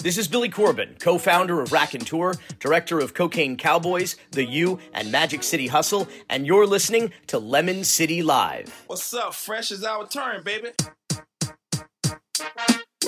This 0.00 0.16
is 0.16 0.28
Billy 0.28 0.48
Corben, 0.48 0.94
co 1.00 1.18
founder 1.18 1.60
of 1.60 1.70
rakontur, 1.70 2.38
director 2.60 3.00
of 3.00 3.14
Cocaine 3.14 3.56
Cowboys, 3.56 4.14
The 4.30 4.44
U, 4.44 4.78
and 4.94 5.10
Magic 5.10 5.42
City 5.42 5.66
Hustle, 5.66 6.06
and 6.30 6.46
you're 6.46 6.68
listening 6.68 7.12
to 7.26 7.40
Lemon 7.40 7.82
City 7.82 8.22
Live. 8.22 8.84
What's 8.86 9.12
up? 9.12 9.34
Fresh 9.34 9.72
is 9.72 9.82
our 9.82 10.06
turn, 10.06 10.44
baby. 10.44 10.68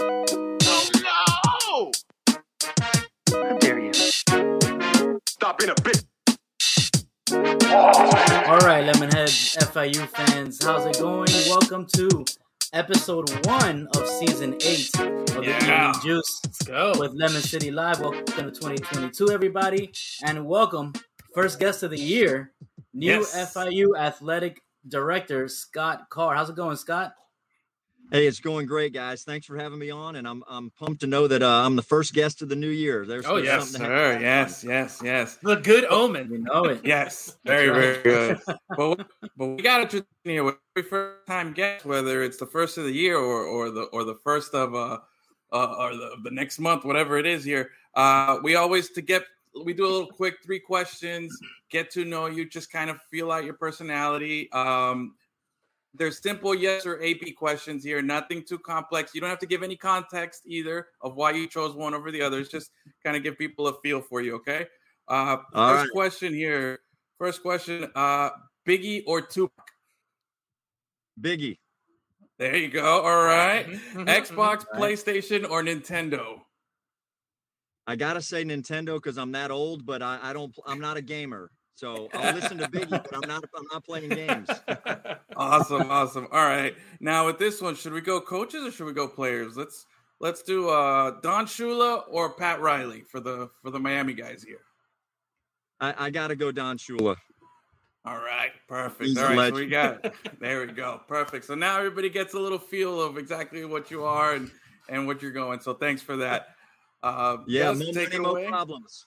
Oh 0.00 0.90
no! 0.96 1.92
How 3.34 3.58
dare 3.58 3.78
you? 3.78 3.92
Stop 3.92 5.58
being 5.58 5.70
a 5.70 5.76
bitch. 5.76 6.02
All 8.48 8.58
right, 8.58 8.84
Lemonheads, 8.92 9.56
FIU 9.58 10.08
fans, 10.08 10.64
how's 10.64 10.86
it 10.86 10.98
going? 11.00 11.28
Welcome 11.48 11.86
to 11.94 12.24
episode 12.72 13.28
one 13.46 13.88
of 13.96 14.06
season 14.06 14.54
eight 14.62 14.90
of 15.00 15.44
Yeah. 15.44 15.58
the 15.58 15.88
Evening 15.88 16.02
Juice 16.02 16.40
Let's 16.44 16.62
go. 16.62 16.92
with 16.98 17.12
Lemon 17.14 17.42
City 17.42 17.70
Live. 17.70 18.00
Welcome 18.00 18.24
to 18.26 18.50
2022, 18.50 19.30
everybody, 19.30 19.92
and 20.24 20.46
welcome 20.46 20.92
first 21.34 21.58
guest 21.58 21.82
of 21.82 21.90
the 21.90 21.98
year, 21.98 22.52
new 22.92 23.06
Yes. 23.20 23.34
FIU 23.54 23.96
athletic 23.96 24.62
director 24.88 25.48
Scott 25.48 26.08
Carr. 26.10 26.34
How's 26.36 26.50
it 26.50 26.56
going, 26.56 26.76
Scott? 26.76 27.14
Hey, 28.12 28.26
it's 28.26 28.40
going 28.40 28.66
great, 28.66 28.92
guys. 28.92 29.22
Thanks 29.22 29.46
for 29.46 29.56
having 29.56 29.78
me 29.78 29.90
on, 29.90 30.16
and 30.16 30.26
I'm 30.26 30.42
I'm 30.48 30.70
pumped 30.70 31.00
to 31.02 31.06
know 31.06 31.28
that 31.28 31.42
uh, 31.44 31.62
I'm 31.64 31.76
the 31.76 31.82
first 31.82 32.12
guest 32.12 32.42
of 32.42 32.48
the 32.48 32.56
new 32.56 32.70
year. 32.70 33.06
There's, 33.06 33.24
Oh 33.24 33.36
yes, 33.36 33.70
something 33.70 33.86
sir. 33.88 34.18
Yes, 34.20 34.64
yes, 34.64 35.00
yes. 35.02 35.38
The 35.40 35.56
good 35.56 35.82
We 35.82 35.88
omen. 35.88 36.42
know 36.42 36.64
it. 36.64 36.80
Yes, 36.90 37.36
very, 37.44 37.68
very 37.68 38.02
good. 38.02 38.40
but 38.76 39.06
but 39.36 39.46
we 39.46 39.62
got 39.62 39.88
to 39.90 40.04
here 40.24 40.42
with 40.42 40.56
every 40.76 40.88
first 40.88 41.24
time 41.28 41.52
guest, 41.52 41.84
whether 41.84 42.24
it's 42.24 42.36
the 42.36 42.46
first 42.46 42.78
of 42.78 42.84
the 42.84 42.92
year 42.92 43.16
or 43.16 43.44
or 43.44 43.70
the 43.70 43.82
or 43.92 44.02
the 44.02 44.16
first 44.24 44.54
of 44.54 44.74
uh, 44.74 44.98
uh 45.52 45.74
or 45.78 45.94
the, 45.94 46.16
the 46.24 46.30
next 46.32 46.58
month, 46.58 46.84
whatever 46.84 47.16
it 47.16 47.26
is 47.26 47.44
here. 47.44 47.70
Uh, 47.94 48.38
we 48.42 48.56
always 48.56 48.90
to 48.90 49.02
get 49.02 49.22
we 49.64 49.72
do 49.72 49.84
a 49.84 49.86
little 49.86 50.08
quick 50.08 50.38
three 50.44 50.58
questions, 50.58 51.36
get 51.70 51.90
to 51.92 52.04
know 52.04 52.26
you, 52.26 52.48
just 52.48 52.72
kind 52.72 52.90
of 52.90 53.00
feel 53.08 53.30
out 53.30 53.44
your 53.44 53.54
personality. 53.54 54.50
Um, 54.50 55.14
there's 55.94 56.22
simple 56.22 56.54
yes 56.54 56.86
or 56.86 57.02
AP 57.02 57.34
questions 57.36 57.82
here, 57.82 58.00
nothing 58.00 58.44
too 58.44 58.58
complex. 58.58 59.14
You 59.14 59.20
don't 59.20 59.30
have 59.30 59.38
to 59.40 59.46
give 59.46 59.62
any 59.62 59.76
context 59.76 60.42
either 60.46 60.88
of 61.00 61.16
why 61.16 61.32
you 61.32 61.48
chose 61.48 61.74
one 61.74 61.94
over 61.94 62.10
the 62.10 62.22
others. 62.22 62.48
Just 62.48 62.70
kind 63.04 63.16
of 63.16 63.22
give 63.22 63.36
people 63.36 63.66
a 63.66 63.74
feel 63.80 64.00
for 64.00 64.20
you, 64.20 64.36
okay? 64.36 64.66
Uh, 65.08 65.36
first 65.36 65.52
right. 65.54 65.88
question 65.92 66.32
here. 66.32 66.80
First 67.18 67.42
question: 67.42 67.90
uh, 67.94 68.30
Biggie 68.66 69.02
or 69.06 69.20
Tupac? 69.20 69.66
Biggie, 71.20 71.58
There 72.38 72.56
you 72.56 72.68
go. 72.68 73.02
All 73.02 73.24
right. 73.24 73.66
Mhm, 73.66 74.06
Xbox, 74.06 74.64
PlayStation, 74.74 75.48
or 75.50 75.62
Nintendo? 75.62 76.40
I 77.86 77.96
gotta 77.96 78.22
say 78.22 78.44
Nintendo 78.44 78.94
because 78.94 79.18
I'm 79.18 79.32
that 79.32 79.50
old, 79.50 79.84
but 79.84 80.02
I, 80.02 80.18
I 80.22 80.32
don't. 80.32 80.54
I'm 80.66 80.80
not 80.80 80.96
a 80.96 81.02
gamer, 81.02 81.50
so 81.74 82.08
I'll 82.14 82.34
listen 82.34 82.58
to 82.58 82.68
Biggie, 82.68 82.90
but 82.90 83.14
I'm 83.14 83.28
not. 83.28 83.44
I'm 83.56 83.64
not 83.72 83.84
playing 83.84 84.10
games. 84.10 84.48
awesome, 85.36 85.90
awesome. 85.90 86.28
All 86.32 86.46
right. 86.46 86.74
Now 87.00 87.26
with 87.26 87.38
this 87.38 87.60
one, 87.60 87.74
should 87.74 87.92
we 87.92 88.00
go 88.00 88.20
coaches 88.20 88.64
or 88.66 88.70
should 88.70 88.86
we 88.86 88.92
go 88.92 89.08
players? 89.08 89.56
Let's 89.56 89.86
let's 90.20 90.42
do 90.42 90.68
uh 90.68 91.20
Don 91.22 91.46
Shula 91.46 92.02
or 92.10 92.34
Pat 92.34 92.60
Riley 92.60 93.02
for 93.10 93.20
the 93.20 93.50
for 93.62 93.70
the 93.70 93.78
Miami 93.78 94.12
guys 94.14 94.42
here. 94.42 94.60
I, 95.80 96.06
I 96.06 96.10
gotta 96.10 96.36
go 96.36 96.52
Don 96.52 96.76
Shula. 96.76 97.16
All 98.04 98.16
right, 98.18 98.50
perfect. 98.68 99.08
He's 99.08 99.18
All 99.18 99.26
a 99.32 99.36
right, 99.36 99.48
so 99.50 99.54
we 99.60 99.66
legend. 99.66 100.02
got 100.02 100.14
there 100.40 100.66
we 100.66 100.72
go. 100.72 101.00
Perfect. 101.08 101.44
So 101.46 101.54
now 101.54 101.78
everybody 101.78 102.08
gets 102.10 102.34
a 102.34 102.38
little 102.38 102.58
feel 102.58 103.00
of 103.00 103.16
exactly 103.18 103.64
what 103.64 103.90
you 103.90 104.04
are 104.04 104.34
and 104.34 104.50
and 104.88 105.06
what 105.06 105.22
you're 105.22 105.30
going. 105.32 105.60
So 105.60 105.72
thanks 105.74 106.02
for 106.02 106.16
that. 106.18 106.48
Uh, 107.02 107.38
Yeah, 107.46 107.72
no 107.72 107.78
take 107.92 107.94
money, 107.94 108.16
it 108.16 108.20
no 108.22 108.30
away. 108.32 108.46
problems. 108.48 109.06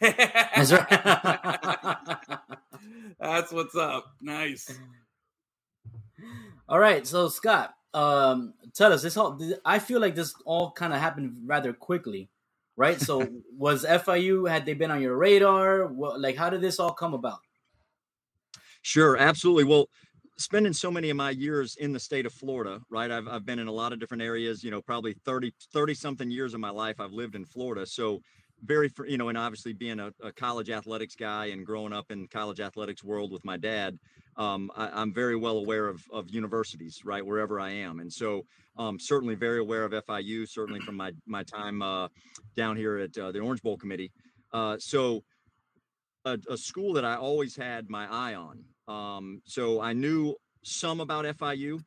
That's 0.00 0.72
right. 0.72 0.90
That's 3.20 3.52
what's 3.52 3.76
up. 3.76 4.06
Nice. 4.20 4.78
All 6.68 6.78
right, 6.78 7.06
so 7.06 7.28
Scott, 7.28 7.74
um, 7.94 8.54
tell 8.74 8.92
us 8.92 9.02
this 9.02 9.16
all. 9.16 9.40
I 9.64 9.78
feel 9.78 10.00
like 10.00 10.14
this 10.14 10.34
all 10.44 10.72
kind 10.72 10.92
of 10.92 11.00
happened 11.00 11.36
rather 11.46 11.72
quickly, 11.72 12.28
right? 12.76 13.00
So, 13.00 13.26
was 13.56 13.84
FIU 13.84 14.50
had 14.50 14.66
they 14.66 14.74
been 14.74 14.90
on 14.90 15.00
your 15.00 15.16
radar? 15.16 15.86
What, 15.86 16.20
like, 16.20 16.36
how 16.36 16.50
did 16.50 16.60
this 16.60 16.80
all 16.80 16.92
come 16.92 17.14
about? 17.14 17.38
Sure, 18.82 19.16
absolutely. 19.16 19.64
Well, 19.64 19.88
spending 20.38 20.72
so 20.72 20.90
many 20.90 21.10
of 21.10 21.16
my 21.16 21.30
years 21.30 21.76
in 21.76 21.92
the 21.92 22.00
state 22.00 22.26
of 22.26 22.32
Florida, 22.32 22.80
right? 22.90 23.10
I've, 23.10 23.28
I've 23.28 23.46
been 23.46 23.58
in 23.58 23.68
a 23.68 23.72
lot 23.72 23.92
of 23.92 24.00
different 24.00 24.22
areas, 24.22 24.62
you 24.62 24.70
know, 24.70 24.82
probably 24.82 25.14
30, 25.24 25.52
30 25.72 25.94
something 25.94 26.30
years 26.30 26.54
of 26.54 26.60
my 26.60 26.70
life 26.70 27.00
I've 27.00 27.12
lived 27.12 27.34
in 27.34 27.44
Florida. 27.44 27.86
So 27.86 28.20
very, 28.64 28.90
you 29.06 29.18
know, 29.18 29.28
and 29.28 29.38
obviously 29.38 29.72
being 29.72 30.00
a, 30.00 30.12
a 30.22 30.32
college 30.32 30.70
athletics 30.70 31.14
guy 31.14 31.46
and 31.46 31.64
growing 31.66 31.92
up 31.92 32.10
in 32.10 32.26
college 32.28 32.60
athletics 32.60 33.04
world 33.04 33.32
with 33.32 33.44
my 33.44 33.56
dad, 33.56 33.98
um, 34.36 34.70
I, 34.76 34.88
I'm 34.88 35.12
very 35.12 35.36
well 35.36 35.58
aware 35.58 35.88
of, 35.88 36.02
of 36.12 36.30
universities, 36.30 37.02
right? 37.04 37.24
Wherever 37.24 37.60
I 37.60 37.70
am. 37.70 38.00
And 38.00 38.12
so 38.12 38.42
um, 38.76 38.98
certainly 38.98 39.34
very 39.34 39.60
aware 39.60 39.84
of 39.84 39.92
FIU, 39.92 40.48
certainly 40.48 40.80
from 40.80 40.96
my, 40.96 41.12
my 41.26 41.42
time 41.42 41.82
uh, 41.82 42.08
down 42.56 42.76
here 42.76 42.98
at 42.98 43.16
uh, 43.16 43.32
the 43.32 43.40
Orange 43.40 43.62
Bowl 43.62 43.76
committee. 43.76 44.12
Uh, 44.52 44.76
so 44.78 45.22
a, 46.24 46.38
a 46.50 46.56
school 46.56 46.92
that 46.94 47.04
I 47.04 47.16
always 47.16 47.56
had 47.56 47.88
my 47.88 48.06
eye 48.10 48.34
on. 48.34 48.64
Um, 48.88 49.40
so 49.44 49.80
I 49.80 49.92
knew 49.92 50.34
some 50.62 51.00
about 51.00 51.24
FIU, 51.24 51.80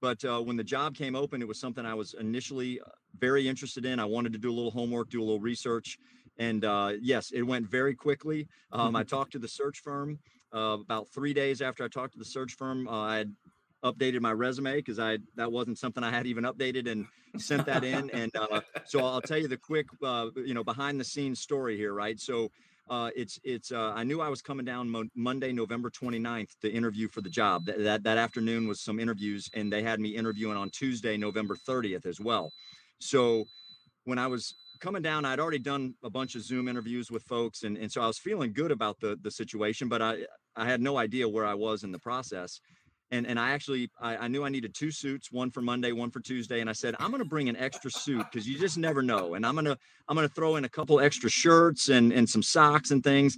but 0.00 0.24
uh, 0.24 0.40
when 0.40 0.56
the 0.56 0.64
job 0.64 0.94
came 0.94 1.16
open, 1.16 1.42
it 1.42 1.48
was 1.48 1.58
something 1.58 1.84
I 1.84 1.94
was 1.94 2.14
initially 2.18 2.80
uh, 2.80 2.88
very 3.18 3.48
interested 3.48 3.84
in. 3.84 3.98
I 3.98 4.04
wanted 4.04 4.32
to 4.34 4.38
do 4.38 4.50
a 4.50 4.54
little 4.54 4.70
homework, 4.70 5.10
do 5.10 5.20
a 5.20 5.24
little 5.24 5.40
research, 5.40 5.98
and 6.38 6.64
uh, 6.64 6.92
yes, 7.00 7.30
it 7.30 7.42
went 7.42 7.68
very 7.68 7.94
quickly. 7.94 8.48
Um, 8.72 8.96
I 8.96 9.02
talked 9.16 9.32
to 9.32 9.38
the 9.38 9.48
search 9.48 9.80
firm 9.80 10.18
uh, 10.54 10.78
about 10.80 11.08
three 11.08 11.34
days 11.34 11.62
after 11.62 11.84
I 11.84 11.88
talked 11.88 12.12
to 12.12 12.18
the 12.18 12.24
search 12.24 12.54
firm. 12.54 12.88
Uh, 12.88 13.02
I 13.02 13.16
had 13.16 13.34
updated 13.84 14.20
my 14.20 14.32
resume 14.32 14.76
because 14.76 14.98
I 14.98 15.18
that 15.36 15.50
wasn't 15.50 15.78
something 15.78 16.02
I 16.02 16.10
had 16.10 16.26
even 16.26 16.44
updated 16.44 16.90
and 16.90 17.06
sent 17.38 17.66
that 17.66 17.84
in. 17.84 18.10
And 18.10 18.34
uh, 18.36 18.60
so 18.84 19.04
I'll 19.04 19.20
tell 19.20 19.38
you 19.38 19.48
the 19.48 19.56
quick, 19.56 19.86
uh, 20.02 20.28
you 20.36 20.54
know, 20.54 20.64
behind 20.64 20.98
the 20.98 21.04
scenes 21.04 21.40
story 21.40 21.76
here, 21.76 21.92
right? 21.92 22.18
So 22.18 22.50
uh, 22.88 23.10
it's 23.16 23.38
it's 23.44 23.72
uh, 23.72 23.92
I 23.94 24.04
knew 24.04 24.20
I 24.20 24.28
was 24.28 24.42
coming 24.42 24.64
down 24.64 24.88
Mo- 24.88 25.08
Monday, 25.14 25.52
November 25.52 25.90
29th 25.90 26.50
to 26.62 26.70
interview 26.70 27.08
for 27.08 27.20
the 27.20 27.30
job. 27.30 27.66
That, 27.66 27.82
that 27.82 28.02
that 28.04 28.18
afternoon 28.18 28.68
was 28.68 28.80
some 28.80 29.00
interviews, 29.00 29.50
and 29.54 29.72
they 29.72 29.82
had 29.82 30.00
me 30.00 30.10
interviewing 30.10 30.56
on 30.56 30.70
Tuesday, 30.70 31.16
November 31.16 31.56
30th 31.56 32.06
as 32.06 32.20
well. 32.20 32.52
So 32.98 33.44
when 34.04 34.18
I 34.18 34.28
was 34.28 34.54
coming 34.76 35.02
down, 35.02 35.24
I'd 35.24 35.40
already 35.40 35.58
done 35.58 35.94
a 36.02 36.10
bunch 36.10 36.34
of 36.34 36.42
Zoom 36.42 36.68
interviews 36.68 37.10
with 37.10 37.22
folks, 37.24 37.62
and, 37.62 37.76
and 37.76 37.90
so 37.90 38.00
I 38.00 38.06
was 38.06 38.18
feeling 38.18 38.52
good 38.52 38.70
about 38.70 38.98
the 39.00 39.18
the 39.22 39.30
situation, 39.30 39.88
but 39.88 40.02
I 40.02 40.26
I 40.54 40.66
had 40.66 40.80
no 40.80 40.96
idea 40.96 41.28
where 41.28 41.44
I 41.44 41.54
was 41.54 41.84
in 41.84 41.92
the 41.92 41.98
process. 41.98 42.60
And, 43.12 43.24
and 43.24 43.38
I 43.38 43.52
actually 43.52 43.88
I, 44.00 44.16
I 44.16 44.28
knew 44.28 44.44
I 44.44 44.48
needed 44.48 44.74
two 44.74 44.90
suits, 44.90 45.30
one 45.30 45.50
for 45.52 45.60
Monday, 45.60 45.92
one 45.92 46.10
for 46.10 46.18
Tuesday, 46.20 46.60
and 46.60 46.68
I 46.68 46.72
said 46.72 46.96
I'm 46.98 47.12
to 47.12 47.24
bring 47.24 47.48
an 47.48 47.56
extra 47.56 47.88
suit 47.90 48.24
because 48.30 48.48
you 48.48 48.58
just 48.58 48.78
never 48.78 49.00
know. 49.00 49.34
And 49.34 49.46
I'm 49.46 49.54
gonna 49.54 49.76
I'm 50.08 50.16
gonna 50.16 50.28
throw 50.28 50.56
in 50.56 50.64
a 50.64 50.68
couple 50.68 50.98
extra 50.98 51.30
shirts 51.30 51.88
and 51.88 52.12
and 52.12 52.28
some 52.28 52.42
socks 52.42 52.90
and 52.90 53.04
things. 53.04 53.36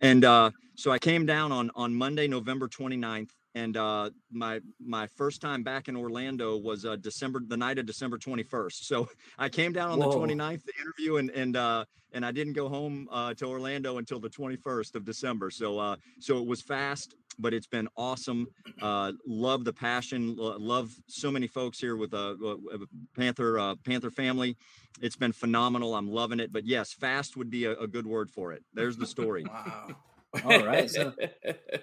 And 0.00 0.24
uh, 0.24 0.50
so 0.76 0.90
I 0.90 0.98
came 0.98 1.24
down 1.24 1.50
on 1.50 1.70
on 1.74 1.94
Monday, 1.94 2.28
November 2.28 2.68
29th, 2.68 3.30
and 3.56 3.76
uh, 3.78 4.10
my 4.30 4.60
my 4.78 5.06
first 5.06 5.40
time 5.40 5.62
back 5.62 5.88
in 5.88 5.96
Orlando 5.96 6.58
was 6.58 6.84
uh, 6.84 6.96
December 6.96 7.40
the 7.44 7.56
night 7.56 7.78
of 7.78 7.86
December 7.86 8.18
21st. 8.18 8.84
So 8.84 9.08
I 9.38 9.48
came 9.48 9.72
down 9.72 9.90
on 9.90 9.98
Whoa. 9.98 10.10
the 10.10 10.34
29th 10.34 10.64
to 10.64 10.72
interview, 10.80 11.16
and 11.16 11.30
and 11.30 11.56
uh, 11.56 11.84
and 12.12 12.24
I 12.24 12.32
didn't 12.32 12.52
go 12.52 12.68
home 12.68 13.08
uh, 13.10 13.32
to 13.34 13.46
Orlando 13.46 13.96
until 13.96 14.20
the 14.20 14.28
21st 14.28 14.94
of 14.94 15.04
December. 15.04 15.50
So 15.50 15.78
uh, 15.78 15.96
so 16.20 16.36
it 16.36 16.46
was 16.46 16.60
fast, 16.60 17.14
but 17.38 17.54
it's 17.54 17.66
been 17.66 17.88
awesome. 17.96 18.46
Uh, 18.82 19.12
love 19.26 19.64
the 19.64 19.72
passion. 19.72 20.36
lo- 20.36 20.58
Love 20.58 20.92
so 21.06 21.30
many 21.30 21.46
folks 21.46 21.78
here 21.78 21.96
with 21.96 22.12
a 22.12 22.36
uh, 22.44 22.74
uh, 22.74 22.78
Panther 23.16 23.58
uh, 23.58 23.74
Panther 23.86 24.10
family. 24.10 24.58
It's 25.00 25.16
been 25.16 25.32
phenomenal. 25.32 25.94
I'm 25.94 26.10
loving 26.10 26.40
it. 26.40 26.52
But 26.52 26.66
yes, 26.66 26.92
fast 26.92 27.38
would 27.38 27.48
be 27.50 27.64
a, 27.64 27.72
a 27.72 27.86
good 27.86 28.06
word 28.06 28.30
for 28.30 28.52
it. 28.52 28.62
There's 28.74 28.98
the 28.98 29.06
story. 29.06 29.46
Wow. 29.56 29.96
All 30.44 30.64
right, 30.66 30.90
so- 30.90 31.12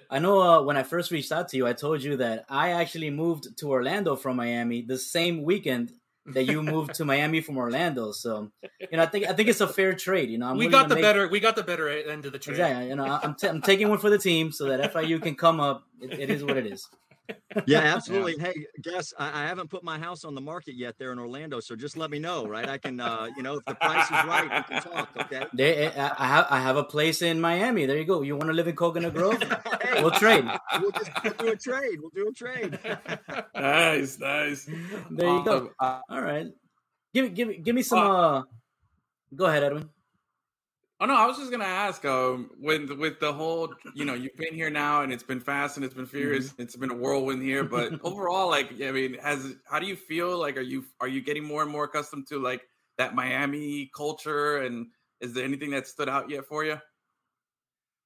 I 0.10 0.20
know 0.20 0.42
uh, 0.42 0.62
when 0.64 0.78
I 0.78 0.84
first 0.84 1.12
reached 1.12 1.32
out 1.32 1.50
to 1.50 1.58
you, 1.58 1.66
I 1.68 1.74
told 1.74 2.04
you 2.04 2.18
that 2.18 2.46
I 2.50 2.72
actually 2.72 3.10
moved 3.10 3.58
to 3.58 3.70
Orlando 3.72 4.16
from 4.16 4.38
Miami 4.38 4.82
the 4.82 4.98
same 4.98 5.44
weekend 5.44 5.92
that 6.28 6.46
you 6.46 6.64
moved 6.64 6.94
to 6.96 7.04
Miami 7.06 7.42
from 7.42 7.58
Orlando. 7.58 8.12
So, 8.14 8.50
you 8.80 8.96
know, 8.98 9.04
I 9.04 9.08
think 9.08 9.28
I 9.28 9.34
think 9.34 9.50
it's 9.50 9.60
a 9.60 9.68
fair 9.68 9.94
trade. 9.94 10.30
You 10.30 10.38
know, 10.38 10.48
I'm 10.48 10.58
we 10.58 10.68
got 10.68 10.88
the 10.88 10.96
make- 10.96 11.02
better. 11.04 11.28
We 11.28 11.40
got 11.42 11.56
the 11.58 11.64
better 11.64 11.90
end 11.90 12.26
of 12.26 12.32
the 12.32 12.40
trade. 12.40 12.54
Exactly. 12.54 12.88
You 12.90 12.96
know, 12.96 13.20
I'm, 13.24 13.36
t- 13.36 13.48
I'm 13.48 13.62
taking 13.62 13.90
one 13.90 13.98
for 14.00 14.10
the 14.10 14.18
team 14.18 14.52
so 14.54 14.66
that 14.68 14.94
FIU 14.94 15.22
can 15.22 15.36
come 15.36 15.60
up. 15.60 15.84
It, 16.02 16.18
it 16.20 16.30
is 16.30 16.44
what 16.44 16.56
it 16.58 16.66
is. 16.66 16.88
Yeah, 17.68 17.80
absolutely. 17.80 18.38
Hey, 18.38 18.66
guess 18.82 19.14
I, 19.18 19.44
I 19.44 19.48
haven't 19.48 19.70
put 19.70 19.84
my 19.84 19.98
house 20.00 20.26
on 20.26 20.34
the 20.36 20.42
market 20.42 20.76
yet 20.76 20.96
there 20.98 21.12
in 21.12 21.20
Orlando, 21.20 21.60
so 21.60 21.76
just 21.76 21.96
let 21.96 22.10
me 22.10 22.18
know, 22.20 22.48
right? 22.48 22.68
I 22.68 22.78
can, 22.80 23.00
uh, 23.00 23.30
you 23.38 23.44
know, 23.44 23.56
if 23.58 23.66
the 23.66 23.76
price 23.76 24.06
is 24.06 24.12
right, 24.12 24.44
we 24.44 24.74
can 24.74 24.82
talk. 24.82 25.10
Okay. 25.22 25.46
There, 25.54 25.94
I 25.96 26.12
I 26.18 26.28
have 26.28 26.48
I 26.50 26.60
have 26.60 26.78
a 26.78 26.84
place 26.84 27.22
in 27.22 27.40
Miami. 27.40 27.86
There 27.86 27.98
you 27.98 28.06
go. 28.06 28.24
You 28.24 28.36
want 28.36 28.50
to 28.50 28.54
live 28.54 28.68
in 28.68 28.76
Coconut 28.76 29.14
Grove? 29.14 29.42
We'll 30.02 30.10
trade. 30.12 30.44
We'll 30.82 30.92
just 30.92 31.12
we'll 31.24 31.34
do 31.34 31.48
a 31.52 31.56
trade. 31.56 32.00
We'll 32.02 32.10
do 32.16 32.28
a 32.28 32.34
trade. 32.34 32.80
nice, 33.56 34.18
nice. 34.18 34.66
There 35.12 35.30
you 35.30 35.46
go. 35.46 35.70
Uh, 35.80 36.00
All 36.10 36.22
right. 36.22 36.48
Give 37.14 37.26
me 37.26 37.30
give 37.30 37.48
me 37.48 37.58
give 37.60 37.76
me 37.76 37.84
some 37.84 38.00
uh 38.00 38.42
Go 39.36 39.46
ahead, 39.46 39.64
Edwin. 39.64 39.90
Oh 41.04 41.06
no, 41.06 41.16
I 41.16 41.26
was 41.26 41.36
just 41.36 41.52
gonna 41.52 41.66
ask. 41.66 42.06
Um, 42.06 42.50
with 42.58 42.90
with 42.92 43.20
the 43.20 43.34
whole, 43.34 43.74
you 43.94 44.06
know, 44.06 44.14
you've 44.14 44.38
been 44.38 44.54
here 44.54 44.70
now, 44.70 45.02
and 45.02 45.12
it's 45.12 45.22
been 45.22 45.42
fast 45.42 45.76
and 45.76 45.84
it's 45.84 45.94
been 45.94 46.06
furious. 46.06 46.54
Mm-hmm. 46.54 46.62
It's 46.62 46.78
been 46.78 46.92
a 46.92 46.96
whirlwind 46.96 47.44
here, 47.44 47.66
but 47.66 48.00
overall, 48.06 48.50
like, 48.50 48.82
I 48.82 48.90
mean, 48.92 49.16
has 49.16 49.54
how 49.66 49.80
do 49.80 49.86
you 49.86 49.98
feel? 49.98 50.38
Like, 50.38 50.56
are 50.56 50.62
you 50.62 50.86
are 51.02 51.10
you 51.10 51.20
getting 51.20 51.44
more 51.44 51.62
and 51.62 51.70
more 51.70 51.84
accustomed 51.84 52.28
to 52.30 52.42
like 52.42 52.62
that 52.98 53.16
Miami 53.16 53.92
culture? 53.94 54.60
And 54.60 54.88
is 55.20 55.34
there 55.34 55.44
anything 55.44 55.72
that 55.72 55.88
stood 55.88 56.08
out 56.08 56.30
yet 56.30 56.46
for 56.46 56.64
you? 56.64 56.80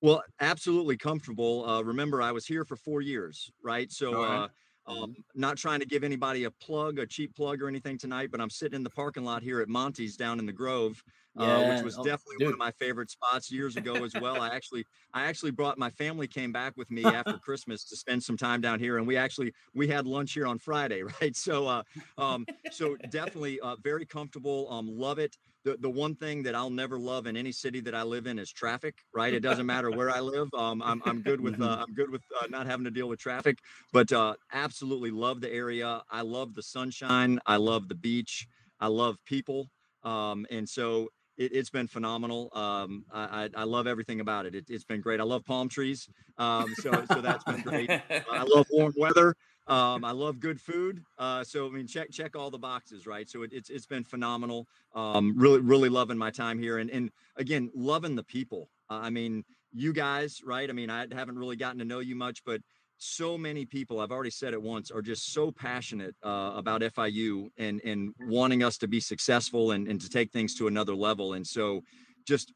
Well, 0.02 0.24
absolutely 0.42 0.98
comfortable. 0.98 1.70
Uh, 1.70 1.84
remember, 1.84 2.24
I 2.24 2.32
was 2.32 2.48
here 2.48 2.66
for 2.66 2.78
four 2.78 3.02
years, 3.04 3.52
right? 3.64 3.92
So, 3.92 4.24
uh, 4.24 4.48
um, 4.88 5.16
not 5.36 5.58
trying 5.58 5.82
to 5.82 5.86
give 5.86 6.04
anybody 6.04 6.46
a 6.46 6.52
plug, 6.52 6.98
a 6.98 7.06
cheap 7.06 7.36
plug 7.36 7.62
or 7.62 7.68
anything 7.68 7.98
tonight, 7.98 8.30
but 8.32 8.40
I'm 8.40 8.50
sitting 8.50 8.76
in 8.76 8.84
the 8.84 8.90
parking 8.90 9.26
lot 9.26 9.44
here 9.44 9.60
at 9.60 9.68
Monty's 9.68 10.16
down 10.16 10.40
in 10.40 10.46
the 10.46 10.54
Grove, 10.54 11.04
yeah. 11.40 11.58
uh, 11.58 11.76
which 11.76 11.84
was 11.84 11.98
oh, 11.98 12.04
definitely 12.04 12.36
dude. 12.40 12.48
one 12.48 12.54
of 12.54 12.60
my 12.60 12.72
favorite 12.72 13.10
spots 13.10 13.52
years 13.52 13.76
ago 13.76 14.04
as 14.04 14.14
well. 14.20 14.42
I 14.42 14.50
actually, 14.50 14.86
I 15.14 15.26
actually 15.26 15.52
brought 15.52 15.78
my 15.78 15.90
family 15.92 16.28
came 16.28 16.52
back 16.52 16.74
with 16.76 16.90
me 16.92 17.04
after 17.06 17.38
Christmas 17.44 17.84
to 17.86 17.96
spend 17.96 18.24
some 18.24 18.38
time 18.38 18.62
down 18.62 18.80
here, 18.80 18.98
and 18.98 19.08
we 19.08 19.18
actually 19.18 19.54
we 19.74 19.88
had 19.88 20.06
lunch 20.06 20.34
here 20.34 20.48
on 20.48 20.60
Friday, 20.60 21.04
right? 21.22 21.36
So, 21.36 21.68
uh, 21.68 21.84
um, 22.18 22.46
so 22.72 22.96
definitely 23.10 23.60
uh, 23.60 23.76
very 23.84 24.06
comfortable. 24.06 24.68
Um, 24.70 24.88
love 24.88 25.20
it 25.20 25.38
the, 25.68 25.76
the 25.82 25.90
one 25.90 26.16
thing 26.16 26.44
that 26.44 26.56
I'll 26.56 26.70
never 26.70 26.98
love 26.98 27.28
in 27.28 27.36
any 27.36 27.52
city 27.52 27.82
that 27.82 27.94
I 27.94 28.04
live 28.04 28.26
in 28.26 28.40
is 28.40 28.54
traffic, 28.54 29.04
right? 29.14 29.34
It 29.34 29.42
doesn't 29.42 29.66
matter 29.66 29.92
where 29.92 30.10
I 30.10 30.22
live. 30.22 30.48
Um, 30.54 30.82
I'm, 30.82 31.02
I'm 31.06 31.22
good 31.22 31.42
with, 31.42 31.62
uh, 31.62 31.84
I'm 31.86 31.94
good 31.94 32.10
with 32.10 32.22
uh, 32.42 32.48
not 32.48 32.68
having 32.68 32.86
to 32.86 32.92
deal 32.92 33.10
with 33.10 33.20
traffic, 33.20 33.60
but 33.92 34.10
uh, 34.14 34.36
absolutely 34.54 35.12
love 35.12 35.42
the 35.42 35.52
area. 35.52 36.02
I 36.10 36.22
love 36.22 36.54
the 36.54 36.64
sunshine. 36.64 37.42
I 37.46 37.58
love 37.58 37.90
the 37.90 37.96
beach. 37.96 38.48
I 38.80 38.88
love 38.88 39.18
people. 39.26 39.70
Um, 40.04 40.46
and 40.50 40.70
so 40.70 41.10
it, 41.38 41.56
has 41.56 41.70
been 41.70 41.88
phenomenal. 41.88 42.50
Um, 42.54 43.06
I, 43.14 43.50
I, 43.56 43.64
love 43.64 43.88
everything 43.88 44.20
about 44.20 44.46
it. 44.46 44.56
it. 44.56 44.66
has 44.70 44.84
been 44.84 45.02
great. 45.02 45.20
I 45.20 45.24
love 45.24 45.46
palm 45.46 45.70
trees. 45.70 46.10
Um, 46.38 46.74
so, 46.80 46.92
so 47.12 47.22
that's 47.22 47.44
been 47.44 47.62
great. 47.62 47.90
I 47.90 48.44
love 48.44 48.68
warm 48.72 48.94
weather. 48.98 49.36
Um, 49.68 50.06
I 50.06 50.12
love 50.12 50.40
good 50.40 50.62
food. 50.62 51.04
Uh, 51.18 51.44
so 51.44 51.68
I 51.68 51.70
mean, 51.70 51.88
check 51.88 52.10
check 52.12 52.36
all 52.36 52.50
the 52.50 52.58
boxes, 52.58 53.06
right? 53.06 53.30
So 53.30 53.44
it, 53.44 53.52
it's 53.52 53.70
it's 53.70 53.86
been 53.86 54.06
phenomenal. 54.06 54.66
Um, 54.96 55.34
really 55.38 55.60
really 55.60 55.90
loving 55.90 56.18
my 56.18 56.32
time 56.32 56.58
here, 56.58 56.78
and 56.78 56.90
and 56.90 57.12
again 57.36 57.70
loving 57.76 58.16
the 58.16 58.24
people. 58.24 58.70
Uh, 58.90 59.00
I 59.04 59.10
mean, 59.10 59.44
you 59.74 59.92
guys, 59.92 60.42
right? 60.46 60.70
I 60.70 60.74
mean, 60.74 60.90
I 60.90 61.06
haven't 61.12 61.38
really 61.38 61.58
gotten 61.58 61.80
to 61.80 61.86
know 61.86 62.00
you 62.00 62.16
much, 62.16 62.44
but 62.46 62.62
so 62.98 63.38
many 63.38 63.66
people 63.66 64.00
i've 64.00 64.12
already 64.12 64.30
said 64.30 64.54
it 64.54 64.62
once 64.62 64.90
are 64.92 65.02
just 65.02 65.34
so 65.34 65.52
passionate 65.52 66.16
uh, 66.24 66.52
about 66.56 66.82
fiu 66.96 67.50
and 67.58 67.82
and 67.84 68.14
wanting 68.22 68.64
us 68.64 68.78
to 68.78 68.88
be 68.88 69.00
successful 69.00 69.72
and, 69.72 69.88
and 69.88 70.02
to 70.02 70.10
take 70.10 70.32
things 70.32 70.56
to 70.56 70.68
another 70.68 70.96
level 70.96 71.34
and 71.34 71.46
so 71.46 71.82
just 72.28 72.54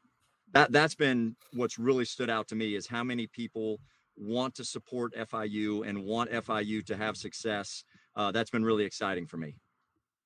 that 0.52 0.70
that's 0.72 0.94
been 0.94 1.34
what's 1.54 1.78
really 1.78 2.04
stood 2.04 2.30
out 2.30 2.48
to 2.48 2.54
me 2.54 2.74
is 2.74 2.86
how 2.86 3.02
many 3.02 3.26
people 3.26 3.80
want 4.16 4.54
to 4.56 4.64
support 4.64 5.14
FIU 5.14 5.86
and 5.88 6.04
want 6.04 6.30
FIU 6.30 6.84
to 6.86 6.96
have 6.96 7.16
success. 7.16 7.84
Uh, 8.14 8.30
that's 8.30 8.50
been 8.50 8.64
really 8.64 8.84
exciting 8.84 9.26
for 9.26 9.36
me. 9.36 9.56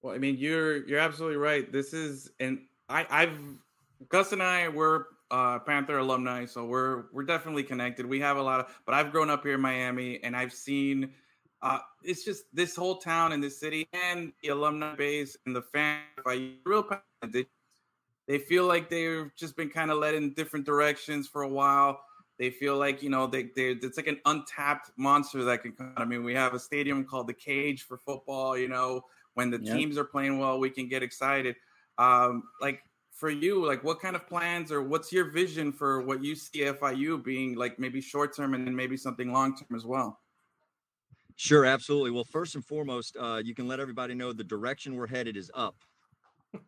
Well, 0.02 0.14
I 0.14 0.18
mean, 0.18 0.36
you're 0.38 0.86
you're 0.86 0.98
absolutely 0.98 1.38
right. 1.38 1.70
This 1.70 1.92
is, 1.92 2.30
and 2.40 2.60
I, 2.88 3.06
I've 3.08 3.38
Gus 4.08 4.32
and 4.32 4.42
I 4.42 4.68
we're 4.68 5.04
uh, 5.31 5.58
Panther 5.61 5.99
alumni, 5.99 6.44
so 6.44 6.64
we're 6.64 7.05
we're 7.12 7.25
definitely 7.25 7.62
connected. 7.62 8.06
We 8.06 8.20
have 8.20 8.37
a 8.37 8.43
lot 8.43 8.61
of, 8.61 8.81
but 8.84 8.94
I've 8.94 9.12
grown 9.12 9.31
up 9.31 9.43
here 9.43 9.55
in 9.55 9.61
Miami, 9.61 10.23
and 10.23 10.37
I've 10.37 10.52
seen. 10.52 11.11
Uh, 11.62 11.78
it's 12.02 12.23
just 12.23 12.44
this 12.52 12.76
whole 12.76 12.99
town 12.99 13.32
and 13.32 13.43
this 13.43 13.58
city 13.58 13.88
and 13.93 14.31
the 14.43 14.50
alumni 14.50 14.94
base 14.94 15.38
and 15.46 15.56
the 15.56 15.62
fan 15.62 16.00
real 16.67 16.87
they, 17.28 17.46
they 18.28 18.38
feel 18.38 18.67
like 18.67 18.90
they've 18.90 19.31
just 19.37 19.56
been 19.56 19.70
kind 19.70 19.90
of 19.90 19.96
led 19.96 20.14
in 20.14 20.34
different 20.34 20.67
directions 20.67 21.26
for 21.26 21.43
a 21.43 21.49
while 21.49 21.99
they 22.38 22.50
feel 22.50 22.76
like 22.76 23.02
you 23.02 23.11
know 23.11 23.26
they 23.26 23.44
they 23.55 23.70
it's 23.70 23.96
like 23.96 24.06
an 24.06 24.20
untapped 24.26 24.90
monster 24.96 25.44
that 25.44 25.62
can 25.62 25.73
come. 25.73 25.93
I 25.96 26.05
mean, 26.05 26.23
we 26.23 26.34
have 26.34 26.55
a 26.55 26.58
stadium 26.58 27.05
called 27.05 27.28
the 27.28 27.34
Cage 27.34 27.82
for 27.82 27.96
football. 27.96 28.56
You 28.56 28.69
know, 28.69 29.02
when 29.34 29.50
the 29.50 29.61
yep. 29.61 29.76
teams 29.76 29.96
are 29.96 30.05
playing 30.05 30.38
well, 30.38 30.58
we 30.58 30.70
can 30.70 30.88
get 30.88 31.02
excited. 31.02 31.56
Um, 31.99 32.44
like 32.61 32.82
for 33.16 33.30
you, 33.30 33.64
like 33.66 33.82
what 33.82 33.98
kind 33.98 34.14
of 34.14 34.26
plans 34.28 34.70
or 34.70 34.82
what's 34.82 35.10
your 35.10 35.30
vision 35.30 35.72
for 35.72 36.02
what 36.02 36.22
you 36.22 36.34
see 36.36 36.60
FIU 36.60 37.22
being 37.24 37.56
like 37.56 37.78
maybe 37.78 38.00
short 38.00 38.36
term 38.36 38.52
and 38.52 38.66
then 38.66 38.76
maybe 38.76 38.96
something 38.96 39.32
long 39.32 39.56
term 39.56 39.74
as 39.74 39.86
well? 39.86 40.20
Sure, 41.36 41.64
absolutely. 41.64 42.10
Well, 42.10 42.24
first 42.24 42.54
and 42.54 42.64
foremost, 42.64 43.16
uh, 43.18 43.40
you 43.42 43.54
can 43.54 43.66
let 43.66 43.80
everybody 43.80 44.14
know 44.14 44.32
the 44.32 44.44
direction 44.44 44.96
we're 44.96 45.06
headed 45.06 45.36
is 45.36 45.50
up. 45.54 45.76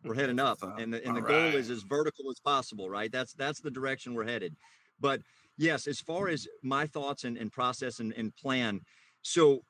We're 0.03 0.15
heading 0.15 0.39
up, 0.49 0.57
and 0.79 0.91
the 0.91 1.05
and 1.05 1.15
the 1.15 1.21
goal 1.21 1.55
is 1.55 1.69
as 1.69 1.83
vertical 1.83 2.29
as 2.31 2.39
possible. 2.39 2.89
Right? 2.89 3.11
That's 3.11 3.33
that's 3.33 3.61
the 3.61 3.71
direction 3.71 4.15
we're 4.15 4.27
headed. 4.27 4.55
But 4.99 5.21
yes, 5.57 5.87
as 5.87 5.99
far 5.99 6.29
as 6.29 6.47
my 6.63 6.87
thoughts 6.87 7.25
and, 7.25 7.37
and 7.37 7.51
process 7.51 7.99
and, 7.99 8.11
and 8.13 8.35
plan. 8.35 8.81
So 9.21 9.61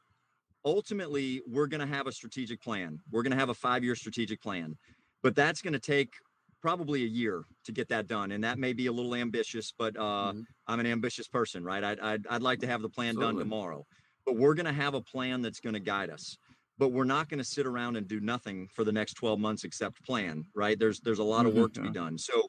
ultimately, 0.64 1.42
we're 1.48 1.68
going 1.68 1.82
to 1.82 1.94
have 1.94 2.08
a 2.08 2.12
strategic 2.12 2.62
plan. 2.62 3.00
We're 3.12 3.24
going 3.24 3.32
to 3.32 3.38
have 3.38 3.50
a 3.50 3.54
five 3.54 3.84
year 3.84 3.96
strategic 3.96 4.42
plan, 4.42 4.78
but 5.24 5.36
that's 5.36 5.62
going 5.62 5.74
to 5.74 5.80
take 5.80 6.14
probably 6.62 7.04
a 7.04 7.08
year 7.08 7.44
to 7.66 7.72
get 7.72 7.88
that 7.90 8.08
done. 8.08 8.32
And 8.32 8.44
that 8.44 8.60
may 8.60 8.74
be 8.74 8.88
a 8.88 8.92
little 8.92 9.16
ambitious, 9.16 9.74
but 9.78 9.96
uh, 9.98 10.32
mm-hmm. 10.32 10.42
I'm 10.68 10.80
an 10.80 10.86
ambitious 10.86 11.28
person, 11.28 11.64
right? 11.64 11.84
I'd, 11.84 12.00
I'd, 12.00 12.28
I'd 12.28 12.42
like 12.42 12.60
to 12.60 12.68
have 12.68 12.82
the 12.82 12.90
plan 12.90 13.10
Absolutely. 13.10 13.34
done 13.34 13.40
tomorrow, 13.40 13.86
but 14.26 14.36
we're 14.36 14.54
going 14.54 14.66
to 14.66 14.74
have 14.74 14.94
a 14.94 15.02
plan 15.02 15.42
that's 15.42 15.60
going 15.60 15.74
to 15.74 15.80
guide 15.80 16.10
us. 16.10 16.38
But 16.78 16.94
we're 16.94 17.04
not 17.04 17.28
going 17.28 17.40
to 17.40 17.44
sit 17.44 17.66
around 17.66 17.98
and 17.98 18.08
do 18.08 18.22
nothing 18.22 18.70
for 18.74 18.86
the 18.86 18.92
next 18.92 19.16
12 19.16 19.38
months 19.38 19.66
except 19.66 20.02
plan, 20.06 20.46
right? 20.56 20.80
There's 20.80 21.02
there's 21.02 21.20
a 21.20 21.24
lot 21.24 21.46
of 21.46 21.52
mm-hmm. 21.52 21.64
work 21.64 21.74
to 21.74 21.82
be 21.82 21.90
done. 21.90 22.18
So 22.18 22.44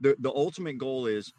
the, 0.00 0.16
the 0.18 0.30
ultimate 0.30 0.76
goal 0.76 1.06
is 1.06 1.32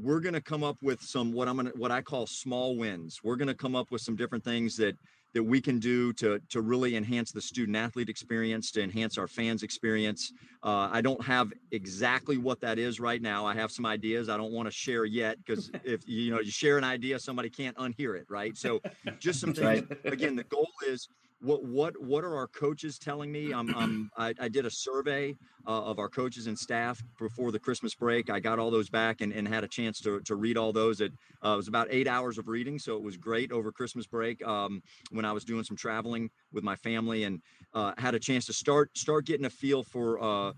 we're 0.00 0.20
going 0.20 0.34
to 0.34 0.40
come 0.40 0.62
up 0.62 0.76
with 0.82 1.00
some 1.00 1.32
what 1.32 1.48
I'm 1.48 1.56
going 1.56 1.66
to 1.66 1.72
what 1.76 1.90
I 1.90 2.00
call 2.00 2.28
small 2.28 2.76
wins. 2.76 3.18
We're 3.24 3.34
going 3.34 3.48
to 3.48 3.54
come 3.54 3.74
up 3.74 3.90
with 3.90 4.02
some 4.02 4.14
different 4.14 4.44
things 4.44 4.76
that 4.76 4.94
that 5.32 5.42
we 5.42 5.60
can 5.60 5.78
do 5.78 6.12
to 6.14 6.40
to 6.48 6.60
really 6.60 6.96
enhance 6.96 7.32
the 7.32 7.40
student 7.40 7.76
athlete 7.76 8.08
experience, 8.08 8.70
to 8.72 8.82
enhance 8.82 9.18
our 9.18 9.28
fans 9.28 9.62
experience. 9.62 10.32
Uh, 10.62 10.88
I 10.92 11.00
don't 11.00 11.22
have 11.24 11.52
exactly 11.70 12.36
what 12.36 12.60
that 12.60 12.78
is 12.78 13.00
right 13.00 13.22
now. 13.22 13.46
I 13.46 13.54
have 13.54 13.70
some 13.70 13.86
ideas 13.86 14.28
I 14.28 14.36
don't 14.36 14.52
want 14.52 14.66
to 14.66 14.72
share 14.72 15.04
yet 15.04 15.38
because 15.44 15.70
if 15.84 16.06
you 16.08 16.32
know 16.32 16.40
you 16.40 16.50
share 16.50 16.78
an 16.78 16.84
idea, 16.84 17.18
somebody 17.18 17.50
can't 17.50 17.76
unhear 17.76 18.18
it, 18.18 18.26
right? 18.28 18.56
So 18.56 18.80
just 19.18 19.40
some 19.40 19.54
things. 19.54 19.88
Right. 19.88 20.12
Again, 20.12 20.36
the 20.36 20.44
goal 20.44 20.68
is 20.86 21.08
what 21.40 21.64
what 21.64 22.00
what 22.00 22.24
are 22.24 22.36
our 22.36 22.46
coaches 22.46 22.98
telling 22.98 23.32
me? 23.32 23.52
I'm, 23.52 23.74
I'm 23.74 24.10
I, 24.16 24.34
I 24.38 24.48
did 24.48 24.66
a 24.66 24.70
survey 24.70 25.36
uh, 25.66 25.84
of 25.84 25.98
our 25.98 26.08
coaches 26.08 26.46
and 26.46 26.58
staff 26.58 27.02
before 27.18 27.50
the 27.52 27.58
Christmas 27.58 27.94
break. 27.94 28.30
I 28.30 28.40
got 28.40 28.58
all 28.58 28.70
those 28.70 28.88
back 28.88 29.20
and, 29.20 29.32
and 29.32 29.48
had 29.48 29.64
a 29.64 29.68
chance 29.68 30.00
to, 30.00 30.20
to 30.20 30.34
read 30.34 30.56
all 30.56 30.72
those. 30.72 31.00
It 31.00 31.12
uh, 31.42 31.54
was 31.56 31.68
about 31.68 31.88
eight 31.90 32.06
hours 32.06 32.38
of 32.38 32.48
reading, 32.48 32.78
so 32.78 32.96
it 32.96 33.02
was 33.02 33.16
great 33.16 33.52
over 33.52 33.72
Christmas 33.72 34.06
break 34.06 34.46
um, 34.46 34.82
when 35.10 35.24
I 35.24 35.32
was 35.32 35.44
doing 35.44 35.64
some 35.64 35.76
traveling 35.76 36.30
with 36.52 36.64
my 36.64 36.76
family 36.76 37.24
and 37.24 37.40
uh, 37.74 37.92
had 37.98 38.14
a 38.14 38.20
chance 38.20 38.46
to 38.46 38.52
start 38.52 38.96
start 38.96 39.26
getting 39.26 39.46
a 39.46 39.50
feel 39.50 39.82
for 39.82 40.22
uh, 40.22 40.52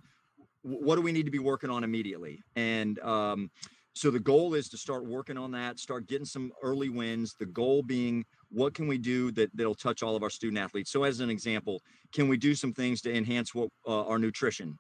what 0.63 0.97
do 0.97 1.03
we 1.03 1.13
need 1.13 1.25
to 1.25 1.33
be 1.33 1.39
working 1.39 1.71
on 1.71 1.85
immediately 1.85 2.41
and. 2.57 2.99
Um, 3.01 3.51
so 3.95 4.11
the 4.11 4.21
goal 4.21 4.55
is 4.55 4.71
to 4.71 4.79
start 4.79 5.05
working 5.05 5.37
on 5.37 5.51
that, 5.51 5.79
start 5.79 6.07
getting 6.07 6.25
some 6.25 6.51
early 6.63 6.89
wins. 6.89 7.35
The 7.39 7.45
goal 7.45 7.83
being 7.83 8.25
what 8.53 8.75
can 8.75 8.87
we 8.87 8.99
do 8.99 9.31
that 9.33 9.51
that'll 9.57 9.75
touch 9.75 10.03
all 10.03 10.15
of 10.15 10.23
our 10.23 10.31
student 10.31 10.59
athletes? 10.59 10.91
So 10.91 11.05
as 11.05 11.21
an 11.21 11.31
example 11.31 11.81
can 12.13 12.29
we 12.29 12.37
do 12.37 12.55
some 12.55 12.73
things 12.73 13.01
to 13.03 13.15
enhance 13.15 13.55
what 13.55 13.71
uh, 13.87 14.07
our 14.07 14.19
nutrition? 14.19 14.79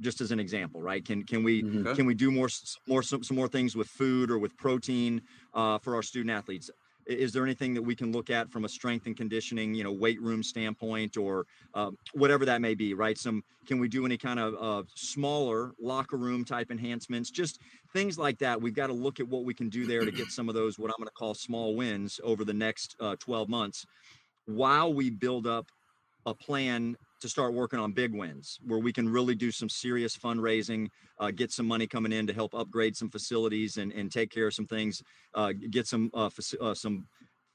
Just 0.00 0.20
as 0.20 0.30
an 0.30 0.40
example 0.40 0.80
right? 0.80 1.04
Can 1.04 1.24
can 1.24 1.42
we 1.42 1.62
mm-hmm. 1.62 1.92
can 1.94 2.06
we 2.06 2.14
do 2.14 2.30
more 2.30 2.48
more 2.86 3.02
some, 3.02 3.22
some 3.22 3.36
more 3.36 3.48
things 3.48 3.76
with 3.76 3.88
food 3.88 4.30
or 4.30 4.38
with 4.38 4.56
protein 4.56 5.22
uh, 5.54 5.78
for 5.78 5.94
our 5.94 6.02
student 6.02 6.30
athletes 6.30 6.70
is 7.06 7.32
there 7.32 7.44
anything 7.44 7.74
that 7.74 7.82
we 7.82 7.94
can 7.94 8.12
look 8.12 8.30
at 8.30 8.50
from 8.50 8.64
a 8.64 8.68
strength 8.68 9.06
and 9.06 9.16
conditioning 9.16 9.74
you 9.74 9.84
know 9.84 9.92
weight 9.92 10.20
room 10.20 10.42
standpoint 10.42 11.16
or 11.16 11.46
uh, 11.74 11.90
whatever 12.14 12.44
that 12.44 12.60
may 12.60 12.74
be 12.74 12.94
right? 12.94 13.18
Some 13.18 13.42
can 13.66 13.78
we 13.78 13.88
do 13.88 14.04
any 14.06 14.16
kind 14.16 14.40
of 14.40 14.54
uh, 14.60 14.86
smaller 14.94 15.72
locker 15.80 16.16
room 16.16 16.44
type 16.44 16.70
enhancements? 16.70 17.30
Just 17.30 17.60
things 17.92 18.18
like 18.18 18.38
that. 18.38 18.60
We've 18.60 18.74
got 18.74 18.88
to 18.88 18.92
look 18.92 19.20
at 19.20 19.28
what 19.28 19.44
we 19.44 19.54
can 19.54 19.68
do 19.68 19.86
there 19.86 20.04
to 20.04 20.10
get 20.10 20.28
some 20.28 20.48
of 20.48 20.54
those 20.54 20.78
what 20.78 20.90
i'm 20.90 20.96
going 20.98 21.06
to 21.06 21.12
call 21.12 21.34
small 21.34 21.74
wins 21.74 22.20
over 22.24 22.44
the 22.44 22.54
next 22.54 22.96
uh, 23.00 23.16
12 23.18 23.48
months 23.48 23.86
while 24.46 24.92
we 24.92 25.10
build 25.10 25.46
up 25.46 25.66
a 26.26 26.34
plan 26.34 26.96
to 27.20 27.28
start 27.28 27.54
working 27.54 27.78
on 27.78 27.92
big 27.92 28.14
wins 28.14 28.58
where 28.64 28.78
we 28.78 28.92
can 28.92 29.08
really 29.08 29.34
do 29.34 29.50
some 29.50 29.68
serious 29.68 30.16
fundraising, 30.16 30.88
uh, 31.18 31.30
get 31.30 31.52
some 31.52 31.66
money 31.66 31.86
coming 31.86 32.12
in 32.12 32.26
to 32.26 32.32
help 32.32 32.54
upgrade 32.54 32.96
some 32.96 33.10
facilities 33.10 33.76
and, 33.76 33.92
and 33.92 34.10
take 34.10 34.30
care 34.30 34.46
of 34.46 34.54
some 34.54 34.66
things, 34.66 35.02
uh, 35.34 35.52
get 35.70 35.86
some 35.86 36.10
uh, 36.14 36.30
uh 36.60 36.74
some 36.74 37.06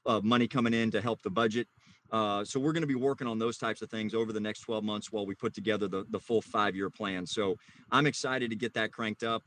uh, 0.06 0.20
money 0.22 0.46
coming 0.46 0.72
in 0.72 0.90
to 0.90 1.00
help 1.00 1.20
the 1.22 1.30
budget. 1.30 1.66
uh, 2.12 2.44
so 2.44 2.60
we're 2.60 2.72
going 2.72 2.82
to 2.82 2.86
be 2.86 2.94
working 2.94 3.26
on 3.26 3.38
those 3.38 3.58
types 3.58 3.82
of 3.82 3.90
things 3.90 4.14
over 4.14 4.32
the 4.32 4.40
next 4.40 4.60
12 4.60 4.84
months 4.84 5.10
while 5.10 5.26
we 5.26 5.34
put 5.34 5.52
together 5.52 5.88
the, 5.88 6.04
the 6.10 6.20
full 6.20 6.40
five-year 6.40 6.88
plan. 6.88 7.26
So 7.26 7.56
I'm 7.90 8.06
excited 8.06 8.50
to 8.50 8.56
get 8.56 8.72
that 8.74 8.92
cranked 8.92 9.24
up. 9.24 9.42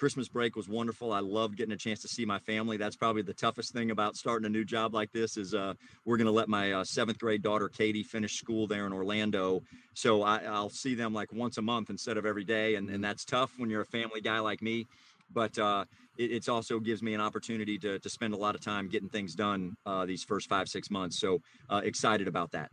Christmas 0.00 0.30
break 0.30 0.56
was 0.56 0.66
wonderful. 0.66 1.12
I 1.12 1.20
loved 1.20 1.58
getting 1.58 1.74
a 1.74 1.76
chance 1.76 2.00
to 2.00 2.08
see 2.08 2.24
my 2.24 2.38
family. 2.38 2.78
That's 2.78 2.96
probably 2.96 3.20
the 3.20 3.34
toughest 3.34 3.74
thing 3.74 3.90
about 3.90 4.16
starting 4.16 4.46
a 4.46 4.48
new 4.48 4.64
job 4.64 4.94
like 4.94 5.12
this 5.12 5.36
is 5.36 5.52
uh, 5.52 5.74
we're 6.06 6.16
going 6.16 6.26
to 6.26 6.32
let 6.32 6.48
my 6.48 6.72
uh, 6.72 6.84
seventh 6.84 7.18
grade 7.18 7.42
daughter 7.42 7.68
Katie 7.68 8.02
finish 8.02 8.38
school 8.38 8.66
there 8.66 8.86
in 8.86 8.94
Orlando. 8.94 9.62
So 9.92 10.22
I, 10.22 10.40
will 10.58 10.70
see 10.70 10.94
them 10.94 11.12
like 11.12 11.34
once 11.34 11.58
a 11.58 11.62
month 11.62 11.90
instead 11.90 12.16
of 12.16 12.24
every 12.24 12.44
day, 12.44 12.76
and, 12.76 12.88
and 12.88 13.04
that's 13.04 13.26
tough 13.26 13.52
when 13.58 13.68
you're 13.68 13.82
a 13.82 13.86
family 13.86 14.22
guy 14.22 14.38
like 14.38 14.62
me. 14.62 14.86
But 15.30 15.58
uh, 15.58 15.84
it 16.16 16.32
it's 16.32 16.48
also 16.48 16.80
gives 16.80 17.02
me 17.02 17.12
an 17.12 17.20
opportunity 17.20 17.76
to, 17.80 17.98
to 17.98 18.08
spend 18.08 18.32
a 18.32 18.38
lot 18.38 18.54
of 18.54 18.62
time 18.62 18.88
getting 18.88 19.10
things 19.10 19.34
done 19.34 19.74
uh, 19.84 20.06
these 20.06 20.24
first 20.24 20.48
five 20.48 20.70
six 20.70 20.90
months. 20.90 21.20
So 21.20 21.42
uh, 21.68 21.82
excited 21.84 22.26
about 22.26 22.52
that. 22.52 22.70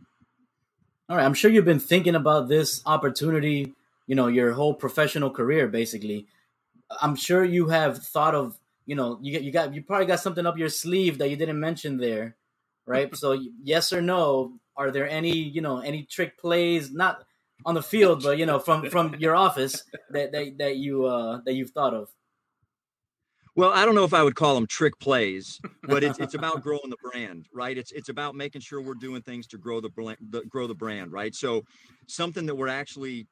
All 1.10 1.16
right, 1.18 1.26
I'm 1.26 1.34
sure 1.34 1.50
you've 1.50 1.66
been 1.66 1.78
thinking 1.78 2.14
about 2.14 2.48
this 2.48 2.80
opportunity. 2.86 3.74
You 4.06 4.14
know, 4.14 4.28
your 4.28 4.54
whole 4.54 4.72
professional 4.72 5.28
career, 5.28 5.68
basically. 5.68 6.26
I'm 7.02 7.16
sure 7.16 7.44
you 7.44 7.68
have 7.68 7.98
thought 7.98 8.34
of. 8.34 8.58
You 8.86 8.94
know, 8.94 9.18
you 9.20 9.38
you 9.38 9.52
got 9.52 9.74
you 9.74 9.82
probably 9.82 10.06
got 10.06 10.20
something 10.20 10.46
up 10.46 10.56
your 10.56 10.70
sleeve 10.70 11.18
that 11.18 11.28
you 11.28 11.36
didn't 11.36 11.60
mention 11.60 11.98
there, 11.98 12.36
right? 12.86 13.14
so 13.22 13.38
yes 13.62 13.92
or 13.92 14.00
no, 14.00 14.58
are 14.76 14.90
there 14.90 15.08
any 15.08 15.36
you 15.36 15.60
know 15.60 15.80
any 15.80 16.04
trick 16.04 16.38
plays 16.38 16.90
not 16.90 17.24
on 17.66 17.74
the 17.74 17.82
field, 17.82 18.22
but 18.22 18.38
you 18.38 18.46
know 18.46 18.58
from 18.58 18.88
from 18.90 19.14
your 19.18 19.36
office 19.36 19.82
that 20.10 20.32
that, 20.32 20.58
that 20.58 20.76
you 20.76 21.04
uh, 21.04 21.40
that 21.44 21.54
you've 21.54 21.70
thought 21.70 21.94
of? 21.94 22.08
Well, 23.58 23.72
I 23.72 23.84
don't 23.84 23.96
know 23.96 24.04
if 24.04 24.14
I 24.14 24.22
would 24.22 24.36
call 24.36 24.54
them 24.54 24.68
trick 24.68 24.96
plays, 25.00 25.60
but 25.82 26.04
it's 26.04 26.20
it's 26.20 26.34
about 26.34 26.62
growing 26.62 26.90
the 26.90 26.96
brand, 27.10 27.46
right? 27.52 27.76
It's 27.76 27.90
it's 27.90 28.08
about 28.08 28.36
making 28.36 28.60
sure 28.60 28.80
we're 28.80 28.94
doing 28.94 29.20
things 29.20 29.48
to 29.48 29.58
grow 29.58 29.80
the, 29.80 29.90
the 30.30 30.42
grow 30.48 30.68
the 30.68 30.76
brand, 30.76 31.10
right? 31.10 31.34
So 31.34 31.64
something 32.06 32.46
that 32.46 32.54
we're 32.54 32.68
actually 32.68 33.26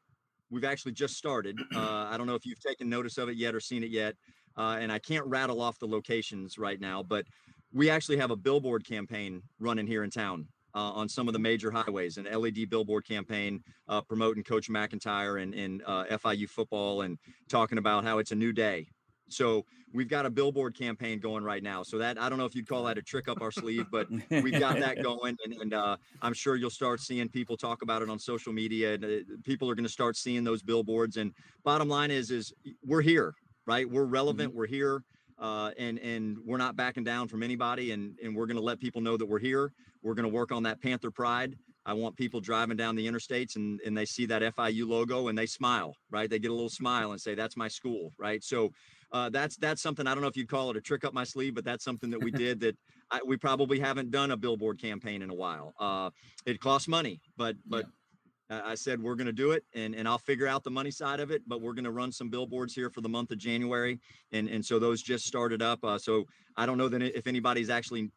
we've 0.50 0.64
actually 0.64 0.92
just 0.92 1.16
started. 1.16 1.58
Uh, 1.74 2.06
I 2.10 2.16
don't 2.16 2.26
know 2.26 2.34
if 2.34 2.46
you've 2.46 2.60
taken 2.60 2.88
notice 2.88 3.18
of 3.18 3.28
it 3.28 3.36
yet 3.36 3.54
or 3.54 3.60
seen 3.60 3.82
it 3.82 3.90
yet, 3.90 4.14
uh, 4.56 4.78
and 4.80 4.90
I 4.90 4.98
can't 4.98 5.26
rattle 5.26 5.60
off 5.60 5.78
the 5.78 5.86
locations 5.86 6.58
right 6.58 6.80
now, 6.80 7.02
but 7.02 7.26
we 7.72 7.90
actually 7.90 8.16
have 8.18 8.30
a 8.30 8.36
billboard 8.36 8.86
campaign 8.86 9.42
running 9.58 9.86
here 9.86 10.04
in 10.04 10.10
town. 10.10 10.48
Uh, 10.74 10.92
on 10.92 11.08
some 11.08 11.26
of 11.26 11.32
the 11.32 11.38
major 11.38 11.70
highways, 11.70 12.18
an 12.18 12.26
LED 12.30 12.68
billboard 12.68 13.02
campaign 13.08 13.64
uh, 13.88 14.02
promoting 14.02 14.44
Coach 14.44 14.68
MacIntyre 14.68 15.38
and, 15.38 15.54
and 15.54 15.82
uh, 15.86 16.04
FIU 16.04 16.46
football 16.46 17.00
and 17.00 17.16
talking 17.48 17.78
about 17.78 18.04
how 18.04 18.18
it's 18.18 18.30
a 18.30 18.34
new 18.34 18.52
day, 18.52 18.86
so 19.28 19.64
we've 19.92 20.08
got 20.08 20.26
a 20.26 20.30
billboard 20.30 20.76
campaign 20.78 21.18
going 21.18 21.44
right 21.44 21.62
now. 21.62 21.82
So 21.82 21.98
that 21.98 22.20
I 22.20 22.28
don't 22.28 22.38
know 22.38 22.44
if 22.44 22.54
you'd 22.54 22.68
call 22.68 22.84
that 22.84 22.98
a 22.98 23.02
trick 23.02 23.28
up 23.28 23.40
our 23.40 23.50
sleeve, 23.50 23.86
but 23.90 24.08
we've 24.30 24.58
got 24.58 24.78
that 24.78 25.02
going, 25.02 25.36
and, 25.44 25.54
and 25.54 25.74
uh, 25.74 25.96
I'm 26.22 26.34
sure 26.34 26.56
you'll 26.56 26.70
start 26.70 27.00
seeing 27.00 27.28
people 27.28 27.56
talk 27.56 27.82
about 27.82 28.02
it 28.02 28.10
on 28.10 28.18
social 28.18 28.52
media. 28.52 28.94
And, 28.94 29.04
uh, 29.04 29.08
people 29.44 29.70
are 29.70 29.74
going 29.74 29.86
to 29.86 29.92
start 29.92 30.16
seeing 30.16 30.44
those 30.44 30.62
billboards. 30.62 31.16
And 31.16 31.32
bottom 31.64 31.88
line 31.88 32.10
is, 32.10 32.30
is 32.30 32.52
we're 32.84 33.02
here, 33.02 33.34
right? 33.66 33.88
We're 33.88 34.04
relevant. 34.04 34.50
Mm-hmm. 34.50 34.58
We're 34.58 34.66
here. 34.66 35.02
Uh, 35.38 35.70
and 35.78 35.98
and 35.98 36.38
we're 36.46 36.56
not 36.56 36.76
backing 36.76 37.04
down 37.04 37.28
from 37.28 37.42
anybody, 37.42 37.90
and 37.90 38.18
and 38.24 38.34
we're 38.34 38.46
going 38.46 38.56
to 38.56 38.62
let 38.62 38.80
people 38.80 39.02
know 39.02 39.18
that 39.18 39.26
we're 39.26 39.38
here. 39.38 39.70
We're 40.02 40.14
going 40.14 40.26
to 40.26 40.34
work 40.34 40.50
on 40.50 40.62
that 40.62 40.80
Panther 40.80 41.10
pride. 41.10 41.56
I 41.86 41.92
want 41.92 42.16
people 42.16 42.40
driving 42.40 42.76
down 42.76 42.96
the 42.96 43.06
interstates 43.06 43.54
and, 43.54 43.80
and 43.86 43.96
they 43.96 44.06
see 44.06 44.26
that 44.26 44.42
FIU 44.42 44.88
logo 44.88 45.28
and 45.28 45.38
they 45.38 45.46
smile, 45.46 45.94
right? 46.10 46.28
They 46.28 46.40
get 46.40 46.50
a 46.50 46.54
little 46.54 46.68
smile 46.68 47.12
and 47.12 47.20
say, 47.20 47.36
that's 47.36 47.56
my 47.56 47.68
school, 47.68 48.12
right? 48.18 48.42
So 48.42 48.72
uh, 49.12 49.30
that's 49.30 49.56
that's 49.56 49.82
something 49.82 50.06
I 50.06 50.14
don't 50.14 50.22
know 50.22 50.28
if 50.28 50.36
you'd 50.36 50.48
call 50.48 50.70
it 50.70 50.76
a 50.76 50.80
trick 50.80 51.04
up 51.04 51.14
my 51.14 51.24
sleeve, 51.24 51.54
but 51.54 51.64
that's 51.64 51.84
something 51.84 52.10
that 52.10 52.22
we 52.22 52.30
did 52.46 52.60
that 52.60 52.76
I, 53.10 53.20
we 53.24 53.36
probably 53.36 53.78
haven't 53.78 54.10
done 54.10 54.30
a 54.32 54.36
billboard 54.36 54.80
campaign 54.80 55.22
in 55.22 55.30
a 55.30 55.34
while. 55.34 55.74
Uh, 55.78 56.10
it 56.44 56.60
costs 56.60 56.88
money, 56.88 57.20
but 57.36 57.56
but 57.66 57.84
yeah. 58.50 58.62
I 58.64 58.74
said 58.76 59.02
we're 59.02 59.16
going 59.16 59.26
to 59.26 59.32
do 59.32 59.52
it, 59.52 59.64
and 59.74 59.94
and 59.94 60.06
I'll 60.06 60.18
figure 60.18 60.46
out 60.46 60.64
the 60.64 60.70
money 60.70 60.90
side 60.90 61.20
of 61.20 61.30
it. 61.30 61.42
But 61.46 61.60
we're 61.60 61.74
going 61.74 61.84
to 61.84 61.90
run 61.90 62.12
some 62.12 62.30
billboards 62.30 62.74
here 62.74 62.90
for 62.90 63.00
the 63.00 63.08
month 63.08 63.30
of 63.30 63.38
January, 63.38 63.98
and 64.32 64.48
and 64.48 64.64
so 64.64 64.78
those 64.78 65.02
just 65.02 65.24
started 65.24 65.62
up. 65.62 65.82
Uh, 65.84 65.98
so 65.98 66.24
I 66.56 66.66
don't 66.66 66.78
know 66.78 66.88
that 66.88 67.02
if 67.02 67.26
anybody's 67.26 67.70
actually 67.70 68.10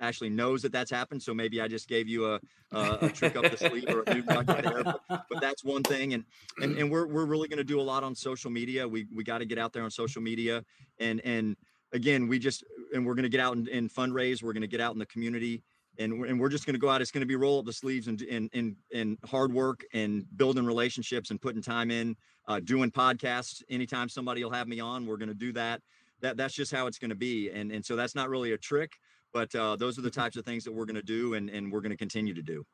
actually 0.00 0.30
knows 0.30 0.62
that 0.62 0.72
that's 0.72 0.90
happened. 0.90 1.22
So 1.22 1.34
maybe 1.34 1.60
I 1.60 1.68
just 1.68 1.88
gave 1.88 2.08
you 2.08 2.32
a, 2.32 2.40
a, 2.72 2.98
a 3.02 3.08
trick 3.10 3.36
up 3.36 3.50
the 3.50 3.56
sleeve 3.56 3.88
or 3.88 4.02
a 4.06 4.14
new 4.14 4.22
nugget 4.22 4.62
there. 4.64 4.82
But, 4.82 5.00
but, 5.08 5.40
that's 5.40 5.64
one 5.64 5.82
thing. 5.82 6.14
And, 6.14 6.24
and, 6.60 6.76
and 6.78 6.90
we're, 6.90 7.06
we're 7.06 7.24
really 7.24 7.48
going 7.48 7.58
to 7.58 7.64
do 7.64 7.80
a 7.80 7.82
lot 7.82 8.02
on 8.02 8.14
social 8.14 8.50
media. 8.50 8.86
We, 8.86 9.06
we 9.14 9.24
got 9.24 9.38
to 9.38 9.44
get 9.44 9.58
out 9.58 9.72
there 9.72 9.82
on 9.82 9.90
social 9.90 10.22
media 10.22 10.64
and, 10.98 11.20
and 11.24 11.56
again, 11.92 12.28
we 12.28 12.38
just, 12.38 12.64
and 12.94 13.06
we're 13.06 13.14
going 13.14 13.24
to 13.24 13.28
get 13.28 13.40
out 13.40 13.56
and, 13.56 13.68
and 13.68 13.92
fundraise. 13.92 14.42
We're 14.42 14.52
going 14.52 14.62
to 14.62 14.68
get 14.68 14.80
out 14.80 14.92
in 14.92 14.98
the 14.98 15.06
community 15.06 15.62
and 15.98 16.20
we're, 16.20 16.26
and 16.26 16.40
we're 16.40 16.48
just 16.48 16.66
going 16.66 16.74
to 16.74 16.80
go 16.80 16.88
out. 16.88 17.00
It's 17.00 17.10
going 17.10 17.22
to 17.22 17.26
be 17.26 17.36
roll 17.36 17.58
up 17.58 17.64
the 17.64 17.72
sleeves 17.72 18.08
and, 18.08 18.20
and, 18.22 18.50
and, 18.52 18.76
and 18.94 19.18
hard 19.24 19.52
work 19.52 19.84
and 19.92 20.24
building 20.36 20.64
relationships 20.64 21.30
and 21.30 21.40
putting 21.40 21.62
time 21.62 21.90
in, 21.90 22.16
uh, 22.46 22.60
doing 22.60 22.90
podcasts. 22.90 23.62
Anytime 23.68 24.08
somebody 24.08 24.44
will 24.44 24.52
have 24.52 24.68
me 24.68 24.80
on, 24.80 25.06
we're 25.06 25.16
going 25.16 25.28
to 25.28 25.34
do 25.34 25.52
that. 25.52 25.80
That 26.20 26.36
that's 26.36 26.54
just 26.54 26.72
how 26.72 26.86
it's 26.88 26.98
going 26.98 27.10
to 27.10 27.16
be. 27.16 27.50
And, 27.50 27.70
and 27.70 27.84
so 27.84 27.94
that's 27.94 28.14
not 28.14 28.28
really 28.28 28.52
a 28.52 28.58
trick 28.58 28.92
but 29.32 29.54
uh, 29.54 29.76
those 29.76 29.98
are 29.98 30.02
the 30.02 30.10
mm-hmm. 30.10 30.20
types 30.20 30.36
of 30.36 30.44
things 30.44 30.64
that 30.64 30.72
we're 30.72 30.86
going 30.86 30.96
to 30.96 31.02
do 31.02 31.34
and, 31.34 31.50
and 31.50 31.72
we're 31.72 31.80
going 31.80 31.90
to 31.90 31.96
continue 31.96 32.34
to 32.34 32.42
do. 32.42 32.64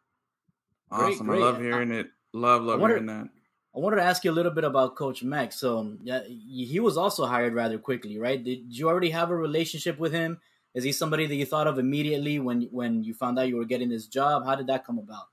Awesome. 0.91 1.27
Great, 1.27 1.39
great. 1.39 1.43
I 1.43 1.45
love 1.45 1.61
hearing 1.61 1.91
it. 1.93 2.09
Love, 2.33 2.63
love 2.63 2.81
wanted, 2.81 2.95
hearing 2.95 3.07
that. 3.07 3.29
I 3.75 3.79
wanted 3.79 3.97
to 3.97 4.03
ask 4.03 4.25
you 4.25 4.31
a 4.31 4.33
little 4.33 4.53
bit 4.53 4.65
about 4.65 4.97
Coach 4.97 5.23
Mack. 5.23 5.53
So 5.53 5.79
um, 5.79 5.99
yeah, 6.03 6.23
he 6.25 6.79
was 6.81 6.97
also 6.97 7.27
hired 7.27 7.55
rather 7.55 7.79
quickly, 7.79 8.19
right? 8.19 8.43
Did 8.43 8.77
you 8.77 8.89
already 8.89 9.11
have 9.11 9.31
a 9.31 9.37
relationship 9.37 9.99
with 9.99 10.13
him? 10.13 10.39
Is 10.75 10.85
he 10.85 10.93
somebody 10.93 11.27
that 11.27 11.35
you 11.35 11.47
thought 11.47 11.67
of 11.67 11.79
immediately 11.79 12.39
when 12.41 12.63
when 12.73 13.05
you 13.05 13.15
found 13.15 13.39
out 13.39 13.49
you 13.49 13.57
were 13.57 13.65
getting 13.65 13.89
this 13.89 14.07
job? 14.09 14.45
How 14.45 14.57
did 14.57 14.67
that 14.67 14.85
come 14.85 14.99
about? 14.99 15.27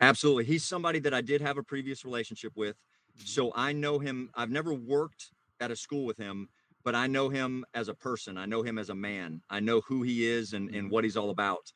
Absolutely. 0.00 0.44
He's 0.44 0.64
somebody 0.64 0.98
that 1.00 1.14
I 1.14 1.22
did 1.22 1.40
have 1.40 1.56
a 1.56 1.62
previous 1.62 2.04
relationship 2.04 2.52
with. 2.54 2.76
Mm-hmm. 2.76 3.26
So 3.26 3.52
I 3.54 3.72
know 3.72 3.98
him. 3.98 4.30
I've 4.34 4.50
never 4.50 4.74
worked 4.74 5.30
at 5.60 5.70
a 5.70 5.76
school 5.76 6.04
with 6.04 6.18
him, 6.18 6.48
but 6.86 6.94
I 6.94 7.08
know 7.08 7.28
him 7.28 7.64
as 7.74 7.88
a 7.88 7.94
person. 7.94 8.38
I 8.38 8.46
know 8.46 8.62
him 8.62 8.78
as 8.78 8.90
a 8.90 8.94
man. 8.94 9.42
I 9.50 9.58
know 9.58 9.80
who 9.80 10.04
he 10.04 10.24
is 10.24 10.52
and, 10.52 10.68
and 10.68 10.84
mm-hmm. 10.84 10.88
what 10.90 11.02
he's 11.02 11.16
all 11.16 11.30
about. 11.30 11.72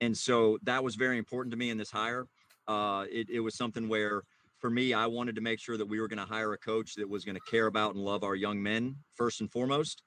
And 0.00 0.16
so 0.16 0.56
that 0.62 0.84
was 0.84 0.94
very 0.94 1.18
important 1.18 1.50
to 1.50 1.58
me 1.58 1.70
in 1.70 1.76
this 1.76 1.90
hire. 1.90 2.28
Uh, 2.68 3.04
it, 3.10 3.28
it 3.28 3.40
was 3.40 3.56
something 3.56 3.88
where, 3.88 4.22
for 4.60 4.70
me, 4.70 4.94
I 4.94 5.08
wanted 5.08 5.34
to 5.34 5.40
make 5.40 5.58
sure 5.58 5.76
that 5.76 5.84
we 5.84 6.00
were 6.00 6.06
going 6.06 6.20
to 6.20 6.32
hire 6.32 6.52
a 6.52 6.58
coach 6.58 6.94
that 6.94 7.08
was 7.08 7.24
going 7.24 7.34
to 7.34 7.50
care 7.50 7.66
about 7.66 7.96
and 7.96 8.04
love 8.04 8.22
our 8.22 8.36
young 8.36 8.62
men 8.62 8.94
first 9.16 9.40
and 9.40 9.50
foremost. 9.50 10.04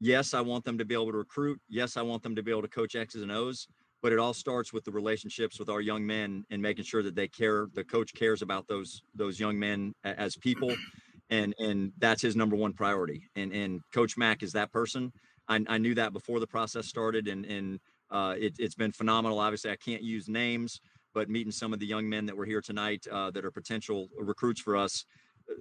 Yes, 0.00 0.32
I 0.32 0.40
want 0.40 0.64
them 0.64 0.78
to 0.78 0.86
be 0.86 0.94
able 0.94 1.12
to 1.12 1.18
recruit. 1.18 1.60
Yes, 1.68 1.98
I 1.98 2.02
want 2.02 2.22
them 2.22 2.34
to 2.34 2.42
be 2.42 2.50
able 2.50 2.62
to 2.62 2.68
coach 2.68 2.96
X's 2.96 3.20
and 3.20 3.30
O's. 3.30 3.68
But 4.00 4.14
it 4.14 4.18
all 4.18 4.32
starts 4.32 4.72
with 4.72 4.84
the 4.84 4.90
relationships 4.90 5.58
with 5.58 5.68
our 5.68 5.82
young 5.82 6.06
men 6.06 6.46
and 6.50 6.62
making 6.62 6.86
sure 6.86 7.02
that 7.02 7.14
they 7.14 7.28
care. 7.28 7.68
The 7.74 7.84
coach 7.84 8.14
cares 8.14 8.40
about 8.40 8.66
those 8.68 9.02
those 9.14 9.38
young 9.38 9.58
men 9.58 9.92
as 10.02 10.34
people 10.34 10.74
and 11.32 11.54
and 11.58 11.92
that's 11.98 12.22
his 12.22 12.36
number 12.36 12.54
one 12.54 12.74
priority. 12.74 13.28
And 13.34 13.52
and 13.52 13.80
Coach 13.92 14.16
Mack 14.16 14.42
is 14.42 14.52
that 14.52 14.70
person. 14.70 15.12
I, 15.48 15.64
I 15.66 15.78
knew 15.78 15.94
that 15.94 16.12
before 16.12 16.38
the 16.38 16.46
process 16.46 16.86
started, 16.86 17.26
and 17.26 17.44
and 17.46 17.80
uh, 18.10 18.34
it, 18.38 18.54
has 18.60 18.74
been 18.74 18.92
phenomenal. 18.92 19.40
Obviously, 19.40 19.70
I 19.70 19.76
can't 19.76 20.02
use 20.02 20.28
names, 20.28 20.80
but 21.14 21.30
meeting 21.30 21.50
some 21.50 21.72
of 21.72 21.80
the 21.80 21.86
young 21.86 22.08
men 22.08 22.26
that 22.26 22.36
were 22.36 22.44
here 22.44 22.60
tonight 22.60 23.06
uh, 23.10 23.30
that 23.30 23.44
are 23.44 23.50
potential 23.50 24.08
recruits 24.18 24.60
for 24.60 24.76
us, 24.76 25.06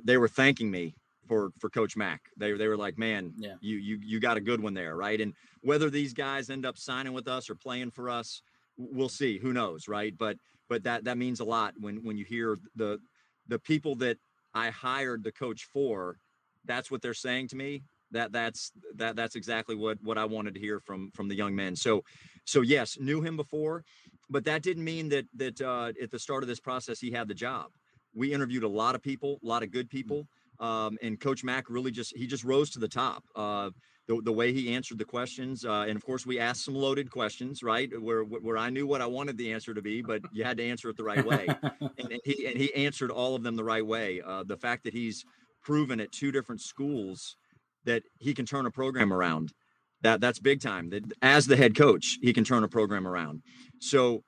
they 0.04 0.18
were 0.18 0.28
thanking 0.28 0.70
me 0.70 0.94
for 1.28 1.52
for 1.58 1.70
Coach 1.70 1.96
Mack. 1.96 2.22
They 2.36 2.52
they 2.52 2.68
were 2.68 2.78
like, 2.78 2.98
man, 2.98 3.34
yeah. 3.38 3.56
you 3.62 3.78
you 3.78 3.98
you 4.04 4.20
got 4.20 4.38
a 4.38 4.42
good 4.42 4.62
one 4.62 4.74
there, 4.74 4.98
right? 4.98 5.22
And 5.22 5.34
whether 5.62 5.90
these 5.90 6.14
guys 6.14 6.50
end 6.50 6.66
up 6.66 6.78
signing 6.78 7.14
with 7.14 7.30
us 7.30 7.50
or 7.50 7.56
playing 7.56 7.92
for 7.92 8.10
us, 8.10 8.42
we'll 8.78 9.10
see. 9.10 9.40
Who 9.40 9.54
knows, 9.54 9.88
right? 9.88 10.14
But 10.18 10.36
but 10.68 10.84
that 10.84 11.06
that 11.06 11.18
means 11.18 11.40
a 11.40 11.46
lot 11.46 11.76
when 11.80 12.04
when 12.04 12.18
you 12.18 12.26
hear 12.26 12.58
the 12.76 13.00
the 13.48 13.60
people 13.60 13.96
that 13.96 14.18
I 14.54 14.70
hired 14.70 15.24
the 15.24 15.32
coach 15.32 15.66
for, 15.66 16.18
that's 16.66 16.92
what 16.92 17.02
they're 17.02 17.14
saying 17.14 17.48
to 17.50 17.56
me. 17.56 17.84
That 18.12 18.34
that's 18.34 18.72
that 18.96 19.16
that's 19.16 19.36
exactly 19.36 19.76
what 19.76 19.98
what 20.04 20.18
I 20.18 20.26
wanted 20.26 20.54
to 20.56 20.60
hear 20.60 20.80
from 20.80 21.12
from 21.12 21.30
the 21.30 21.36
young 21.36 21.56
men. 21.56 21.76
So 21.76 22.04
so 22.46 22.62
yes, 22.62 22.98
knew 23.00 23.22
him 23.22 23.38
before, 23.38 23.86
but 24.30 24.44
that 24.46 24.64
didn't 24.64 24.84
mean 24.84 25.10
that 25.10 25.26
that 25.36 25.62
uh, 25.62 25.94
at 26.02 26.12
the 26.12 26.20
start 26.20 26.44
of 26.44 26.50
this 26.50 26.60
process 26.60 27.00
he 27.00 27.12
had 27.12 27.28
the 27.30 27.34
job. 27.34 27.72
We 28.14 28.34
interviewed 28.34 28.64
a 28.64 28.68
lot 28.68 28.96
of 28.96 29.02
people, 29.02 29.40
a 29.42 29.48
lot 29.48 29.64
of 29.64 29.72
good 29.72 29.90
people, 29.90 30.28
um, 30.60 30.98
and 31.02 31.20
Coach 31.20 31.44
Mack 31.44 31.70
really 31.70 31.92
just 31.92 32.16
he 32.16 32.28
just 32.28 32.44
rose 32.44 32.70
to 32.72 32.80
the 32.80 32.88
top. 32.90 33.24
Uh, 33.34 33.70
the, 34.08 34.22
the 34.24 34.32
way 34.32 34.52
he 34.52 34.74
answered 34.74 34.98
the 34.98 35.06
questions. 35.06 35.66
Uh, 35.66 35.86
and 35.88 35.96
of 35.96 36.04
course, 36.04 36.26
we 36.26 36.40
asked 36.40 36.66
some 36.66 36.76
loaded 36.76 37.10
questions, 37.12 37.64
right? 37.64 37.90
Where 38.00 38.24
where 38.24 38.58
I 38.58 38.70
knew 38.70 38.88
what 38.88 39.02
I 39.02 39.06
wanted 39.06 39.38
the 39.38 39.54
answer 39.54 39.74
to 39.74 39.82
be, 39.82 40.02
but 40.02 40.22
you 40.32 40.44
had 40.44 40.58
to 40.58 40.64
answer 40.64 40.90
it 40.90 40.98
the 40.98 41.04
right 41.04 41.26
way. 41.26 41.48
and, 41.72 41.92
and, 42.00 42.20
he 42.26 42.46
and 42.46 42.58
he 42.58 42.74
answered 42.74 43.12
all 43.12 43.36
of 43.36 43.44
them 43.44 43.56
the 43.56 43.64
right 43.64 43.86
way. 43.86 44.22
Uh, 44.26 44.44
the 44.44 44.58
fact 44.58 44.84
that 44.84 44.94
he's 44.94 45.24
proven 45.64 46.00
at 46.00 46.12
two 46.12 46.32
different 46.32 46.62
schools 46.62 47.38
that 47.86 48.04
he 48.20 48.34
can 48.34 48.46
turn 48.46 48.66
a 48.66 48.72
program 48.72 49.14
around, 49.14 49.54
that 50.02 50.20
that's 50.20 50.40
big 50.40 50.62
time. 50.62 50.90
That 50.90 51.04
as 51.22 51.46
the 51.46 51.56
head 51.56 51.76
coach, 51.76 52.18
he 52.22 52.34
can 52.34 52.44
turn 52.44 52.64
a 52.64 52.68
program 52.68 53.08
around. 53.08 53.42
So 53.80 54.24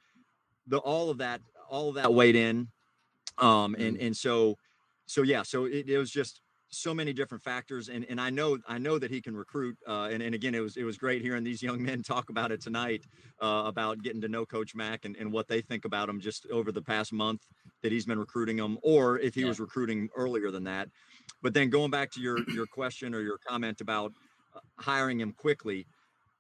the 0.68 0.78
all 0.78 1.10
of 1.10 1.18
that 1.18 1.42
all 1.70 1.90
of 1.90 1.96
that 1.96 2.14
weighed 2.14 2.36
in, 2.36 2.68
um, 3.40 3.76
and 3.76 3.98
mm. 3.98 4.06
and 4.06 4.16
so 4.16 4.56
so 5.08 5.24
yeah, 5.24 5.44
so 5.44 5.66
it, 5.66 5.90
it 5.90 5.98
was 5.98 6.12
just 6.12 6.42
so 6.74 6.94
many 6.94 7.14
different 7.14 7.44
factors, 7.44 7.90
and 7.90 8.06
and 8.10 8.20
I 8.20 8.30
know 8.30 8.58
I 8.68 8.78
know 8.78 9.00
that 9.00 9.12
he 9.12 9.22
can 9.22 9.36
recruit. 9.36 9.78
Uh, 9.88 10.10
and 10.12 10.22
and 10.22 10.36
again, 10.36 10.56
it 10.56 10.60
was 10.60 10.78
it 10.78 10.84
was 10.84 10.98
great 10.98 11.22
hearing 11.22 11.44
these 11.44 11.62
young 11.62 11.82
men 11.82 12.04
talk 12.04 12.30
about 12.30 12.52
it 12.52 12.62
tonight 12.62 13.06
uh, 13.42 13.64
about 13.66 14.02
getting 14.02 14.22
to 14.22 14.28
know 14.28 14.46
Coach 14.46 14.76
Mack 14.76 15.06
and, 15.06 15.16
and 15.18 15.32
what 15.32 15.48
they 15.48 15.62
think 15.62 15.86
about 15.86 16.10
him 16.10 16.20
just 16.20 16.46
over 16.52 16.72
the 16.72 16.82
past 16.82 17.14
month 17.14 17.46
that 17.82 17.92
he's 17.92 18.06
been 18.06 18.20
recruiting 18.20 18.58
them, 18.58 18.78
or 18.82 19.20
if 19.20 19.36
he 19.36 19.42
yeah. 19.42 19.48
was 19.48 19.60
recruiting 19.60 20.10
earlier 20.16 20.52
than 20.52 20.64
that. 20.64 20.90
But 21.42 21.54
then 21.54 21.70
going 21.70 21.92
back 21.92 22.12
to 22.12 22.22
your 22.22 22.40
your 22.50 22.66
question 22.66 23.14
or 23.14 23.22
your 23.22 23.38
comment 23.48 23.82
about 23.82 24.14
uh, 24.56 24.60
hiring 24.80 25.20
him 25.20 25.34
quickly, 25.34 25.86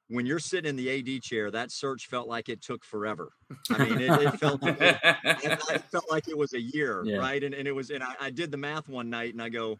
when 0.09 0.25
you're 0.25 0.39
sitting 0.39 0.69
in 0.69 0.75
the 0.75 0.89
AD 0.99 1.21
chair, 1.21 1.49
that 1.51 1.71
search 1.71 2.07
felt 2.07 2.27
like 2.27 2.49
it 2.49 2.61
took 2.61 2.83
forever. 2.83 3.31
I 3.71 3.85
mean, 3.85 3.99
it, 3.99 4.21
it 4.21 4.39
felt 4.39 4.61
like 4.61 4.77
it, 4.81 4.99
it, 5.03 5.83
felt 5.91 6.09
like 6.09 6.27
it 6.27 6.37
was 6.37 6.53
a 6.53 6.61
year, 6.61 7.03
yeah. 7.05 7.17
right? 7.17 7.43
And 7.43 7.53
and 7.53 7.67
it 7.67 7.71
was, 7.71 7.89
and 7.89 8.03
I, 8.03 8.13
I 8.19 8.29
did 8.29 8.51
the 8.51 8.57
math 8.57 8.87
one 8.87 9.09
night, 9.09 9.33
and 9.33 9.41
I 9.41 9.49
go, 9.49 9.79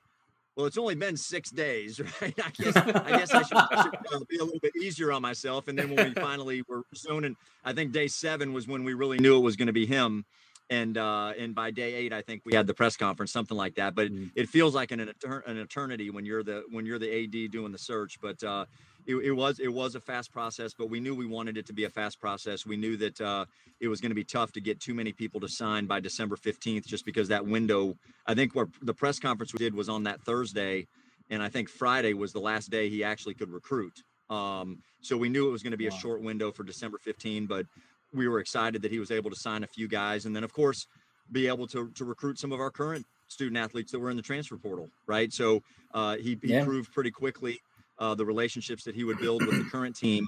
well, 0.55 0.65
it's 0.67 0.77
only 0.77 0.95
been 0.95 1.17
six 1.17 1.50
days, 1.50 2.00
right? 2.22 2.33
I 2.43 2.51
guess 2.51 2.75
I 2.75 3.10
guess 3.17 3.33
I 3.33 3.41
should, 3.41 3.57
should 3.83 3.95
uh, 4.13 4.19
be 4.29 4.38
a 4.38 4.43
little 4.43 4.60
bit 4.60 4.75
easier 4.75 5.12
on 5.12 5.22
myself. 5.22 5.67
And 5.67 5.77
then 5.77 5.95
when 5.95 6.10
we 6.10 6.13
finally 6.13 6.63
were 6.67 6.83
zoning, 6.95 7.36
I 7.63 7.74
think 7.74 7.91
day 7.91 8.07
seven 8.07 8.53
was 8.53 8.67
when 8.67 8.83
we 8.83 8.93
really 8.93 9.17
knew 9.17 9.38
it 9.38 9.41
was 9.41 9.55
going 9.55 9.67
to 9.67 9.74
be 9.74 9.86
him. 9.86 10.25
And 10.69 10.98
uh, 10.98 11.33
and 11.38 11.53
by 11.53 11.72
day 11.72 11.93
eight, 11.93 12.13
I 12.13 12.22
think 12.22 12.43
we 12.45 12.55
had 12.55 12.67
the 12.67 12.74
press 12.74 12.95
conference, 12.95 13.31
something 13.31 13.57
like 13.57 13.75
that. 13.75 13.95
But 13.95 14.12
mm-hmm. 14.12 14.27
it 14.36 14.48
feels 14.48 14.74
like 14.74 14.91
an, 14.91 15.01
an 15.01 15.57
eternity 15.57 16.10
when 16.10 16.25
you're 16.25 16.43
the 16.43 16.63
when 16.72 16.86
you're 16.86 17.00
the 17.00 17.24
AD 17.24 17.51
doing 17.51 17.72
the 17.72 17.77
search. 17.77 18.19
But 18.22 18.41
uh, 18.43 18.65
it, 19.05 19.15
it, 19.15 19.31
was 19.31 19.60
it 19.60 19.72
was 19.72 19.95
a 19.95 20.00
fast 20.00 20.31
process, 20.31 20.74
but 20.74 20.89
we 20.89 21.00
knew 21.00 21.15
we 21.15 21.25
wanted 21.25 21.57
it 21.57 21.65
to 21.67 21.74
be 21.74 21.83
a 21.83 21.89
fast 21.89 22.19
process. 22.19 22.65
We 22.65 22.77
knew 22.77 22.98
that 22.98 23.22
uh, 23.22 23.45
it 23.79 23.88
was 23.88 24.01
going 24.01 24.12
to 24.12 24.15
be 24.15 24.24
tough 24.24 24.51
to 24.53 24.62
get 24.62 24.79
too 24.79 24.93
many 24.93 25.12
people 25.12 25.39
to 25.41 25.50
sign 25.50 25.86
by 25.86 26.00
December 26.00 26.36
15th, 26.36 26.86
just 26.86 27.05
because 27.05 27.27
that 27.29 27.45
window. 27.45 27.95
I 28.25 28.33
think 28.33 28.55
where 28.55 28.67
the 28.81 28.93
press 28.93 29.19
conference 29.19 29.53
we 29.53 29.60
did 29.60 29.75
was 29.75 29.89
on 29.89 30.03
that 30.03 30.22
Thursday, 30.22 30.88
and 31.29 31.41
I 31.41 31.50
think 31.50 31.69
Friday 31.69 32.13
was 32.13 32.33
the 32.33 32.39
last 32.39 32.69
day 32.69 32.89
he 32.89 33.03
actually 33.03 33.33
could 33.33 33.50
recruit. 33.50 34.03
Um, 34.29 34.79
so 35.01 35.17
we 35.17 35.29
knew 35.29 35.48
it 35.48 35.51
was 35.51 35.63
going 35.63 35.72
to 35.72 35.77
be 35.77 35.89
wow. 35.89 35.95
a 35.95 36.00
short 36.00 36.22
window 36.22 36.51
for 36.51 36.63
December 36.63 36.98
15, 36.98 37.45
but 37.45 37.65
we 38.13 38.27
were 38.27 38.39
excited 38.39 38.81
that 38.83 38.91
he 38.91 39.00
was 39.00 39.12
able 39.12 39.29
to 39.29 39.36
sign 39.36 39.63
a 39.63 39.67
few 39.67 39.88
guys, 39.88 40.25
and 40.25 40.36
then 40.36 40.43
of 40.43 40.53
course 40.53 40.88
be 41.31 41.48
able 41.48 41.67
to 41.67 41.89
to 41.95 42.05
recruit 42.05 42.38
some 42.38 42.51
of 42.51 42.60
our 42.60 42.69
current 42.69 43.05
student 43.27 43.57
athletes 43.57 43.91
that 43.91 44.00
were 44.00 44.10
in 44.10 44.17
the 44.17 44.24
transfer 44.24 44.57
portal, 44.57 44.89
right? 45.07 45.33
So 45.33 45.63
uh, 45.93 46.17
he, 46.17 46.38
he 46.41 46.53
yeah. 46.53 46.63
proved 46.63 46.93
pretty 46.93 47.12
quickly 47.12 47.60
uh, 48.03 48.13
the 48.13 48.25
relationships 48.25 48.83
that 48.83 48.95
he 48.95 49.05
would 49.05 49.17
build 49.19 49.45
with 49.45 49.57
the 49.57 49.69
current 49.69 49.95
team, 49.95 50.27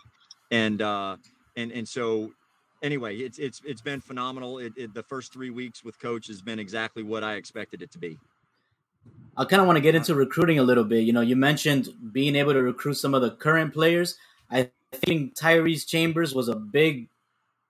and 0.50 0.82
uh, 0.82 1.17
and 1.58 1.72
and 1.74 1.88
so 1.88 2.32
anyway, 2.82 3.17
it's 3.17 3.38
it's 3.38 3.62
it's 3.65 3.82
been 3.82 4.00
phenomenal. 4.00 4.60
It, 4.60 4.74
it, 4.77 4.94
the 4.94 5.03
first 5.03 5.34
three 5.34 5.50
weeks 5.50 5.84
with 5.84 6.00
coach 6.00 6.27
has 6.27 6.41
been 6.41 6.58
exactly 6.58 7.03
what 7.03 7.24
I 7.24 7.34
expected 7.34 7.82
it 7.82 7.91
to 7.91 8.00
be. 8.00 8.17
I 9.36 9.44
kind 9.44 9.60
of 9.60 9.67
want 9.67 9.75
to 9.75 9.82
get 9.82 9.96
into 9.96 10.15
recruiting 10.15 10.58
a 10.60 10.63
little 10.63 10.86
bit. 10.86 11.03
You 11.03 11.12
know, 11.12 11.22
you 11.22 11.36
mentioned 11.36 11.89
being 12.13 12.38
able 12.38 12.53
to 12.53 12.62
recruit 12.62 12.94
some 12.94 13.13
of 13.13 13.22
the 13.22 13.32
current 13.32 13.74
players. 13.74 14.15
I 14.50 14.72
think 14.94 15.36
Tyrese 15.36 15.86
Chambers 15.86 16.34
was 16.34 16.48
a 16.48 16.55
big 16.55 17.10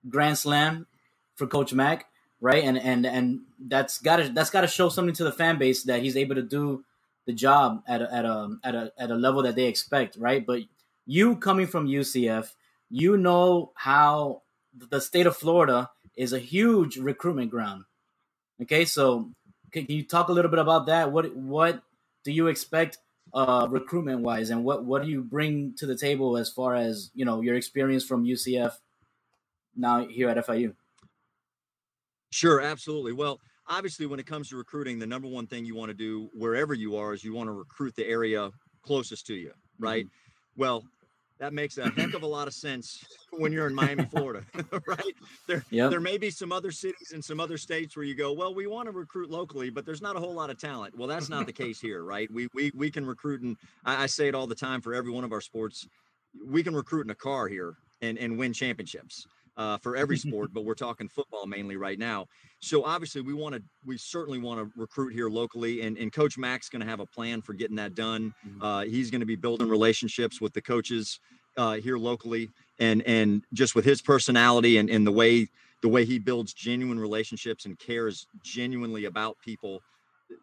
grand 0.08 0.38
slam 0.38 0.86
for 1.34 1.48
Coach 1.48 1.74
Mack, 1.74 2.06
right? 2.42 2.64
And 2.64 2.78
and 2.78 3.08
and 3.08 3.42
that's 3.60 4.00
got 4.00 4.18
to 4.18 4.30
that's 4.30 4.52
got 4.52 4.62
to 4.62 4.68
show 4.68 4.90
something 4.90 5.16
to 5.16 5.24
the 5.24 5.32
fan 5.32 5.58
base 5.58 5.82
that 5.84 6.04
he's 6.04 6.16
able 6.16 6.36
to 6.36 6.44
do 6.44 6.84
the 7.26 7.34
job 7.34 7.84
at 7.88 8.02
a, 8.02 8.14
at 8.14 8.26
a 8.26 8.58
at 8.64 8.76
a 8.76 8.92
at 8.98 9.12
a 9.12 9.16
level 9.16 9.44
that 9.44 9.56
they 9.56 9.66
expect, 9.66 10.16
right? 10.18 10.46
But 10.46 10.62
you 11.06 11.36
coming 11.36 11.68
from 11.68 11.88
UCF, 11.88 12.54
you 12.90 13.18
know 13.18 13.72
how 13.76 14.44
the 14.74 15.02
state 15.02 15.26
of 15.28 15.36
Florida 15.36 15.90
is 16.16 16.34
a 16.34 16.40
huge 16.40 16.98
recruitment 16.98 17.52
ground. 17.52 17.84
Okay, 18.62 18.86
so 18.86 19.32
can 19.72 19.86
you 19.90 20.04
talk 20.04 20.30
a 20.30 20.32
little 20.32 20.52
bit 20.52 20.60
about 20.60 20.86
that? 20.88 21.12
What 21.12 21.36
what 21.36 21.82
do 22.24 22.32
you 22.32 22.48
expect 22.48 22.98
uh, 23.34 23.68
recruitment 23.70 24.22
wise, 24.22 24.50
and 24.50 24.64
what 24.64 24.86
what 24.86 25.04
do 25.04 25.10
you 25.10 25.22
bring 25.22 25.74
to 25.78 25.86
the 25.86 25.98
table 25.98 26.38
as 26.38 26.50
far 26.50 26.76
as 26.76 27.12
you 27.14 27.26
know 27.26 27.42
your 27.42 27.56
experience 27.56 28.06
from 28.06 28.24
UCF 28.24 28.74
now 29.76 30.06
here 30.08 30.30
at 30.30 30.38
FIU? 30.46 30.76
Sure, 32.30 32.62
absolutely. 32.62 33.14
Well, 33.14 33.40
obviously 33.68 34.06
when 34.06 34.20
it 34.20 34.26
comes 34.26 34.50
to 34.50 34.58
recruiting 34.58 35.00
the 35.00 35.08
number 35.08 35.28
one 35.28 35.48
thing 35.48 35.66
you 35.66 35.76
want 35.76 35.90
to 35.90 35.94
do 35.94 36.30
wherever 36.34 36.74
you 36.74 36.96
are 36.96 37.14
is 37.14 37.24
you 37.24 37.34
want 37.34 37.48
to 37.48 37.54
recruit 37.54 37.96
the 37.96 38.06
area 38.06 38.50
closest 38.84 39.26
to 39.26 39.34
you 39.34 39.52
right 39.80 40.06
mm-hmm. 40.06 40.62
well 40.62 40.84
that 41.40 41.54
makes 41.54 41.78
a 41.78 41.90
heck 41.90 42.14
of 42.14 42.24
a 42.24 42.28
lot 42.28 42.48
of 42.48 42.54
sense 42.54 43.04
when 43.32 43.52
you're 43.52 43.68
in 43.68 43.76
Miami, 43.76 44.06
Florida, 44.06 44.46
right? 44.88 45.16
There, 45.48 45.66
yep. 45.70 45.90
there 45.90 46.00
may 46.00 46.18
be 46.18 46.30
some 46.30 46.54
other 46.54 46.72
cities 46.72 47.12
and 47.14 47.24
some 47.24 47.42
other 47.42 47.58
states 47.58 47.98
where 47.98 48.06
you 48.06 48.16
go, 48.16 48.32
well, 48.32 48.56
we 48.56 48.68
want 48.68 48.88
to 48.88 48.92
recruit 48.92 49.30
locally, 49.30 49.70
but 49.70 49.86
there's 49.86 50.02
not 50.02 50.16
a 50.16 50.20
whole 50.20 50.34
lot 50.34 50.50
of 50.50 50.58
talent. 50.58 50.98
Well, 50.98 51.10
that's 51.10 51.28
not 51.28 51.46
the 51.46 51.52
case 51.52 51.82
here, 51.82 52.04
right? 52.04 52.32
We 52.32 52.48
we 52.54 52.72
we 52.74 52.90
can 52.90 53.06
recruit, 53.06 53.42
and 53.42 53.58
I, 53.84 54.04
I, 54.04 54.06
say 54.06 54.30
it 54.30 54.36
all 54.36 54.48
the 54.48 54.56
time 54.56 54.80
for 54.80 54.94
every 54.94 55.12
one 55.12 55.26
of 55.26 55.34
our 55.34 55.42
sports. 55.42 55.86
We 56.46 56.64
can 56.64 56.74
recruit 56.74 57.06
in 57.06 57.10
a 57.10 57.16
car 57.16 57.50
here 57.50 57.76
and 58.02 58.18
and 58.18 58.38
win 58.38 58.54
championships 58.54 59.28
uh, 59.58 59.78
for 59.78 59.96
every 59.96 60.18
sport, 60.18 60.50
but 60.54 60.66
we're 60.66 60.74
talking 60.74 61.08
football 61.08 61.46
mainly 61.46 61.78
right 61.78 62.00
now. 62.00 62.28
So 62.60 62.84
obviously, 62.84 63.22
we 63.22 63.34
want 63.34 63.56
to, 63.56 63.62
we 63.86 63.98
certainly 63.98 64.40
want 64.40 64.60
to 64.60 64.80
recruit 64.80 65.14
here 65.14 65.30
locally, 65.30 65.82
and, 65.82 65.98
and 65.98 66.12
Coach 66.12 66.38
Mack's 66.38 66.70
going 66.70 66.82
to 66.82 66.88
have 66.88 67.00
a 67.00 67.06
plan 67.06 67.42
for 67.42 67.54
getting 67.54 67.76
that 67.78 67.96
done. 67.96 68.34
Mm-hmm. 68.48 68.62
Uh, 68.62 68.82
he's 68.82 69.12
going 69.12 69.22
to 69.22 69.26
be 69.26 69.36
building 69.36 69.70
relationships 69.70 70.42
with 70.42 70.54
the 70.54 70.62
coaches 70.62 71.20
uh, 71.58 71.74
here 71.76 71.98
locally, 71.98 72.50
and 72.80 73.02
and 73.04 73.44
just 73.54 73.76
with 73.76 73.86
his 73.86 74.02
personality 74.02 74.78
and, 74.78 74.90
and 74.90 75.06
the 75.06 75.12
way 75.12 75.48
the 75.82 75.90
way 75.90 76.06
he 76.06 76.18
builds 76.18 76.54
genuine 76.54 77.00
relationships 77.00 77.66
and 77.66 77.78
cares 77.78 78.28
genuinely 78.44 79.06
about 79.06 79.38
people 79.40 79.82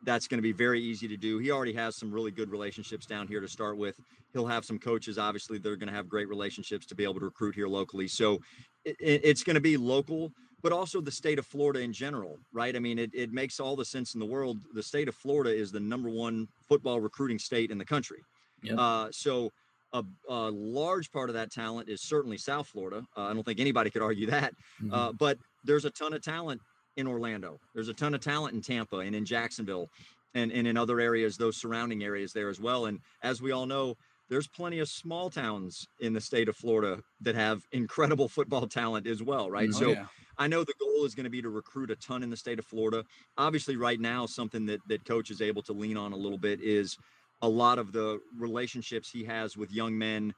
that's 0.04 0.26
going 0.28 0.38
to 0.38 0.42
be 0.42 0.52
very 0.52 0.80
easy 0.80 1.08
to 1.08 1.16
do. 1.16 1.38
He 1.38 1.50
already 1.50 1.72
has 1.74 1.96
some 1.96 2.12
really 2.12 2.30
good 2.30 2.50
relationships 2.50 3.06
down 3.06 3.26
here 3.26 3.40
to 3.40 3.48
start 3.48 3.76
with. 3.76 3.96
He'll 4.32 4.46
have 4.46 4.64
some 4.64 4.78
coaches, 4.78 5.18
obviously, 5.18 5.58
they're 5.58 5.76
going 5.76 5.88
to 5.88 5.94
have 5.94 6.08
great 6.08 6.28
relationships 6.28 6.86
to 6.86 6.94
be 6.94 7.04
able 7.04 7.18
to 7.20 7.24
recruit 7.26 7.54
here 7.54 7.68
locally. 7.68 8.08
So 8.08 8.38
it, 8.84 8.96
it's 9.00 9.42
going 9.42 9.54
to 9.54 9.60
be 9.60 9.76
local, 9.76 10.32
but 10.62 10.72
also 10.72 11.00
the 11.00 11.10
state 11.10 11.38
of 11.38 11.46
Florida 11.46 11.80
in 11.80 11.92
general, 11.92 12.38
right? 12.52 12.74
I 12.74 12.78
mean, 12.78 12.98
it, 12.98 13.10
it 13.12 13.32
makes 13.32 13.60
all 13.60 13.76
the 13.76 13.84
sense 13.84 14.14
in 14.14 14.20
the 14.20 14.26
world. 14.26 14.58
The 14.74 14.82
state 14.82 15.08
of 15.08 15.14
Florida 15.14 15.54
is 15.54 15.70
the 15.72 15.80
number 15.80 16.08
one 16.08 16.48
football 16.68 17.00
recruiting 17.00 17.38
state 17.38 17.70
in 17.70 17.78
the 17.78 17.84
country. 17.84 18.22
Yep. 18.62 18.78
Uh, 18.78 19.08
so 19.10 19.50
a, 19.92 20.04
a, 20.28 20.50
large 20.50 21.10
part 21.10 21.28
of 21.28 21.34
that 21.34 21.50
talent 21.50 21.88
is 21.88 22.02
certainly 22.02 22.38
South 22.38 22.68
Florida. 22.68 23.04
Uh, 23.16 23.24
I 23.24 23.34
don't 23.34 23.44
think 23.44 23.60
anybody 23.60 23.90
could 23.90 24.02
argue 24.02 24.26
that. 24.28 24.54
Mm-hmm. 24.82 24.94
Uh, 24.94 25.12
but 25.12 25.38
there's 25.64 25.84
a 25.84 25.90
ton 25.90 26.14
of 26.14 26.22
talent 26.22 26.60
in 26.96 27.06
Orlando. 27.06 27.58
There's 27.74 27.88
a 27.88 27.94
ton 27.94 28.14
of 28.14 28.20
talent 28.20 28.54
in 28.54 28.62
Tampa 28.62 28.98
and 28.98 29.14
in 29.14 29.24
Jacksonville 29.24 29.90
and, 30.34 30.50
and 30.52 30.66
in 30.66 30.76
other 30.76 31.00
areas, 31.00 31.36
those 31.36 31.56
surrounding 31.56 32.04
areas 32.04 32.32
there 32.32 32.48
as 32.48 32.60
well. 32.60 32.86
And 32.86 33.00
as 33.22 33.42
we 33.42 33.52
all 33.52 33.66
know, 33.66 33.96
there's 34.28 34.48
plenty 34.48 34.78
of 34.78 34.88
small 34.88 35.28
towns 35.28 35.86
in 36.00 36.14
the 36.14 36.20
state 36.20 36.48
of 36.48 36.56
Florida 36.56 37.02
that 37.20 37.34
have 37.34 37.62
incredible 37.72 38.28
football 38.30 38.66
talent 38.66 39.06
as 39.06 39.22
well, 39.22 39.50
right? 39.50 39.68
Mm, 39.68 39.74
oh, 39.74 39.78
so 39.78 39.90
yeah. 39.90 40.06
I 40.38 40.46
know 40.46 40.64
the 40.64 40.72
goal 40.80 41.04
is 41.04 41.14
going 41.14 41.24
to 41.24 41.30
be 41.30 41.42
to 41.42 41.50
recruit 41.50 41.90
a 41.90 41.96
ton 41.96 42.22
in 42.22 42.30
the 42.30 42.36
state 42.36 42.58
of 42.58 42.64
Florida. 42.64 43.04
Obviously, 43.36 43.76
right 43.76 44.00
now, 44.00 44.24
something 44.24 44.64
that 44.66 44.80
that 44.88 45.04
coach 45.04 45.30
is 45.30 45.42
able 45.42 45.62
to 45.62 45.72
lean 45.72 45.98
on 45.98 46.12
a 46.12 46.16
little 46.16 46.38
bit 46.38 46.60
is 46.62 46.96
a 47.42 47.48
lot 47.48 47.78
of 47.78 47.92
the 47.92 48.20
relationships 48.38 49.10
he 49.10 49.24
has 49.24 49.56
with 49.56 49.70
young 49.70 49.98
men 49.98 50.32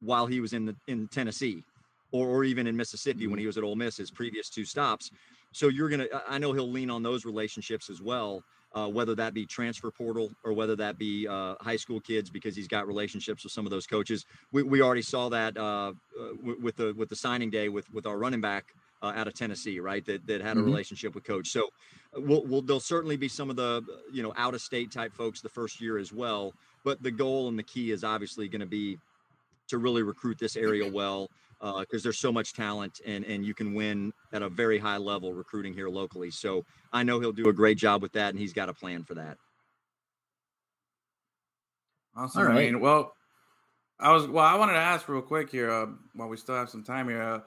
while 0.00 0.26
he 0.26 0.40
was 0.40 0.52
in 0.52 0.66
the 0.66 0.76
in 0.86 1.08
Tennessee 1.08 1.64
or, 2.12 2.28
or 2.28 2.44
even 2.44 2.66
in 2.66 2.76
Mississippi 2.76 3.22
mm-hmm. 3.22 3.30
when 3.30 3.40
he 3.40 3.46
was 3.46 3.58
at 3.58 3.64
Ole 3.64 3.76
Miss, 3.76 3.96
his 3.96 4.10
previous 4.10 4.48
two 4.48 4.64
stops. 4.64 5.10
So 5.52 5.68
you're 5.68 5.88
gonna, 5.88 6.06
I 6.28 6.38
know 6.38 6.52
he'll 6.52 6.70
lean 6.70 6.90
on 6.90 7.02
those 7.02 7.24
relationships 7.24 7.88
as 7.88 8.02
well, 8.02 8.42
uh, 8.74 8.88
whether 8.88 9.14
that 9.14 9.32
be 9.32 9.46
transfer 9.46 9.90
portal 9.90 10.30
or 10.44 10.52
whether 10.52 10.76
that 10.76 10.98
be 10.98 11.26
uh, 11.26 11.54
high 11.60 11.76
school 11.76 12.00
kids 12.00 12.28
because 12.28 12.54
he's 12.54 12.68
got 12.68 12.86
relationships 12.86 13.42
with 13.42 13.52
some 13.52 13.64
of 13.64 13.70
those 13.70 13.86
coaches. 13.86 14.26
We, 14.52 14.62
we 14.62 14.82
already 14.82 15.02
saw 15.02 15.28
that 15.30 15.56
uh, 15.56 15.94
w- 16.38 16.60
with 16.60 16.76
the 16.76 16.92
with 16.94 17.08
the 17.08 17.16
signing 17.16 17.50
day 17.50 17.68
with 17.68 17.90
with 17.92 18.06
our 18.06 18.18
running 18.18 18.40
back 18.40 18.74
uh, 19.02 19.12
out 19.14 19.28
of 19.28 19.34
Tennessee, 19.34 19.80
right? 19.80 20.04
That 20.04 20.26
that 20.26 20.42
had 20.42 20.56
a 20.56 20.60
mm-hmm. 20.60 20.68
relationship 20.68 21.14
with 21.14 21.24
coach. 21.24 21.48
So 21.48 21.68
uh, 22.16 22.20
we'll, 22.20 22.44
we'll, 22.44 22.62
there'll 22.62 22.80
certainly 22.80 23.16
be 23.16 23.28
some 23.28 23.48
of 23.48 23.56
the 23.56 23.82
you 24.12 24.22
know 24.22 24.34
out 24.36 24.54
of 24.54 24.60
state 24.60 24.90
type 24.90 25.14
folks 25.14 25.40
the 25.40 25.48
first 25.48 25.80
year 25.80 25.98
as 25.98 26.12
well. 26.12 26.52
But 26.84 27.02
the 27.02 27.10
goal 27.10 27.48
and 27.48 27.58
the 27.58 27.64
key 27.64 27.90
is 27.90 28.04
obviously 28.04 28.48
going 28.48 28.60
to 28.60 28.66
be 28.66 28.98
to 29.68 29.78
really 29.78 30.02
recruit 30.02 30.38
this 30.38 30.56
area 30.56 30.88
well 30.90 31.28
because 31.60 32.02
uh, 32.02 32.04
there's 32.04 32.18
so 32.18 32.32
much 32.32 32.52
talent 32.52 33.00
and 33.06 33.24
and 33.24 33.44
you 33.44 33.54
can 33.54 33.74
win 33.74 34.12
at 34.32 34.42
a 34.42 34.48
very 34.48 34.78
high 34.78 34.96
level 34.96 35.32
recruiting 35.32 35.72
here 35.72 35.88
locally. 35.88 36.30
So 36.30 36.64
I 36.92 37.02
know 37.02 37.20
he'll 37.20 37.32
do 37.32 37.48
a 37.48 37.52
great 37.52 37.78
job 37.78 38.02
with 38.02 38.12
that, 38.12 38.30
and 38.30 38.38
he's 38.38 38.52
got 38.52 38.68
a 38.68 38.74
plan 38.74 39.04
for 39.04 39.14
that. 39.14 39.38
Awesome. 42.14 42.42
All 42.42 42.48
right. 42.48 42.56
I 42.56 42.70
mean, 42.70 42.80
well, 42.80 43.14
I 43.98 44.12
was 44.12 44.26
well. 44.26 44.44
I 44.44 44.56
wanted 44.56 44.74
to 44.74 44.78
ask 44.78 45.08
real 45.08 45.22
quick 45.22 45.50
here 45.50 45.70
uh, 45.70 45.86
while 46.14 46.28
we 46.28 46.36
still 46.36 46.54
have 46.54 46.68
some 46.68 46.82
time 46.82 47.08
here. 47.08 47.22
Uh, 47.22 47.40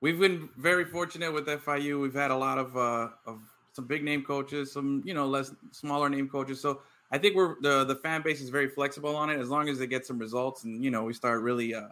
we've 0.00 0.18
been 0.18 0.48
very 0.56 0.84
fortunate 0.84 1.32
with 1.32 1.46
FIU. 1.46 2.00
We've 2.00 2.14
had 2.14 2.30
a 2.30 2.36
lot 2.36 2.58
of 2.58 2.76
uh, 2.76 3.08
of 3.26 3.40
some 3.72 3.86
big 3.86 4.04
name 4.04 4.24
coaches, 4.24 4.72
some 4.72 5.02
you 5.04 5.14
know 5.14 5.26
less 5.26 5.52
smaller 5.72 6.08
name 6.08 6.28
coaches. 6.28 6.60
So 6.60 6.82
I 7.10 7.18
think 7.18 7.36
we're 7.36 7.56
the 7.60 7.84
the 7.84 7.96
fan 7.96 8.22
base 8.22 8.40
is 8.40 8.50
very 8.50 8.68
flexible 8.68 9.16
on 9.16 9.30
it 9.30 9.38
as 9.38 9.48
long 9.48 9.68
as 9.68 9.78
they 9.78 9.86
get 9.86 10.06
some 10.06 10.18
results 10.18 10.64
and 10.64 10.84
you 10.84 10.90
know 10.90 11.04
we 11.04 11.14
start 11.14 11.42
really 11.42 11.74
uh, 11.74 11.88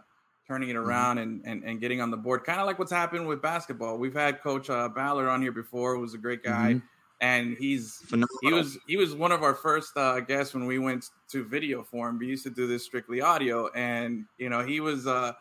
turning 0.47 0.69
it 0.69 0.75
mm-hmm. 0.75 0.87
around 0.87 1.17
mm-hmm. 1.17 1.45
and, 1.45 1.45
and, 1.45 1.63
and 1.63 1.81
getting 1.81 2.01
on 2.01 2.11
the 2.11 2.17
board. 2.17 2.43
Kind 2.43 2.59
of 2.59 2.65
like 2.65 2.79
what's 2.79 2.91
happened 2.91 3.27
with 3.27 3.41
basketball. 3.41 3.97
We've 3.97 4.13
had 4.13 4.41
Coach 4.41 4.69
uh, 4.69 4.89
Ballard 4.89 5.27
on 5.27 5.41
here 5.41 5.51
before, 5.51 5.95
who's 5.97 6.13
a 6.13 6.17
great 6.17 6.43
guy. 6.43 6.73
Mm-hmm. 6.73 6.85
and 7.21 7.57
he's 7.57 7.97
Phenomenal. 8.05 8.27
he 8.41 8.53
was 8.53 8.77
he 8.87 8.97
was 8.97 9.15
one 9.15 9.31
of 9.31 9.43
our 9.43 9.55
first 9.55 9.97
uh, 9.97 10.19
guests 10.21 10.53
when 10.53 10.65
we 10.65 10.79
went 10.79 11.05
to 11.29 11.43
video 11.43 11.83
form. 11.83 12.17
We 12.17 12.27
used 12.27 12.43
to 12.43 12.49
do 12.49 12.67
this 12.67 12.85
strictly 12.85 13.21
audio, 13.21 13.69
and 13.73 14.25
you 14.37 14.49
know 14.49 14.63
he 14.63 14.79
was 14.79 15.07
uh, 15.07 15.33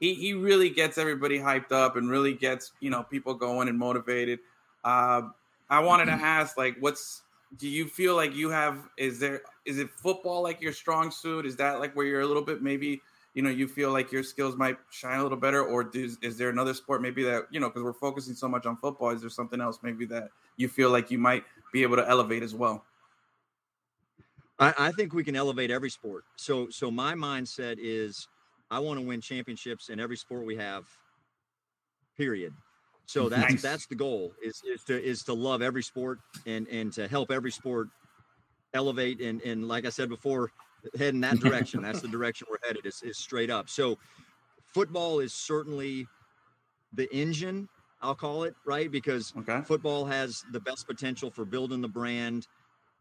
he 0.00 0.14
he 0.14 0.34
really 0.34 0.70
gets 0.70 0.98
everybody 0.98 1.38
hyped 1.38 1.72
up 1.72 1.96
and 1.96 2.10
really 2.10 2.34
gets 2.34 2.72
you 2.80 2.90
know 2.90 3.02
people 3.02 3.34
going 3.34 3.68
and 3.68 3.78
motivated. 3.78 4.38
Uh, 4.84 5.22
I 5.70 5.80
wanted 5.80 6.06
to 6.06 6.12
ask, 6.12 6.58
like, 6.58 6.76
what's 6.80 7.22
do 7.56 7.68
you 7.68 7.86
feel 7.86 8.16
like 8.16 8.34
you 8.34 8.50
have? 8.50 8.88
Is 8.96 9.18
there 9.18 9.42
is 9.64 9.78
it 9.78 9.90
football 9.90 10.42
like 10.42 10.60
your 10.60 10.72
strong 10.72 11.10
suit? 11.10 11.46
Is 11.46 11.56
that 11.56 11.80
like 11.80 11.94
where 11.94 12.06
you're 12.06 12.20
a 12.20 12.26
little 12.26 12.42
bit 12.42 12.62
maybe 12.62 13.00
you 13.34 13.42
know 13.42 13.50
you 13.50 13.68
feel 13.68 13.92
like 13.92 14.10
your 14.12 14.22
skills 14.22 14.56
might 14.56 14.78
shine 14.90 15.18
a 15.18 15.22
little 15.22 15.38
better, 15.38 15.62
or 15.62 15.84
does, 15.84 16.18
is 16.22 16.38
there 16.38 16.48
another 16.50 16.72
sport 16.74 17.02
maybe 17.02 17.22
that 17.24 17.44
you 17.50 17.60
know 17.60 17.68
because 17.68 17.82
we're 17.82 17.92
focusing 17.92 18.34
so 18.34 18.48
much 18.48 18.64
on 18.66 18.76
football? 18.76 19.10
Is 19.10 19.20
there 19.20 19.30
something 19.30 19.60
else 19.60 19.80
maybe 19.82 20.06
that 20.06 20.30
you 20.56 20.68
feel 20.68 20.90
like 20.90 21.10
you 21.10 21.18
might 21.18 21.44
be 21.72 21.82
able 21.82 21.96
to 21.96 22.08
elevate 22.08 22.42
as 22.42 22.54
well? 22.54 22.84
I, 24.58 24.74
I 24.78 24.92
think 24.92 25.12
we 25.12 25.24
can 25.24 25.36
elevate 25.36 25.70
every 25.70 25.90
sport. 25.90 26.24
So 26.36 26.70
so 26.70 26.90
my 26.90 27.14
mindset 27.14 27.76
is 27.78 28.28
I 28.70 28.78
want 28.78 29.00
to 29.00 29.06
win 29.06 29.20
championships 29.20 29.88
in 29.88 29.98
every 30.00 30.16
sport 30.16 30.44
we 30.46 30.56
have. 30.56 30.84
Period. 32.16 32.54
So 33.06 33.28
that's 33.28 33.52
Nice. 33.52 33.62
that's 33.62 33.86
the 33.86 33.96
goal 33.96 34.32
is 34.42 34.62
is 34.64 34.84
to 34.84 35.02
is 35.02 35.22
to 35.24 35.34
love 35.34 35.60
every 35.62 35.82
sport 35.82 36.20
and 36.46 36.68
and 36.68 36.92
to 36.92 37.08
help 37.08 37.30
every 37.30 37.50
sport 37.50 37.88
elevate 38.74 39.20
and 39.20 39.42
and 39.42 39.68
like 39.68 39.86
I 39.86 39.90
said 39.90 40.08
before, 40.08 40.50
head 40.96 41.14
in 41.14 41.20
that 41.20 41.38
direction. 41.38 41.80
that's 41.82 42.00
the 42.00 42.08
direction 42.08 42.46
we're 42.50 42.58
headed 42.66 42.86
is, 42.86 43.02
is 43.02 43.18
straight 43.18 43.50
up. 43.50 43.68
So 43.68 43.98
football 44.74 45.20
is 45.20 45.34
certainly 45.34 46.10
the 46.92 47.12
engine, 47.14 47.68
I'll 48.00 48.14
call 48.14 48.44
it, 48.44 48.56
right? 48.64 48.90
Because 48.90 49.34
Okay. 49.36 49.64
football 49.64 50.06
has 50.06 50.44
the 50.48 50.60
best 50.60 50.86
potential 50.86 51.30
for 51.30 51.44
building 51.44 51.80
the 51.80 51.88
brand, 51.88 52.46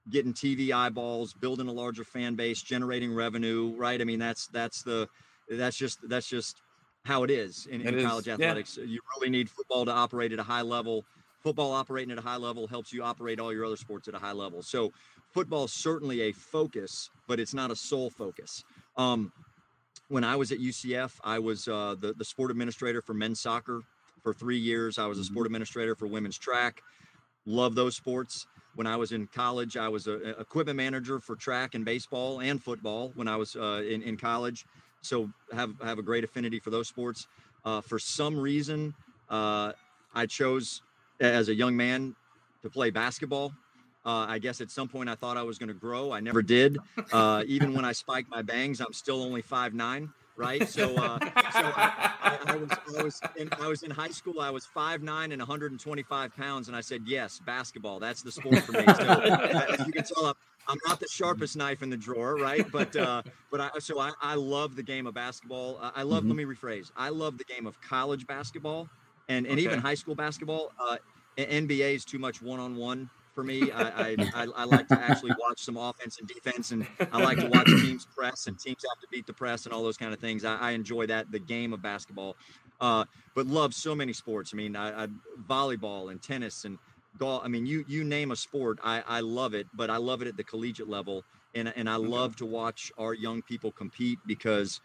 getting 0.10 0.34
TV 0.34 0.74
eyeballs, 0.74 1.34
building 1.34 1.68
a 1.68 1.72
larger 1.74 2.04
fan 2.04 2.36
base, 2.36 2.62
generating 2.62 3.14
revenue, 3.14 3.76
right? 3.78 4.02
I 4.02 4.04
mean, 4.04 4.20
that's 4.20 4.48
that's 4.50 4.84
the 4.84 5.10
that's 5.48 5.78
just 5.78 6.00
that's 6.10 6.28
just 6.28 6.62
how 7.06 7.24
it 7.24 7.32
is 7.32 7.66
in, 7.68 7.82
It 7.82 7.94
in 7.94 7.96
is, 7.96 7.98
college 7.98 8.28
yeah. 8.36 8.58
athletics. 8.58 8.78
You 8.78 9.00
really 9.18 9.30
need 9.30 9.50
football 9.50 9.86
to 9.86 9.92
operate 9.92 10.34
at 10.34 10.40
a 10.40 10.44
high 10.44 10.62
level. 10.62 11.06
Football 11.44 11.72
operating 11.74 12.12
at 12.12 12.18
a 12.18 12.22
high 12.22 12.38
level 12.38 12.68
helps 12.68 12.94
you 12.94 13.04
operate 13.04 13.40
all 13.40 13.54
your 13.54 13.66
other 13.66 13.78
sports 13.78 14.08
at 14.08 14.16
a 14.16 14.20
high 14.20 14.32
level. 14.32 14.64
So 14.64 14.92
football 15.34 15.66
is 15.66 15.74
certainly 15.74 16.22
a 16.22 16.32
focus, 16.32 17.10
but 17.28 17.40
it's 17.40 17.54
not 17.54 17.72
a 17.72 17.76
sole 17.76 18.10
focus. 18.10 18.64
Um, 18.98 19.32
when 20.08 20.24
I 20.24 20.36
was 20.36 20.52
at 20.52 20.60
UCF, 20.60 21.20
I 21.24 21.40
was 21.40 21.68
uh, 21.68 21.96
the 22.00 22.14
the 22.14 22.26
sport 22.26 22.52
administrator 22.52 23.02
for 23.02 23.14
men's 23.14 23.42
soccer 23.42 23.82
for 24.22 24.34
three 24.34 24.58
years. 24.58 24.98
I 24.98 25.08
was 25.08 25.20
a 25.20 25.24
sport 25.24 25.46
administrator 25.48 25.96
for 25.96 26.08
women's 26.08 26.38
track. 26.38 26.82
Love 27.46 27.76
those 27.76 27.96
sports. 27.96 28.46
When 28.76 28.88
I 28.88 28.96
was 28.96 29.12
in 29.12 29.28
college, 29.28 29.76
I 29.78 29.90
was 29.90 30.08
a, 30.08 30.14
a 30.14 30.30
equipment 30.42 30.78
manager 30.78 31.20
for 31.20 31.36
track 31.36 31.76
and 31.76 31.84
baseball 31.84 32.40
and 32.42 32.64
football 32.64 33.12
when 33.16 33.28
I 33.28 33.36
was 33.36 33.56
uh, 33.56 33.84
in, 33.88 34.02
in 34.02 34.18
college. 34.18 34.66
So 35.02 35.30
have 35.52 35.74
have 35.84 36.00
a 36.00 36.04
great 36.04 36.24
affinity 36.24 36.60
for 36.60 36.70
those 36.70 36.88
sports. 36.88 37.28
Uh, 37.66 37.82
for 37.82 38.00
some 38.00 38.38
reason, 38.38 38.94
uh, 39.30 39.74
I 40.14 40.26
chose 40.26 40.82
as 41.20 41.50
a 41.50 41.56
young 41.56 41.76
man 41.76 42.16
to 42.62 42.70
play 42.70 42.90
basketball. 42.90 43.54
Uh, 44.06 44.26
I 44.28 44.40
guess 44.40 44.60
at 44.60 44.70
some 44.70 44.90
point 44.90 45.10
I 45.10 45.16
thought 45.16 45.38
I 45.38 45.44
was 45.44 45.58
going 45.58 45.70
to 45.70 45.74
grow. 45.74 46.12
I 46.12 46.20
never 46.20 46.42
did. 46.42 46.78
Uh, 47.12 47.44
even 47.46 47.74
when 47.74 47.86
I 47.86 47.92
spiked 47.92 48.30
my 48.30 48.42
bangs, 48.42 48.82
I'm 48.82 48.94
still 48.94 49.22
only 49.22 49.42
five 49.42 49.74
nine. 49.74 50.10
Right. 50.36 50.68
So, 50.68 50.96
uh, 50.96 51.20
so 51.20 51.30
I, 51.30 52.12
I, 52.22 52.38
I 52.48 52.56
was 52.56 52.70
I 52.98 53.04
was 53.04 53.22
in, 53.38 53.50
I 53.62 53.68
was 53.68 53.84
in 53.84 53.92
high 53.92 54.10
school. 54.10 54.42
I 54.42 54.50
was 54.50 54.66
five 54.66 55.04
nine 55.04 55.32
and 55.32 55.40
125 55.40 56.36
pounds, 56.36 56.68
and 56.68 56.76
I 56.76 56.82
said 56.82 57.04
yes, 57.06 57.40
basketball. 57.46 58.00
That's 58.00 58.24
the 58.24 58.32
sport 58.32 58.60
for 58.64 58.72
me. 58.72 58.84
So, 58.86 59.04
as 59.04 59.86
you 59.86 59.94
can 59.94 60.04
tell, 60.04 60.26
I'm, 60.26 60.34
I'm 60.68 60.80
not 60.88 61.00
the 61.00 61.08
sharpest 61.08 61.56
knife 61.56 61.84
in 61.84 61.92
the 61.92 61.98
drawer, 61.98 62.36
right? 62.36 62.66
But 62.72 62.96
uh, 62.96 63.22
but 63.52 63.62
I 63.62 63.70
so 63.80 64.00
I, 64.00 64.12
I 64.22 64.34
love 64.34 64.76
the 64.76 64.84
game 64.84 65.06
of 65.06 65.14
basketball. 65.14 65.78
I, 65.80 65.92
I 65.98 66.04
love. 66.04 66.26
Let 66.26 66.36
me 66.36 66.46
rephrase. 66.46 66.92
I 66.98 67.10
love 67.10 67.38
the 67.38 67.44
game 67.44 67.68
of 67.68 67.80
college 67.82 68.26
basketball 68.26 68.90
and 69.30 69.46
and 69.46 69.60
even 69.60 69.80
high 69.80 69.96
school 69.96 70.16
basketball. 70.16 70.72
Uh, 70.80 70.98
NBA 71.38 71.96
is 71.96 72.06
too 72.06 72.20
much 72.20 72.42
one 72.42 72.60
on 72.60 72.76
one 72.76 73.10
for 73.34 73.44
me. 73.44 73.72
I, 73.72 73.82
I, 73.82 74.16
I 74.36 74.48
I 74.56 74.64
like 74.66 74.88
to 74.90 75.00
actually 75.00 75.32
watch 75.40 75.62
some 75.62 75.78
offense 75.78 76.20
and 76.20 76.28
defense, 76.28 76.72
and 76.72 76.88
I 77.12 77.22
like 77.22 77.40
to 77.40 77.48
watch 77.48 77.68
teams 77.68 78.06
press 78.16 78.48
and 78.48 78.60
teams 78.60 78.84
have 78.90 79.02
to 79.02 79.08
beat 79.12 79.28
the 79.28 79.34
press 79.34 79.66
and 79.66 79.74
all 79.74 79.84
those 79.84 79.98
kind 79.98 80.14
of 80.14 80.20
things. 80.20 80.46
I, 80.46 80.58
I 80.58 80.72
enjoy 80.72 81.08
that 81.08 81.32
the 81.32 81.40
game 81.40 81.74
of 81.74 81.82
basketball, 81.82 82.36
uh, 82.82 83.06
but 83.36 83.48
love 83.48 83.74
so 83.74 83.96
many 83.96 84.14
sports. 84.14 84.52
I 84.54 84.58
mean, 84.58 84.76
I, 84.76 85.04
I 85.04 85.08
volleyball 85.48 86.12
and 86.12 86.22
tennis 86.22 86.66
and 86.66 86.78
golf. 87.18 87.44
I 87.44 87.48
mean, 87.48 87.66
you 87.66 87.86
you 87.88 88.04
name 88.04 88.32
a 88.32 88.36
sport, 88.36 88.80
I 88.84 89.04
I 89.08 89.20
love 89.22 89.54
it, 89.54 89.68
but 89.74 89.90
I 89.90 89.98
love 89.98 90.22
it 90.22 90.28
at 90.28 90.38
the 90.38 90.44
collegiate 90.44 90.90
level, 90.90 91.24
and 91.56 91.74
and 91.76 91.90
I 91.90 91.96
love 91.96 92.36
to 92.38 92.46
watch 92.46 92.92
our 92.98 93.14
young 93.14 93.42
people 93.42 93.72
compete 93.72 94.20
because 94.26 94.82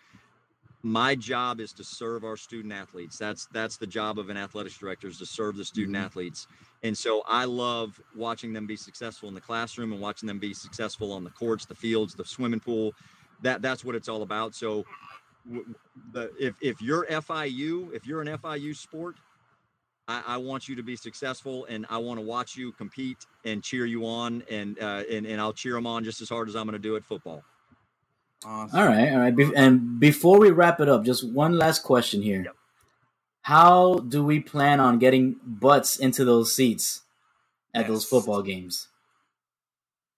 my 0.83 1.14
job 1.14 1.61
is 1.61 1.73
to 1.73 1.85
serve 1.85 2.25
our 2.25 2.37
student 2.37 2.73
athletes. 2.73 3.19
That's 3.19 3.47
that's 3.53 3.77
the 3.77 3.87
job 3.87 4.19
of 4.19 4.31
an 4.31 4.37
athletics 4.37 4.79
director 4.79 5.09
is 5.09 5.19
to 5.19 5.27
serve 5.27 5.57
the 5.57 5.64
student 5.64 5.97
athletes. 5.97 6.47
And 6.83 6.97
so 6.97 7.23
I 7.27 7.45
love 7.45 8.01
watching 8.14 8.53
them 8.53 8.67
be 8.67 8.77
successful 8.77 9.29
in 9.29 9.35
the 9.35 9.41
classroom 9.41 9.93
and 9.93 10.01
watching 10.01 10.27
them 10.27 10.38
be 10.38 10.55
successful 10.55 11.12
on 11.12 11.25
the 11.25 11.31
courts, 11.31 11.67
the 11.67 11.75
fields, 11.75 12.14
the 12.14 12.25
swimming 12.25 12.61
pool. 12.61 12.95
That 13.43 13.61
that's 13.61 13.85
what 13.85 13.97
it's 13.97 14.09
all 14.09 14.23
about. 14.23 14.55
So 14.55 14.85
the 16.12 16.31
if 16.38 16.55
if 16.61 16.81
you're 16.81 17.07
FIU, 17.07 17.93
if 17.93 18.07
you're 18.07 18.21
an 18.21 18.29
FIU 18.38 18.77
sport, 18.77 19.17
I, 20.07 20.23
I 20.27 20.37
want 20.37 20.69
you 20.69 20.77
to 20.77 20.83
be 20.83 20.97
successful, 20.97 21.64
and 21.67 21.87
I 21.91 21.99
want 21.99 22.21
to 22.21 22.25
watch 22.25 22.57
you 22.57 22.73
compete 22.73 23.19
and 23.45 23.62
cheer 23.62 23.85
you 23.85 24.07
on, 24.07 24.45
and 24.51 24.79
uh, 24.81 25.03
and 25.11 25.27
and 25.27 25.41
I'll 25.41 25.53
cheer 25.53 25.75
them 25.75 25.87
on 25.87 26.05
just 26.05 26.21
as 26.21 26.29
hard 26.29 26.49
as 26.49 26.55
I'm 26.55 26.64
going 26.64 26.73
to 26.75 26.79
do 26.79 26.97
at 26.97 27.05
football. 27.05 27.43
Awesome. 28.44 28.79
All 28.79 28.87
right, 28.87 29.12
all 29.12 29.18
right. 29.18 29.35
Be- 29.35 29.53
and 29.57 29.98
before 29.98 30.38
we 30.38 30.51
wrap 30.51 30.81
it 30.81 30.88
up, 30.88 31.05
just 31.05 31.29
one 31.29 31.59
last 31.59 31.83
question 31.83 32.22
here. 32.22 32.42
Yep. 32.44 32.57
How 33.42 33.94
do 34.01 34.22
we 34.24 34.40
plan 34.40 34.79
on 34.79 34.98
getting 34.98 35.37
butts 35.44 35.98
into 35.98 36.24
those 36.24 36.55
seats 36.55 37.03
at 37.74 37.87
those 37.88 38.05
football 38.05 38.42
games? 38.42 38.88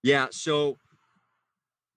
Yeah, 0.03 0.29
so 0.31 0.77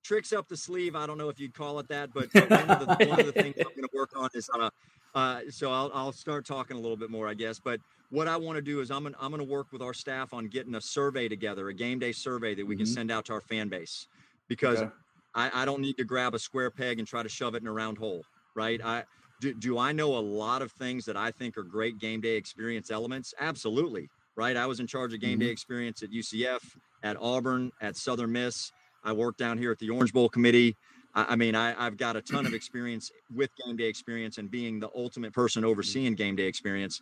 tricks 0.04 0.32
up 0.34 0.48
the 0.48 0.58
sleeve. 0.58 0.96
I 0.96 1.08
don't 1.08 1.18
know 1.18 1.30
if 1.30 1.40
you'd 1.40 1.54
call 1.54 1.80
it 1.80 1.88
that, 1.88 2.14
but, 2.14 2.32
but 2.34 2.50
one, 2.50 2.70
of 2.70 2.80
the, 2.80 3.06
one 3.08 3.20
of 3.20 3.26
the 3.26 3.32
things 3.32 3.56
I'm 3.58 3.64
going 3.76 3.82
to 3.84 3.90
work 3.94 4.12
on 4.16 4.30
is 4.34 4.50
uh, 4.54 4.70
uh, 5.16 5.42
so 5.50 5.72
I'll, 5.72 5.92
I'll 5.94 6.12
start 6.12 6.46
talking 6.46 6.78
a 6.78 6.80
little 6.80 6.98
bit 6.98 7.10
more, 7.10 7.28
I 7.28 7.34
guess. 7.34 7.60
But 7.60 7.80
what 8.12 8.28
I 8.28 8.38
want 8.38 8.58
to 8.58 8.62
do 8.62 8.80
is 8.82 8.92
I'm 8.92 9.04
gonna, 9.04 9.16
I'm 9.20 9.32
going 9.32 9.46
to 9.46 9.52
work 9.52 9.72
with 9.72 9.82
our 9.82 9.94
staff 9.94 10.34
on 10.34 10.48
getting 10.48 10.76
a 10.76 10.82
survey 10.82 11.28
together, 11.28 11.70
a 11.70 11.74
game 11.74 12.00
day 12.00 12.12
survey 12.12 12.54
that 12.56 12.66
we 12.66 12.76
can 12.76 12.86
Mhm. 12.86 12.94
send 12.94 13.12
out 13.12 13.26
to 13.26 13.34
our 13.34 13.42
fan 13.42 13.70
base, 13.70 14.08
because 14.48 14.80
Okay. 14.80 14.92
I, 15.36 15.64
I 15.64 15.66
don't 15.66 15.82
need 15.82 15.98
to 15.98 16.04
grab 16.04 16.36
a 16.36 16.40
square 16.40 16.70
peg 16.70 17.00
and 17.00 17.08
try 17.08 17.24
to 17.24 17.30
shove 17.30 17.56
it 17.56 17.62
in 17.62 17.68
a 17.68 17.72
round 17.72 17.98
hole, 17.98 18.24
right? 18.56 18.84
I 18.84 19.04
do, 19.42 19.54
do 19.54 19.78
I 19.78 19.92
know 19.92 20.16
a 20.18 20.20
lot 20.20 20.62
of 20.62 20.72
things 20.72 21.06
that 21.06 21.18
I 21.18 21.32
think 21.32 21.58
are 21.58 21.64
great 21.64 22.00
game 22.00 22.22
day 22.22 22.36
experience 22.36 22.92
elements? 22.92 23.34
Absolutely, 23.40 24.10
right? 24.36 24.56
I 24.56 24.66
was 24.66 24.80
in 24.80 24.88
charge 24.88 25.14
of 25.14 25.20
game 25.20 25.40
day 25.40 25.46
mm-hmm. 25.46 25.52
experience 25.52 26.04
at 26.04 26.12
UCF, 26.12 26.62
at 27.04 27.18
Auburn, 27.20 27.72
at 27.82 27.98
Southern 27.98 28.32
Miss. 28.32 28.72
I 29.04 29.12
worked 29.12 29.40
down 29.40 29.58
here 29.58 29.72
at 29.72 29.80
the 29.80 29.90
Orange 29.90 30.14
Bowl 30.14 30.30
committee. 30.30 30.78
I, 31.14 31.26
I 31.30 31.36
mean, 31.36 31.56
I, 31.56 31.76
I've 31.84 31.98
got 31.98 32.16
a 32.16 32.22
ton 32.22 32.46
of 32.46 32.54
experience 32.54 33.12
with 33.36 33.50
game 33.66 33.76
day 33.76 33.86
experience 33.86 34.38
and 34.38 34.50
being 34.50 34.80
the 34.80 34.90
ultimate 34.96 35.34
person 35.34 35.66
overseeing 35.66 36.16
game 36.16 36.36
day 36.36 36.46
experience. 36.46 37.02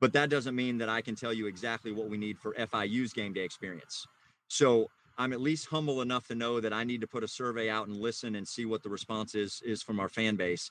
But 0.00 0.12
that 0.14 0.30
doesn't 0.30 0.54
mean 0.54 0.78
that 0.78 0.88
I 0.88 1.02
can 1.02 1.14
tell 1.14 1.32
you 1.32 1.46
exactly 1.46 1.92
what 1.92 2.08
we 2.08 2.16
need 2.16 2.38
for 2.38 2.54
FIU's 2.54 3.12
game 3.12 3.32
day 3.32 3.42
experience. 3.42 4.06
So 4.48 4.88
I'm 5.20 5.32
at 5.34 5.40
least 5.40 5.66
humble 5.68 6.00
enough 6.02 6.26
to 6.28 6.34
know 6.34 6.60
that 6.60 6.72
I 6.72 6.84
need 6.84 7.02
to 7.02 7.08
put 7.08 7.24
a 7.24 7.28
survey 7.28 7.68
out 7.70 7.88
and 7.88 7.96
listen 7.96 8.34
and 8.36 8.48
see 8.48 8.64
what 8.64 8.82
the 8.82 8.90
response 8.90 9.34
is 9.34 9.62
is 9.64 9.82
from 9.82 10.00
our 10.00 10.08
fan 10.08 10.36
base. 10.36 10.70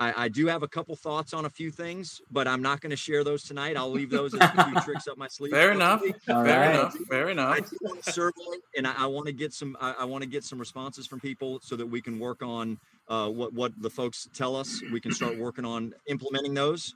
I, 0.00 0.24
I 0.24 0.28
do 0.28 0.46
have 0.46 0.62
a 0.62 0.68
couple 0.68 0.96
thoughts 0.96 1.34
on 1.34 1.44
a 1.44 1.50
few 1.50 1.70
things, 1.70 2.20
but 2.30 2.48
I'm 2.48 2.62
not 2.62 2.80
going 2.80 2.90
to 2.90 2.96
share 2.96 3.24
those 3.24 3.44
tonight. 3.44 3.76
I'll 3.76 3.90
leave 3.92 4.10
those 4.10 4.34
as 4.34 4.46
a 4.46 4.58
few 4.58 4.76
tricks 4.76 5.06
up 5.06 5.18
my 5.18 5.28
sleeve. 5.28 5.58
Fair 5.58 5.72
enough. 5.72 6.02
All 6.30 6.44
Fair 6.44 6.64
right. 6.64 6.66
enough. 6.66 6.96
Fair 7.08 7.28
I 7.50 7.60
enough. 7.60 7.60
do 7.60 7.78
want 7.82 7.98
to 8.02 8.10
survey, 8.10 8.32
and 8.76 8.86
I, 8.86 8.94
I 9.04 9.06
want 9.06 9.26
to 9.26 9.32
get 9.32 9.52
some. 9.52 9.76
I, 9.80 9.92
I 10.00 10.04
want 10.04 10.22
to 10.22 10.28
get 10.30 10.44
some 10.44 10.58
responses 10.58 11.06
from 11.06 11.20
people 11.20 11.60
so 11.62 11.76
that 11.76 11.86
we 11.86 12.02
can 12.02 12.18
work 12.18 12.42
on 12.42 12.78
uh, 13.08 13.28
what 13.30 13.52
what 13.52 13.72
the 13.76 13.90
folks 13.90 14.26
tell 14.34 14.56
us. 14.56 14.82
We 14.88 15.00
can 15.00 15.12
start 15.12 15.36
working 15.36 15.64
on 15.66 15.92
implementing 16.08 16.54
those. 16.54 16.94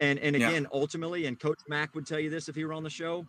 And 0.00 0.18
and 0.20 0.34
Yeah. 0.34 0.48
again, 0.48 0.66
ultimately, 0.72 1.26
and 1.26 1.38
Coach 1.38 1.60
Mack 1.68 1.94
would 1.94 2.06
tell 2.06 2.20
you 2.20 2.30
this 2.30 2.48
if 2.48 2.54
he 2.56 2.64
were 2.64 2.72
on 2.72 2.84
the 2.84 2.90
show. 2.90 3.26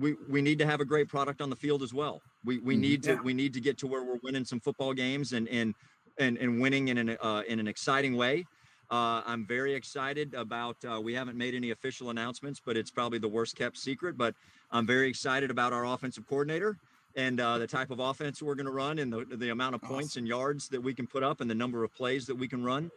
We 0.00 0.16
we 0.28 0.40
need 0.40 0.58
to 0.58 0.66
have 0.66 0.80
a 0.80 0.84
great 0.84 1.08
product 1.08 1.40
on 1.42 1.50
the 1.50 1.56
field 1.56 1.82
as 1.82 1.92
well. 1.92 2.22
We 2.44 2.58
we 2.58 2.74
Mhm. 2.74 2.80
need 2.80 3.02
to 3.04 3.16
we 3.16 3.34
need 3.34 3.52
to 3.54 3.60
get 3.60 3.76
to 3.78 3.86
where 3.86 4.02
we're 4.02 4.18
winning 4.22 4.44
some 4.46 4.58
football 4.60 4.94
games 4.94 5.34
and 5.34 5.46
and 5.48 5.74
and 6.18 6.38
and 6.38 6.60
winning 6.60 6.88
in 6.88 6.98
an 6.98 7.16
uh, 7.20 7.42
in 7.46 7.60
an 7.60 7.68
exciting 7.68 8.16
way. 8.16 8.46
Uh, 8.90 9.22
I'm 9.24 9.46
very 9.46 9.74
excited 9.74 10.34
about. 10.34 10.76
Uh, 10.84 11.00
we 11.00 11.14
haven't 11.14 11.36
made 11.36 11.54
any 11.54 11.70
official 11.70 12.10
announcements, 12.10 12.60
but 12.64 12.76
it's 12.76 12.90
probably 12.90 13.18
the 13.18 13.28
worst 13.28 13.54
kept 13.54 13.76
secret. 13.76 14.16
But 14.16 14.34
I'm 14.72 14.86
very 14.86 15.08
excited 15.08 15.50
about 15.50 15.72
our 15.72 15.84
offensive 15.84 16.26
coordinator 16.26 16.76
and 17.16 17.40
uh, 17.40 17.58
the 17.58 17.66
type 17.66 17.90
of 17.90 17.98
offense 18.00 18.42
we're 18.42 18.54
going 18.54 18.66
to 18.66 18.72
run 18.72 18.98
and 19.00 19.12
the, 19.12 19.24
the 19.36 19.50
amount 19.50 19.74
of 19.74 19.82
points 19.82 20.16
and 20.16 20.26
yards 20.26 20.68
that 20.68 20.80
we 20.80 20.94
can 20.94 21.06
put 21.06 21.22
up 21.22 21.40
and 21.40 21.50
the 21.50 21.54
number 21.54 21.84
of 21.84 21.92
plays 21.92 22.24
that 22.26 22.34
we 22.34 22.48
can 22.48 22.64
run. 22.64 22.90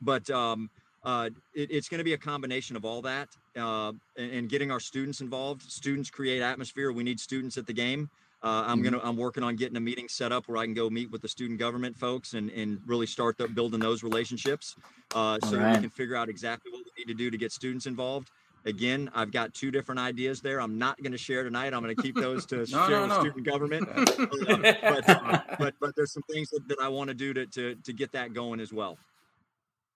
But 0.00 0.28
um, 0.30 0.70
uh, 1.04 1.30
it, 1.54 1.70
it's 1.70 1.88
going 1.88 1.98
to 1.98 2.04
be 2.04 2.14
a 2.14 2.18
combination 2.18 2.76
of 2.76 2.84
all 2.84 3.02
that 3.02 3.28
uh, 3.56 3.92
and, 4.16 4.32
and, 4.32 4.48
getting 4.48 4.70
our 4.70 4.80
students 4.80 5.20
involved. 5.20 5.62
Students 5.62 6.10
create 6.10 6.42
atmosphere. 6.42 6.92
We 6.92 7.04
need 7.04 7.20
students 7.20 7.58
at 7.58 7.66
the 7.66 7.72
game. 7.72 8.10
Uh, 8.42 8.64
I'm 8.66 8.82
mm-hmm. 8.82 8.90
gonna 8.96 9.00
I'm 9.02 9.16
working 9.16 9.42
on 9.42 9.56
getting 9.56 9.76
a 9.76 9.80
meeting 9.80 10.06
set 10.06 10.30
up 10.30 10.48
where 10.48 10.58
I 10.58 10.66
can 10.66 10.74
go 10.74 10.90
meet 10.90 11.10
with 11.10 11.22
the 11.22 11.28
student 11.28 11.58
government 11.58 11.96
folks 11.96 12.34
and 12.34 12.50
and 12.50 12.78
really 12.84 13.06
start 13.06 13.38
the, 13.38 13.48
building 13.48 13.80
those 13.80 14.02
relationships 14.02 14.76
uh, 15.14 15.38
so 15.44 15.56
right. 15.56 15.76
we 15.76 15.80
can 15.80 15.90
figure 15.90 16.14
out 16.14 16.28
exactly 16.28 16.70
what 16.70 16.82
we 16.84 16.90
need 16.98 17.10
to 17.10 17.16
do 17.16 17.30
to 17.30 17.38
get 17.38 17.52
students 17.52 17.86
involved. 17.86 18.30
Again, 18.66 19.10
I've 19.14 19.30
got 19.30 19.52
two 19.52 19.70
different 19.70 19.98
ideas 19.98 20.40
there. 20.40 20.60
I'm 20.60 20.78
not 20.78 21.02
going 21.02 21.12
to 21.12 21.18
share 21.18 21.42
tonight. 21.42 21.74
I'm 21.74 21.82
going 21.82 21.94
to 21.94 22.02
keep 22.02 22.16
those 22.16 22.46
to 22.46 22.56
no, 22.58 22.64
share 22.64 22.88
no, 22.88 23.02
with 23.02 23.08
no. 23.10 23.20
student 23.20 23.46
government. 23.46 23.88
but, 23.96 25.08
uh, 25.08 25.40
but 25.58 25.74
but 25.80 25.96
there's 25.96 26.12
some 26.12 26.22
things 26.30 26.50
that, 26.50 26.66
that 26.68 26.78
I 26.80 26.88
want 26.88 27.08
to 27.08 27.14
do 27.14 27.32
to, 27.32 27.46
to 27.46 27.74
to 27.76 27.92
get 27.94 28.12
that 28.12 28.34
going 28.34 28.60
as 28.60 28.74
well. 28.74 28.98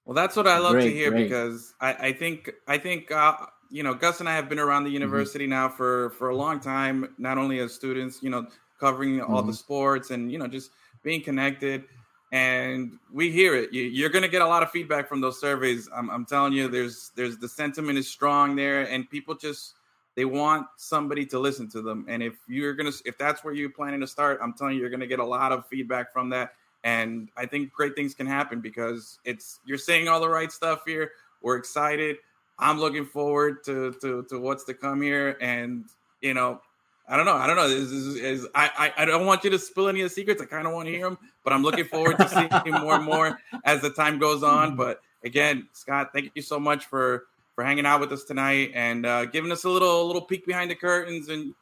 Well, 0.08 0.14
that's 0.14 0.36
what 0.36 0.46
I 0.46 0.56
love 0.56 0.72
great, 0.72 0.84
to 0.84 0.90
hear 0.90 1.10
great. 1.10 1.24
because 1.24 1.74
I, 1.82 1.92
I 1.92 2.12
think 2.14 2.50
I 2.66 2.78
think 2.78 3.12
uh, 3.12 3.36
you 3.70 3.82
know 3.82 3.92
Gus 3.92 4.20
and 4.20 4.28
I 4.28 4.34
have 4.34 4.48
been 4.48 4.58
around 4.58 4.84
the 4.84 4.88
mm-hmm. 4.88 4.94
university 4.94 5.44
mm-hmm. 5.44 5.50
now 5.50 5.68
for 5.68 6.10
for 6.12 6.30
a 6.30 6.34
long 6.34 6.60
time. 6.60 7.14
Not 7.18 7.36
only 7.36 7.58
as 7.58 7.74
students, 7.74 8.22
you 8.22 8.30
know, 8.30 8.46
covering 8.80 9.18
mm-hmm. 9.18 9.30
all 9.30 9.42
the 9.42 9.52
mm-hmm. 9.52 9.56
sports 9.56 10.10
and 10.10 10.32
you 10.32 10.38
know 10.38 10.48
just 10.48 10.70
being 11.02 11.20
connected 11.20 11.84
and 12.32 12.98
we 13.12 13.30
hear 13.30 13.54
it. 13.54 13.72
You, 13.72 14.04
are 14.04 14.08
going 14.10 14.22
to 14.22 14.28
get 14.28 14.42
a 14.42 14.46
lot 14.46 14.62
of 14.62 14.70
feedback 14.70 15.08
from 15.08 15.20
those 15.20 15.40
surveys. 15.40 15.88
I'm, 15.94 16.10
I'm, 16.10 16.26
telling 16.26 16.52
you, 16.52 16.68
there's 16.68 17.10
there's 17.14 17.38
the 17.38 17.48
sentiment 17.48 17.98
is 17.98 18.08
strong 18.08 18.56
there, 18.56 18.82
and 18.82 19.08
people 19.08 19.34
just 19.34 19.74
they 20.14 20.24
want 20.24 20.66
somebody 20.76 21.24
to 21.26 21.38
listen 21.38 21.70
to 21.70 21.80
them. 21.80 22.04
And 22.08 22.22
if 22.22 22.34
you're 22.48 22.74
gonna, 22.74 22.92
if 23.06 23.16
that's 23.18 23.44
where 23.44 23.54
you're 23.54 23.70
planning 23.70 24.00
to 24.00 24.06
start, 24.06 24.40
I'm 24.42 24.52
telling 24.52 24.74
you, 24.74 24.80
you're 24.80 24.90
going 24.90 25.00
to 25.00 25.06
get 25.06 25.20
a 25.20 25.24
lot 25.24 25.52
of 25.52 25.66
feedback 25.68 26.12
from 26.12 26.28
that. 26.30 26.52
And 26.84 27.28
I 27.36 27.46
think 27.46 27.72
great 27.72 27.94
things 27.94 28.14
can 28.14 28.26
happen 28.26 28.60
because 28.60 29.18
it's 29.24 29.60
you're 29.64 29.78
saying 29.78 30.08
all 30.08 30.20
the 30.20 30.28
right 30.28 30.50
stuff 30.52 30.82
here. 30.86 31.12
We're 31.42 31.56
excited. 31.56 32.16
I'm 32.58 32.78
looking 32.78 33.04
forward 33.04 33.64
to 33.64 33.92
to 34.00 34.24
to 34.28 34.40
what's 34.40 34.64
to 34.64 34.74
come 34.74 35.02
here, 35.02 35.36
and 35.40 35.84
you 36.20 36.34
know 36.34 36.60
I 37.08 37.16
don't 37.16 37.24
know. 37.24 37.36
I 37.36 37.46
don't 37.46 37.56
know. 37.56 37.64
Is, 37.64 37.90
is, 37.90 38.16
is, 38.16 38.46
I, 38.54 38.92
I 38.96 39.02
I 39.02 39.04
don't 39.06 39.24
want 39.24 39.42
you 39.42 39.50
to 39.50 39.58
spill 39.58 39.88
any 39.88 40.02
of 40.02 40.10
the 40.10 40.14
secrets. 40.14 40.42
I 40.42 40.44
kind 40.44 40.66
of 40.66 40.74
want 40.74 40.86
to 40.86 40.92
hear 40.92 41.08
them, 41.08 41.18
but 41.42 41.52
I'm 41.52 41.62
looking 41.62 41.84
forward 41.84 42.18
to 42.18 42.28
seeing 42.28 42.50
more 42.80 42.96
and 42.96 43.04
more 43.04 43.40
as 43.64 43.80
the 43.80 43.90
time 43.90 44.18
goes 44.18 44.42
on. 44.42 44.76
But 44.76 45.00
again, 45.24 45.68
Scott, 45.72 46.10
thank 46.12 46.30
you 46.34 46.42
so 46.42 46.60
much 46.60 46.84
for 46.86 47.26
for 47.54 47.64
hanging 47.64 47.86
out 47.86 48.00
with 48.00 48.12
us 48.12 48.24
tonight 48.24 48.72
and 48.74 49.06
uh, 49.06 49.24
giving 49.24 49.50
us 49.50 49.64
a 49.64 49.70
little 49.70 50.06
little 50.06 50.22
peek 50.22 50.46
behind 50.46 50.70
the 50.70 50.74
curtains 50.74 51.28
and 51.28 51.54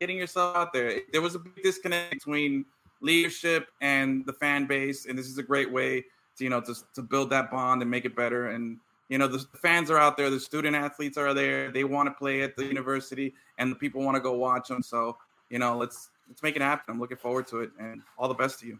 getting 0.00 0.16
yourself 0.16 0.56
out 0.56 0.72
there. 0.72 1.00
There 1.12 1.20
was 1.22 1.34
a 1.34 1.40
big 1.40 1.62
disconnect 1.62 2.12
between 2.12 2.64
leadership 3.04 3.68
and 3.80 4.24
the 4.26 4.32
fan 4.32 4.66
base, 4.66 5.06
and 5.06 5.18
this 5.18 5.26
is 5.26 5.38
a 5.38 5.42
great 5.42 5.70
way 5.70 6.04
to 6.36 6.44
you 6.44 6.50
know 6.50 6.60
to 6.60 6.74
to 6.94 7.02
build 7.02 7.30
that 7.30 7.50
bond 7.50 7.82
and 7.82 7.90
make 7.90 8.04
it 8.04 8.16
better. 8.16 8.48
And 8.48 8.78
you 9.08 9.18
know 9.18 9.28
the 9.28 9.44
fans 9.60 9.90
are 9.90 9.98
out 9.98 10.16
there 10.16 10.30
the 10.30 10.40
student 10.40 10.74
athletes 10.74 11.18
are 11.18 11.34
there 11.34 11.70
they 11.70 11.84
want 11.84 12.06
to 12.08 12.14
play 12.14 12.42
at 12.42 12.56
the 12.56 12.64
university 12.64 13.34
and 13.58 13.70
the 13.70 13.76
people 13.76 14.02
want 14.02 14.14
to 14.14 14.20
go 14.20 14.32
watch 14.32 14.68
them 14.68 14.82
so 14.82 15.16
you 15.50 15.58
know 15.58 15.76
let's 15.76 16.10
let's 16.28 16.42
make 16.42 16.56
it 16.56 16.62
happen. 16.62 16.84
I'm 16.88 17.00
looking 17.00 17.16
forward 17.16 17.46
to 17.48 17.60
it 17.60 17.70
and 17.78 18.02
all 18.18 18.28
the 18.28 18.34
best 18.34 18.60
to 18.60 18.66
you. 18.66 18.78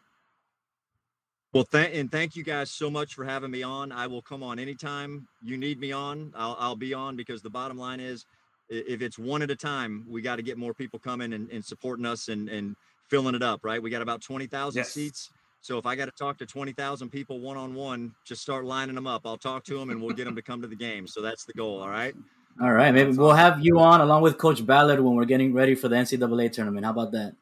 Well 1.53 1.65
th- 1.65 1.95
and 1.95 2.11
thank 2.11 2.35
you 2.35 2.43
guys 2.43 2.71
so 2.71 2.91
much 2.91 3.15
for 3.15 3.25
having 3.25 3.51
me 3.51 3.63
on. 3.63 3.93
I 3.93 4.07
will 4.07 4.23
come 4.23 4.43
on 4.43 4.59
anytime 4.59 5.29
you 5.43 5.57
need 5.57 5.79
me 5.79 5.93
on. 5.93 6.33
I'll, 6.35 6.57
I'll 6.59 6.77
be 6.77 6.95
on 6.95 7.17
because 7.17 7.43
the 7.43 7.51
bottom 7.51 7.79
line 7.79 8.01
is 8.01 8.25
if 8.69 9.03
it's 9.03 9.19
one 9.19 9.43
at 9.43 9.51
a 9.51 9.57
time 9.57 10.05
we 10.09 10.23
got 10.23 10.37
to 10.37 10.43
get 10.43 10.57
more 10.59 10.75
people 10.75 10.99
coming 10.99 11.35
and, 11.35 11.51
and 11.51 11.65
supporting 11.65 12.07
us 12.07 12.29
and, 12.29 12.49
and 12.49 12.75
filling 13.09 13.35
it 13.35 13.43
up 13.43 13.61
right 13.65 13.83
we 13.83 13.91
got 13.91 14.03
about 14.03 14.21
20000 14.21 14.79
yes. 14.79 14.91
seats 14.91 15.31
so 15.65 15.79
if 15.79 15.87
I 15.87 15.97
got 15.97 16.05
to 16.05 16.11
talk 16.11 16.37
to 16.39 16.47
20,000 16.47 17.09
people 17.09 17.41
one 17.41 17.57
on 17.57 17.75
one, 17.75 18.15
just 18.27 18.43
start 18.43 18.67
lining 18.67 18.95
them 18.95 19.07
up. 19.07 19.23
I'll 19.25 19.39
talk 19.39 19.65
to 19.65 19.79
them 19.79 19.89
and 19.89 19.99
we'll 20.03 20.15
get 20.15 20.27
them 20.27 20.37
to 20.37 20.43
come 20.43 20.61
to 20.61 20.69
the 20.69 20.77
game. 20.77 21.07
So 21.07 21.23
that's 21.23 21.47
the 21.47 21.55
goal. 21.55 21.81
All 21.81 21.89
right. 21.89 22.15
All 22.61 22.71
right. 22.71 22.93
Maybe 22.93 23.13
we'll 23.13 23.33
have 23.33 23.65
you 23.65 23.79
on 23.79 24.03
along 24.03 24.21
with 24.21 24.37
Coach 24.37 24.67
Ballard 24.67 25.01
when 25.01 25.15
we're 25.15 25.25
getting 25.25 25.55
ready 25.55 25.75
for 25.75 25.89
the 25.89 25.97
NCAA 25.97 26.53
tournament. 26.53 26.85
How 26.85 26.91
about 26.91 27.13
that? 27.13 27.35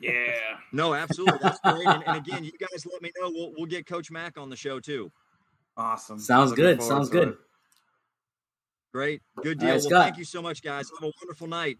Yeah. 0.00 0.30
no, 0.72 0.94
absolutely. 0.94 1.40
That's 1.42 1.58
great. 1.58 1.84
And, 1.84 2.04
and, 2.06 2.16
again, 2.16 2.44
you 2.44 2.52
guys 2.52 2.86
let 2.86 3.02
me 3.02 3.10
know. 3.18 3.32
We'll, 3.34 3.52
we'll 3.56 3.66
get 3.66 3.86
Coach 3.86 4.08
Mack 4.08 4.38
on 4.38 4.50
the 4.50 4.56
show 4.56 4.78
too. 4.78 5.10
Awesome. 5.76 6.20
Sounds 6.20 6.52
good. 6.52 6.80
Sounds 6.80 7.08
good. 7.08 7.30
It. 7.30 7.38
Great. 8.92 9.20
Good 9.42 9.58
deal. 9.58 9.70
Right, 9.70 9.82
well, 9.90 10.02
thank 10.04 10.16
you 10.16 10.24
so 10.24 10.40
much, 10.40 10.62
guys. 10.62 10.88
Have 11.00 11.08
a 11.08 11.12
wonderful 11.20 11.48
night. 11.48 11.78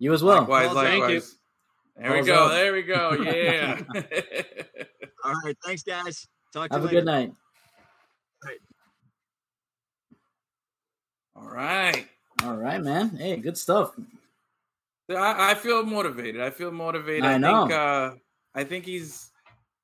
You 0.00 0.12
as 0.14 0.24
well. 0.24 0.40
Likewise, 0.40 0.74
likewise. 0.74 1.38
There 1.98 2.12
we 2.12 2.22
go. 2.22 2.48
There 2.48 2.72
we 2.72 2.82
go. 2.82 3.12
Yeah. 3.12 3.80
All 5.24 5.34
right. 5.44 5.56
Thanks, 5.64 5.82
guys. 5.82 6.26
Talk 6.52 6.68
to 6.70 6.74
Have 6.74 6.82
you 6.82 6.88
later. 6.88 6.98
a 6.98 7.00
good 7.00 7.06
night. 7.06 7.32
All 11.34 11.48
right. 11.48 12.06
All 12.44 12.56
right, 12.56 12.80
man. 12.82 13.10
Hey, 13.10 13.36
good 13.36 13.56
stuff. 13.58 13.92
I, 15.10 15.52
I 15.52 15.54
feel 15.54 15.84
motivated. 15.84 16.40
I 16.40 16.50
feel 16.50 16.70
motivated. 16.70 17.24
I, 17.24 17.34
I 17.34 17.38
know. 17.38 17.66
Think, 17.66 17.78
uh, 17.78 18.10
I 18.54 18.64
think 18.64 18.84
he's. 18.86 19.30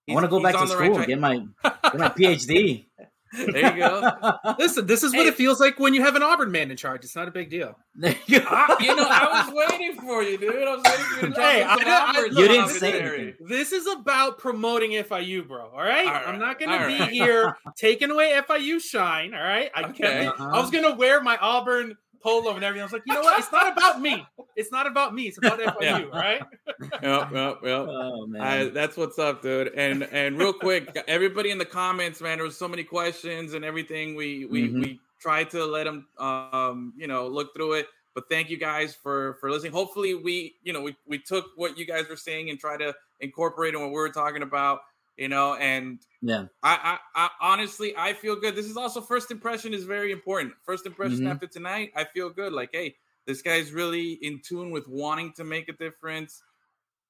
he's 0.07 0.13
I 0.13 0.15
want 0.15 0.25
to 0.25 0.31
go 0.31 0.41
back 0.43 0.55
to 0.55 0.67
school, 0.67 0.99
right 0.99 1.07
get 1.07 1.19
my 1.19 1.37
get 1.65 1.99
my 1.99 2.09
PhD. 2.19 2.87
There 3.35 3.75
you 3.75 3.79
go. 3.79 4.13
Listen, 4.59 4.87
this 4.87 5.03
is 5.03 5.13
what 5.13 5.23
hey. 5.23 5.29
it 5.29 5.35
feels 5.35 5.61
like 5.61 5.79
when 5.79 5.95
you 5.95 6.03
have 6.03 6.15
an 6.15 6.23
Auburn 6.23 6.51
man 6.51 6.71
in 6.71 6.77
charge. 6.77 7.05
It's 7.05 7.17
not 7.17 7.29
a 7.29 7.31
big 7.31 7.51
deal. 7.51 7.77
I, 8.03 8.17
you 8.29 8.95
know, 8.95 9.07
I 9.09 9.45
was 9.47 9.55
waiting 9.71 10.01
for 10.01 10.23
you, 10.23 10.39
dude. 10.39 10.67
I 10.67 10.75
was 10.75 10.83
waiting 10.85 11.05
for 11.05 11.15
you 11.15 11.21
to 11.21 11.35
drop 11.35 11.51
hey, 11.51 11.63
I, 11.63 11.75
I, 11.75 12.29
You 12.31 12.49
didn't 12.49 12.69
say 12.69 13.01
anything. 13.01 13.35
This 13.47 13.73
is 13.73 13.87
about 13.87 14.39
promoting 14.39 14.93
FIU, 14.93 15.47
bro. 15.47 15.71
All 15.71 15.79
right, 15.79 16.07
all 16.07 16.13
right. 16.13 16.29
I'm 16.29 16.39
not 16.39 16.59
going 16.59 16.79
to 16.79 16.87
be 16.87 16.99
right. 16.99 17.11
here 17.11 17.57
taking 17.77 18.11
away 18.11 18.33
FIU 18.49 18.81
shine. 18.81 19.35
All 19.35 19.43
right, 19.43 19.71
I 19.75 19.85
okay. 19.91 20.27
Uh-huh. 20.27 20.51
I 20.53 20.61
was 20.61 20.71
going 20.71 20.85
to 20.85 20.97
wear 20.97 21.21
my 21.21 21.37
Auburn 21.39 21.97
polo 22.25 22.55
and 22.55 22.65
everything. 22.65 22.81
I 22.81 22.85
was 22.85 22.93
like, 22.93 23.03
you 23.07 23.13
know 23.13 23.21
what? 23.21 23.39
It's 23.39 23.53
not 23.53 23.71
about 23.71 24.01
me. 24.01 24.27
It's 24.57 24.73
not 24.73 24.87
about 24.87 25.15
me. 25.15 25.25
It's 25.25 25.39
about 25.39 25.61
FIU, 25.61 25.81
yeah. 25.83 26.03
right? 26.19 26.41
yep, 26.81 27.33
yep, 27.33 27.59
yep. 27.63 27.87
Oh 27.89 28.27
man, 28.27 28.41
I, 28.41 28.65
that's 28.71 28.97
what's 28.97 29.19
up, 29.19 29.43
dude. 29.43 29.69
And 29.75 30.05
and 30.05 30.39
real 30.39 30.55
quick, 30.55 30.97
everybody 31.07 31.51
in 31.51 31.59
the 31.59 31.67
comments, 31.67 32.21
man, 32.23 32.39
there 32.39 32.45
was 32.47 32.57
so 32.57 32.67
many 32.67 32.83
questions 32.83 33.53
and 33.53 33.65
everything. 33.65 34.15
We 34.15 34.47
we 34.47 34.69
mm-hmm. 34.69 34.81
we 34.81 35.01
tried 35.21 35.51
to 35.51 35.65
let 35.67 35.85
them, 35.85 36.07
um, 36.19 36.95
you 36.97 37.07
know, 37.07 37.29
look 37.29 37.55
through 37.55 37.75
it. 37.75 37.87
But 38.15 38.25
thank 38.31 38.49
you 38.49 38.57
guys 38.57 38.95
for 38.95 39.37
for 39.41 39.51
listening. 39.51 39.73
Hopefully, 39.73 40.15
we 40.15 40.55
you 40.63 40.73
know 40.73 40.81
we 40.81 40.97
we 41.07 41.19
took 41.19 41.47
what 41.57 41.77
you 41.77 41.85
guys 41.85 42.09
were 42.09 42.17
saying 42.17 42.49
and 42.49 42.59
try 42.59 42.79
to 42.79 42.95
incorporate 43.21 43.75
in 43.75 43.81
what 43.81 43.91
we 43.91 43.97
were 43.97 44.09
talking 44.09 44.43
about 44.43 44.81
you 45.17 45.29
know 45.29 45.55
and 45.55 46.01
yeah. 46.23 46.47
I, 46.63 46.99
I, 47.15 47.27
I 47.27 47.31
honestly 47.41 47.95
i 47.97 48.13
feel 48.13 48.37
good. 48.37 48.57
This 48.57 48.67
is 48.67 48.77
also 48.77 49.01
first 49.01 49.31
impression 49.31 49.75
is 49.75 49.85
very 49.85 50.13
important. 50.13 50.55
First 50.65 50.87
impression 50.87 51.21
mm-hmm. 51.21 51.29
after 51.29 51.47
tonight 51.47 51.93
i 51.97 52.05
feel 52.05 52.31
good. 52.31 52.53
Like 52.53 52.71
hey 52.73 52.97
this 53.27 53.43
guy's 53.43 53.73
really 53.73 54.13
in 54.13 54.41
tune 54.41 54.71
with 54.71 54.89
wanting 54.89 55.33
to 55.35 55.45
make 55.45 55.69
a 55.69 55.73
difference. 55.73 56.43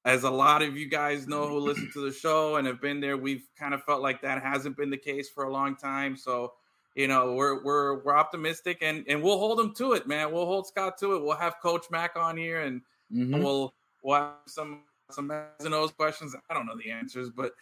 As 0.05 0.23
a 0.23 0.29
lot 0.29 0.61
of 0.61 0.77
you 0.77 0.87
guys 0.87 1.27
know 1.27 1.47
who 1.47 1.59
listen 1.59 1.89
to 1.93 2.05
the 2.05 2.13
show 2.13 2.57
and 2.57 2.67
have 2.67 2.79
been 2.79 2.99
there 2.99 3.17
we've 3.17 3.47
kind 3.57 3.73
of 3.73 3.83
felt 3.83 4.01
like 4.01 4.21
that 4.21 4.41
hasn't 4.41 4.77
been 4.77 4.91
the 4.91 4.97
case 4.97 5.29
for 5.29 5.45
a 5.45 5.51
long 5.51 5.75
time. 5.75 6.15
So 6.15 6.53
you 6.93 7.07
know 7.07 7.33
we're 7.33 7.63
we're 7.63 8.03
we're 8.03 8.15
optimistic 8.15 8.79
and 8.81 9.03
and 9.07 9.21
we'll 9.21 9.39
hold 9.39 9.59
him 9.59 9.73
to 9.75 9.93
it 9.93 10.07
man. 10.07 10.31
We'll 10.31 10.45
hold 10.45 10.67
scott 10.67 10.97
to 10.99 11.15
it. 11.15 11.23
We'll 11.23 11.37
have 11.37 11.55
coach 11.61 11.85
mack 11.89 12.15
on 12.15 12.37
here 12.37 12.61
and, 12.61 12.81
mm-hmm. 13.11 13.33
and 13.33 13.43
we'll 13.43 13.73
we'll 14.03 14.17
have 14.17 14.33
some 14.47 14.83
some 15.09 15.31
questions. 15.97 16.35
I 16.49 16.53
don't 16.53 16.65
know 16.65 16.77
the 16.77 16.91
answers 16.91 17.29
but 17.29 17.53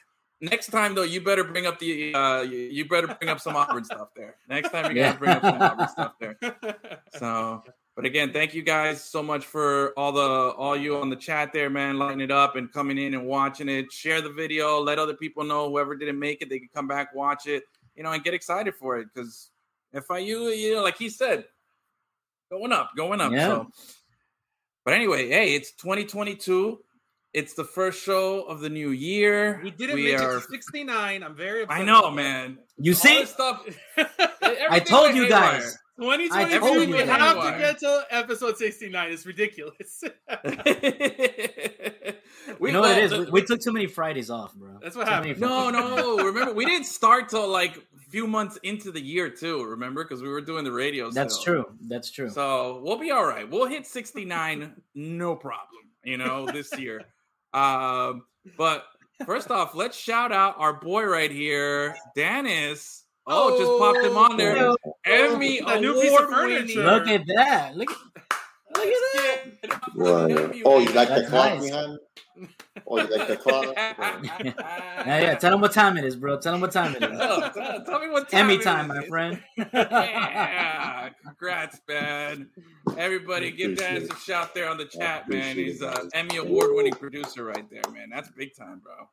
next 0.43 0.67
time 0.67 0.93
though, 0.93 1.03
you 1.03 1.21
better 1.21 1.43
bring 1.43 1.65
up 1.65 1.79
the 1.79 2.13
uh, 2.13 2.41
you 2.41 2.85
better 2.87 3.07
bring 3.07 3.29
up 3.29 3.39
some 3.39 3.55
Auburn 3.55 3.83
stuff 3.83 4.09
there. 4.15 4.35
Next 4.47 4.71
time 4.71 4.95
you 4.95 5.01
gotta 5.01 5.17
bring 5.17 5.31
up 5.31 5.41
some 5.41 5.61
Auburn 5.61 5.87
stuff 5.87 6.13
there. 6.19 6.37
So, 7.17 7.63
but 7.95 8.05
again, 8.05 8.33
thank 8.33 8.55
you 8.55 8.63
guys 8.63 9.03
so 9.03 9.21
much 9.21 9.45
for 9.45 9.93
all 9.97 10.11
the 10.11 10.21
all 10.21 10.75
you 10.75 10.97
on 10.97 11.09
the 11.09 11.15
chat 11.15 11.53
there, 11.53 11.69
man, 11.69 11.97
lighting 11.97 12.21
it 12.21 12.31
up 12.31 12.55
and 12.55 12.71
coming 12.71 12.97
in 12.97 13.13
and 13.13 13.25
watching 13.25 13.69
it. 13.69 13.91
Share 13.91 14.21
the 14.21 14.31
video, 14.31 14.79
let 14.81 14.99
other 14.99 15.13
people 15.13 15.43
know 15.43 15.69
whoever 15.69 15.95
didn't 15.95 16.19
make 16.19 16.41
it, 16.41 16.49
they 16.49 16.59
can 16.59 16.69
come 16.73 16.87
back 16.87 17.13
watch 17.13 17.45
it, 17.47 17.63
you 17.95 18.03
know, 18.03 18.11
and 18.11 18.23
get 18.23 18.33
excited 18.33 18.73
for 18.75 18.97
it 18.97 19.07
because 19.13 19.51
FIU, 19.93 20.57
you 20.57 20.75
know, 20.75 20.83
like 20.83 20.97
he 20.97 21.07
said, 21.07 21.45
going 22.51 22.71
up, 22.71 22.91
going 22.97 23.21
up. 23.21 23.31
Yeah. 23.31 23.47
So, 23.47 23.71
but 24.83 24.93
anyway, 24.95 25.29
hey, 25.29 25.55
it's 25.55 25.71
2022. 25.73 26.79
It's 27.33 27.55
the 27.55 27.63
first 27.63 28.03
show 28.03 28.43
of 28.43 28.59
the 28.59 28.69
new 28.69 28.91
year. 28.91 29.59
We 29.63 29.71
didn't 29.71 29.95
we 29.95 30.13
are... 30.13 30.39
69. 30.39 31.23
I'm 31.23 31.35
very 31.35 31.65
I 31.67 31.83
know, 31.83 32.11
man. 32.11 32.59
You 32.77 32.93
see? 32.93 33.25
Stuff, 33.25 33.65
I 34.69 34.79
told 34.79 35.15
you 35.15 35.27
guys. 35.27 35.79
2022, 35.99 36.91
we 36.91 36.97
have 36.99 37.35
to 37.35 37.57
get 37.59 37.79
to 37.79 38.05
episode 38.09 38.57
69. 38.57 39.11
It's 39.11 39.25
ridiculous. 39.25 40.03
we, 42.59 42.69
you 42.69 42.73
know 42.73 42.81
what 42.81 42.97
it 42.97 43.03
is? 43.03 43.11
We, 43.11 43.25
we, 43.31 43.41
took 43.43 43.61
too 43.61 43.71
many 43.71 43.85
Fridays 43.87 44.29
off, 44.31 44.55
bro. 44.55 44.79
That's 44.81 44.95
what 44.95 45.07
happened. 45.07 45.39
No, 45.39 45.69
no. 45.69 46.17
Remember, 46.25 46.53
we 46.53 46.65
didn't 46.65 46.87
start 46.87 47.29
till 47.29 47.47
like 47.47 47.77
a 47.77 48.09
few 48.09 48.25
months 48.25 48.57
into 48.63 48.91
the 48.91 49.01
year, 49.01 49.29
too. 49.29 49.63
Remember? 49.63 50.03
Because 50.03 50.21
we 50.21 50.29
were 50.29 50.41
doing 50.41 50.63
the 50.63 50.71
radio. 50.71 51.11
That's 51.11 51.39
still. 51.39 51.63
true. 51.63 51.65
That's 51.81 52.09
true. 52.09 52.29
So 52.29 52.81
we'll 52.83 52.99
be 52.99 53.11
all 53.11 53.25
right. 53.25 53.49
We'll 53.49 53.67
hit 53.67 53.85
69, 53.85 54.73
no 54.95 55.35
problem, 55.35 55.83
you 56.03 56.17
know, 56.17 56.47
this 56.47 56.77
year. 56.77 57.05
Um, 57.53 58.23
but 58.57 58.85
first 59.25 59.51
off, 59.51 59.75
let's 59.75 59.97
shout 59.97 60.31
out 60.31 60.55
our 60.57 60.73
boy 60.73 61.03
right 61.03 61.31
here, 61.31 61.95
Dennis. 62.15 63.03
Oh, 63.25 63.57
just 63.57 63.79
popped 63.79 64.05
him 64.05 64.17
on 64.17 64.37
there. 64.37 64.57
Oh, 64.57 64.75
Emmy 65.05 65.59
award 65.59 66.29
winning. 66.29 66.77
Look 66.77 67.07
at 67.07 67.25
that. 67.27 67.75
Look, 67.75 67.95
look 68.75 70.31
at 70.31 70.41
that. 70.41 70.61
Oh, 70.65 70.79
you 70.79 70.91
like 70.93 71.09
the 71.09 71.25
clock 71.27 71.53
nice. 71.53 71.69
behind? 71.69 71.99
Oh, 72.87 72.97
you 72.97 73.17
like 73.17 73.27
the 73.27 73.37
clock? 73.37 73.73
yeah, 73.75 75.19
yeah. 75.19 75.35
Tell 75.35 75.51
them 75.51 75.61
what 75.61 75.71
time 75.71 75.97
it 75.97 76.05
is, 76.05 76.15
bro. 76.15 76.39
Tell 76.39 76.53
them 76.53 76.61
what 76.61 76.71
time 76.71 76.95
it 76.95 77.03
is. 77.03 77.19
Oh, 77.21 77.49
tell, 77.53 77.85
tell, 77.85 77.99
me 77.99 78.09
what 78.09 78.29
time 78.29 78.49
Emmy 78.49 78.57
time, 78.57 78.87
my 78.87 79.05
friend. 79.05 79.41
yeah, 79.57 81.09
congrats, 81.23 81.79
man. 81.87 82.49
Everybody, 82.97 83.51
give 83.51 83.77
Dennis 83.77 84.09
a 84.09 84.15
shout 84.15 84.53
there 84.53 84.69
on 84.69 84.77
the 84.77 84.85
chat, 84.85 85.29
man. 85.29 85.55
He's 85.55 85.81
an 85.81 85.89
uh, 85.89 86.09
Emmy 86.13 86.37
award-winning 86.37 86.93
producer 86.93 87.45
right 87.45 87.69
there, 87.69 87.83
man. 87.93 88.09
That's 88.11 88.29
big 88.31 88.55
time, 88.55 88.81
bro. 88.83 89.07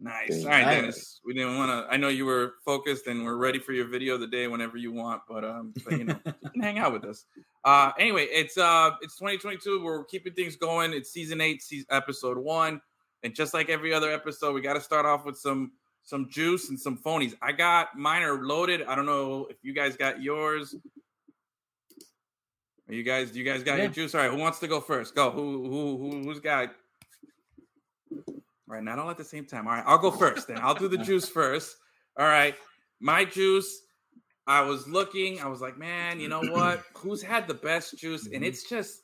Nice. 0.00 0.44
All 0.44 0.50
right, 0.50 0.64
Dennis. 0.64 1.20
We 1.24 1.34
didn't 1.34 1.56
want 1.56 1.70
to. 1.70 1.92
I 1.92 1.96
know 1.96 2.08
you 2.08 2.24
were 2.24 2.54
focused 2.64 3.08
and 3.08 3.24
we're 3.24 3.36
ready 3.36 3.58
for 3.58 3.72
your 3.72 3.86
video 3.86 4.14
of 4.14 4.20
the 4.20 4.28
day 4.28 4.46
whenever 4.46 4.76
you 4.76 4.92
want, 4.92 5.22
but 5.28 5.44
um, 5.44 5.74
but 5.84 5.98
you 5.98 6.04
know, 6.04 6.18
you 6.42 6.50
can 6.50 6.62
hang 6.62 6.78
out 6.78 6.92
with 6.92 7.04
us. 7.04 7.24
Uh, 7.64 7.90
anyway, 7.98 8.26
it's 8.30 8.56
uh, 8.56 8.92
it's 9.02 9.16
2022. 9.16 9.82
We're 9.82 10.04
keeping 10.04 10.34
things 10.34 10.54
going. 10.54 10.92
It's 10.92 11.10
season 11.10 11.40
eight, 11.40 11.62
season, 11.62 11.86
episode 11.90 12.38
one, 12.38 12.80
and 13.24 13.34
just 13.34 13.54
like 13.54 13.68
every 13.68 13.92
other 13.92 14.12
episode, 14.12 14.54
we 14.54 14.60
got 14.60 14.74
to 14.74 14.80
start 14.80 15.04
off 15.04 15.24
with 15.24 15.36
some 15.36 15.72
some 16.04 16.28
juice 16.30 16.68
and 16.68 16.78
some 16.78 16.96
phonies. 16.96 17.34
I 17.42 17.50
got 17.50 17.98
mine 17.98 18.22
are 18.22 18.40
loaded. 18.42 18.82
I 18.84 18.94
don't 18.94 19.06
know 19.06 19.46
if 19.50 19.56
you 19.62 19.74
guys 19.74 19.96
got 19.96 20.22
yours. 20.22 20.76
Are 22.88 22.94
you 22.94 23.02
guys, 23.02 23.36
you 23.36 23.44
guys 23.44 23.62
got 23.62 23.76
yeah. 23.76 23.84
your 23.84 23.92
juice? 23.92 24.14
All 24.14 24.22
right, 24.22 24.30
who 24.30 24.38
wants 24.38 24.60
to 24.60 24.68
go 24.68 24.80
first? 24.80 25.14
Go. 25.14 25.30
Who 25.30 25.68
who 25.68 25.96
who 25.98 26.22
who's 26.22 26.40
got? 26.40 26.72
All 28.68 28.74
right, 28.74 28.84
not 28.84 28.98
all 28.98 29.10
at 29.10 29.16
the 29.16 29.24
same 29.24 29.46
time. 29.46 29.66
All 29.66 29.74
right, 29.74 29.84
I'll 29.86 29.98
go 29.98 30.10
first 30.10 30.48
then. 30.48 30.58
I'll 30.60 30.74
do 30.74 30.88
the 30.88 30.98
juice 30.98 31.28
first. 31.28 31.76
All 32.18 32.26
right, 32.26 32.54
my 33.00 33.24
juice. 33.24 33.82
I 34.46 34.62
was 34.62 34.88
looking. 34.88 35.40
I 35.40 35.46
was 35.46 35.60
like, 35.60 35.76
man, 35.76 36.20
you 36.20 36.28
know 36.28 36.42
what? 36.42 36.82
Who's 36.94 37.22
had 37.22 37.46
the 37.46 37.54
best 37.54 37.98
juice? 37.98 38.24
And 38.24 38.36
mm-hmm. 38.36 38.44
it's 38.44 38.68
just, 38.68 39.02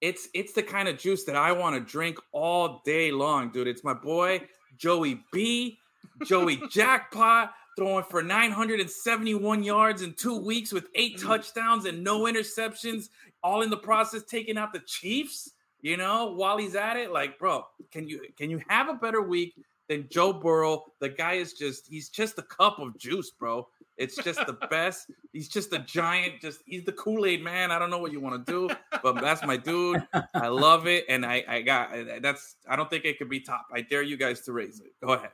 it's 0.00 0.28
it's 0.34 0.52
the 0.52 0.62
kind 0.62 0.88
of 0.88 0.98
juice 0.98 1.24
that 1.24 1.34
I 1.34 1.50
want 1.50 1.74
to 1.74 1.80
drink 1.80 2.18
all 2.32 2.80
day 2.84 3.10
long, 3.10 3.50
dude. 3.50 3.66
It's 3.66 3.82
my 3.82 3.94
boy 3.94 4.42
Joey 4.76 5.24
B, 5.32 5.78
Joey 6.24 6.60
Jackpot, 6.70 7.52
throwing 7.76 8.04
for 8.04 8.22
971 8.22 9.62
yards 9.62 10.02
in 10.02 10.14
two 10.14 10.38
weeks 10.38 10.72
with 10.72 10.88
eight 10.94 11.16
mm. 11.16 11.26
touchdowns 11.26 11.86
and 11.86 12.04
no 12.04 12.22
interceptions, 12.22 13.08
all 13.42 13.62
in 13.62 13.70
the 13.70 13.76
process 13.76 14.22
taking 14.24 14.58
out 14.58 14.72
the 14.72 14.80
Chiefs 14.80 15.50
you 15.84 15.98
know, 15.98 16.32
while 16.32 16.56
he's 16.56 16.74
at 16.74 16.96
it, 16.96 17.12
like, 17.12 17.38
bro, 17.38 17.66
can 17.92 18.08
you 18.08 18.22
can 18.38 18.48
you 18.48 18.58
have 18.68 18.88
a 18.88 18.94
better 18.94 19.20
week 19.20 19.52
than 19.86 20.08
Joe 20.10 20.32
Burrow? 20.32 20.86
The 20.98 21.10
guy 21.10 21.34
is 21.34 21.52
just 21.52 21.86
he's 21.86 22.08
just 22.08 22.38
a 22.38 22.42
cup 22.42 22.78
of 22.78 22.96
juice, 22.96 23.30
bro. 23.30 23.68
It's 23.98 24.16
just 24.16 24.46
the 24.46 24.54
best. 24.70 25.10
He's 25.34 25.46
just 25.46 25.74
a 25.74 25.80
giant, 25.80 26.40
just 26.40 26.60
he's 26.64 26.84
the 26.84 26.92
Kool-Aid 26.92 27.44
man. 27.44 27.70
I 27.70 27.78
don't 27.78 27.90
know 27.90 27.98
what 27.98 28.12
you 28.12 28.20
want 28.20 28.46
to 28.46 28.50
do, 28.50 28.74
but 29.02 29.20
that's 29.20 29.44
my 29.44 29.58
dude. 29.58 30.02
I 30.32 30.46
love 30.48 30.86
it. 30.86 31.04
And 31.10 31.26
I, 31.26 31.44
I 31.46 31.60
got 31.60 31.90
that's 32.22 32.56
I 32.66 32.76
don't 32.76 32.88
think 32.88 33.04
it 33.04 33.18
could 33.18 33.28
be 33.28 33.40
top. 33.40 33.66
I 33.70 33.82
dare 33.82 34.02
you 34.02 34.16
guys 34.16 34.40
to 34.46 34.54
raise 34.54 34.80
it. 34.80 34.94
Go 35.04 35.12
ahead. 35.12 35.32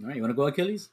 All 0.00 0.06
right, 0.06 0.14
you 0.14 0.22
want 0.22 0.30
to 0.30 0.36
go 0.36 0.46
Achilles? 0.46 0.88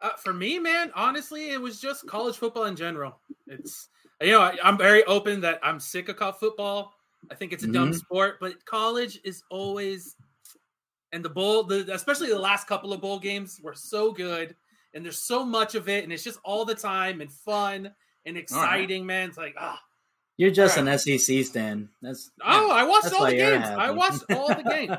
Uh, 0.00 0.10
for 0.22 0.32
me, 0.32 0.60
man, 0.60 0.92
honestly, 0.94 1.50
it 1.50 1.60
was 1.60 1.80
just 1.80 2.06
college 2.06 2.36
football 2.36 2.66
in 2.66 2.76
general. 2.76 3.18
It's 3.48 3.88
you 4.20 4.32
know, 4.32 4.40
I, 4.40 4.56
am 4.62 4.76
very 4.76 5.04
open 5.04 5.40
that 5.42 5.58
I'm 5.62 5.80
sick 5.80 6.08
of 6.08 6.16
college 6.16 6.36
football. 6.36 6.94
I 7.30 7.34
think 7.34 7.52
it's 7.52 7.62
a 7.62 7.66
mm-hmm. 7.66 7.74
dumb 7.74 7.92
sport, 7.92 8.38
but 8.40 8.64
college 8.64 9.20
is 9.24 9.42
always 9.50 10.16
and 11.12 11.24
the 11.24 11.28
bowl, 11.28 11.64
the 11.64 11.92
especially 11.92 12.28
the 12.28 12.38
last 12.38 12.66
couple 12.66 12.92
of 12.92 13.00
bowl 13.00 13.18
games 13.18 13.60
were 13.62 13.74
so 13.74 14.12
good, 14.12 14.54
and 14.94 15.04
there's 15.04 15.18
so 15.18 15.44
much 15.44 15.74
of 15.74 15.88
it, 15.88 16.04
and 16.04 16.12
it's 16.12 16.22
just 16.22 16.38
all 16.44 16.64
the 16.64 16.74
time 16.74 17.20
and 17.20 17.32
fun 17.32 17.90
and 18.26 18.36
exciting, 18.36 19.02
right. 19.02 19.06
man. 19.06 19.28
It's 19.28 19.38
like 19.38 19.54
ah, 19.58 19.80
you're 20.40 20.50
just 20.50 20.78
right. 20.78 20.88
an 20.88 20.98
SEC 20.98 21.44
stan. 21.44 21.90
That's 22.00 22.30
oh, 22.42 22.70
I 22.70 22.82
watched 22.84 23.12
all 23.12 23.26
the 23.26 23.32
games. 23.36 23.62
I 23.62 23.90
watched 23.90 24.24
all 24.30 24.48
the 24.48 24.62
games. 24.62 24.96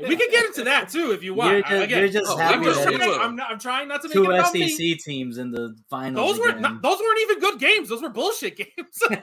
we 0.08 0.16
can 0.16 0.28
get 0.28 0.46
into 0.46 0.64
that 0.64 0.88
too 0.88 1.12
if 1.12 1.22
you 1.22 1.34
want. 1.34 1.52
You're 1.52 1.62
just, 1.62 1.90
you're 1.90 2.08
just 2.08 2.32
oh, 2.32 2.36
happy 2.36 2.56
I'm, 2.56 2.64
just 2.64 2.82
trying, 2.82 3.00
I'm, 3.00 3.36
not, 3.36 3.50
I'm, 3.52 3.60
trying 3.60 3.86
not 3.86 4.02
to 4.02 4.08
make 4.08 4.14
two 4.14 4.28
it 4.28 4.44
SEC 4.46 4.54
me. 4.80 4.96
teams 4.96 5.38
in 5.38 5.52
the 5.52 5.76
finals. 5.88 6.36
Those 6.36 6.40
were 6.40 6.58
not, 6.58 6.82
those 6.82 6.98
weren't 6.98 7.20
even 7.20 7.38
good 7.38 7.60
games. 7.60 7.90
Those 7.90 8.02
were 8.02 8.08
bullshit 8.08 8.56
games. 8.56 8.98
but 9.08 9.22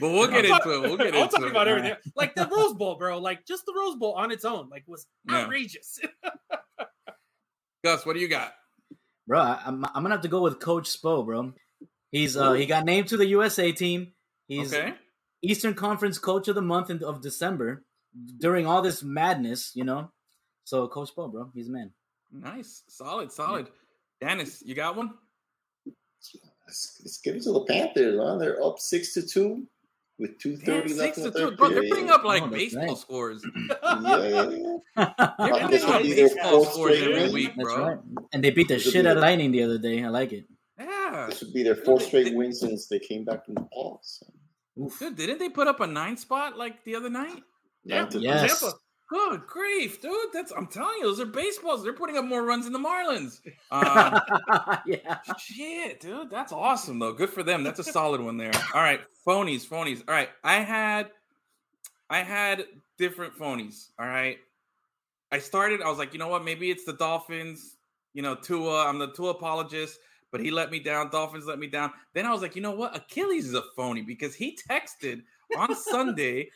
we'll 0.00 0.26
get 0.26 0.44
into 0.44 0.70
it. 0.72 0.80
We'll 0.80 0.96
get 0.96 1.14
I'll 1.14 1.22
into 1.22 1.36
talk 1.36 1.44
it. 1.44 1.50
about 1.52 1.68
everything. 1.68 1.94
Like 2.16 2.34
the 2.34 2.48
Rose 2.48 2.74
Bowl, 2.74 2.96
bro. 2.96 3.18
Like 3.20 3.46
just 3.46 3.66
the 3.66 3.74
Rose 3.78 3.94
Bowl 3.94 4.14
on 4.14 4.32
its 4.32 4.44
own, 4.44 4.68
like 4.68 4.82
was 4.88 5.06
outrageous. 5.30 6.00
Gus, 7.84 8.04
what 8.04 8.14
do 8.14 8.18
you 8.18 8.26
got? 8.26 8.52
Bro, 9.28 9.42
I'm, 9.42 9.84
I'm 9.94 10.02
gonna 10.02 10.10
have 10.10 10.22
to 10.22 10.28
go 10.28 10.42
with 10.42 10.58
Coach 10.58 10.90
Spo, 11.00 11.24
bro. 11.24 11.52
He's 12.14 12.36
uh, 12.36 12.52
he 12.52 12.64
got 12.66 12.84
named 12.84 13.08
to 13.08 13.16
the 13.16 13.26
USA 13.26 13.72
team. 13.72 14.12
He's 14.46 14.72
okay. 14.72 14.94
Eastern 15.42 15.74
Conference 15.74 16.16
Coach 16.16 16.46
of 16.46 16.54
the 16.54 16.62
Month 16.62 16.90
in, 16.90 17.02
of 17.02 17.20
December 17.20 17.82
during 18.38 18.68
all 18.68 18.82
this 18.82 19.02
madness, 19.02 19.72
you 19.74 19.82
know. 19.82 20.12
So 20.62 20.86
Coach 20.86 21.10
Spo, 21.12 21.32
bro, 21.32 21.50
he's 21.54 21.68
a 21.68 21.72
man. 21.72 21.90
Nice, 22.30 22.84
solid, 22.86 23.32
solid. 23.32 23.68
Yeah. 24.22 24.28
Dennis, 24.28 24.62
you 24.64 24.76
got 24.76 24.94
one? 24.94 25.14
Let's, 26.68 27.00
let's 27.02 27.18
give 27.18 27.34
it 27.34 27.42
to 27.42 27.52
the 27.52 27.64
Panthers. 27.64 28.20
Huh? 28.22 28.36
They're 28.38 28.62
up 28.62 28.78
six 28.78 29.12
to 29.14 29.22
two 29.26 29.66
with 30.20 30.38
two 30.38 30.56
thirty 30.56 30.94
left 30.94 31.18
in 31.18 31.24
the 31.24 31.32
third 31.32 31.56
Bro, 31.56 31.70
they're 31.70 31.88
putting 31.88 32.10
up 32.10 32.22
like 32.22 32.44
oh, 32.44 32.46
baseball 32.46 32.86
right. 32.86 32.96
scores. 32.96 33.44
yeah, 33.68 34.22
yeah, 34.22 34.50
yeah. 34.96 35.14
they're 35.36 35.68
putting 35.68 35.82
up 35.82 36.02
baseball 36.02 36.64
scores 36.66 37.02
every 37.02 37.32
week, 37.32 37.56
bro. 37.56 37.64
That's 37.64 37.88
right. 37.88 37.98
And 38.32 38.44
they 38.44 38.50
beat 38.50 38.68
the 38.68 38.78
shit 38.78 39.04
out 39.04 39.16
of 39.16 39.22
Lightning 39.22 39.50
the 39.50 39.64
other 39.64 39.78
day. 39.78 40.04
I 40.04 40.10
like 40.10 40.32
it. 40.32 40.44
Yeah, 41.14 41.26
this 41.26 41.42
would 41.42 41.52
be 41.52 41.62
their 41.62 41.76
fourth 41.76 42.02
straight 42.02 42.34
win 42.34 42.52
since 42.52 42.86
they 42.88 42.98
came 42.98 43.24
back 43.24 43.44
from 43.44 43.54
the 43.54 43.60
playoffs. 43.62 44.22
Dude, 44.98 45.16
didn't 45.16 45.38
they 45.38 45.48
put 45.48 45.68
up 45.68 45.80
a 45.80 45.86
nine 45.86 46.16
spot 46.16 46.58
like 46.58 46.84
the 46.84 46.96
other 46.96 47.10
night? 47.10 47.42
Yeah, 47.84 48.08
yes. 48.12 48.60
Tampa. 48.60 48.76
Good 49.10 49.46
grief, 49.46 50.00
dude! 50.00 50.32
That's 50.32 50.50
I'm 50.50 50.66
telling 50.66 50.96
you, 50.98 51.04
those 51.04 51.20
are 51.20 51.26
baseballs. 51.26 51.84
They're 51.84 51.92
putting 51.92 52.16
up 52.16 52.24
more 52.24 52.42
runs 52.42 52.64
than 52.64 52.72
the 52.72 52.78
Marlins. 52.78 53.40
Um, 53.70 54.18
yeah, 54.86 55.18
shit, 55.38 56.00
dude, 56.00 56.30
that's 56.30 56.52
awesome 56.52 56.98
though. 56.98 57.12
Good 57.12 57.28
for 57.28 57.42
them. 57.42 57.62
That's 57.62 57.78
a 57.78 57.84
solid 57.84 58.22
one 58.22 58.38
there. 58.38 58.50
All 58.74 58.82
right, 58.82 59.00
phonies, 59.26 59.66
phonies. 59.68 60.02
All 60.08 60.14
right, 60.14 60.30
I 60.42 60.60
had, 60.60 61.10
I 62.08 62.22
had 62.22 62.64
different 62.96 63.38
phonies. 63.38 63.88
All 63.98 64.06
right, 64.06 64.38
I 65.30 65.38
started. 65.38 65.82
I 65.82 65.88
was 65.90 65.98
like, 65.98 66.14
you 66.14 66.18
know 66.18 66.28
what? 66.28 66.42
Maybe 66.42 66.70
it's 66.70 66.84
the 66.84 66.94
Dolphins. 66.94 67.76
You 68.14 68.22
know, 68.22 68.34
Tua. 68.34 68.86
I'm 68.86 68.98
the 68.98 69.12
Tua 69.12 69.32
apologist 69.32 69.98
but 70.34 70.40
he 70.40 70.50
let 70.50 70.72
me 70.72 70.80
down. 70.80 71.10
Dolphins 71.10 71.46
let 71.46 71.60
me 71.60 71.68
down. 71.68 71.92
Then 72.12 72.26
I 72.26 72.32
was 72.32 72.42
like, 72.42 72.56
you 72.56 72.60
know 72.60 72.72
what? 72.72 72.96
Achilles 72.96 73.46
is 73.46 73.54
a 73.54 73.62
phony 73.76 74.02
because 74.02 74.34
he 74.34 74.58
texted 74.68 75.22
on 75.56 75.72
Sunday 75.76 76.50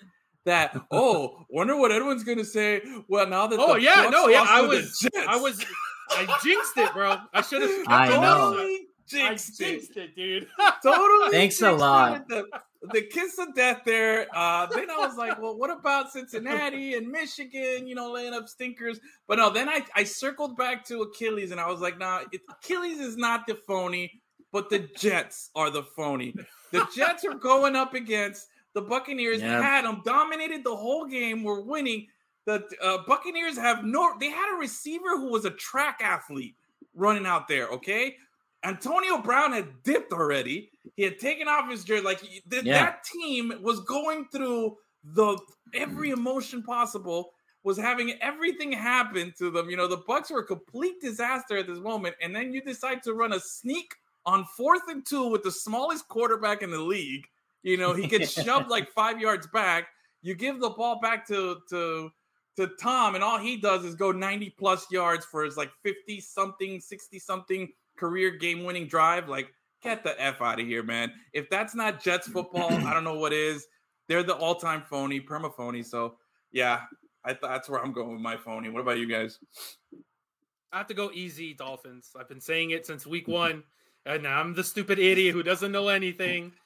that, 0.44 0.76
oh, 0.90 1.44
wonder 1.48 1.76
what 1.76 1.92
Edwin's 1.92 2.24
gonna 2.24 2.44
say. 2.44 2.82
Well, 3.06 3.28
now 3.28 3.46
that 3.46 3.60
oh 3.60 3.76
yeah, 3.76 4.08
no, 4.10 4.26
yeah, 4.26 4.44
I 4.48 4.62
was, 4.62 5.08
I 5.28 5.36
was, 5.36 5.64
I 6.10 6.26
jinxed 6.42 6.76
it, 6.76 6.92
bro. 6.92 7.18
I 7.32 7.40
should 7.40 7.62
have. 7.62 7.70
I 7.86 8.08
know. 8.20 8.78
Jinxed, 9.08 9.60
I 9.60 9.64
jinxed 9.64 9.96
it. 9.96 10.00
it, 10.00 10.16
dude. 10.16 10.46
totally. 10.82 11.30
Thanks 11.30 11.62
a 11.62 11.72
lot. 11.72 12.28
The, 12.28 12.44
the 12.92 13.02
kiss 13.02 13.38
of 13.38 13.54
death 13.54 13.82
there. 13.84 14.26
Uh, 14.34 14.66
then 14.66 14.90
I 14.90 14.98
was 14.98 15.16
like, 15.16 15.40
well, 15.40 15.56
what 15.56 15.70
about 15.70 16.12
Cincinnati 16.12 16.94
and 16.94 17.08
Michigan? 17.08 17.86
You 17.86 17.94
know, 17.94 18.12
laying 18.12 18.34
up 18.34 18.48
stinkers. 18.48 19.00
But 19.26 19.38
no, 19.38 19.50
then 19.50 19.68
I, 19.68 19.84
I 19.94 20.04
circled 20.04 20.56
back 20.56 20.84
to 20.86 21.02
Achilles 21.02 21.50
and 21.50 21.60
I 21.60 21.68
was 21.68 21.80
like, 21.80 21.98
nah, 21.98 22.22
it, 22.32 22.40
Achilles 22.50 22.98
is 22.98 23.16
not 23.16 23.46
the 23.46 23.54
phony, 23.54 24.20
but 24.52 24.70
the 24.70 24.88
Jets 24.96 25.50
are 25.54 25.70
the 25.70 25.82
phony. 25.82 26.34
The 26.72 26.86
Jets 26.94 27.24
are 27.24 27.34
going 27.34 27.76
up 27.76 27.94
against 27.94 28.48
the 28.74 28.82
Buccaneers. 28.82 29.40
Yep. 29.40 29.62
Had 29.62 29.84
them 29.84 30.02
dominated 30.04 30.64
the 30.64 30.76
whole 30.76 31.06
game. 31.06 31.42
We're 31.42 31.62
winning. 31.62 32.06
The 32.44 32.64
uh, 32.82 32.98
Buccaneers 33.06 33.56
have 33.56 33.84
no. 33.84 34.14
They 34.18 34.30
had 34.30 34.54
a 34.54 34.58
receiver 34.58 35.18
who 35.18 35.30
was 35.30 35.44
a 35.44 35.50
track 35.50 36.00
athlete 36.02 36.54
running 36.94 37.26
out 37.26 37.48
there. 37.48 37.68
Okay, 37.68 38.16
Antonio 38.64 39.18
Brown 39.18 39.52
had 39.52 39.82
dipped 39.84 40.12
already. 40.12 40.70
He 40.96 41.02
had 41.02 41.18
taken 41.18 41.48
off 41.48 41.70
his 41.70 41.84
jersey. 41.84 42.04
Like 42.04 42.20
th- 42.20 42.64
yeah. 42.64 42.84
that 42.84 43.04
team 43.04 43.52
was 43.62 43.80
going 43.80 44.26
through 44.32 44.76
the 45.04 45.38
every 45.74 46.10
emotion 46.10 46.62
possible. 46.62 47.30
Was 47.64 47.76
having 47.76 48.12
everything 48.22 48.72
happen 48.72 49.32
to 49.38 49.50
them. 49.50 49.68
You 49.68 49.76
know, 49.76 49.88
the 49.88 50.02
Bucks 50.06 50.30
were 50.30 50.40
a 50.40 50.46
complete 50.46 51.00
disaster 51.00 51.58
at 51.58 51.66
this 51.66 51.78
moment, 51.78 52.14
and 52.22 52.34
then 52.34 52.52
you 52.52 52.62
decide 52.62 53.02
to 53.02 53.14
run 53.14 53.32
a 53.32 53.40
sneak 53.40 53.94
on 54.24 54.44
fourth 54.56 54.82
and 54.88 55.04
two 55.04 55.28
with 55.28 55.42
the 55.42 55.50
smallest 55.50 56.08
quarterback 56.08 56.62
in 56.62 56.70
the 56.70 56.80
league. 56.80 57.26
You 57.62 57.76
know, 57.76 57.94
he 57.94 58.06
gets 58.06 58.30
shoved 58.44 58.68
like 58.68 58.90
five 58.90 59.20
yards 59.20 59.46
back. 59.48 59.88
You 60.22 60.34
give 60.34 60.60
the 60.60 60.70
ball 60.70 61.00
back 61.00 61.26
to 61.28 61.58
to 61.70 62.10
to 62.56 62.70
Tom, 62.80 63.14
and 63.14 63.22
all 63.22 63.38
he 63.38 63.56
does 63.56 63.84
is 63.84 63.94
go 63.94 64.10
90 64.12 64.50
plus 64.58 64.90
yards 64.90 65.24
for 65.24 65.44
his 65.44 65.56
like 65.56 65.70
50 65.84 66.20
something, 66.20 66.80
60 66.80 67.18
something 67.18 67.68
career 67.98 68.30
game 68.30 68.64
winning 68.64 68.86
drive. 68.86 69.28
Like, 69.28 69.48
get 69.82 70.02
the 70.04 70.20
F 70.22 70.40
out 70.40 70.60
of 70.60 70.66
here, 70.66 70.82
man. 70.82 71.12
If 71.32 71.50
that's 71.50 71.74
not 71.74 72.02
Jets 72.02 72.28
football, 72.34 72.72
I 72.72 72.94
don't 72.94 73.04
know 73.04 73.18
what 73.18 73.32
is. 73.32 73.66
They're 74.08 74.22
the 74.22 74.34
all 74.34 74.54
time 74.54 74.82
phony, 74.88 75.20
perma 75.20 75.54
phony. 75.54 75.82
So, 75.82 76.16
yeah, 76.52 76.80
I 77.24 77.30
th- 77.30 77.42
that's 77.42 77.68
where 77.68 77.80
I'm 77.82 77.92
going 77.92 78.12
with 78.12 78.22
my 78.22 78.36
phony. 78.36 78.70
What 78.70 78.80
about 78.80 78.98
you 78.98 79.06
guys? 79.06 79.38
I 80.72 80.78
have 80.78 80.86
to 80.88 80.94
go 80.94 81.10
easy, 81.12 81.54
Dolphins. 81.54 82.10
I've 82.18 82.28
been 82.28 82.40
saying 82.40 82.70
it 82.70 82.86
since 82.86 83.06
week 83.06 83.26
one, 83.28 83.62
and 84.06 84.22
now 84.22 84.40
I'm 84.40 84.54
the 84.54 84.64
stupid 84.64 84.98
idiot 84.98 85.34
who 85.34 85.42
doesn't 85.42 85.72
know 85.72 85.88
anything. 85.88 86.52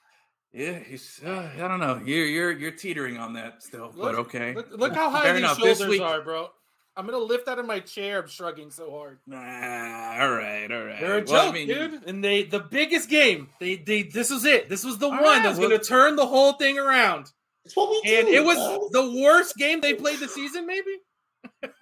Yeah, 0.55 0.81
he's. 0.81 1.19
Uh, 1.25 1.49
I 1.55 1.67
don't 1.67 1.81
know. 1.81 1.99
You're 2.05 2.27
you're 2.27 2.53
you're 2.53 2.71
teetering 2.73 3.17
on 3.17 3.33
that 3.33 3.63
still, 3.63 3.91
but 3.97 4.15
okay. 4.17 4.53
Look, 4.53 4.69
look 4.73 4.95
how 4.95 5.09
high 5.09 5.23
Fair 5.23 5.33
these 5.33 5.45
enough. 5.45 5.59
This 5.59 5.79
shoulders 5.79 5.91
week- 5.93 6.03
are, 6.03 6.21
bro. 6.21 6.51
I'm 6.97 7.07
gonna 7.07 7.19
lift 7.19 7.49
out 7.49 7.59
of 7.59 7.67
my 7.67 7.81
chair. 7.81 8.21
I'm 8.21 8.29
shrugging 8.29 8.71
so 8.71 8.91
hard. 8.91 9.19
Nah, 9.27 9.39
all 9.39 10.31
right, 10.33 10.71
all 10.71 10.85
right. 10.85 11.01
They're 11.01 11.19
a 11.19 11.25
Well, 11.25 11.41
I 11.41 11.45
joke, 11.47 11.55
mean, 11.55 11.69
dude. 11.69 12.03
And 12.07 12.23
they 12.23 12.43
the 12.45 12.61
biggest 12.61 13.09
game. 13.09 13.49
They 13.61 13.77
they 13.77 14.03
this 14.03 14.31
was 14.31 14.45
it. 14.45 14.69
This 14.69 14.85
was 14.85 14.99
the 14.99 15.09
one 15.09 15.23
right, 15.23 15.43
that's 15.43 15.59
well- 15.59 15.71
gonna 15.71 15.83
turn 15.83 16.17
the 16.17 16.27
whole 16.27 16.53
thing 16.55 16.79
around. 16.79 17.31
It's 17.65 17.75
what 17.77 17.91
we 17.91 18.03
And 18.17 18.27
do, 18.27 18.33
it 18.35 18.45
was 18.45 18.57
guys. 18.59 18.91
the 18.91 19.23
worst 19.23 19.57
game 19.57 19.81
they 19.81 19.95
played 19.95 20.19
the 20.19 20.27
season, 20.29 20.67
maybe. 20.67 20.91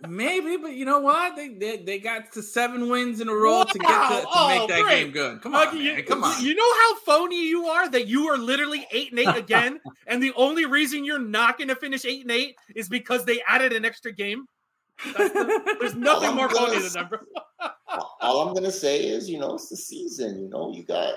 Maybe, 0.06 0.56
but 0.58 0.72
you 0.72 0.84
know 0.84 1.00
what? 1.00 1.36
They 1.36 1.48
they, 1.48 1.76
they 1.78 1.98
got 1.98 2.32
to 2.32 2.42
seven 2.42 2.88
wins 2.88 3.20
in 3.20 3.28
a 3.28 3.34
row 3.34 3.64
to 3.64 3.78
get 3.78 3.88
to, 3.88 4.20
to 4.22 4.26
Oh, 4.32 4.48
make 4.58 4.68
that 4.68 4.82
great. 4.82 5.04
game 5.04 5.11
good. 5.12 5.42
Come 5.42 5.52
Like, 5.52 5.70
on, 5.70 5.76
you, 5.78 5.92
man. 5.94 6.02
Come 6.04 6.22
on. 6.24 6.42
You 6.44 6.54
know 6.54 6.74
how 6.80 6.94
phony 7.00 7.48
you 7.48 7.66
are 7.66 7.88
that 7.90 8.06
you 8.06 8.28
are 8.28 8.36
literally 8.38 8.86
eight 8.92 9.11
and 9.11 9.18
eight 9.20 9.36
again, 9.36 9.80
and 10.06 10.22
the 10.22 10.32
only 10.36 10.66
reason 10.66 11.04
you're 11.04 11.18
not 11.18 11.56
going 11.58 11.68
to 11.68 11.76
finish 11.76 12.04
eight 12.04 12.22
and 12.22 12.30
eight 12.30 12.56
is 12.74 12.88
because 12.88 13.24
they 13.24 13.40
added 13.48 13.72
an 13.72 13.84
extra 13.84 14.12
game. 14.12 14.46
That's 15.16 15.32
the- 15.32 15.76
there's 15.80 15.94
nothing 15.96 16.34
more 16.34 16.48
phony 16.48 16.78
than 16.80 16.92
that, 16.92 17.09
bro. 17.11 17.18
All 18.20 18.48
I'm 18.48 18.55
gonna 18.55 18.70
say 18.72 19.01
is, 19.07 19.28
you 19.28 19.38
know, 19.38 19.55
it's 19.55 19.68
the 19.68 19.76
season. 19.76 20.38
You 20.42 20.48
know, 20.48 20.72
you 20.72 20.84
got 20.84 21.14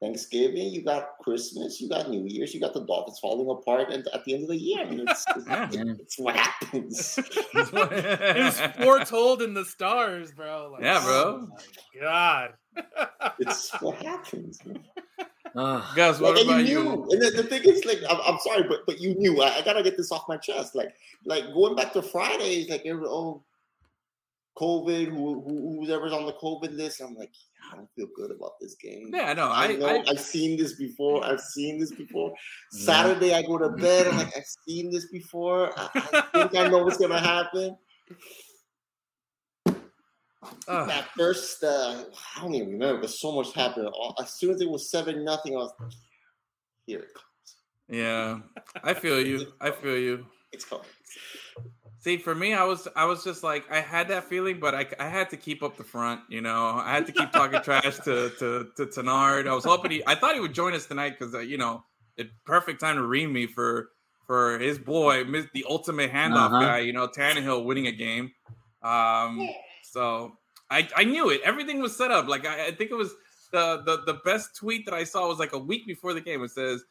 Thanksgiving, 0.00 0.72
you 0.72 0.82
got 0.82 1.10
Christmas, 1.20 1.80
you 1.80 1.88
got 1.88 2.10
New 2.10 2.24
Year's, 2.26 2.52
you 2.52 2.60
got 2.60 2.74
the 2.74 2.84
Dolphins 2.84 3.18
falling 3.20 3.48
apart, 3.48 3.90
and 3.92 4.06
at 4.12 4.24
the 4.24 4.34
end 4.34 4.42
of 4.44 4.48
the 4.48 4.56
year, 4.56 4.80
I 4.84 4.90
mean, 4.90 5.04
it's, 5.08 5.24
it's, 5.36 5.46
Yeah. 5.48 5.66
it's 6.00 6.18
what 6.18 6.34
happens. 6.36 7.18
It 7.18 8.36
was 8.44 8.60
foretold 8.84 9.42
in 9.42 9.54
the 9.54 9.64
stars, 9.64 10.32
bro. 10.32 10.70
Like, 10.72 10.82
Yeah, 10.82 11.00
bro. 11.04 11.40
oh 11.42 11.48
my 11.48 12.00
God. 12.00 12.50
It's 13.38 13.70
what 13.80 13.96
happens. 14.02 14.58
man. 14.64 14.82
Ah, 15.56 15.92
Gus, 15.94 16.20
what 16.20 16.34
Like, 16.34 16.40
and 16.42 16.50
about 16.50 16.66
you 16.66 16.78
you? 16.78 16.84
knew. 16.84 17.08
And 17.10 17.22
the, 17.22 17.30
the 17.30 17.42
thing 17.42 17.62
is, 17.64 17.84
like, 17.84 17.98
I'm, 18.08 18.18
I'm 18.24 18.38
sorry, 18.40 18.62
but 18.64 18.86
but 18.86 19.00
you 19.00 19.14
knew. 19.14 19.42
I, 19.42 19.56
I 19.56 19.62
gotta 19.62 19.82
get 19.82 19.96
this 19.96 20.10
off 20.12 20.28
my 20.28 20.36
chest. 20.36 20.74
Like, 20.74 20.94
like 21.24 21.44
going 21.52 21.76
back 21.76 21.92
to 21.94 22.02
Fridays, 22.02 22.68
like, 22.70 22.82
every, 22.86 23.06
oh, 23.06 23.42
COVID, 24.58 25.06
who, 25.06 25.40
who 25.42 25.84
whoever's 25.84 26.12
on 26.12 26.26
the 26.26 26.34
COVID 26.34 26.76
list. 26.76 27.00
I'm 27.00 27.14
like, 27.14 27.32
I 27.72 27.76
don't 27.76 27.88
feel 27.96 28.08
good 28.14 28.30
about 28.30 28.52
this 28.60 28.74
game. 28.74 29.10
Yeah, 29.12 29.32
no, 29.32 29.48
I 29.48 29.64
I, 29.64 29.76
know. 29.76 29.86
I, 29.86 30.00
I, 30.00 30.08
have 30.08 30.20
seen 30.20 30.58
this 30.58 30.74
before. 30.74 31.24
I've 31.24 31.40
seen 31.40 31.78
this 31.78 31.92
before. 31.92 32.34
Saturday, 32.70 33.34
I 33.34 33.42
go 33.42 33.56
to 33.58 33.70
bed. 33.70 34.08
I'm 34.08 34.18
like, 34.18 34.36
I've 34.36 34.44
seen 34.68 34.90
this 34.90 35.06
before. 35.10 35.72
I, 35.76 35.88
I 36.12 36.20
think 36.48 36.56
I 36.56 36.68
know 36.68 36.84
what's 36.84 36.98
gonna 36.98 37.20
happen. 37.20 37.76
Ugh. 40.68 40.88
That 40.88 41.08
first, 41.16 41.62
uh, 41.62 42.04
I 42.36 42.42
don't 42.42 42.54
even 42.54 42.72
remember, 42.72 43.02
but 43.02 43.10
so 43.10 43.32
much 43.32 43.54
happened. 43.54 43.88
As 44.20 44.34
soon 44.34 44.50
as 44.50 44.60
it 44.60 44.68
was 44.68 44.90
seven 44.90 45.24
nothing, 45.24 45.54
I 45.54 45.58
was 45.58 45.72
here 46.86 47.00
it 47.00 47.14
comes. 47.14 47.56
yeah, 47.88 48.38
I 48.82 48.94
feel 48.94 49.20
you. 49.24 49.52
I 49.60 49.70
feel 49.70 49.96
you. 49.96 50.26
It's 50.52 50.64
coming. 50.64 50.86
See, 52.00 52.16
for 52.16 52.34
me, 52.34 52.52
I 52.54 52.64
was 52.64 52.88
I 52.96 53.04
was 53.04 53.22
just 53.22 53.44
like 53.44 53.70
I 53.70 53.80
had 53.80 54.08
that 54.08 54.24
feeling, 54.24 54.58
but 54.58 54.74
I, 54.74 54.86
I 54.98 55.08
had 55.08 55.30
to 55.30 55.36
keep 55.36 55.62
up 55.62 55.76
the 55.76 55.84
front. 55.84 56.22
You 56.28 56.40
know, 56.40 56.66
I 56.84 56.92
had 56.92 57.06
to 57.06 57.12
keep 57.12 57.30
talking 57.30 57.60
trash 57.62 57.98
to 58.00 58.30
to 58.40 58.68
to 58.76 58.86
Tenard. 58.86 59.46
I 59.46 59.54
was 59.54 59.64
hoping 59.64 59.92
he. 59.92 60.02
I 60.08 60.16
thought 60.16 60.34
he 60.34 60.40
would 60.40 60.54
join 60.54 60.74
us 60.74 60.86
tonight 60.86 61.16
because 61.18 61.32
uh, 61.34 61.38
you 61.38 61.58
know, 61.58 61.84
it 62.16 62.30
perfect 62.44 62.80
time 62.80 62.96
to 62.96 63.06
read 63.06 63.28
me 63.28 63.46
for 63.46 63.90
for 64.26 64.58
his 64.58 64.78
boy, 64.78 65.22
the 65.54 65.64
ultimate 65.68 66.10
handoff 66.10 66.46
Uh-huh. 66.46 66.60
guy. 66.60 66.78
You 66.80 66.92
know, 66.92 67.06
Tannehill 67.06 67.64
winning 67.64 67.86
a 67.86 67.92
game. 67.92 68.32
Um, 68.82 69.48
so 69.92 70.36
I 70.70 70.88
I 70.96 71.04
knew 71.04 71.30
it. 71.30 71.40
Everything 71.44 71.80
was 71.80 71.94
set 71.96 72.10
up. 72.10 72.26
Like 72.28 72.46
I, 72.46 72.68
I 72.68 72.70
think 72.72 72.90
it 72.90 72.94
was 72.96 73.14
the 73.52 73.82
the 73.84 74.02
the 74.06 74.20
best 74.24 74.56
tweet 74.56 74.84
that 74.86 74.94
I 74.94 75.04
saw 75.04 75.28
was 75.28 75.38
like 75.38 75.52
a 75.52 75.58
week 75.58 75.86
before 75.86 76.14
the 76.14 76.20
game. 76.20 76.42
It 76.42 76.50
says 76.50 76.84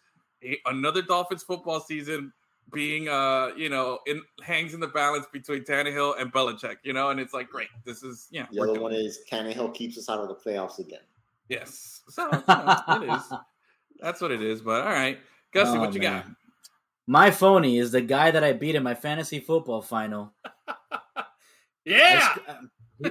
another 0.66 1.02
Dolphins 1.02 1.44
football 1.44 1.80
season 1.80 2.32
being 2.72 3.10
uh 3.10 3.50
you 3.58 3.70
know 3.70 4.00
in 4.08 4.22
hangs 4.44 4.74
in 4.74 4.80
the 4.80 4.88
balance 4.88 5.26
between 5.34 5.64
Tannehill 5.64 6.22
and 6.22 6.32
Belichick, 6.32 6.78
you 6.84 6.94
know, 6.94 7.10
and 7.10 7.20
it's 7.20 7.34
like 7.34 7.50
great. 7.50 7.70
This 7.86 8.04
is 8.04 8.28
yeah. 8.32 8.46
The 8.52 8.60
we're 8.60 8.66
other 8.66 8.74
doing 8.76 8.84
one 8.84 8.94
it. 8.94 8.98
is 8.98 9.20
Tannehill 9.30 9.74
keeps 9.74 9.98
us 9.98 10.10
out 10.10 10.20
of 10.20 10.28
the 10.30 10.36
playoffs 10.36 10.78
again. 10.80 11.02
yes. 11.50 12.02
So 12.10 12.24
you 12.32 12.44
know, 12.48 12.78
it 13.04 13.10
is. 13.16 13.34
That's 14.00 14.22
what 14.22 14.32
it 14.32 14.42
is. 14.42 14.62
But 14.62 14.82
all 14.82 14.94
right, 14.94 15.20
Gussie, 15.54 15.78
Oh, 15.78 15.82
what 15.82 15.94
you 15.94 16.00
got? 16.00 16.26
My 17.08 17.30
phony 17.32 17.78
is 17.78 17.92
the 17.92 18.02
guy 18.02 18.32
that 18.32 18.44
I 18.44 18.54
beat 18.54 18.76
in 18.76 18.84
my 18.84 18.94
fantasy 18.96 19.40
football 19.40 19.82
final. 19.82 20.32
I, 20.68 21.24
Yeah. 21.86 22.34
sc- 22.36 22.42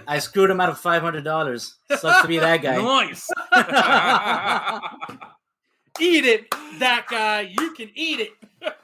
I 0.07 0.18
screwed 0.18 0.51
him 0.51 0.61
out 0.61 0.68
of 0.68 0.78
five 0.78 1.03
hundred 1.03 1.24
dollars. 1.24 1.76
Sucks 1.97 2.22
to 2.22 2.28
be 2.28 2.38
that 2.38 2.62
guy. 2.62 2.76
Nice. 2.76 3.28
Eat 6.01 6.24
it, 6.24 6.47
that 6.78 7.07
guy. 7.11 7.41
You 7.43 7.74
can 7.74 7.91
eat 7.95 8.20
it. 8.20 8.74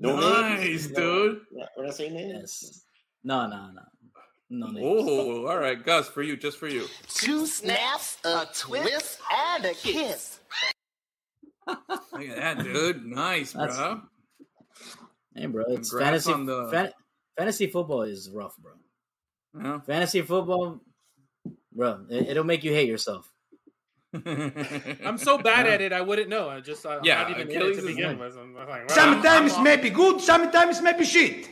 No 0.00 0.16
nice, 0.18 0.60
names? 0.60 0.86
dude. 0.88 1.40
Yeah, 1.52 1.66
When 1.76 1.88
I 1.88 1.90
say 1.90 2.08
names, 2.08 2.60
Yes. 2.62 2.84
No, 3.22 3.46
no, 3.46 3.70
no, 3.70 3.82
no. 4.50 4.66
names. 4.68 4.78
Oh, 4.82 5.46
all 5.46 5.58
right, 5.58 5.82
Gus, 5.84 6.08
for 6.08 6.22
you, 6.22 6.36
just 6.36 6.58
for 6.58 6.68
you. 6.68 6.86
Two 7.08 7.46
snaps, 7.46 8.18
a 8.24 8.46
twist, 8.56 9.20
and 9.54 9.64
a 9.66 9.74
kiss. 9.74 10.40
Look 11.66 12.28
at 12.28 12.36
that, 12.36 12.62
dude. 12.64 13.04
Nice, 13.04 13.52
That's- 13.52 13.76
bro. 13.76 14.00
Hey, 15.34 15.46
bro, 15.46 15.64
it's 15.68 15.90
Congrats 15.90 16.26
fantasy. 16.26 16.32
on 16.32 16.46
the- 16.46 16.68
fan- 16.70 16.92
fantasy 17.36 17.66
football 17.66 18.02
is 18.02 18.30
rough, 18.30 18.56
bro. 18.58 18.72
Yeah. 19.56 19.80
Fantasy 19.80 20.22
football, 20.22 20.80
bro, 21.72 22.06
it, 22.10 22.28
it'll 22.30 22.44
make 22.44 22.64
you 22.64 22.72
hate 22.72 22.88
yourself. 22.88 23.30
I'm 24.14 25.18
so 25.18 25.38
bad 25.38 25.66
at 25.66 25.80
it, 25.80 25.92
I 25.92 26.00
wouldn't 26.00 26.28
know. 26.28 26.48
I 26.48 26.60
just, 26.60 26.86
I'm 26.86 27.00
Yeah, 27.04 27.22
not 27.22 27.30
even 27.30 27.42
in 27.42 27.50
it 27.50 27.56
Achilles 27.56 27.76
to 27.78 27.86
begin 27.86 28.18
with. 28.18 28.36
I'm 28.36 28.54
like, 28.54 28.68
well, 28.68 28.88
Sometimes 28.88 29.52
I'm- 29.54 29.62
maybe 29.64 29.90
good, 29.90 30.20
sometimes 30.20 30.80
may 30.80 30.96
be 30.96 31.04
shit. 31.04 31.48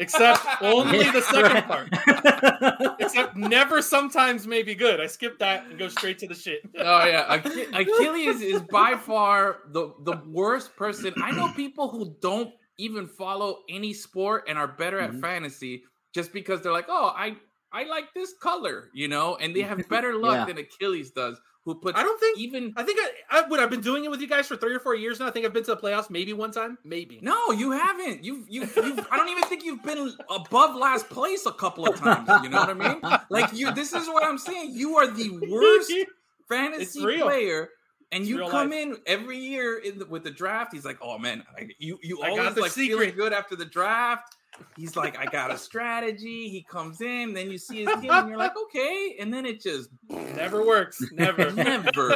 Except 0.00 0.46
only 0.62 1.02
the 1.10 1.20
second 1.22 1.64
part. 1.64 1.90
part. 1.90 2.94
Except 3.00 3.36
never 3.36 3.82
sometimes 3.82 4.46
may 4.46 4.62
be 4.62 4.76
good. 4.76 5.00
I 5.00 5.06
skip 5.06 5.40
that 5.40 5.66
and 5.66 5.76
go 5.76 5.88
straight 5.88 6.20
to 6.20 6.28
the 6.28 6.36
shit. 6.36 6.60
Oh 6.78 7.04
yeah, 7.04 7.24
Ach- 7.28 7.44
Achilles 7.74 8.40
is 8.40 8.62
by 8.70 8.94
far 8.96 9.58
the 9.72 9.92
the 10.04 10.22
worst 10.28 10.76
person. 10.76 11.12
I 11.20 11.32
know 11.32 11.48
people 11.52 11.88
who 11.88 12.14
don't 12.20 12.54
even 12.78 13.08
follow 13.08 13.64
any 13.68 13.92
sport 13.92 14.44
and 14.48 14.56
are 14.56 14.68
better 14.68 15.00
at 15.00 15.10
Mhm. 15.10 15.20
fantasy 15.20 15.82
just 16.14 16.32
because 16.32 16.60
they're 16.62 16.72
like, 16.72 16.86
oh, 16.88 17.12
I 17.16 17.36
I 17.72 17.84
like 17.84 18.14
this 18.14 18.32
color, 18.40 18.88
you 18.94 19.08
know, 19.08 19.36
and 19.36 19.54
they 19.54 19.60
have 19.62 19.86
better 19.88 20.14
luck 20.18 20.34
Yeah. 20.36 20.44
than 20.46 20.58
Achilles 20.58 21.10
does, 21.10 21.38
who 21.64 21.74
puts 21.74 21.98
I 21.98 22.02
don't 22.02 22.18
think 22.18 22.38
even. 22.38 22.72
I 22.78 22.82
think 22.82 22.98
I, 23.00 23.40
I 23.40 23.48
would. 23.48 23.60
I've 23.60 23.68
been 23.68 23.82
doing 23.82 24.04
it 24.06 24.10
with 24.10 24.20
you 24.22 24.26
guys 24.26 24.46
for 24.46 24.56
three 24.56 24.74
or 24.74 24.80
four 24.80 24.94
years 24.94 25.20
now. 25.20 25.26
I 25.26 25.30
think 25.30 25.44
I've 25.44 25.52
been 25.52 25.64
to 25.64 25.74
the 25.74 25.80
playoffs 25.80 26.08
maybe 26.08 26.32
one 26.32 26.50
time, 26.50 26.78
maybe. 26.82 27.18
No, 27.22 27.50
you 27.52 27.72
haven't. 27.72 28.24
You've, 28.24 28.46
you've, 28.48 28.74
you've, 28.74 29.06
I 29.10 29.18
don't 29.18 29.28
even 29.28 29.44
think 29.44 29.64
you've 29.64 29.82
been 29.82 30.14
above 30.30 30.74
last 30.76 31.10
place 31.10 31.44
a 31.44 31.52
couple 31.52 31.86
of 31.86 31.96
times. 31.96 32.28
You 32.42 32.48
know 32.48 32.58
what 32.64 32.70
I 32.70 32.74
mean? 32.74 33.00
Like 33.28 33.52
you, 33.52 33.70
this 33.74 33.92
is 33.92 34.06
what 34.08 34.24
I'm 34.24 34.38
saying. 34.38 34.70
You 34.72 34.96
are 34.96 35.06
the 35.06 35.28
worst 35.50 35.92
fantasy 36.48 37.00
player, 37.20 37.68
and 38.12 38.22
It's 38.22 38.30
you 38.30 38.38
come 38.48 38.70
life. 38.70 38.72
in 38.72 38.96
every 39.06 39.38
year 39.38 39.76
in 39.78 39.98
the, 39.98 40.06
with 40.06 40.24
the 40.24 40.30
draft. 40.30 40.72
He's 40.72 40.86
like, 40.86 40.98
"Oh 41.02 41.18
man, 41.18 41.44
I, 41.56 41.68
you 41.78 41.98
you 42.02 42.22
I 42.22 42.30
got 42.30 42.38
always 42.38 42.54
the 42.54 42.60
like 42.62 42.72
feeling 42.72 43.08
secret." 43.10 43.16
good 43.16 43.32
after 43.34 43.56
the 43.56 43.66
draft." 43.66 44.34
He's 44.76 44.96
like, 44.96 45.18
"I 45.18 45.26
got 45.26 45.50
a 45.50 45.58
strategy." 45.58 46.48
He 46.48 46.62
comes 46.68 47.00
in, 47.00 47.32
then 47.34 47.50
you 47.50 47.58
see 47.58 47.84
his 47.84 48.00
team, 48.00 48.10
and 48.10 48.28
you're 48.28 48.38
like, 48.38 48.56
"Okay," 48.56 49.16
and 49.20 49.32
then 49.32 49.44
it 49.46 49.60
just 49.60 49.90
Never 50.08 50.64
works. 50.64 51.02
Never. 51.12 51.50
never 51.52 52.14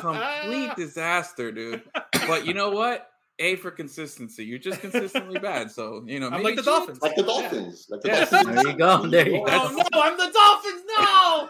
complete 0.00 0.74
disaster, 0.76 1.52
dude. 1.52 1.82
But 2.26 2.46
you 2.46 2.54
know 2.54 2.70
what? 2.70 3.10
A 3.40 3.54
for 3.56 3.70
consistency. 3.70 4.44
You're 4.44 4.58
just 4.58 4.80
consistently 4.80 5.38
bad. 5.38 5.70
So 5.70 6.02
you 6.06 6.18
know, 6.18 6.26
I'm 6.28 6.42
like 6.42 6.56
the 6.56 6.62
change- 6.62 6.66
Dolphins. 6.66 7.00
like 7.02 7.14
the 7.14 7.22
Dolphins. 7.22 7.86
Like 7.88 8.00
the 8.00 8.08
Yes. 8.08 8.30
Dolphins. 8.30 8.56
There 8.56 8.68
you 8.72 8.76
go, 8.78 9.06
there 9.06 9.28
you 9.28 9.46
go. 9.46 9.52
Oh 9.52 9.86
no, 9.92 10.02
I'm 10.02 10.16
the 10.16 10.32
Dolphins. 10.32 10.82
No. 10.98 11.48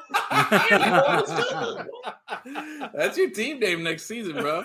That's 2.95 3.17
your 3.17 3.31
team 3.31 3.59
name 3.61 3.83
next 3.83 4.05
season, 4.05 4.35
bro. 4.35 4.65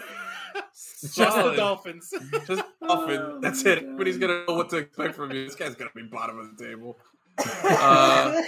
Just 0.74 1.16
the 1.16 1.54
Dolphins. 1.56 2.14
Just 2.48 2.64
Dolphin. 2.88 3.40
That's 3.42 3.64
it. 3.66 3.98
But 3.98 4.08
he's 4.08 4.18
gonna 4.18 4.46
know 4.48 4.56
what 4.56 4.70
to 4.70 4.78
expect 4.78 5.16
from 5.16 5.32
you. 5.32 5.46
This 5.46 5.56
guy's 5.56 5.76
gonna 5.76 5.92
be 5.96 6.04
bottom 6.04 6.40
of 6.40 6.56
the 6.58 6.64
table. 6.64 6.98
Uh, 7.64 8.42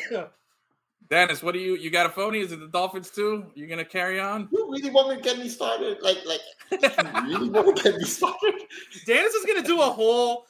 Dennis, 1.09 1.43
what 1.43 1.53
do 1.53 1.59
you? 1.59 1.75
You 1.75 1.91
got 1.91 2.07
a 2.07 2.09
phony? 2.09 2.39
Is 2.39 2.51
it 2.51 2.59
the 2.59 2.67
Dolphins 2.67 3.11
too? 3.11 3.45
You're 3.53 3.67
gonna 3.67 3.85
carry 3.85 4.19
on? 4.19 4.47
You 4.51 4.71
really 4.71 4.89
want 4.89 5.15
to 5.15 5.23
get 5.23 5.37
me 5.37 5.49
started? 5.49 5.97
Like, 6.01 6.17
like, 6.25 6.39
you 6.71 6.79
really 7.37 7.49
want 7.49 7.77
to 7.77 7.83
get 7.83 7.95
me 7.95 8.03
started? 8.05 8.55
Dennis 9.05 9.33
is 9.33 9.45
gonna 9.45 9.61
do 9.61 9.81
a 9.81 9.85
whole 9.85 10.45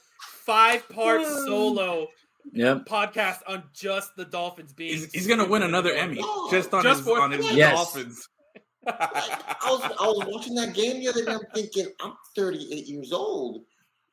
five-part 0.45 1.25
solo 1.25 2.07
Yep. 2.53 2.85
podcast 2.85 3.39
on 3.47 3.63
just 3.73 4.15
the 4.15 4.23
Dolphins 4.23 4.71
being. 4.71 4.91
He's, 4.91 5.11
he's 5.11 5.27
gonna 5.27 5.47
win 5.47 5.63
another 5.63 5.91
Emmy 5.91 6.19
No, 6.21 6.49
just 6.51 6.73
on 6.73 6.83
just 6.83 6.99
his 6.99 7.07
for- 7.07 7.19
on 7.19 7.31
his 7.31 7.51
Yes. 7.51 7.73
Dolphins. 7.73 8.29
Like, 8.85 9.63
I 9.63 9.69
was, 9.71 9.81
I 9.83 10.05
was 10.07 10.27
watching 10.31 10.55
that 10.55 10.73
game 10.73 10.99
the 10.99 11.07
other 11.09 11.25
day. 11.25 11.31
I'm 11.33 11.39
thinking, 11.53 11.87
I'm 12.01 12.13
38 12.35 12.85
years 12.87 13.11
old. 13.11 13.63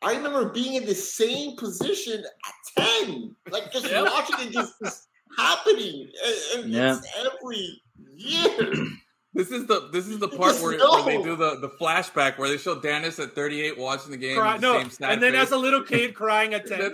I 0.03 0.15
remember 0.17 0.49
being 0.49 0.75
in 0.75 0.85
the 0.87 0.95
same 0.95 1.57
position 1.57 2.25
at 2.25 2.85
10, 3.07 3.37
like 3.51 3.71
just 3.73 3.89
Yep. 3.89 4.05
watching 4.07 4.49
it. 4.49 4.53
Just, 4.53 4.75
just 4.83 5.09
happening? 5.39 6.11
And, 6.55 6.65
and 6.65 6.73
Yeah. 6.73 7.01
every 7.25 7.81
year. 8.17 8.75
This 9.35 9.51
is 9.51 9.67
the 9.67 9.89
this 9.93 10.09
is 10.09 10.19
the 10.19 10.29
part 10.29 10.57
where, 10.61 10.77
where 10.79 11.05
they 11.05 11.23
do 11.23 11.37
the, 11.37 11.57
the 11.61 11.71
flashback 11.81 12.37
where 12.37 12.51
they 12.51 12.59
show 12.59 12.79
Dennis 12.81 13.19
at 13.19 13.35
38 13.35 13.79
watching 13.79 14.11
the 14.11 14.17
game. 14.19 14.37
Cry, 14.37 14.57
the 14.59 14.61
no, 14.61 14.79
same 14.83 14.91
and 15.09 15.23
then 15.23 15.33
face. 15.33 15.43
as 15.43 15.53
a 15.53 15.57
little 15.57 15.83
kid 15.83 16.15
crying 16.15 16.53
at 16.53 16.67
ten. 16.69 16.93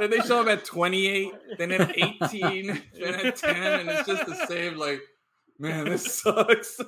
then 0.00 0.10
they 0.10 0.18
show 0.20 0.40
him 0.40 0.48
at 0.48 0.64
28, 0.64 1.30
then 1.58 1.70
at 1.72 1.96
18, 1.96 2.66
then 3.00 3.14
at 3.26 3.36
10, 3.36 3.56
and 3.56 3.88
it's 3.88 4.04
just 4.08 4.26
the 4.26 4.34
same. 4.48 4.78
Like, 4.78 5.00
man, 5.60 5.84
this 5.84 6.20
sucks. 6.20 6.80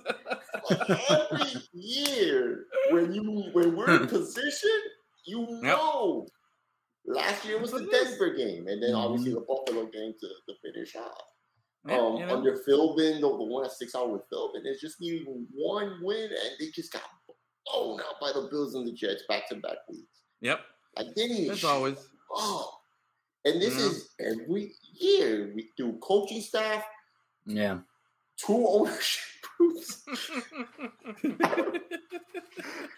every 0.70 1.62
year 1.72 2.66
when 2.90 3.12
you 3.12 3.50
when 3.52 3.76
we're 3.76 4.02
in 4.02 4.06
position, 4.08 4.80
you 5.24 5.46
know. 5.62 6.26
Last 7.04 7.44
year 7.44 7.58
was 7.60 7.72
the 7.72 7.84
Denver 7.90 8.32
game, 8.32 8.68
and 8.68 8.80
then 8.80 8.94
obviously 8.94 9.32
the 9.32 9.40
Buffalo 9.40 9.86
game 9.86 10.14
to, 10.20 10.28
to 10.48 10.54
finish 10.62 10.94
off. 10.94 11.24
Yeah, 11.88 11.98
um, 11.98 12.16
you 12.16 12.26
know. 12.26 12.36
under 12.36 12.58
Philbin, 12.58 13.20
the, 13.20 13.28
the 13.28 13.44
one 13.44 13.64
at 13.64 13.72
six 13.72 13.96
hour 13.96 14.06
with 14.06 14.22
Philbin, 14.32 14.64
it's 14.64 14.80
just 14.80 15.00
needing 15.00 15.46
one 15.52 15.98
win, 16.00 16.30
and 16.30 16.50
they 16.60 16.70
just 16.70 16.92
got 16.92 17.02
blown 17.66 18.00
out 18.00 18.20
by 18.20 18.30
the 18.32 18.46
Bills 18.50 18.76
and 18.76 18.86
the 18.86 18.92
Jets 18.92 19.24
back 19.28 19.48
to 19.48 19.56
back 19.56 19.78
weeks. 19.88 20.20
Yep. 20.42 20.60
Like 20.96 21.06
they 21.16 21.26
need 21.26 21.50
As 21.50 21.64
always. 21.64 22.08
Oh, 22.30 22.72
and 23.44 23.60
this 23.60 23.76
is 23.76 24.10
every 24.20 24.72
year 24.94 25.52
we 25.54 25.70
do 25.76 25.98
coaching 26.02 26.40
staff, 26.40 26.84
Yeah. 27.46 27.78
Two 28.36 28.66
ownership 28.68 29.22
groups, 29.58 30.02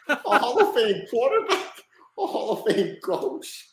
a 0.09 0.15
Hall 0.17 0.61
of 0.61 0.75
Fame 0.75 1.03
quarterback, 1.11 1.73
a 2.19 2.27
Hall 2.27 2.53
of 2.53 2.75
Fame 2.75 2.97
coach, 3.03 3.69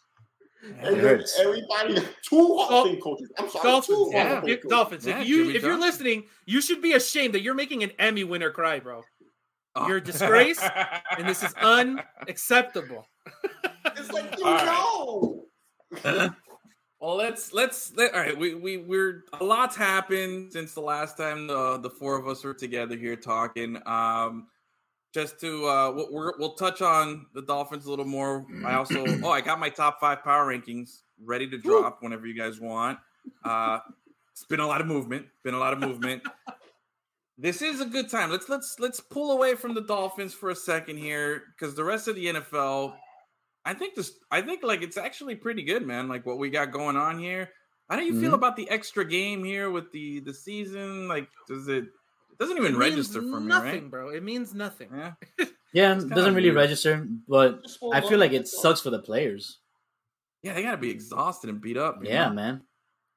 and 0.80 1.00
then 1.00 1.24
everybody 1.40 1.96
two 2.28 2.38
Hall 2.58 2.84
of 2.86 2.88
Fame 2.92 3.02
coaches. 3.02 3.32
I'm 3.38 3.50
sorry, 3.50 3.64
Dolphins, 3.64 3.88
two 3.88 3.94
Hall 3.96 4.08
of 4.08 4.14
yeah, 4.14 4.42
Fame 4.42 4.50
if- 4.50 4.70
Dolphins. 4.70 5.06
Yeah, 5.06 5.22
if 5.22 5.28
you 5.28 5.44
Jimmy 5.44 5.56
if 5.56 5.62
you're 5.64 5.72
Johnson. 5.74 5.88
listening, 5.90 6.24
you 6.46 6.62
should 6.62 6.82
be 6.82 6.94
ashamed 6.94 7.34
that 7.34 7.42
you're 7.42 7.54
making 7.56 7.84
an 7.84 7.92
Emmy 8.00 8.24
winner 8.24 8.52
cry, 8.52 8.80
bro. 8.80 9.02
Oh. 9.76 9.88
You're 9.88 9.98
a 9.98 10.04
disgrace, 10.04 10.62
and 11.18 11.28
this 11.28 11.44
is 11.44 11.54
unacceptable. 11.56 13.08
It's 13.86 14.12
like 14.12 14.38
you 14.38 14.46
All 14.46 15.48
right. 16.04 16.30
Well, 17.02 17.16
let's 17.16 17.52
let's 17.52 17.92
let, 17.98 18.14
all 18.14 18.20
right. 18.20 18.38
We 18.38 18.54
we 18.54 18.78
we're 18.78 19.24
a 19.40 19.44
lot's 19.44 19.76
happened 19.76 20.54
since 20.54 20.76
the 20.76 20.82
last 20.82 21.18
time 21.18 21.48
the 21.48 21.80
the 21.80 21.90
four 21.90 22.16
of 22.16 22.28
us 22.28 22.44
were 22.44 22.54
together 22.54 22.96
here 22.96 23.16
talking. 23.16 23.82
Um, 23.88 24.48
just 25.12 25.40
to 25.40 25.66
uh, 25.66 25.92
we'll, 25.96 26.14
we're, 26.14 26.38
we'll 26.38 26.54
touch 26.54 26.84
on 26.84 27.26
the 27.34 27.42
Dolphins 27.42 27.88
a 27.88 27.90
little 27.90 28.06
more. 28.06 28.46
I 28.64 28.76
also 28.76 29.04
oh 29.24 29.32
I 29.32 29.42
got 29.42 29.60
my 29.60 29.70
top 29.70 30.00
five 30.00 30.24
power 30.24 30.46
rankings 30.46 31.02
ready 31.20 31.50
to 31.50 31.58
drop 31.58 32.04
whenever 32.04 32.28
you 32.28 32.36
guys 32.36 32.60
want. 32.60 33.00
Uh, 33.44 33.80
it's 34.32 34.46
been 34.46 34.60
a 34.60 34.68
lot 34.68 34.80
of 34.80 34.86
movement. 34.86 35.26
Been 35.44 35.56
a 35.56 35.60
lot 35.60 35.74
of 35.74 35.80
movement. 35.80 36.22
this 37.36 37.64
is 37.64 37.82
a 37.82 37.86
good 37.86 38.12
time. 38.12 38.30
Let's 38.30 38.48
let's 38.48 38.76
let's 38.80 39.00
pull 39.00 39.32
away 39.32 39.56
from 39.56 39.74
the 39.74 39.82
Dolphins 39.82 40.36
for 40.36 40.52
a 40.52 40.56
second 40.56 40.98
here 40.98 41.46
because 41.58 41.74
the 41.74 41.84
rest 41.84 42.08
of 42.08 42.14
the 42.14 42.28
NFL 42.28 42.94
I 43.66 43.74
think 43.74 43.96
this. 43.96 44.14
I 44.32 44.42
think 44.42 44.64
like 44.64 44.82
it's 44.82 44.98
actually 44.98 45.36
pretty 45.36 45.64
good, 45.64 45.86
man. 45.86 46.08
Like 46.08 46.26
what 46.26 46.40
we 46.40 46.50
got 46.50 46.72
going 46.72 46.98
on 46.98 47.20
here. 47.20 47.50
How 47.90 47.98
do 47.98 48.04
you 48.04 48.20
feel 48.20 48.32
Mhm. 48.32 48.36
about 48.36 48.56
the 48.56 48.70
extra 48.70 49.04
game 49.06 49.44
here 49.44 49.70
with 49.70 49.92
the 49.92 50.20
the 50.22 50.34
season? 50.34 51.08
Like, 51.08 51.28
does 51.48 51.68
it? 51.68 51.84
It 52.32 52.38
doesn't 52.40 52.58
even 52.58 52.76
It 52.76 52.78
register 52.78 53.22
for 53.22 53.40
me, 53.40 53.48
nothing, 53.48 53.84
right? 53.84 53.92
bro. 53.92 54.10
It 54.10 54.24
means 54.24 54.54
nothing. 54.54 54.90
Yeah. 54.94 55.14
Yeah, 55.74 55.94
it 55.98 56.10
doesn't 56.10 56.36
really 56.36 56.50
weird. 56.50 56.58
register, 56.58 57.08
but 57.30 57.66
I 57.94 58.02
feel 58.02 58.20
like 58.20 58.34
it 58.34 58.46
sucks 58.50 58.82
for 58.82 58.90
the 58.90 59.00
players. 59.00 59.60
Yeah, 60.44 60.54
they 60.54 60.64
gotta 60.64 60.76
be 60.76 60.90
exhausted 60.90 61.50
and 61.50 61.62
beat 61.62 61.78
up. 61.78 62.04
Yeah, 62.04 62.28
know? 62.28 62.34
man. 62.34 62.62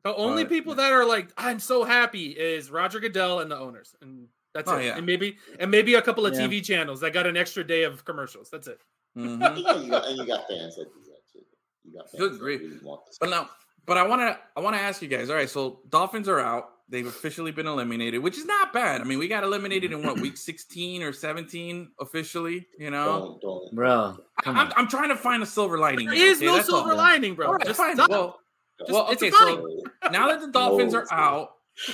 The 0.04 0.14
only 0.14 0.44
But- 0.44 0.50
people 0.50 0.74
that 0.76 0.92
are 0.92 1.04
like, 1.04 1.32
I'm 1.36 1.58
so 1.58 1.82
happy 1.82 2.28
is 2.30 2.70
Roger 2.70 3.00
Goodell 3.00 3.40
and 3.40 3.50
the 3.50 3.58
owners. 3.58 3.96
And 4.00 4.28
that's 4.52 4.70
Oh, 4.70 4.76
it. 4.78 4.84
yeah. 4.84 4.96
And 4.96 5.04
maybe 5.04 5.36
and 5.58 5.68
maybe 5.68 5.94
a 5.94 6.02
couple 6.02 6.26
of 6.26 6.34
Yeah. 6.34 6.46
TV 6.46 6.60
channels 6.64 7.00
that 7.00 7.12
got 7.12 7.26
an 7.26 7.36
extra 7.36 7.64
day 7.66 7.82
of 7.82 8.04
commercials. 8.04 8.50
That's 8.50 8.68
it. 8.68 8.80
Mhm. 9.16 9.40
Yeah, 9.62 9.76
you 9.76 9.90
got, 9.90 10.06
and 10.06 10.16
you 10.18 10.26
got 10.26 10.48
fans 10.48 10.76
that 10.76 10.84
do 10.92 11.00
that 11.06 11.20
too. 11.32 11.40
You 11.84 11.92
got 11.98 12.10
fans 12.10 12.20
Good 12.20 12.32
that 12.34 12.38
grief. 12.40 12.60
really 12.60 12.78
want 12.82 13.06
this. 13.06 13.18
But 13.20 13.30
now, 13.30 13.48
but 13.86 13.96
I 13.98 14.02
want 14.06 14.20
to, 14.22 14.38
I 14.56 14.60
want 14.60 14.74
to 14.76 14.82
ask 14.82 15.02
you 15.02 15.08
guys. 15.08 15.30
All 15.30 15.36
right, 15.36 15.48
so 15.48 15.80
Dolphins 15.88 16.28
are 16.28 16.40
out. 16.40 16.70
They've 16.88 17.06
officially 17.06 17.50
been 17.50 17.66
eliminated, 17.66 18.22
which 18.22 18.36
is 18.36 18.44
not 18.44 18.72
bad. 18.74 19.00
I 19.00 19.04
mean, 19.04 19.18
we 19.18 19.26
got 19.26 19.42
eliminated 19.42 19.92
in 19.92 20.02
what 20.02 20.20
week 20.20 20.36
sixteen 20.36 21.02
or 21.02 21.12
seventeen 21.14 21.92
officially. 21.98 22.66
You 22.78 22.90
know, 22.90 23.38
Don't, 23.40 23.40
don't. 23.40 23.74
Bro, 23.74 24.18
I'm. 24.44 24.70
I'm 24.76 24.88
trying 24.88 25.08
to 25.08 25.16
find 25.16 25.42
a 25.42 25.46
silver 25.46 25.78
lining. 25.78 26.06
There 26.06 26.14
here, 26.14 26.26
is 26.26 26.38
okay? 26.38 26.46
no 26.46 26.56
That's 26.56 26.68
all. 26.68 26.80
silver 26.80 26.94
lining, 26.94 27.34
bro. 27.36 27.46
All 27.46 27.52
right, 27.54 27.66
Just 27.66 27.78
fine. 27.78 27.94
stop. 27.94 28.10
Well, 28.10 28.38
Just- 28.80 28.92
well, 28.92 29.10
okay. 29.12 29.30
funny. 29.30 29.56
So 29.56 29.80
now 30.10 30.28
that 30.28 30.40
the 30.42 30.48
Dolphins 30.52 30.92
No, 30.92 30.98
are 31.00 31.06
out, 31.12 31.50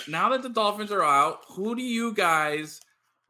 now 0.08 0.28
that 0.30 0.42
the 0.42 0.48
Dolphins 0.48 0.90
are 0.90 1.04
out, 1.04 1.40
who 1.50 1.76
do 1.76 1.82
you 1.82 2.12
guys, 2.12 2.80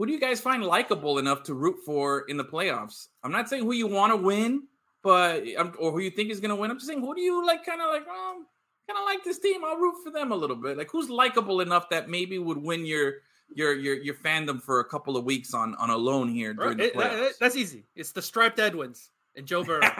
who 0.01 0.07
do 0.07 0.13
you 0.15 0.19
guys 0.19 0.41
find 0.41 0.65
likable 0.65 1.19
enough 1.19 1.43
to 1.43 1.53
root 1.53 1.77
for 1.85 2.21
in 2.23 2.39
the 2.39 2.45
playoffs? 2.45 3.09
I'm 3.23 3.33
not 3.33 3.51
saying 3.51 3.65
who 3.65 3.73
you 3.73 3.87
want 3.87 4.15
to 4.15 4.17
win, 4.17 4.63
but 5.03 5.45
um, 5.59 5.75
or 5.79 5.93
who 5.93 5.99
you 5.99 6.09
think 6.11 6.31
is 6.31 6.41
going 6.41 6.49
to 6.49 6.57
win. 6.57 6.71
I'm 6.71 6.79
just 6.79 6.87
saying 6.89 7.03
who 7.03 7.15
do 7.15 7.21
you 7.21 7.45
like, 7.47 7.67
kind 7.67 7.83
of 7.83 7.91
like, 7.91 8.09
um, 8.09 8.47
kind 8.89 8.99
of 8.99 9.05
like 9.05 9.23
this 9.25 9.39
team. 9.39 9.63
I'll 9.63 9.77
root 9.77 9.97
for 10.03 10.11
them 10.11 10.33
a 10.33 10.35
little 10.35 10.57
bit. 10.57 10.79
Like 10.79 10.89
who's 10.91 11.11
likable 11.11 11.61
enough 11.61 11.91
that 11.91 12.09
maybe 12.09 12.39
would 12.39 12.57
win 12.57 12.87
your 12.87 13.17
your 13.55 13.75
your 13.75 13.97
your 13.97 14.15
fandom 14.15 14.63
for 14.63 14.81
a 14.81 14.85
couple 14.87 15.19
of 15.19 15.25
weeks 15.25 15.53
on 15.53 15.75
on 15.75 15.91
a 15.91 15.97
loan 15.99 16.31
here 16.31 16.55
Bro, 16.55 16.65
during 16.65 16.79
the 16.79 16.85
it- 16.87 16.97
that- 16.97 17.13
playoffs. 17.13 17.39
that's 17.39 17.57
easy. 17.57 17.85
It's 17.95 18.13
the 18.13 18.23
striped 18.23 18.59
Edwins 18.59 19.11
and 19.37 19.45
Joe 19.45 19.65
Burrow. 19.65 19.83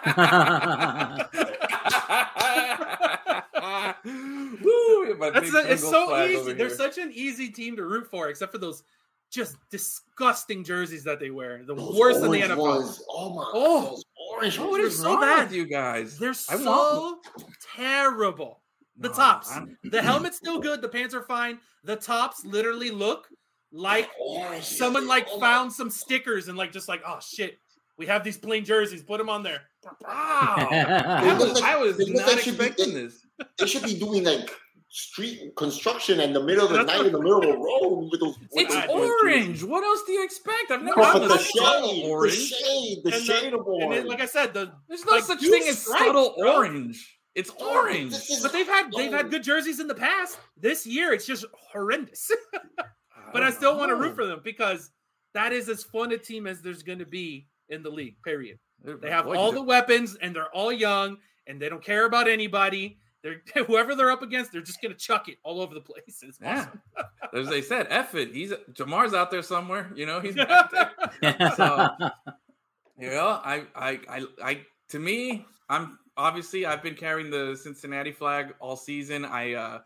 Woo, 4.04 5.16
That's 5.18 5.54
a, 5.54 5.72
it's 5.72 5.82
so 5.88 6.24
easy. 6.24 6.52
They're 6.52 6.68
here. 6.68 6.76
such 6.76 6.98
an 6.98 7.10
easy 7.14 7.50
team 7.50 7.76
to 7.76 7.84
root 7.84 8.08
for, 8.10 8.28
except 8.28 8.52
for 8.52 8.58
those 8.58 8.82
just 9.30 9.56
disgusting 9.70 10.64
jerseys 10.64 11.04
that 11.04 11.20
they 11.20 11.30
wear. 11.30 11.62
The 11.64 11.74
Those 11.74 11.96
worst 11.98 12.16
in 12.24 12.30
the 12.30 12.38
orange 12.42 12.52
NFL. 12.52 12.58
ones, 12.58 13.02
Oh 13.08 13.34
my! 13.34 13.50
Oh. 13.54 13.82
those 13.90 14.04
orange 14.32 14.58
Oh, 14.58 14.62
ones. 14.62 14.68
it 14.68 14.70
What 14.70 14.80
is 14.82 14.94
is 14.94 15.00
so 15.00 15.12
wrong 15.12 15.20
bad. 15.20 15.48
with 15.48 15.52
you 15.56 15.66
guys? 15.66 16.18
They're 16.18 16.34
so 16.34 16.58
want- 16.64 17.26
terrible. 17.76 18.62
The 18.98 19.08
No, 19.08 19.14
tops. 19.14 19.50
I'm- 19.52 19.78
The 19.84 20.02
helmet's 20.02 20.36
still 20.36 20.58
good. 20.60 20.82
The 20.82 20.88
pants 20.88 21.14
are 21.14 21.22
fine. 21.22 21.58
The 21.84 21.96
tops 21.96 22.44
literally 22.44 22.90
look 22.90 23.28
like 23.72 24.10
Orange. 24.20 24.64
someone 24.64 25.06
like 25.06 25.26
Oh 25.30 25.40
found 25.40 25.72
some 25.72 25.90
stickers 25.90 26.48
and 26.48 26.58
like 26.58 26.72
just 26.72 26.88
like, 26.88 27.02
oh 27.06 27.18
shit, 27.22 27.58
we 27.96 28.06
have 28.06 28.24
these 28.24 28.36
plain 28.36 28.64
jerseys. 28.64 29.02
Put 29.02 29.18
them 29.18 29.30
on 29.30 29.42
there. 29.42 29.62
Wow. 30.06 30.68
I 30.70 31.34
was, 31.38 31.52
like- 31.54 31.62
I 31.64 31.76
was 31.78 31.98
not 31.98 32.26
like 32.26 32.40
should 32.40 32.58
be- 32.58 32.66
expecting 32.66 32.94
this. 32.94 33.24
They 33.58 33.66
should 33.66 33.84
be 33.84 33.98
doing 33.98 34.24
like 34.24 34.50
street 34.92 35.52
construction 35.56 36.18
in 36.20 36.32
the 36.32 36.42
middle 36.42 36.64
of 36.66 36.72
the 36.72 36.78
That's 36.78 36.88
night 36.88 36.96
what- 36.98 37.06
in 37.06 37.12
the 37.12 37.20
middle 37.20 37.38
of 37.38 37.48
a 37.48 37.56
road 37.58 38.08
with 38.10 38.20
those. 38.20 38.36
with 38.38 38.48
It's 38.52 38.74
those 38.74 38.88
orange. 38.88 39.62
What 39.62 39.84
else 39.84 40.02
do 40.04 40.12
you 40.12 40.24
expect? 40.24 40.70
I've 40.70 40.82
never 40.82 40.96
But 40.96 41.12
seen 41.12 41.22
the 41.22 41.28
the 41.28 41.38
subtle 41.38 41.88
shade, 41.88 42.02
the 42.04 42.08
orange. 42.08 42.34
shade, 42.48 42.98
the 43.04 43.12
And 43.14 43.20
the- 43.20 43.24
shade 43.24 43.46
of 43.54 43.60
And 43.60 43.68
orange. 43.68 43.94
then, 43.94 44.06
like 44.08 44.20
I 44.20 44.26
said, 44.26 44.52
the 44.52 44.72
There's 44.88 45.04
no 45.04 45.12
like, 45.12 45.24
such 45.24 45.40
thing 45.40 45.62
as 45.68 45.80
stripes, 45.80 46.04
subtle 46.04 46.34
bro. 46.36 46.56
orange. 46.56 47.18
It's 47.36 47.50
orange. 47.50 48.10
This 48.10 48.42
but 48.42 48.52
they've 48.52 48.66
had 48.66 48.90
they've 48.92 49.12
had 49.12 49.30
good 49.30 49.44
jerseys 49.44 49.78
in 49.78 49.86
the 49.86 49.94
past. 49.94 50.38
This 50.56 50.84
year, 50.84 51.12
it's 51.12 51.24
just 51.26 51.44
horrendous. 51.72 52.28
but 53.32 53.44
I 53.44 53.50
still 53.52 53.76
want 53.78 53.90
to 53.90 53.94
root 53.94 54.16
for 54.16 54.26
them 54.26 54.40
because 54.42 54.90
that 55.34 55.52
is 55.52 55.68
as 55.68 55.84
fun 55.84 56.10
a 56.10 56.18
team 56.18 56.48
as 56.48 56.60
there's 56.60 56.82
going 56.82 56.98
to 56.98 57.06
be 57.06 57.46
in 57.68 57.84
the 57.84 57.90
league. 57.90 58.16
Period. 58.24 58.58
They 58.82 59.10
have 59.10 59.28
all 59.28 59.52
the 59.52 59.62
weapons 59.62 60.16
and 60.20 60.34
they're 60.34 60.50
all 60.52 60.72
young 60.72 61.18
and 61.46 61.60
they 61.62 61.68
don't 61.68 61.84
care 61.84 62.06
about 62.06 62.26
anybody. 62.26 62.98
They're 63.22 63.42
whoever 63.66 63.94
they're 63.94 64.10
up 64.10 64.22
against, 64.22 64.52
they're 64.52 64.60
just 64.60 64.80
gonna 64.80 64.94
chuck 64.94 65.28
it 65.28 65.38
all 65.42 65.60
over 65.60 65.74
the 65.74 65.80
place. 65.80 66.22
It's 66.22 66.38
Yeah. 66.40 66.66
As 67.34 67.48
they 67.48 67.62
said, 67.62 67.86
F 67.90 68.14
it. 68.14 68.34
He's 68.34 68.52
Ja'Marr's 68.72 69.14
out 69.14 69.30
there 69.30 69.42
somewhere. 69.42 69.90
You 69.94 70.06
know, 70.06 70.20
he's 70.20 70.36
out 70.38 70.70
there. 70.70 71.52
So, 71.56 71.88
you 72.98 73.10
know, 73.10 73.40
I, 73.44 73.64
I, 73.74 74.00
I, 74.08 74.24
I, 74.42 74.60
to 74.88 74.98
me, 74.98 75.46
I'm 75.68 75.98
obviously 76.16 76.66
I've 76.66 76.82
been 76.82 76.96
carrying 76.96 77.30
the 77.30 77.56
Cincinnati 77.60 78.10
flag 78.10 78.54
all 78.58 78.76
season. 78.76 79.24
I, 79.24 79.54
uh, 79.54 79.78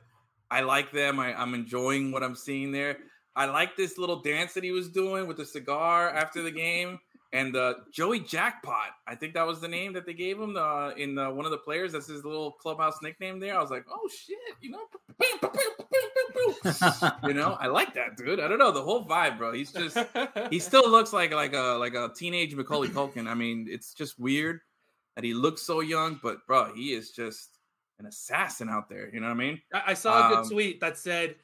I 0.50 0.62
like 0.62 0.90
them. 0.90 1.20
I, 1.20 1.38
I'm 1.38 1.52
enjoying 1.52 2.12
what 2.12 2.22
I'm 2.22 2.34
seeing 2.36 2.72
there. 2.72 2.96
I 3.36 3.46
like 3.46 3.76
this 3.76 3.98
little 3.98 4.22
dance 4.22 4.54
that 4.54 4.64
he 4.64 4.70
was 4.70 4.88
doing 4.88 5.26
with 5.26 5.36
the 5.36 5.44
cigar 5.44 6.10
after 6.10 6.40
the 6.40 6.50
game. 6.50 6.98
And 7.34 7.56
uh, 7.56 7.74
Joey 7.92 8.20
Jackpot, 8.20 8.90
I 9.08 9.16
think 9.16 9.34
that 9.34 9.44
was 9.44 9.60
the 9.60 9.66
name 9.66 9.92
that 9.94 10.06
they 10.06 10.14
gave 10.14 10.40
him 10.40 10.56
uh, 10.56 10.90
in 10.90 11.18
uh, 11.18 11.32
one 11.32 11.44
of 11.44 11.50
the 11.50 11.58
players. 11.58 11.90
That's 11.90 12.06
his 12.06 12.24
little 12.24 12.52
clubhouse 12.52 12.98
nickname 13.02 13.40
there. 13.40 13.58
I 13.58 13.60
was 13.60 13.72
like, 13.72 13.84
oh 13.90 14.08
shit, 14.08 14.38
you 14.60 14.70
know, 14.70 14.84
you 17.26 17.34
know, 17.34 17.56
I 17.58 17.66
like 17.66 17.92
that 17.94 18.16
dude. 18.16 18.38
I 18.38 18.46
don't 18.46 18.60
know 18.60 18.70
the 18.70 18.82
whole 18.82 19.04
vibe, 19.04 19.36
bro. 19.36 19.52
He's 19.52 19.72
just 19.72 19.98
he 20.48 20.58
still 20.60 20.88
looks 20.88 21.12
like 21.12 21.32
like 21.32 21.54
a 21.54 21.76
like 21.76 21.94
a 21.94 22.12
teenage 22.14 22.54
Macaulay 22.54 22.86
Culkin. 22.88 23.26
I 23.26 23.34
mean, 23.34 23.66
it's 23.68 23.94
just 23.94 24.16
weird 24.16 24.60
that 25.16 25.24
he 25.24 25.34
looks 25.34 25.62
so 25.62 25.80
young, 25.80 26.20
but 26.22 26.38
bro, 26.46 26.72
he 26.72 26.94
is 26.94 27.10
just 27.10 27.58
an 27.98 28.06
assassin 28.06 28.68
out 28.68 28.88
there. 28.88 29.12
You 29.12 29.18
know 29.18 29.26
what 29.26 29.34
I 29.34 29.38
mean? 29.38 29.60
I, 29.72 29.82
I 29.88 29.94
saw 29.94 30.26
a 30.26 30.28
good 30.28 30.38
Um, 30.44 30.50
tweet 30.50 30.80
that 30.80 30.98
said 30.98 31.34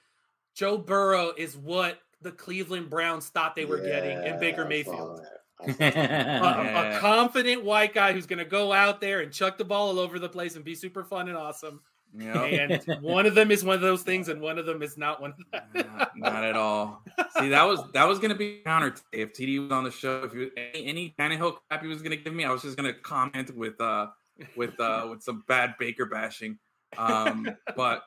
Joe 0.55 0.78
Burrow 0.78 1.32
is 1.36 1.57
what 1.57 1.99
the 2.20 2.30
Cleveland 2.30 2.91
Browns 2.91 3.28
thought 3.28 3.57
they 3.57 3.64
were 3.64 3.80
getting 3.80 4.22
in 4.24 4.38
Baker 4.38 4.62
Yeah, 4.70 4.78
I 4.78 4.82
saw 4.82 4.93
Mayfield. 4.93 5.20
That. 5.66 5.96
A, 5.96 6.44
a- 6.44 6.96
a 6.96 6.98
confident 7.00 7.64
white 7.64 7.94
guy 7.94 8.12
who's 8.12 8.26
going 8.26 8.38
to 8.38 8.44
go 8.44 8.72
out 8.72 9.00
there 9.00 9.20
and 9.20 9.32
chuck 9.32 9.58
the 9.58 9.64
ball 9.64 9.88
all 9.88 9.98
over 9.98 10.18
the 10.18 10.28
place 10.28 10.56
and 10.56 10.64
be 10.64 10.74
super 10.74 11.04
fun 11.04 11.28
and 11.28 11.36
awesome. 11.36 11.80
Yep. 12.18 12.82
And 12.88 13.02
one 13.02 13.26
of 13.26 13.34
them 13.34 13.50
is 13.50 13.64
one 13.64 13.76
of 13.76 13.80
those 13.80 14.02
things, 14.02 14.28
and 14.28 14.40
one 14.40 14.58
of 14.58 14.66
them 14.66 14.82
is 14.82 14.98
not 14.98 15.20
one 15.20 15.30
of 15.30 15.36
that. 15.52 15.86
not, 15.86 16.11
not, 16.16 16.44
at 16.44 16.56
all. 16.56 17.02
See, 17.38 17.50
that 17.50 17.62
was 17.62 17.80
that 17.92 18.08
was 18.08 18.18
gonna 18.18 18.34
be 18.34 18.62
counter 18.64 18.94
if 19.12 19.32
TD 19.32 19.62
was 19.62 19.70
on 19.70 19.84
the 19.84 19.90
show. 19.90 20.24
If 20.24 20.34
you 20.34 20.50
any, 20.56 20.86
any 20.86 21.14
Tannehill 21.18 21.58
crap 21.68 21.82
he 21.82 21.88
was 21.88 22.02
gonna 22.02 22.16
give 22.16 22.34
me, 22.34 22.44
I 22.44 22.50
was 22.50 22.62
just 22.62 22.76
gonna 22.76 22.92
comment 22.92 23.54
with 23.56 23.80
uh 23.80 24.08
with 24.56 24.78
uh 24.80 25.06
with 25.08 25.22
some 25.22 25.44
bad 25.46 25.74
Baker 25.78 26.06
bashing. 26.06 26.58
Um, 26.98 27.48
but 27.76 28.02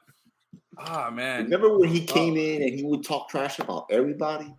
ah 0.78 1.08
oh, 1.08 1.12
man, 1.12 1.46
remember 1.46 1.78
when 1.78 1.90
he 1.90 2.06
came 2.06 2.34
oh. 2.34 2.38
in 2.38 2.62
and 2.62 2.74
he 2.74 2.84
would 2.84 3.06
talk 3.06 3.30
trash 3.30 3.60
about 3.60 3.86
everybody? 3.90 4.54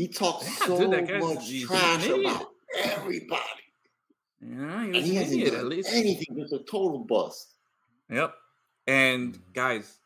He 0.00 0.08
talks 0.08 0.46
yeah, 0.46 0.66
so 0.66 0.78
dude, 0.78 1.20
much 1.20 1.60
trash 1.60 2.08
about 2.08 2.46
everybody. 2.82 3.42
Yeah, 4.40 4.84
he, 4.84 4.86
and 4.86 4.96
he 4.96 5.14
hasn't 5.16 5.44
done 5.44 5.54
at 5.56 5.66
least. 5.66 5.90
anything. 5.92 6.38
Just 6.38 6.54
a 6.54 6.60
total 6.60 7.00
bust. 7.00 7.52
Yep. 8.08 8.32
And 8.86 9.34
mm. 9.34 9.40
guys, 9.52 9.98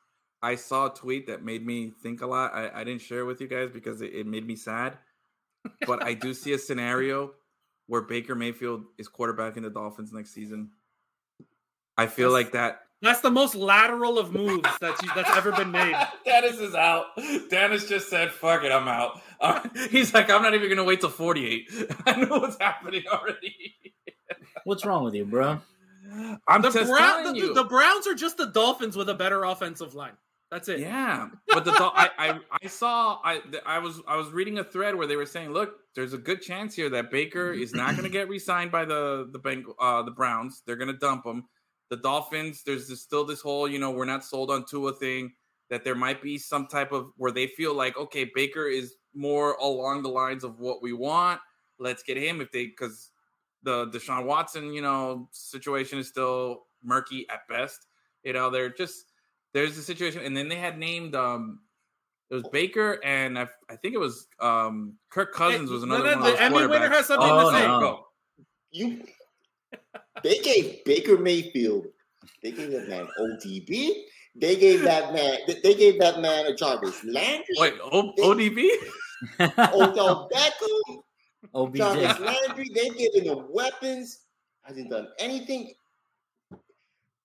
I 0.43 0.57
saw 0.57 0.87
a 0.87 0.91
tweet 0.93 1.29
that 1.29 1.45
made 1.45 1.65
me 1.65 1.93
think 2.03 2.23
a 2.23 2.27
lot. 2.27 2.53
I, 2.53 2.73
I 2.75 2.83
didn't 2.83 3.03
share 3.03 3.21
it 3.21 3.25
with 3.27 3.41
you 3.41 3.47
guys 3.47 3.71
because 3.71 4.03
it, 4.03 4.13
it 4.13 4.27
made 4.27 4.45
me 4.45 4.57
sad. 4.57 4.99
But 5.87 6.03
I 6.03 6.15
do 6.15 6.35
see 6.35 6.55
a 6.55 6.59
scenario 6.59 7.31
where 7.87 8.01
Baker 8.03 8.35
Mayfield 8.35 8.87
is 8.99 9.09
quarterbacking 9.09 9.63
the 9.63 9.71
Dolphins 9.71 10.13
next 10.13 10.35
season. 10.35 10.71
I 11.97 12.09
feel 12.09 12.33
like 12.33 12.51
that. 12.51 12.81
That's 13.05 13.21
the 13.21 13.31
most 13.31 13.55
lateral 13.55 14.19
of 14.19 14.33
moves 14.33 14.67
that's 14.81 14.99
that's 15.15 15.37
ever 15.37 15.53
been 15.53 15.71
made. 15.71 15.95
Dennis 16.25 16.59
is 16.59 16.75
out. 16.75 17.09
Dennis 17.51 17.87
just 17.87 18.09
said, 18.09 18.31
"Fuck 18.31 18.65
it, 18.65 18.73
I'm 18.73 18.89
out." 18.89 19.21
Uh, 19.39 19.61
he's 19.91 20.15
like, 20.15 20.31
"I'm 20.31 20.41
not 20.41 20.55
even 20.55 20.69
going 20.69 20.79
to 20.79 20.85
wait 20.85 21.01
till 21.01 21.11
48. 21.11 21.71
I 22.07 22.25
know 22.25 22.39
what's 22.39 22.57
happening 22.59 23.03
already." 23.13 23.75
What's 24.65 24.87
wrong 24.87 25.05
with 25.05 25.15
you, 25.15 25.27
bro? 25.27 25.61
I'm 26.49 26.63
the, 26.63 26.71
Brown, 26.71 27.35
the, 27.35 27.53
the, 27.53 27.65
Browns 27.65 28.07
are 28.07 28.15
just 28.15 28.39
the 28.39 28.47
Dolphins 28.47 28.97
with 28.97 29.11
a 29.11 29.15
better 29.15 29.45
offensive 29.45 29.95
line. 29.95 30.13
That's 30.51 30.69
it. 30.69 30.81
Yeah, 30.81 31.29
but 31.49 31.67
the 31.67 31.73
I, 31.73 32.09
I 32.19 32.39
I 32.63 32.67
saw 32.69 33.19
I 33.23 33.43
I 33.67 33.81
was 33.81 34.01
I 34.09 34.17
was 34.17 34.31
reading 34.31 34.59
a 34.59 34.65
thread 34.65 34.95
where 34.95 35.07
they 35.07 35.17
were 35.17 35.27
saying, 35.27 35.51
look, 35.51 35.75
there's 35.95 36.15
a 36.15 36.19
good 36.19 36.41
chance 36.41 36.75
here 36.75 36.89
that 36.91 37.11
Baker 37.11 37.53
is 37.53 37.75
not 37.75 37.91
going 37.91 38.05
to 38.05 38.09
get 38.11 38.31
re-signed 38.31 38.71
by 38.71 38.87
the 38.87 39.29
the 39.31 39.39
bank 39.39 39.67
uh, 39.79 40.03
the 40.03 40.11
Browns. 40.11 40.63
They're 40.65 40.77
going 40.77 40.93
to 40.93 40.97
dump 40.97 41.27
him. 41.27 41.45
The 41.91 41.97
Dolphins, 41.97 42.63
there's 42.65 42.89
this, 42.89 43.03
still 43.03 43.25
this 43.25 43.41
whole 43.41 43.69
you 43.69 43.79
know 43.79 43.91
we're 43.91 44.05
not 44.05 44.25
sold 44.25 44.51
on 44.51 44.65
Tua 44.65 44.93
thing. 44.95 45.33
That 45.71 45.83
there 45.83 45.95
might 45.95 46.23
be 46.23 46.39
some 46.39 46.67
type 46.67 46.93
of 46.93 47.11
where 47.17 47.33
they 47.33 47.47
feel 47.47 47.75
like 47.75 47.97
okay, 47.97 48.31
Baker 48.35 48.67
is 48.67 48.97
more 49.15 49.55
along 49.55 50.03
the 50.03 50.09
lines 50.09 50.45
of 50.45 50.59
what 50.59 50.83
we 50.83 50.93
want. 50.93 51.41
Let's 51.79 52.03
get 52.03 52.17
him 52.17 52.41
if 52.41 52.53
they 52.53 52.67
because 52.67 53.11
the 53.63 53.87
Deshaun 53.87 54.25
Watson, 54.27 54.73
you 54.73 54.83
know, 54.83 55.29
situation 55.33 55.99
is 55.99 56.09
still 56.09 56.67
murky 56.83 57.27
at 57.31 57.49
best. 57.49 57.87
You 58.23 58.35
know, 58.35 58.51
they're 58.51 58.71
just 58.71 59.07
there's 59.53 59.79
a 59.79 59.83
situation, 59.83 60.23
and 60.23 60.37
then 60.37 60.49
they 60.49 60.57
had 60.57 60.79
named 60.79 61.15
um 61.15 61.61
it 62.31 62.35
was 62.35 62.45
Baker 62.53 63.01
and 63.05 63.39
I, 63.39 63.47
I 63.71 63.77
think 63.77 63.95
it 63.95 64.01
was 64.01 64.27
um 64.41 64.95
Kirk 65.11 65.33
Cousins 65.33 65.71
was 65.71 65.83
another 65.83 66.05
no, 66.05 66.15
no, 66.15 66.21
one. 66.21 66.33
The 66.33 66.43
Emmy 66.43 66.67
winner 66.67 66.89
has 66.89 67.07
something 67.07 67.29
oh, 67.31 67.51
to 67.51 67.57
say. 67.57 67.67
No. 67.67 68.05
You 68.71 69.05
they 70.23 70.39
gave 70.39 70.85
Baker 70.85 71.19
Mayfield, 71.19 71.87
they 72.43 72.53
gave 72.53 72.71
that 72.73 72.89
man 72.89 73.09
ODB. 73.21 74.05
They 74.37 74.57
gave 74.57 74.83
that 74.83 75.13
man. 75.13 75.39
They 75.63 75.75
gave 75.75 76.01
that 76.01 76.21
man 76.21 76.47
a 76.47 76.55
Jarvis 76.55 77.05
Landry. 77.05 77.55
Wait, 77.59 77.75
o- 77.81 78.13
ODB? 78.19 78.69
Odell 79.73 80.29
Beckham. 80.33 81.03
OBJ. 81.55 81.79
Jarvis 81.79 82.19
Landry, 82.19 82.71
they've 82.75 82.97
given 82.97 83.25
him 83.25 83.47
weapons. 83.51 84.23
Hasn't 84.63 84.91
done 84.91 85.09
anything. 85.19 85.73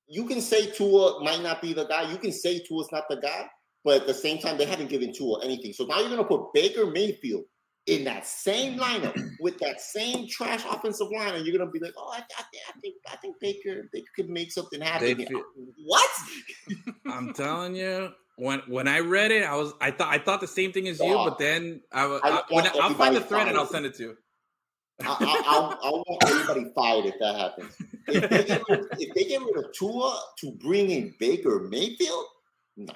You 0.07 0.25
can 0.25 0.41
say 0.41 0.69
Tua 0.71 1.23
might 1.23 1.41
not 1.41 1.61
be 1.61 1.73
the 1.73 1.85
guy. 1.85 2.11
You 2.11 2.17
can 2.17 2.31
say 2.31 2.59
Tua's 2.59 2.91
not 2.91 3.03
the 3.09 3.17
guy, 3.17 3.47
but 3.83 4.01
at 4.01 4.07
the 4.07 4.13
same 4.13 4.39
time, 4.39 4.57
they 4.57 4.65
haven't 4.65 4.89
given 4.89 5.13
Tua 5.13 5.43
anything. 5.43 5.73
So 5.73 5.85
now 5.85 5.99
you're 5.99 6.09
going 6.09 6.17
to 6.17 6.25
put 6.25 6.53
Baker 6.53 6.87
Mayfield 6.87 7.45
in 7.85 8.03
that 8.03 8.25
same 8.25 8.77
mm. 8.77 8.81
lineup 8.81 9.31
with 9.39 9.57
that 9.59 9.81
same 9.81 10.27
trash 10.27 10.63
offensive 10.69 11.07
line, 11.11 11.35
and 11.35 11.45
you're 11.45 11.57
to 11.57 11.65
be 11.71 11.79
like, 11.79 11.93
"Oh, 11.97 12.11
I, 12.13 12.19
I, 12.19 12.43
I 12.67 12.79
think 12.79 12.95
I 13.11 13.15
think 13.17 13.39
Baker 13.39 13.89
Baker 13.91 14.07
could 14.15 14.29
make 14.29 14.51
something 14.51 14.81
happen." 14.81 15.15
Feel, 15.15 15.43
what? 15.85 16.09
I'm 17.07 17.33
telling 17.33 17.75
you, 17.75 18.11
when 18.37 18.61
when 18.67 18.87
I 18.87 18.99
read 18.99 19.31
it, 19.31 19.43
I 19.43 19.55
was 19.55 19.73
I 19.81 19.91
thought 19.91 20.13
I 20.13 20.17
thought 20.17 20.41
the 20.41 20.47
same 20.47 20.71
thing 20.71 20.87
as 20.87 20.99
you, 20.99 21.13
but 21.13 21.37
then 21.37 21.81
I, 21.91 22.05
I, 22.05 22.41
when 22.49 22.67
I 22.67 22.87
will 22.87 22.95
find 22.95 23.15
the 23.15 23.21
thread 23.21 23.47
and 23.47 23.57
I'll 23.57 23.65
send 23.65 23.85
it 23.85 23.95
to 23.95 24.03
you. 24.03 24.17
I, 25.01 25.75
will 25.83 26.03
want 26.07 26.23
everybody 26.27 26.71
fired 26.75 27.05
if 27.05 27.15
that 27.19 27.35
happens. 27.35 27.73
If 28.07 28.29
they, 28.29 28.43
get 28.43 28.63
rid, 28.69 28.85
if 28.99 29.13
they 29.13 29.23
get 29.25 29.41
rid 29.41 29.57
of 29.57 29.71
Tua 29.71 30.21
to 30.39 30.51
bring 30.53 30.89
in 30.89 31.13
Baker 31.19 31.67
Mayfield, 31.69 32.25
no. 32.75 32.93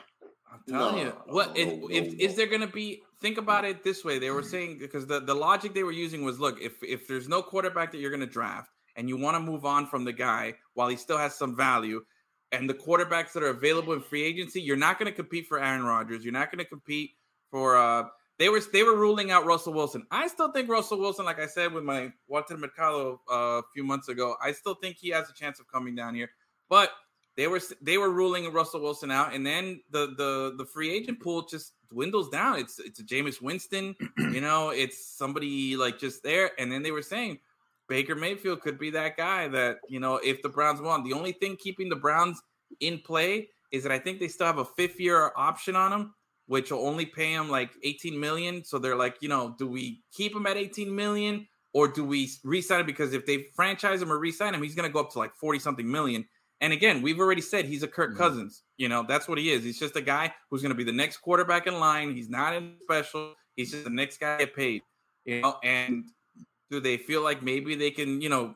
I'm 0.51 0.59
telling 0.67 0.95
no, 0.97 1.01
you, 1.01 1.13
what 1.27 1.55
no, 1.55 1.63
no, 1.63 1.87
if 1.89 2.13
is 2.15 2.35
there 2.35 2.47
going 2.47 2.61
to 2.61 2.67
be? 2.67 3.01
Think 3.23 3.37
about 3.37 3.63
it 3.65 3.83
this 3.83 4.03
way. 4.03 4.19
They 4.19 4.29
were 4.29 4.43
saying 4.43 4.77
because 4.79 5.07
the, 5.07 5.21
the 5.21 5.33
logic 5.33 5.73
they 5.73 5.83
were 5.83 5.93
using 5.93 6.23
was, 6.23 6.39
look, 6.39 6.61
if 6.61 6.73
if 6.83 7.07
there's 7.07 7.29
no 7.29 7.41
quarterback 7.41 7.91
that 7.91 7.99
you're 7.99 8.11
going 8.11 8.19
to 8.19 8.27
draft 8.39 8.69
and 8.97 9.09
you 9.09 9.17
want 9.17 9.35
to 9.35 9.39
move 9.39 9.65
on 9.65 9.87
from 9.87 10.03
the 10.03 10.13
guy 10.13 10.53
while 10.75 10.89
he 10.89 10.97
still 10.97 11.17
has 11.17 11.33
some 11.33 11.55
value, 11.55 12.03
and 12.51 12.69
the 12.69 12.73
quarterbacks 12.73 13.31
that 13.33 13.41
are 13.41 13.55
available 13.59 13.93
in 13.93 14.01
free 14.01 14.23
agency, 14.23 14.61
you're 14.61 14.77
not 14.77 14.99
going 14.99 15.09
to 15.11 15.15
compete 15.15 15.47
for 15.47 15.57
Aaron 15.59 15.83
Rodgers. 15.83 16.23
You're 16.23 16.33
not 16.33 16.51
going 16.51 16.63
to 16.65 16.69
compete 16.69 17.11
for. 17.49 17.77
uh 17.77 18.03
They 18.39 18.49
were 18.49 18.61
they 18.73 18.83
were 18.83 18.97
ruling 18.97 19.31
out 19.31 19.45
Russell 19.45 19.73
Wilson. 19.73 20.05
I 20.11 20.27
still 20.27 20.51
think 20.51 20.69
Russell 20.69 20.99
Wilson, 20.99 21.23
like 21.23 21.39
I 21.39 21.47
said 21.47 21.71
with 21.71 21.85
my 21.85 22.11
Walter 22.27 22.57
Mercado 22.57 23.21
uh, 23.31 23.61
a 23.61 23.63
few 23.73 23.85
months 23.85 24.09
ago, 24.09 24.35
I 24.41 24.51
still 24.51 24.75
think 24.75 24.97
he 24.97 25.09
has 25.11 25.29
a 25.29 25.33
chance 25.33 25.61
of 25.61 25.65
coming 25.71 25.95
down 25.95 26.13
here. 26.13 26.29
But 26.67 26.89
they 27.35 27.47
were 27.47 27.61
they 27.81 27.97
were 27.97 28.09
ruling 28.09 28.51
Russell 28.51 28.81
Wilson 28.81 29.11
out, 29.11 29.33
and 29.33 29.45
then 29.45 29.81
the 29.91 30.13
the 30.17 30.55
the 30.57 30.65
free 30.65 30.91
agent 30.91 31.19
pool 31.21 31.45
just 31.45 31.73
dwindles 31.89 32.29
down. 32.29 32.59
It's 32.59 32.79
it's 32.79 32.99
a 32.99 33.03
Jameis 33.03 33.41
Winston, 33.41 33.95
you 34.17 34.41
know, 34.41 34.69
it's 34.69 35.15
somebody 35.17 35.75
like 35.75 35.99
just 35.99 36.23
there, 36.23 36.51
and 36.59 36.71
then 36.71 36.83
they 36.83 36.91
were 36.91 37.01
saying 37.01 37.39
Baker 37.87 38.15
Mayfield 38.15 38.61
could 38.61 38.79
be 38.79 38.89
that 38.91 39.17
guy 39.17 39.47
that, 39.49 39.77
you 39.89 39.99
know, 39.99 40.15
if 40.15 40.41
the 40.41 40.49
Browns 40.49 40.81
won. 40.81 41.03
The 41.03 41.13
only 41.13 41.31
thing 41.31 41.55
keeping 41.57 41.89
the 41.89 41.95
Browns 41.95 42.41
in 42.79 42.99
play 42.99 43.49
is 43.71 43.83
that 43.83 43.91
I 43.91 43.99
think 43.99 44.19
they 44.19 44.27
still 44.27 44.47
have 44.47 44.57
a 44.57 44.65
fifth 44.65 44.99
year 44.99 45.31
option 45.35 45.75
on 45.75 45.91
him, 45.91 46.13
which 46.47 46.71
will 46.71 46.85
only 46.85 47.05
pay 47.05 47.33
him 47.33 47.49
like 47.49 47.71
18 47.83 48.19
million. 48.19 48.63
So 48.63 48.79
they're 48.79 48.95
like, 48.95 49.17
you 49.21 49.29
know, 49.29 49.55
do 49.57 49.67
we 49.67 50.01
keep 50.11 50.35
him 50.35 50.45
at 50.45 50.57
18 50.57 50.93
million 50.95 51.47
or 51.73 51.87
do 51.87 52.03
we 52.05 52.31
resign 52.43 52.81
him? 52.81 52.85
Because 52.85 53.13
if 53.13 53.25
they 53.25 53.45
franchise 53.55 54.01
him 54.01 54.11
or 54.11 54.17
resign 54.17 54.53
him, 54.53 54.63
he's 54.63 54.75
going 54.75 54.87
to 54.87 54.93
go 54.93 54.99
up 54.99 55.11
to 55.11 55.19
like 55.19 55.35
40 55.35 55.59
something 55.59 55.89
million. 55.89 56.25
And 56.63 56.71
again, 56.71 57.01
we've 57.01 57.19
already 57.19 57.41
said 57.41 57.65
he's 57.65 57.83
a 57.83 57.89
Kirk 57.89 58.11
mm-hmm. 58.11 58.19
Cousins. 58.19 58.63
You 58.77 58.87
know, 58.87 59.03
that's 59.05 59.27
what 59.27 59.37
he 59.37 59.51
is. 59.51 59.65
He's 59.65 59.77
just 59.77 59.97
a 59.97 60.01
guy 60.01 60.33
who's 60.49 60.61
going 60.61 60.71
to 60.71 60.77
be 60.77 60.85
the 60.85 60.93
next 60.93 61.17
quarterback 61.17 61.67
in 61.67 61.77
line. 61.77 62.15
He's 62.15 62.29
not 62.29 62.55
in 62.55 62.75
special. 62.81 63.33
He's 63.57 63.71
just 63.71 63.83
the 63.83 63.89
next 63.89 64.21
guy 64.21 64.37
get 64.37 64.55
paid. 64.55 64.81
You 65.25 65.41
know, 65.41 65.57
and 65.61 66.05
do 66.71 66.79
they 66.79 66.95
feel 66.95 67.21
like 67.21 67.43
maybe 67.43 67.75
they 67.75 67.91
can, 67.91 68.21
you 68.21 68.29
know, 68.29 68.55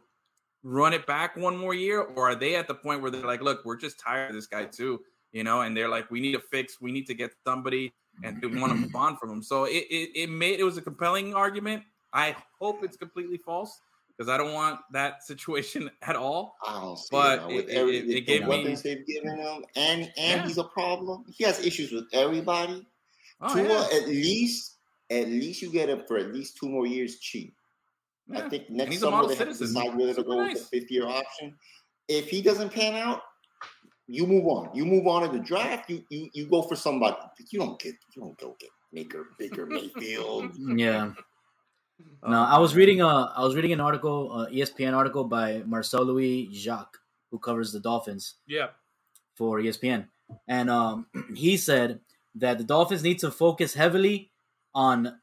run 0.64 0.94
it 0.94 1.06
back 1.06 1.36
one 1.36 1.58
more 1.58 1.74
year, 1.74 2.00
or 2.00 2.30
are 2.30 2.36
they 2.36 2.56
at 2.56 2.70
the 2.70 2.74
point 2.74 3.02
where 3.02 3.12
they're 3.12 3.28
like, 3.28 3.42
look, 3.42 3.66
we're 3.66 3.76
just 3.76 4.00
tired 4.00 4.30
of 4.30 4.36
this 4.36 4.48
guy 4.48 4.64
too, 4.64 5.02
you 5.34 5.44
know, 5.44 5.62
and 5.62 5.76
they're 5.76 5.90
like, 5.90 6.10
we 6.10 6.22
need 6.22 6.36
a 6.36 6.40
fix, 6.40 6.80
we 6.80 6.94
need 6.94 7.08
to 7.08 7.14
get 7.14 7.32
somebody, 7.46 7.94
and 8.24 8.42
we 8.42 8.60
want 8.60 8.72
to 8.72 8.80
move 8.80 8.96
on 8.96 9.18
from 9.18 9.32
him. 9.32 9.44
So 9.44 9.66
it, 9.66 9.86
it 9.90 10.10
it 10.16 10.30
made 10.30 10.62
it 10.62 10.64
was 10.64 10.78
a 10.78 10.82
compelling 10.82 11.36
argument. 11.36 11.84
I 12.14 12.38
hope 12.58 12.84
it's 12.84 12.96
completely 12.96 13.38
false 13.38 13.82
because 14.18 14.30
I 14.30 14.38
don't 14.38 14.54
want 14.54 14.80
that 14.92 15.24
situation 15.24 15.90
at 16.02 16.16
all. 16.16 16.56
I 16.66 16.82
don't 16.82 16.98
see 16.98 17.08
but 17.12 17.52
it, 17.52 17.70
every, 17.70 17.98
it, 17.98 18.10
it 18.10 18.22
gave 18.22 18.48
weapons 18.48 18.84
me... 18.84 18.94
they've 18.94 19.06
given 19.06 19.38
him, 19.38 19.64
and 19.76 20.02
and 20.02 20.12
yeah. 20.18 20.48
he's 20.48 20.58
a 20.58 20.64
problem. 20.64 21.26
He 21.30 21.44
has 21.44 21.66
issues 21.66 21.92
with 21.92 22.06
everybody. 22.14 22.86
Oh, 23.42 23.54
Tua, 23.54 23.68
yeah. 23.68 23.98
at 23.98 24.08
least, 24.08 24.78
at 25.12 25.28
least 25.28 25.62
you 25.62 25.72
get 25.72 25.90
him 25.90 26.04
for 26.08 26.18
at 26.18 26.34
least 26.34 26.58
two 26.58 26.70
more 26.70 26.88
years 26.88 27.20
cheap. 27.20 27.56
Yeah. 28.28 28.46
I 28.46 28.50
think 28.50 28.70
next 28.70 29.00
summer 29.00 29.28
they 29.28 29.36
have 29.36 29.52
to 29.52 29.58
decide 29.58 29.96
whether 29.96 30.14
to 30.16 30.24
go 30.24 30.42
nice. 30.42 30.54
with 30.54 30.70
the 30.70 30.80
fifth 30.80 30.92
year 30.92 31.08
option. 31.08 31.56
If 32.08 32.30
he 32.30 32.42
doesn't 32.42 32.74
pan 32.74 32.96
out, 32.96 33.22
you 34.08 34.26
move 34.26 34.48
on. 34.48 34.70
You 34.74 34.86
move 34.86 35.06
on 35.08 35.24
in 35.24 35.34
the 35.34 35.40
draft. 35.40 35.90
You 35.90 36.04
you 36.10 36.30
you 36.34 36.48
go 36.48 36.62
for 36.64 36.76
somebody. 36.76 37.16
You 37.52 37.60
don't 37.60 37.80
get 37.80 37.94
you 38.16 38.22
don't 38.24 38.38
go 38.40 38.56
get 38.60 38.70
Baker 38.94 39.28
Baker 39.38 39.66
Mayfield. 39.68 40.52
Yeah. 40.58 41.12
No, 42.28 42.42
I 42.42 42.58
was 42.58 42.76
reading 42.76 43.02
a 43.02 43.08
I 43.08 43.44
was 43.44 43.56
reading 43.56 43.74
an 43.74 43.80
article, 43.80 44.32
uh, 44.32 44.48
ESPN 44.48 44.94
article 44.94 45.24
by 45.24 45.64
Marcel 45.66 46.04
Louis-Jacques, 46.04 46.98
who 47.32 47.40
covers 47.40 47.72
the 47.72 47.80
Dolphins. 47.80 48.36
Yeah. 48.48 48.68
For 49.36 49.60
ESPN, 49.60 50.08
and 50.48 50.70
um, 50.70 51.06
he 51.36 51.58
said 51.58 52.00
that 52.36 52.58
the 52.58 52.64
Dolphins 52.64 53.04
need 53.04 53.20
to 53.20 53.32
focus 53.32 53.74
heavily 53.74 54.32
on 54.74 55.20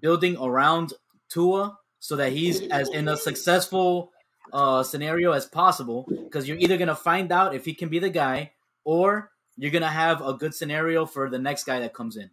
building 0.00 0.36
around 0.36 0.92
Tua 1.28 1.78
so 1.98 2.16
that 2.16 2.32
he's 2.32 2.62
as 2.68 2.88
in 2.90 3.08
a 3.08 3.16
successful 3.16 4.12
uh, 4.52 4.82
scenario 4.82 5.32
as 5.32 5.46
possible. 5.46 6.06
Because 6.08 6.48
you're 6.48 6.58
either 6.58 6.76
gonna 6.76 6.96
find 6.96 7.32
out 7.32 7.54
if 7.54 7.64
he 7.64 7.74
can 7.74 7.88
be 7.88 7.98
the 7.98 8.10
guy, 8.10 8.52
or 8.84 9.32
you're 9.56 9.72
gonna 9.72 9.88
have 9.88 10.24
a 10.24 10.32
good 10.32 10.54
scenario 10.54 11.04
for 11.04 11.28
the 11.28 11.38
next 11.38 11.64
guy 11.64 11.80
that 11.80 11.92
comes 11.92 12.16
in. 12.16 12.30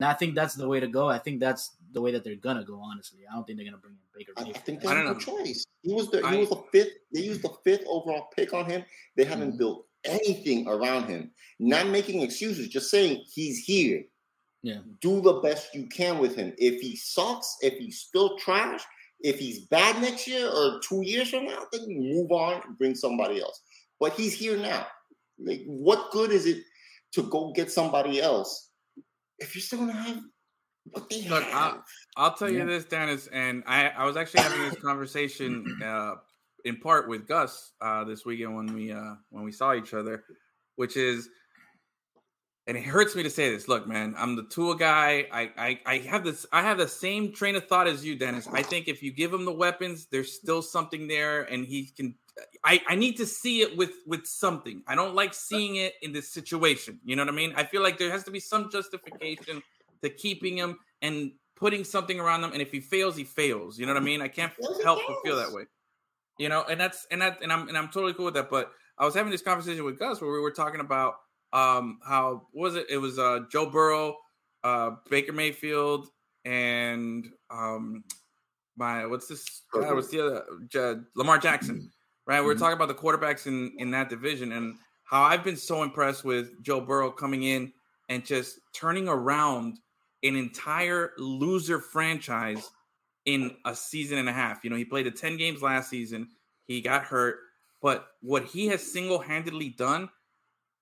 And 0.00 0.08
I 0.08 0.12
think 0.12 0.34
that's 0.34 0.54
the 0.54 0.68
way 0.68 0.80
to 0.80 0.86
go. 0.86 1.08
I 1.08 1.18
think 1.18 1.40
that's 1.40 1.70
the 1.92 2.00
way 2.00 2.12
that 2.12 2.24
they're 2.24 2.36
gonna 2.36 2.64
go. 2.64 2.80
Honestly, 2.80 3.20
I 3.30 3.34
don't 3.34 3.46
think 3.46 3.58
they're 3.58 3.66
gonna 3.66 3.78
bring 3.78 3.94
in 3.94 4.00
Baker. 4.14 4.32
I, 4.36 4.42
I 4.42 4.60
think 4.60 4.80
that's 4.80 4.92
a 4.92 5.14
good 5.14 5.20
choice. 5.20 5.66
He 5.82 5.92
was 5.92 6.10
the 6.10 6.24
I, 6.24 6.32
he 6.32 6.38
was 6.38 6.50
the 6.50 6.62
fifth. 6.72 6.92
They 7.12 7.20
used 7.20 7.42
the 7.42 7.52
fifth 7.64 7.84
overall 7.86 8.28
pick 8.34 8.52
on 8.52 8.66
him. 8.66 8.84
They 9.16 9.24
haven't 9.24 9.50
mm-hmm. 9.50 9.58
built 9.58 9.86
anything 10.04 10.68
around 10.68 11.06
him. 11.06 11.30
Not 11.58 11.88
making 11.88 12.22
excuses, 12.22 12.68
just 12.68 12.90
saying 12.90 13.24
he's 13.32 13.58
here. 13.64 14.04
Yeah. 14.62 14.78
Do 15.00 15.20
the 15.20 15.34
best 15.34 15.74
you 15.74 15.86
can 15.86 16.18
with 16.18 16.36
him. 16.36 16.52
If 16.58 16.80
he 16.80 16.96
sucks, 16.96 17.56
if 17.62 17.78
he's 17.78 17.98
still 18.00 18.36
trash, 18.38 18.82
if 19.20 19.38
he's 19.38 19.66
bad 19.66 20.00
next 20.00 20.26
year 20.26 20.48
or 20.48 20.80
two 20.80 21.02
years 21.02 21.30
from 21.30 21.46
now, 21.46 21.66
then 21.72 21.86
move 21.88 22.30
on 22.30 22.62
and 22.66 22.78
bring 22.78 22.94
somebody 22.94 23.40
else. 23.40 23.60
But 23.98 24.12
he's 24.14 24.34
here 24.34 24.56
now. 24.56 24.86
Like, 25.38 25.62
what 25.66 26.10
good 26.12 26.30
is 26.30 26.46
it 26.46 26.62
to 27.12 27.22
go 27.24 27.52
get 27.52 27.70
somebody 27.70 28.20
else 28.20 28.70
if 29.42 29.54
you're 29.54 29.62
still 29.62 29.80
gonna 29.80 29.92
have 29.92 30.16
what 30.16 30.16
they 30.16 30.31
Look. 31.28 31.44
I'll, 31.54 31.84
I'll 32.16 32.34
tell 32.34 32.50
Yeah. 32.50 32.60
you 32.60 32.66
this, 32.66 32.84
Dennis, 32.84 33.28
and 33.28 33.62
I, 33.66 33.88
I 33.88 34.04
was 34.04 34.16
actually 34.16 34.40
having 34.40 34.60
this 34.70 34.80
conversation 34.82 35.64
uh, 35.84 36.14
in 36.64 36.76
part 36.78 37.08
with 37.08 37.26
Gus 37.26 37.72
uh, 37.80 38.04
this 38.04 38.24
weekend 38.24 38.54
when 38.56 38.74
we 38.74 38.92
uh, 38.92 39.14
when 39.30 39.44
we 39.44 39.52
saw 39.52 39.74
each 39.74 39.94
other, 39.94 40.24
which 40.76 40.96
is, 40.96 41.28
and 42.66 42.76
it 42.76 42.84
hurts 42.84 43.14
me 43.16 43.22
to 43.22 43.30
say 43.30 43.50
this. 43.50 43.68
Look, 43.68 43.86
man, 43.86 44.14
I'm 44.16 44.36
the 44.36 44.44
Tua 44.44 44.76
guy. 44.76 45.26
I, 45.32 45.50
I 45.56 45.80
I 45.86 45.98
have 45.98 46.24
this. 46.24 46.46
I 46.52 46.62
have 46.62 46.78
the 46.78 46.88
same 46.88 47.32
train 47.32 47.56
of 47.56 47.66
thought 47.66 47.88
as 47.88 48.04
you, 48.04 48.16
Dennis. 48.16 48.48
I 48.52 48.62
think 48.62 48.88
if 48.88 49.02
you 49.02 49.12
give 49.12 49.32
him 49.32 49.44
the 49.44 49.52
weapons, 49.52 50.06
there's 50.10 50.32
still 50.32 50.62
something 50.62 51.08
there, 51.08 51.42
and 51.42 51.64
he 51.64 51.86
can. 51.96 52.14
I, 52.64 52.80
I 52.88 52.94
need 52.94 53.18
to 53.18 53.26
see 53.26 53.60
it 53.60 53.76
with 53.76 53.92
with 54.06 54.26
something. 54.26 54.82
I 54.86 54.94
don't 54.94 55.14
like 55.14 55.34
seeing 55.34 55.76
it 55.76 55.94
in 56.02 56.12
this 56.12 56.32
situation. 56.32 56.98
You 57.04 57.16
know 57.16 57.22
what 57.24 57.32
I 57.32 57.36
mean? 57.36 57.52
I 57.56 57.64
feel 57.64 57.82
like 57.82 57.98
there 57.98 58.10
has 58.10 58.24
to 58.24 58.30
be 58.30 58.40
some 58.40 58.70
justification 58.70 59.62
to 60.02 60.10
keeping 60.10 60.56
him 60.56 60.78
and 61.00 61.32
putting 61.56 61.84
something 61.84 62.18
around 62.18 62.42
him. 62.44 62.52
And 62.52 62.60
if 62.60 62.72
he 62.72 62.80
fails, 62.80 63.16
he 63.16 63.24
fails. 63.24 63.78
You 63.78 63.86
know 63.86 63.94
what 63.94 64.02
I 64.02 64.04
mean? 64.04 64.20
I 64.20 64.28
can't 64.28 64.52
help 64.82 65.00
but 65.06 65.16
feel 65.24 65.36
that 65.36 65.52
way. 65.52 65.64
You 66.38 66.48
know, 66.48 66.64
and 66.68 66.80
that's 66.80 67.06
and 67.10 67.22
that 67.22 67.38
and 67.42 67.52
I'm 67.52 67.68
and 67.68 67.76
I'm 67.76 67.88
totally 67.88 68.14
cool 68.14 68.24
with 68.24 68.34
that. 68.34 68.50
But 68.50 68.72
I 68.98 69.04
was 69.04 69.14
having 69.14 69.30
this 69.30 69.42
conversation 69.42 69.84
with 69.84 69.98
Gus 69.98 70.20
where 70.20 70.32
we 70.32 70.40
were 70.40 70.50
talking 70.50 70.80
about 70.80 71.14
um 71.52 71.98
how 72.04 72.46
what 72.52 72.62
was 72.62 72.76
it? 72.76 72.86
It 72.90 72.98
was 72.98 73.18
uh 73.18 73.40
Joe 73.50 73.70
Burrow, 73.70 74.16
uh 74.64 74.92
Baker 75.10 75.32
Mayfield, 75.32 76.08
and 76.44 77.26
um 77.50 78.04
my 78.76 79.06
what's 79.06 79.28
this? 79.28 79.62
God, 79.72 79.94
what's 79.94 80.08
the 80.08 80.26
other 80.26 80.44
J- 80.68 81.00
Lamar 81.14 81.38
Jackson? 81.38 81.90
Right, 82.24 82.40
we 82.40 82.46
we're 82.46 82.54
talking 82.54 82.74
about 82.74 82.86
the 82.86 82.94
quarterbacks 82.94 83.48
in 83.48 83.72
in 83.78 83.90
that 83.90 84.08
division 84.08 84.52
and 84.52 84.76
how 85.02 85.22
I've 85.22 85.42
been 85.42 85.56
so 85.56 85.82
impressed 85.82 86.24
with 86.24 86.62
Joe 86.62 86.80
Burrow 86.80 87.10
coming 87.10 87.42
in 87.42 87.72
and 88.08 88.24
just 88.24 88.60
turning 88.72 89.08
around 89.08 89.80
an 90.22 90.36
entire 90.36 91.12
loser 91.18 91.78
franchise 91.78 92.70
in 93.24 93.56
a 93.64 93.74
season 93.74 94.18
and 94.18 94.28
a 94.28 94.32
half. 94.32 94.64
You 94.64 94.70
know, 94.70 94.76
he 94.76 94.84
played 94.84 95.06
the 95.06 95.10
10 95.10 95.36
games 95.36 95.62
last 95.62 95.90
season. 95.90 96.28
He 96.66 96.80
got 96.80 97.04
hurt, 97.04 97.38
but 97.80 98.06
what 98.20 98.44
he 98.44 98.68
has 98.68 98.82
single-handedly 98.82 99.70
done 99.70 100.08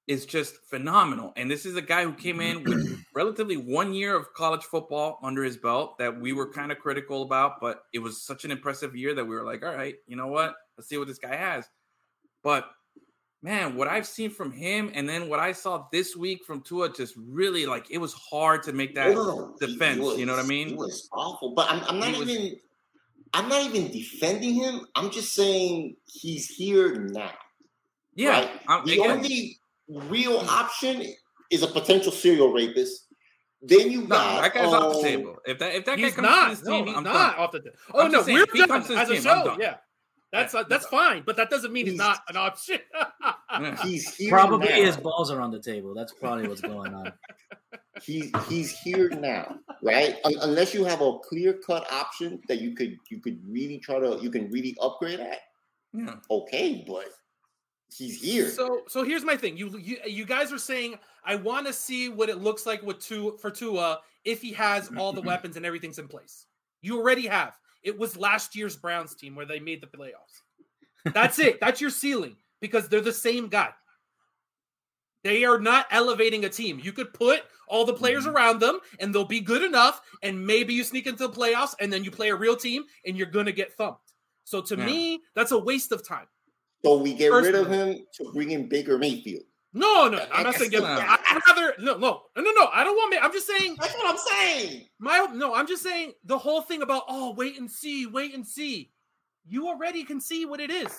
is 0.06 0.26
just 0.26 0.56
phenomenal. 0.68 1.32
And 1.36 1.50
this 1.50 1.64
is 1.64 1.76
a 1.76 1.82
guy 1.82 2.02
who 2.02 2.12
came 2.12 2.40
in 2.40 2.64
with 2.64 3.04
relatively 3.14 3.56
one 3.56 3.94
year 3.94 4.16
of 4.16 4.32
college 4.34 4.64
football 4.64 5.18
under 5.22 5.44
his 5.44 5.56
belt 5.56 5.98
that 5.98 6.20
we 6.20 6.32
were 6.32 6.52
kind 6.52 6.72
of 6.72 6.78
critical 6.78 7.22
about, 7.22 7.60
but 7.60 7.84
it 7.92 8.00
was 8.00 8.20
such 8.20 8.44
an 8.44 8.50
impressive 8.50 8.96
year 8.96 9.14
that 9.14 9.24
we 9.24 9.34
were 9.34 9.44
like, 9.44 9.64
all 9.64 9.74
right, 9.74 9.94
you 10.06 10.16
know 10.16 10.26
what? 10.26 10.54
Let's 10.76 10.88
see 10.88 10.98
what 10.98 11.06
this 11.06 11.18
guy 11.18 11.36
has. 11.36 11.68
But 12.42 12.68
man, 13.42 13.76
what 13.76 13.88
I've 13.88 14.06
seen 14.06 14.30
from 14.30 14.52
him 14.52 14.90
and 14.94 15.08
then 15.08 15.28
what 15.28 15.40
I 15.40 15.52
saw 15.52 15.86
this 15.92 16.14
week 16.16 16.44
from 16.46 16.60
Tua 16.60 16.92
just 16.92 17.14
really 17.16 17.66
like 17.66 17.86
it 17.90 17.98
was 17.98 18.12
hard 18.12 18.62
to 18.64 18.72
make 18.72 18.94
that 18.94 19.14
No, 19.14 19.54
defense. 19.58 20.18
you 20.18 20.26
know 20.26 20.34
what 20.36 20.44
I 20.44 20.48
mean? 20.48 20.68
It 20.70 20.76
was 20.76 21.08
awful, 21.12 21.54
but 21.54 21.70
I'm, 21.70 21.82
I'm 21.84 21.98
not 21.98 22.08
He 22.10 22.20
was- 22.20 22.28
even. 22.30 22.58
I'm 23.32 23.48
not 23.48 23.62
even 23.64 23.92
defending 23.92 24.54
him. 24.54 24.86
I'm 24.96 25.08
just 25.12 25.34
saying 25.34 25.94
he's 26.04 26.48
here 26.48 26.96
now. 27.12 27.30
Yeah. 28.16 28.30
right? 28.40 28.50
I'm- 28.66 28.84
the 28.84 28.94
again, 28.94 29.10
only 29.12 29.58
real 29.88 30.38
option 30.38 31.04
is 31.50 31.62
a 31.62 31.68
potential 31.68 32.10
serial 32.10 32.52
rapist. 32.52 33.06
Then 33.62 33.90
you 33.90 34.00
no, 34.02 34.08
got 34.08 34.42
that 34.42 34.54
guy's 34.54 34.72
off 34.72 34.92
the 34.94 34.98
um, 34.98 35.02
table. 35.04 35.36
If 35.46 35.58
that 35.60 35.74
if 35.74 35.84
that 35.84 35.98
guy 35.98 36.10
comes 36.10 36.22
not. 36.22 36.44
to 36.50 36.56
this 36.56 36.64
no, 36.64 36.72
team, 36.78 36.86
he's 36.86 36.96
I'm 36.96 37.04
not 37.04 37.12
done. 37.12 37.34
off 37.38 37.52
the. 37.52 37.58
Table. 37.60 37.76
Oh 37.94 38.04
I'm 38.06 38.10
no, 38.10 38.22
saying, 38.22 38.36
we're 38.38 38.42
if 38.44 38.50
he 38.52 38.58
done 38.58 38.68
comes 38.68 38.86
to 38.88 38.94
as 38.96 39.10
a 39.10 39.12
team, 39.12 39.26
I'm 39.28 39.38
show. 39.38 39.44
done. 39.44 39.60
Yeah, 39.60 39.74
that's 40.32 40.54
Yeah, 40.54 40.60
uh, 40.60 40.64
that's 40.68 40.86
fine, 40.86 41.22
but 41.26 41.36
that 41.36 41.50
doesn't 41.50 41.72
mean 41.72 41.86
it's 41.86 41.92
He's- 41.94 41.98
not 41.98 42.20
an 42.28 42.36
option. 42.36 42.78
Yeah. 43.50 43.76
He's 43.82 44.14
here 44.14 44.30
Probably 44.38 44.68
now. 44.68 44.74
his 44.76 44.96
balls 44.96 45.30
are 45.30 45.40
on 45.40 45.50
the 45.50 45.60
table. 45.60 45.94
That's 45.94 46.12
probably 46.12 46.46
what's 46.48 46.60
going 46.60 46.94
on. 46.94 47.12
He's 48.02 48.30
he's 48.48 48.70
here 48.78 49.10
now, 49.10 49.58
right? 49.82 50.16
Un- 50.24 50.32
unless 50.40 50.72
you 50.72 50.84
have 50.84 51.02
a 51.02 51.18
clear 51.18 51.52
cut 51.52 51.86
option 51.92 52.40
that 52.48 52.58
you 52.60 52.74
could 52.74 52.96
you 53.10 53.20
could 53.20 53.38
really 53.46 53.78
try 53.78 53.98
to 53.98 54.18
you 54.22 54.30
can 54.30 54.48
really 54.50 54.74
upgrade 54.80 55.20
at. 55.20 55.38
Yeah. 55.92 56.14
Okay, 56.30 56.82
but 56.88 57.06
he's 57.94 58.22
here. 58.22 58.48
So 58.48 58.82
so 58.88 59.02
here's 59.04 59.24
my 59.24 59.36
thing. 59.36 59.56
You 59.58 59.76
you, 59.78 59.98
you 60.06 60.24
guys 60.24 60.50
are 60.50 60.58
saying 60.58 60.98
I 61.26 61.34
want 61.34 61.66
to 61.66 61.74
see 61.74 62.08
what 62.08 62.30
it 62.30 62.38
looks 62.38 62.64
like 62.64 62.82
with 62.82 63.00
two 63.00 63.36
for 63.38 63.50
Tua 63.50 64.00
if 64.24 64.40
he 64.40 64.52
has 64.54 64.90
all 64.96 65.12
the 65.12 65.20
weapons 65.32 65.58
and 65.58 65.66
everything's 65.66 65.98
in 65.98 66.08
place. 66.08 66.46
You 66.80 66.96
already 66.98 67.26
have. 67.26 67.54
It 67.82 67.98
was 67.98 68.16
last 68.16 68.54
year's 68.54 68.76
Browns 68.76 69.14
team 69.14 69.34
where 69.34 69.46
they 69.46 69.60
made 69.60 69.80
the 69.80 69.86
playoffs. 69.86 70.42
That's 71.14 71.38
it. 71.38 71.60
That's 71.60 71.80
your 71.80 71.90
ceiling 71.90 72.36
because 72.60 72.88
they're 72.88 73.00
the 73.00 73.12
same 73.12 73.48
guy. 73.48 73.70
They 75.22 75.44
are 75.44 75.58
not 75.58 75.86
elevating 75.90 76.44
a 76.44 76.48
team. 76.48 76.80
You 76.82 76.92
could 76.92 77.12
put 77.12 77.42
all 77.68 77.84
the 77.84 77.92
players 77.92 78.26
around 78.26 78.60
them 78.60 78.80
and 78.98 79.14
they'll 79.14 79.24
be 79.24 79.40
good 79.40 79.62
enough 79.62 80.00
and 80.22 80.46
maybe 80.46 80.74
you 80.74 80.82
sneak 80.82 81.06
into 81.06 81.26
the 81.26 81.32
playoffs 81.32 81.74
and 81.80 81.92
then 81.92 82.04
you 82.04 82.10
play 82.10 82.30
a 82.30 82.34
real 82.36 82.56
team 82.56 82.84
and 83.04 83.16
you're 83.16 83.26
going 83.26 83.46
to 83.46 83.52
get 83.52 83.72
thumped. 83.74 84.12
So 84.44 84.60
to 84.62 84.76
Yeah. 84.76 84.86
me, 84.86 85.22
that's 85.34 85.52
a 85.52 85.58
waste 85.58 85.92
of 85.92 86.06
time. 86.06 86.26
So 86.84 86.96
we 86.96 87.12
get 87.12 87.28
rid 87.32 87.54
of 87.54 87.68
him 87.68 87.98
to 88.14 88.32
bring 88.32 88.52
in 88.52 88.68
Baker 88.68 88.96
Mayfield. 88.98 89.44
No, 89.72 90.08
no, 90.08 90.24
I'm 90.32 90.42
not 90.44 90.54
saying. 90.56 90.70
Get, 90.70 90.82
Excellent. 90.82 91.08
I- 91.08 91.18
I'd 91.28 91.40
rather 91.46 91.74
no, 91.78 91.96
no, 91.96 92.22
no, 92.36 92.42
no, 92.42 92.50
no. 92.50 92.68
I 92.72 92.82
don't 92.82 92.96
want 92.96 93.10
me. 93.12 93.18
I'm 93.18 93.32
just 93.32 93.46
saying. 93.46 93.76
That's 93.80 93.94
what 93.94 94.10
I'm 94.10 94.18
saying. 94.18 94.88
My 94.98 95.26
no, 95.32 95.54
I'm 95.54 95.66
just 95.68 95.82
saying 95.82 96.12
the 96.24 96.36
whole 96.36 96.62
thing 96.62 96.82
about 96.82 97.04
oh, 97.08 97.34
wait 97.34 97.58
and 97.58 97.70
see, 97.70 98.06
wait 98.06 98.34
and 98.34 98.44
see. 98.46 98.90
You 99.46 99.68
already 99.68 100.02
can 100.04 100.20
see 100.20 100.44
what 100.44 100.60
it 100.60 100.70
is. 100.70 100.92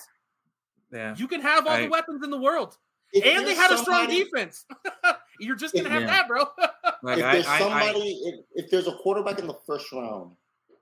Yeah. 0.92 1.14
You 1.16 1.28
can 1.28 1.40
have 1.42 1.66
all 1.66 1.72
I- 1.74 1.82
the 1.82 1.88
weapons 1.88 2.22
in 2.24 2.30
the 2.30 2.38
world, 2.40 2.76
If 3.12 3.24
and 3.24 3.40
they 3.40 3.54
there's 3.54 3.58
had 3.58 3.72
a 3.72 3.78
strong 3.78 4.08
defense. 4.08 4.64
You're 5.40 5.56
just 5.56 5.74
gonna 5.74 5.86
If- 5.86 5.92
have 5.92 6.02
Yeah. 6.02 6.08
that, 6.08 6.28
bro. 6.28 6.44
Like 7.04 7.18
if 7.18 7.24
I, 7.24 7.32
there's 7.32 7.46
I, 7.48 7.56
I, 7.56 7.58
somebody, 7.58 8.10
if, 8.24 8.64
if 8.64 8.70
there's 8.70 8.86
a 8.86 8.92
quarterback 8.92 9.40
in 9.40 9.48
the 9.48 9.58
first 9.66 9.90
round 9.92 10.36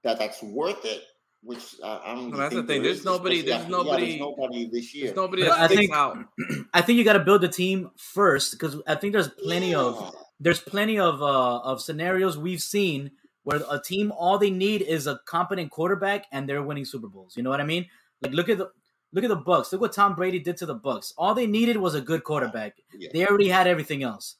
that 0.05 0.19
that's 0.19 0.43
worth 0.43 0.85
it, 0.85 1.03
which 1.43 1.77
uh, 1.83 2.01
I 2.05 2.15
don't. 2.15 2.31
Well, 2.31 2.39
that's 2.41 2.55
think 2.55 2.67
the 2.67 2.73
thing. 2.75 2.83
there 2.83 2.91
There's 2.91 2.99
is, 3.01 3.05
nobody- 3.05 3.43
there's 3.43 3.63
yeah, 3.63 3.69
nobody- 3.69 4.07
there's 4.07 4.21
nobody 4.21 4.69
this 4.71 4.95
year. 4.95 5.05
there's 5.07 5.17
nobody 5.17 5.43
that 5.45 5.53
I 5.59 5.69
think- 5.69 5.93
out. 5.93 6.19
I 6.75 6.81
think 6.83 6.99
you 6.99 7.05
got 7.05 7.15
to 7.15 7.21
build 7.21 7.41
the 7.41 7.49
team 7.49 7.91
first 7.97 8.53
because 8.53 8.77
I 8.87 8.95
think 8.95 9.13
there's 9.13 9.29
plenty 9.29 9.71
Yeah. 9.71 9.81
of 9.81 10.15
there's 10.39 10.61
plenty 10.61 10.99
of 10.99 11.21
uh, 11.23 11.59
of 11.61 11.81
scenarios 11.83 12.37
we've 12.39 12.61
seen 12.63 13.11
where 13.43 13.61
a 13.71 13.81
team 13.81 14.13
all 14.13 14.39
they 14.39 14.51
need 14.51 14.83
is 14.83 15.07
a 15.07 15.19
competent 15.27 15.71
quarterback 15.71 16.27
and 16.33 16.49
they're 16.49 16.63
winning 16.63 16.85
Super 16.85 17.09
Bowls. 17.09 17.37
You 17.37 17.43
know 17.43 17.51
what 17.51 17.61
I 17.61 17.65
mean? 17.65 17.87
Like 18.23 18.33
look 18.33 18.49
at 18.49 18.59
the 18.59 18.71
look 19.13 19.25
at 19.25 19.29
the 19.31 19.37
Bucks. 19.37 19.73
Look 19.73 19.81
what 19.81 19.93
Tom 19.95 20.15
Brady 20.15 20.39
did 20.39 20.57
to 20.59 20.67
the 20.67 20.75
Bucks. 20.75 21.13
All 21.17 21.35
they 21.35 21.47
needed 21.47 21.77
was 21.79 21.95
a 21.95 22.01
good 22.01 22.23
quarterback. 22.25 22.77
Yeah. 22.97 23.09
They 23.13 23.27
already 23.27 23.49
had 23.49 23.67
everything 23.67 24.03
else. 24.03 24.37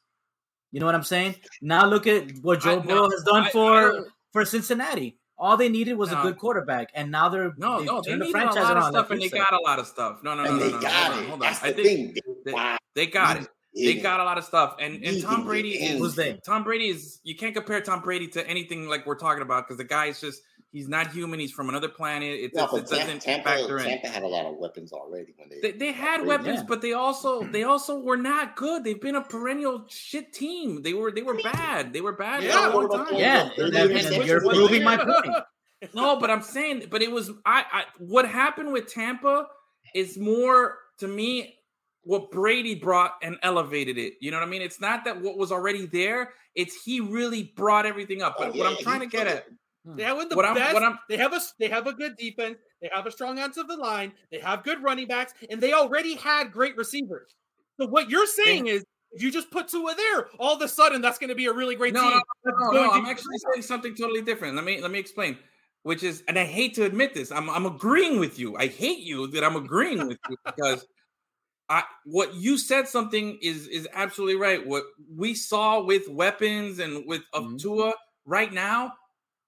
You 0.73 0.81
know 0.81 0.87
what 0.87 0.95
I'm 0.95 1.03
saying? 1.03 1.35
Now 1.63 1.87
look 1.87 2.07
at 2.07 2.31
what 2.43 2.61
Joe 2.61 2.79
I- 2.79 2.83
Burrow 2.83 3.07
no, 3.07 3.11
has 3.11 3.23
done 3.25 3.43
I- 3.45 3.47
I 3.49 3.51
for 3.51 3.93
don't- 3.93 4.09
for 4.33 4.45
Cincinnati. 4.45 5.19
All 5.41 5.57
they 5.57 5.71
needed 5.71 5.95
was 5.95 6.11
No. 6.11 6.21
a 6.21 6.23
good 6.23 6.37
quarterback, 6.39 6.91
and 6.95 7.11
now 7.11 7.31
they're 7.31 7.55
No, 7.57 7.79
they've 7.79 7.87
no, 7.87 8.03
they 8.03 8.11
turned 8.11 8.21
the 8.21 8.27
needed 8.27 8.29
a 8.29 8.31
franchise 8.31 8.63
lot 8.63 8.77
of 8.77 8.85
stuff, 8.85 8.95
like 9.09 9.11
and 9.11 9.23
they 9.23 9.29
said. 9.29 9.39
got 9.39 9.53
a 9.55 9.63
lot 9.63 9.79
of 9.79 9.87
stuff. 9.87 10.19
No, 10.23 10.35
no, 10.35 10.45
no, 10.45 10.51
and 10.51 10.59
no, 10.59 10.65
they 10.67 10.71
no, 10.71 10.77
no, 10.77 10.83
got 10.83 10.93
hold 11.13 11.19
it. 11.25 11.29
hold 11.29 11.33
on. 11.33 11.39
That's 11.41 11.65
I 11.65 11.73
the 11.73 11.83
think 11.83 12.15
thing. 12.15 12.23
they, 12.45 12.53
Wow. 12.53 12.77
they 12.95 13.07
got 13.07 13.41
it. 13.41 13.49
They 13.75 13.95
got 13.95 14.21
a 14.21 14.25
lot 14.25 14.37
of 14.37 14.45
stuff, 14.45 14.77
and 14.81 15.03
and 15.03 15.23
Tom 15.23 15.45
Brady 15.45 15.71
is 15.83 16.19
Tom 16.45 16.63
Brady 16.63 16.89
is 16.89 17.21
you 17.25 17.37
can't 17.37 17.55
compare 17.55 17.81
Tom 17.81 18.01
Brady 18.03 18.29
to 18.29 18.47
anything 18.49 18.87
like 18.89 19.07
we're 19.07 19.15
talking 19.19 19.43
about 19.43 19.67
because 19.67 19.79
the 19.79 19.85
guy 19.85 20.07
is 20.07 20.21
just 20.21 20.43
he's 20.73 20.89
not 20.89 21.09
human. 21.13 21.41
He's 21.41 21.53
from 21.53 21.69
another 21.69 21.89
planet. 21.89 22.39
It, 22.41 22.53
No, 22.55 22.63
just, 22.63 22.73
but 22.73 22.77
it 22.83 22.87
Tampa, 22.89 22.97
doesn't 23.05 23.21
Tampa, 23.23 23.49
factor 23.49 23.79
in. 23.79 23.85
Tampa 23.85 24.09
had 24.09 24.23
a 24.23 24.27
lot 24.27 24.47
of 24.47 24.57
weapons 24.57 24.93
already 24.93 25.35
when 25.37 25.49
they. 25.49 25.61
They, 25.61 25.79
they 25.79 25.93
had 25.93 26.19
Brady. 26.19 26.29
weapons, 26.29 26.59
Yeah. 26.61 26.65
but 26.69 26.81
they 26.83 26.93
also 26.93 27.43
they 27.53 27.63
also 27.65 27.99
were 28.01 28.17
not 28.17 28.57
good. 28.57 28.85
They've 28.85 29.01
been 29.01 29.17
a 29.17 29.23
perennial 29.23 29.85
shit 29.89 30.33
team. 30.33 30.83
They 30.83 30.95
were 30.95 31.11
they 31.11 31.23
were 31.23 31.39
bad. 31.43 31.93
They 31.93 32.01
were 32.01 32.13
bad 32.13 32.43
Yeah. 32.43 32.53
for 32.53 32.59
a 32.59 32.63
long 32.63 32.75
What 32.75 32.85
about 32.95 33.07
time. 33.09 33.15
the- 33.15 33.21
Yeah, 33.21 33.51
the 33.57 33.65
and, 33.65 33.75
30 33.75 33.77
and 33.77 33.93
interceptions 34.07 34.27
you're 34.27 34.45
was 34.47 34.57
proving 34.57 34.85
my 34.85 34.97
point. 34.97 35.37
No, 35.95 36.17
but 36.21 36.31
I'm 36.31 36.43
saying, 36.43 36.89
but 36.91 37.01
it 37.01 37.11
was 37.11 37.31
I, 37.47 37.65
I. 37.73 37.85
What 37.99 38.29
happened 38.29 38.71
with 38.73 38.87
Tampa 38.93 39.47
is 39.95 40.19
more 40.19 40.77
to 40.99 41.09
me 41.09 41.57
what 42.03 42.31
Brady 42.31 42.75
brought 42.75 43.13
and 43.23 43.37
elevated 43.43 43.97
it. 43.97 44.15
You 44.21 44.31
know 44.31 44.37
what 44.39 44.47
I 44.47 44.51
mean? 44.51 44.61
It's 44.61 44.79
not 44.81 45.07
that 45.07 45.21
what 45.23 45.39
was 45.39 45.51
already 45.51 45.87
there. 45.87 46.35
It's 46.55 46.83
he 46.85 47.01
really 47.01 47.53
brought 47.57 47.87
everything 47.87 48.21
up. 48.21 48.37
Oh, 48.39 48.45
but 48.45 48.55
Oh, 48.55 48.59
what 48.59 48.67
I'm 48.67 48.77
trying 48.83 49.01
to 49.01 49.07
get 49.07 49.27
at, 49.27 49.37
it- 49.39 49.45
They 49.97 50.05
have 50.05 50.29
the 50.29 50.37
What 50.37 50.45
I'm- 50.45 50.55
best. 50.55 50.77
I'm- 50.77 50.99
they 51.09 51.17
have 51.17 51.33
a 51.33 51.41
they 51.59 51.69
have 51.69 51.87
a 51.87 51.93
good 51.93 52.17
defense. 52.17 52.59
They 52.81 52.91
have 52.93 53.07
a 53.07 53.11
strong 53.11 53.39
end 53.39 53.57
of 53.59 53.69
the 53.69 53.77
line. 53.77 54.13
They 54.31 54.39
have 54.39 54.63
good 54.65 54.83
running 54.83 55.07
backs, 55.07 55.35
and 55.51 55.61
they 55.61 55.73
already 55.73 56.15
had 56.15 56.53
great 56.53 56.77
receivers. 56.77 57.35
So 57.79 57.87
what 57.87 58.11
you're 58.11 58.27
saying 58.27 58.67
is, 58.67 58.85
if 59.13 59.23
you 59.23 59.31
just 59.31 59.51
put 59.51 59.69
Tua 59.69 59.95
there, 59.95 60.29
all 60.39 60.55
of 60.55 60.63
a 60.63 60.69
sudden 60.69 61.01
that's 61.01 61.19
going 61.19 61.29
to 61.29 61.35
be 61.35 61.47
a 61.47 61.53
really 61.53 61.75
great 61.75 61.95
no, 61.95 62.03
team. 62.03 62.11
no, 62.11 62.23
that's 62.45 62.57
no, 62.61 62.71
no. 62.71 62.91
I'm 62.91 63.07
actually 63.07 63.39
saying 63.53 63.63
something 63.63 63.95
totally 63.95 64.23
different. 64.23 64.55
Let 64.55 64.65
me 64.65 64.81
let 64.81 64.91
me 64.91 64.99
explain. 64.99 65.39
Which 65.83 66.03
is, 66.03 66.23
and 66.29 66.39
I 66.39 66.45
hate 66.45 66.75
to 66.75 66.85
admit 66.85 67.15
this, 67.15 67.33
I'm 67.33 67.49
I'm 67.49 67.65
agreeing 67.65 68.21
with 68.21 68.39
you. 68.39 68.55
I 68.57 68.67
hate 68.67 68.99
you 68.99 69.27
that 69.29 69.43
I'm 69.43 69.57
agreeing 69.57 70.07
with 70.07 70.19
you 70.29 70.37
because 70.45 70.87
I 71.71 71.85
what 72.05 72.35
you 72.35 72.59
said 72.59 72.87
something 72.87 73.39
is 73.41 73.67
is 73.69 73.89
absolutely 73.95 74.37
right. 74.37 74.65
What 74.67 74.85
we 75.17 75.35
saw 75.35 75.83
with 75.83 76.09
weapons 76.09 76.81
and 76.81 77.07
with 77.07 77.23
of 77.33 77.45
mm-hmm. 77.45 77.57
Tua 77.57 77.95
right 78.27 78.53
now, 78.53 78.93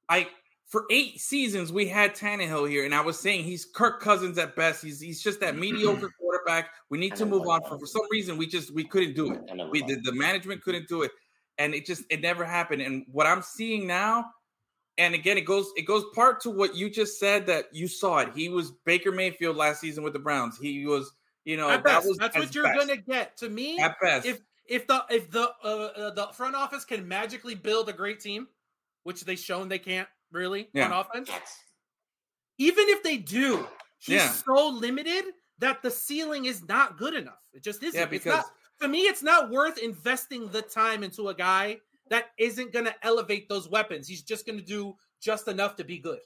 I 0.09 0.29
for 0.73 0.87
eight 0.91 1.21
seasons 1.21 1.71
we 1.71 1.87
had 1.87 2.15
Tannehill 2.15 2.69
here, 2.69 2.87
and 2.87 2.95
I 2.95 3.03
was 3.03 3.21
saying 3.21 3.45
he's 3.45 3.67
Kirk 3.67 4.01
Cousins 4.01 4.39
at 4.39 4.57
best. 4.57 4.83
He's 4.83 5.01
he's 5.01 5.23
just 5.23 5.39
that 5.41 5.55
mediocre 5.59 6.11
quarterback. 6.19 6.71
We 6.89 6.97
need 6.99 7.15
to 7.17 7.27
move 7.27 7.47
on. 7.47 7.61
For, 7.63 7.79
for 7.79 7.87
some 7.87 8.03
reason, 8.11 8.39
we 8.39 8.47
just 8.47 8.75
we 8.75 8.85
couldn't 8.85 9.15
do 9.15 9.33
it. 9.33 9.41
We 9.71 9.83
the, 9.83 10.01
the 10.03 10.13
management 10.13 10.63
couldn't 10.63 10.89
do 10.89 11.03
it, 11.03 11.11
and 11.59 11.75
it 11.75 11.85
just 11.85 12.05
it 12.11 12.23
never 12.23 12.45
happened. 12.45 12.81
And 12.81 13.05
what 13.13 13.27
I'm 13.27 13.43
seeing 13.43 13.87
now, 13.87 14.25
and 14.97 15.15
again, 15.15 15.37
it 15.37 15.43
goes 15.43 15.71
it 15.77 15.83
goes 15.83 16.05
part 16.15 16.41
to 16.43 16.51
what 16.51 16.75
you 16.75 16.89
just 16.89 17.19
said 17.19 17.47
that 17.49 17.67
you 17.73 17.87
saw 17.87 18.19
it. 18.19 18.31
He 18.35 18.49
was 18.49 18.73
Baker 18.87 19.13
Mayfield 19.13 19.57
last 19.57 19.81
season 19.81 20.03
with 20.03 20.15
the 20.15 20.21
Browns. 20.21 20.59
He 20.59 20.87
was, 20.87 21.13
you 21.45 21.59
know, 21.59 21.69
at 21.69 21.85
that 21.85 21.97
best. 21.97 22.09
was 22.09 22.17
that's 22.17 22.35
what 22.35 22.55
you're 22.55 22.65
best. 22.65 22.79
gonna 22.79 22.97
get. 22.97 23.37
To 23.39 23.51
me, 23.51 23.79
at 23.79 23.97
best, 24.01 24.27
if 24.27 24.41
if 24.67 24.87
the 24.87 25.05
if 25.11 25.31
the 25.31 25.51
uh, 25.63 25.67
uh, 25.67 26.11
the 26.15 26.29
front 26.33 26.55
office 26.55 26.87
can 26.87 27.07
magically 27.07 27.55
build 27.55 27.91
a 27.91 27.93
great 27.93 28.21
team, 28.21 28.49
which 29.05 29.25
they've 29.25 29.39
shown 29.39 29.69
they 29.69 29.79
can't 29.79 30.09
really 30.31 30.69
yeah. 30.73 30.87
on 30.87 30.93
offense. 30.93 31.31
Even 32.59 32.85
if 32.89 33.03
they 33.03 33.17
do, 33.17 33.67
he's 33.99 34.17
yeah. 34.17 34.29
so 34.31 34.69
limited 34.69 35.25
that 35.59 35.83
the 35.83 35.91
ceiling 35.91 36.45
is 36.45 36.67
not 36.69 36.99
good 36.99 37.15
enough. 37.15 37.41
It 37.53 37.63
just 37.63 37.83
isn't. 37.83 37.99
Yeah, 37.99 38.07
because 38.07 38.35
it's 38.35 38.47
not, 38.47 38.47
to 38.81 38.89
me, 38.89 39.01
it's 39.03 39.23
not 39.23 39.51
worth 39.51 39.79
investing 39.79 40.49
the 40.49 40.63
time 40.63 41.03
into 41.03 41.29
a 41.29 41.35
guy 41.35 41.79
that 42.11 42.31
isn't 42.39 42.73
going 42.73 42.85
to 42.85 42.95
elevate 43.03 43.49
those 43.49 43.69
weapons. 43.69 44.09
He's 44.09 44.23
just 44.23 44.47
going 44.47 44.59
to 44.59 44.65
do 44.65 44.97
just 45.21 45.49
enough 45.49 45.77
to 45.77 45.85
be 45.85 45.99
good. 45.99 46.19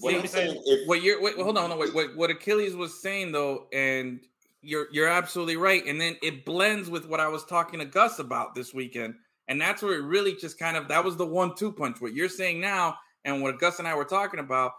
What, 0.00 0.14
I'm 0.14 0.26
saying, 0.26 0.62
if, 0.64 0.88
what 0.88 1.02
you're 1.02 1.20
wait, 1.20 1.36
hold 1.36 1.58
on, 1.58 1.70
no, 1.70 1.76
wait, 1.76 1.94
wait, 1.94 2.16
what 2.16 2.30
Achilles 2.30 2.76
was 2.76 3.02
saying 3.02 3.32
though, 3.32 3.66
and 3.72 4.20
you're 4.62 4.86
you're 4.92 5.08
absolutely 5.08 5.56
right, 5.56 5.84
and 5.86 6.00
then 6.00 6.16
it 6.22 6.44
blends 6.44 6.88
with 6.88 7.08
what 7.08 7.20
I 7.20 7.28
was 7.28 7.44
talking 7.44 7.80
to 7.80 7.84
Gus 7.84 8.18
about 8.18 8.54
this 8.54 8.72
weekend, 8.72 9.14
and 9.48 9.60
that's 9.60 9.82
where 9.82 9.94
it 9.94 10.04
really 10.04 10.36
just 10.36 10.58
kind 10.58 10.76
of 10.76 10.88
that 10.88 11.04
was 11.04 11.16
the 11.16 11.26
one-two 11.26 11.72
punch. 11.72 12.00
What 12.00 12.14
you're 12.14 12.28
saying 12.28 12.60
now 12.60 12.96
and 13.24 13.42
what 13.42 13.58
Gus 13.58 13.78
and 13.78 13.88
I 13.88 13.94
were 13.94 14.04
talking 14.04 14.40
about, 14.40 14.72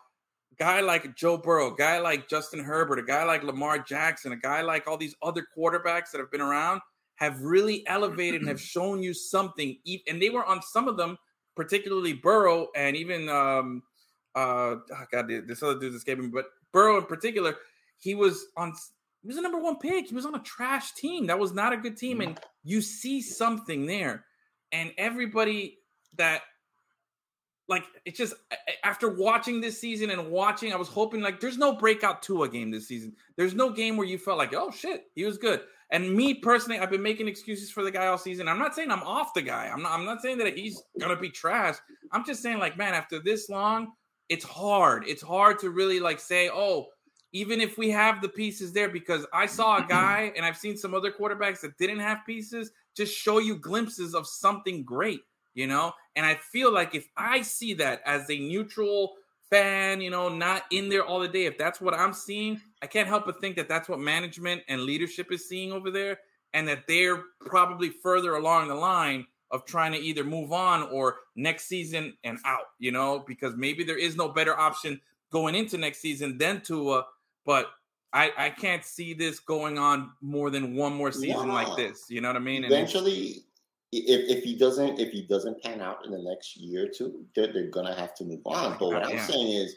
guy 0.57 0.81
like 0.81 1.15
Joe 1.15 1.37
Burrow, 1.37 1.71
guy 1.71 1.99
like 1.99 2.29
Justin 2.29 2.63
Herbert, 2.63 2.99
a 2.99 3.03
guy 3.03 3.23
like 3.23 3.43
Lamar 3.43 3.79
Jackson, 3.79 4.31
a 4.31 4.37
guy 4.37 4.61
like 4.61 4.87
all 4.87 4.97
these 4.97 5.15
other 5.21 5.45
quarterbacks 5.57 6.11
that 6.11 6.19
have 6.19 6.31
been 6.31 6.41
around 6.41 6.81
have 7.15 7.41
really 7.41 7.85
elevated 7.87 8.41
and 8.41 8.49
have 8.49 8.61
shown 8.75 9.01
you 9.01 9.13
something. 9.13 9.77
And 10.07 10.21
they 10.21 10.29
were 10.29 10.45
on 10.45 10.61
some 10.61 10.87
of 10.87 10.97
them, 10.97 11.17
particularly 11.55 12.13
Burrow 12.13 12.67
and 12.75 12.95
even 12.95 13.27
um 13.29 13.83
uh 14.35 14.75
oh 14.91 15.05
God, 15.11 15.27
this 15.47 15.63
other 15.63 15.79
dude's 15.79 15.95
escaping 15.95 16.25
me, 16.25 16.31
but 16.31 16.45
Burrow 16.71 16.97
in 16.97 17.05
particular, 17.05 17.55
he 17.97 18.15
was 18.15 18.45
on 18.55 18.73
he 19.21 19.27
was 19.27 19.37
a 19.37 19.41
number 19.41 19.59
one 19.59 19.77
pick. 19.79 20.07
He 20.07 20.15
was 20.15 20.25
on 20.25 20.35
a 20.35 20.39
trash 20.39 20.93
team. 20.93 21.27
That 21.27 21.39
was 21.39 21.53
not 21.53 21.73
a 21.73 21.77
good 21.77 21.97
team. 21.97 22.21
And 22.21 22.39
you 22.63 22.81
see 22.81 23.21
something 23.21 23.85
there. 23.85 24.25
And 24.71 24.91
everybody 24.97 25.79
that 26.17 26.41
like 27.67 27.85
it's 28.03 28.17
just 28.17 28.33
after 28.83 29.09
watching 29.09 29.61
this 29.61 29.79
season 29.79 30.09
and 30.09 30.29
watching, 30.29 30.73
I 30.73 30.75
was 30.75 30.87
hoping 30.87 31.21
like 31.21 31.39
there's 31.39 31.57
no 31.57 31.73
breakout 31.75 32.21
Tua 32.21 32.49
game 32.49 32.71
this 32.71 32.87
season. 32.87 33.15
There's 33.37 33.53
no 33.53 33.69
game 33.69 33.95
where 33.95 34.07
you 34.07 34.17
felt 34.17 34.39
like, 34.39 34.53
oh 34.53 34.71
shit, 34.71 35.05
he 35.15 35.23
was 35.23 35.37
good. 35.37 35.61
And 35.91 36.13
me 36.13 36.35
personally, 36.35 36.79
I've 36.79 36.91
been 36.91 37.01
making 37.01 37.27
excuses 37.27 37.71
for 37.71 37.83
the 37.83 37.91
guy 37.91 38.07
all 38.07 38.17
season. 38.17 38.47
I'm 38.47 38.59
not 38.59 38.75
saying 38.75 38.91
I'm 38.91 39.03
off 39.03 39.33
the 39.33 39.41
guy. 39.41 39.69
I'm 39.71 39.81
not. 39.81 39.91
I'm 39.91 40.05
not 40.05 40.21
saying 40.21 40.39
that 40.39 40.57
he's 40.57 40.81
gonna 40.99 41.15
be 41.15 41.29
trash. 41.29 41.75
I'm 42.11 42.25
just 42.25 42.41
saying 42.41 42.59
like, 42.59 42.77
man, 42.77 42.93
after 42.93 43.19
this 43.19 43.49
long, 43.49 43.93
it's 44.29 44.45
hard. 44.45 45.05
It's 45.07 45.21
hard 45.21 45.59
to 45.59 45.69
really 45.69 45.99
like 45.99 46.19
say, 46.19 46.49
oh, 46.51 46.87
even 47.31 47.61
if 47.61 47.77
we 47.77 47.89
have 47.91 48.21
the 48.21 48.29
pieces 48.29 48.73
there, 48.73 48.89
because 48.89 49.25
I 49.33 49.45
saw 49.45 49.77
a 49.77 49.83
guy 49.89 50.31
and 50.35 50.45
I've 50.45 50.57
seen 50.57 50.77
some 50.77 50.93
other 50.93 51.11
quarterbacks 51.11 51.61
that 51.61 51.77
didn't 51.77 51.99
have 51.99 52.25
pieces 52.25 52.71
just 52.95 53.15
show 53.15 53.39
you 53.39 53.55
glimpses 53.55 54.13
of 54.15 54.27
something 54.27 54.83
great 54.83 55.21
you 55.53 55.67
know? 55.67 55.93
And 56.15 56.25
I 56.25 56.35
feel 56.35 56.73
like 56.73 56.95
if 56.95 57.07
I 57.17 57.41
see 57.41 57.73
that 57.75 58.01
as 58.05 58.29
a 58.29 58.39
neutral 58.39 59.15
fan, 59.49 60.01
you 60.01 60.09
know, 60.09 60.29
not 60.29 60.63
in 60.71 60.89
there 60.89 61.03
all 61.03 61.19
the 61.19 61.27
day, 61.27 61.45
if 61.45 61.57
that's 61.57 61.81
what 61.81 61.93
I'm 61.93 62.13
seeing, 62.13 62.61
I 62.81 62.87
can't 62.87 63.07
help 63.07 63.25
but 63.25 63.41
think 63.41 63.55
that 63.57 63.67
that's 63.67 63.89
what 63.89 63.99
management 63.99 64.61
and 64.67 64.83
leadership 64.83 65.31
is 65.31 65.47
seeing 65.47 65.71
over 65.71 65.91
there 65.91 66.19
and 66.53 66.67
that 66.67 66.87
they're 66.87 67.23
probably 67.41 67.89
further 67.89 68.35
along 68.35 68.67
the 68.67 68.75
line 68.75 69.25
of 69.51 69.65
trying 69.65 69.91
to 69.91 69.99
either 69.99 70.23
move 70.23 70.51
on 70.53 70.83
or 70.83 71.17
next 71.35 71.65
season 71.65 72.15
and 72.23 72.37
out, 72.45 72.67
you 72.77 72.91
know, 72.91 73.23
because 73.27 73.55
maybe 73.55 73.83
there 73.83 73.97
is 73.97 74.15
no 74.15 74.29
better 74.29 74.57
option 74.57 75.01
going 75.31 75.55
into 75.55 75.77
next 75.77 75.99
season 75.99 76.37
than 76.37 76.61
Tua, 76.61 77.05
but 77.45 77.67
I, 78.11 78.31
I 78.37 78.49
can't 78.49 78.83
see 78.83 79.13
this 79.13 79.39
going 79.39 79.77
on 79.77 80.11
more 80.21 80.49
than 80.49 80.75
one 80.75 80.93
more 80.93 81.11
season 81.11 81.47
yeah. 81.47 81.53
like 81.53 81.75
this. 81.77 82.05
You 82.09 82.21
know 82.21 82.29
what 82.29 82.37
I 82.37 82.39
mean? 82.39 82.63
Eventually, 82.63 83.43
if, 83.91 84.37
if 84.37 84.43
he 84.43 84.55
doesn't 84.57 84.99
if 84.99 85.11
he 85.11 85.23
doesn't 85.23 85.61
pan 85.61 85.81
out 85.81 86.05
in 86.05 86.11
the 86.11 86.17
next 86.17 86.57
year 86.57 86.85
or 86.85 86.87
two, 86.87 87.25
they're, 87.35 87.51
they're 87.51 87.67
gonna 87.67 87.95
have 87.95 88.15
to 88.15 88.25
move 88.25 88.41
on. 88.45 88.77
But 88.79 88.85
oh, 88.85 88.89
what 88.89 89.05
I'm 89.05 89.19
saying 89.19 89.49
is, 89.49 89.75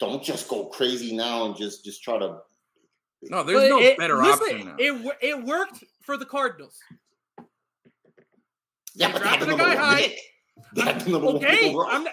don't 0.00 0.22
just 0.22 0.48
go 0.48 0.66
crazy 0.66 1.14
now 1.14 1.44
and 1.46 1.56
just 1.56 1.84
just 1.84 2.02
try 2.02 2.18
to. 2.18 2.38
No, 3.22 3.42
there's 3.42 3.62
but 3.62 3.68
no 3.68 3.78
it, 3.80 3.98
better 3.98 4.16
listen, 4.16 4.42
option. 4.42 4.66
Now. 4.66 4.76
It 4.78 5.16
it 5.20 5.44
worked 5.44 5.84
for 6.02 6.16
the 6.16 6.24
Cardinals. 6.24 6.78
Yeah, 8.94 9.12
but 9.12 9.22
drafted 9.22 9.50
a 9.50 9.56
guy 9.56 9.76
high. 9.76 10.16
Okay, 10.76 11.74
I'm 11.74 12.04
not, 12.04 12.12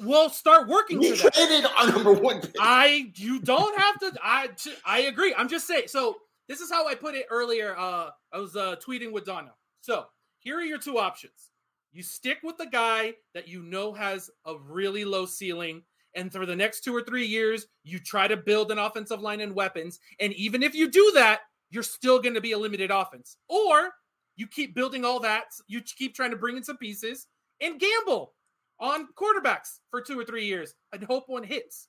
we'll 0.00 0.30
start 0.30 0.68
working. 0.68 0.98
We 0.98 1.16
traded 1.16 1.66
our 1.78 1.86
number 1.88 2.12
one. 2.12 2.40
Pick. 2.40 2.54
I 2.60 3.10
you 3.16 3.40
don't 3.40 3.78
have 3.78 3.98
to. 4.00 4.12
I 4.22 4.48
I 4.84 5.00
agree. 5.02 5.34
I'm 5.36 5.48
just 5.48 5.66
saying. 5.66 5.88
So 5.88 6.16
this 6.48 6.60
is 6.60 6.70
how 6.70 6.86
I 6.86 6.94
put 6.94 7.14
it 7.14 7.26
earlier. 7.30 7.76
Uh, 7.76 8.10
I 8.32 8.38
was 8.38 8.56
uh, 8.56 8.76
tweeting 8.86 9.12
with 9.12 9.24
Donna. 9.24 9.52
So 9.80 10.06
here 10.38 10.58
are 10.58 10.64
your 10.64 10.78
two 10.78 10.98
options. 10.98 11.50
You 11.92 12.02
stick 12.02 12.38
with 12.42 12.56
the 12.56 12.66
guy 12.66 13.14
that 13.34 13.48
you 13.48 13.62
know 13.62 13.92
has 13.92 14.30
a 14.46 14.56
really 14.56 15.04
low 15.04 15.26
ceiling, 15.26 15.82
and 16.14 16.32
for 16.32 16.46
the 16.46 16.56
next 16.56 16.82
two 16.82 16.94
or 16.94 17.02
three 17.02 17.26
years, 17.26 17.66
you 17.84 17.98
try 17.98 18.28
to 18.28 18.36
build 18.36 18.70
an 18.70 18.78
offensive 18.78 19.20
line 19.20 19.40
and 19.40 19.54
weapons. 19.54 19.98
And 20.20 20.32
even 20.34 20.62
if 20.62 20.74
you 20.74 20.90
do 20.90 21.10
that, 21.14 21.40
you're 21.70 21.82
still 21.82 22.20
going 22.20 22.34
to 22.34 22.40
be 22.40 22.52
a 22.52 22.58
limited 22.58 22.90
offense. 22.90 23.36
Or 23.48 23.90
you 24.36 24.46
keep 24.46 24.74
building 24.74 25.04
all 25.04 25.20
that, 25.20 25.44
you 25.66 25.80
keep 25.82 26.14
trying 26.14 26.30
to 26.30 26.36
bring 26.36 26.56
in 26.56 26.64
some 26.64 26.76
pieces 26.76 27.26
and 27.60 27.78
gamble 27.78 28.34
on 28.80 29.08
quarterbacks 29.14 29.78
for 29.90 30.00
two 30.00 30.18
or 30.18 30.24
three 30.24 30.46
years 30.46 30.74
and 30.92 31.04
hope 31.04 31.24
one 31.28 31.44
hits. 31.44 31.88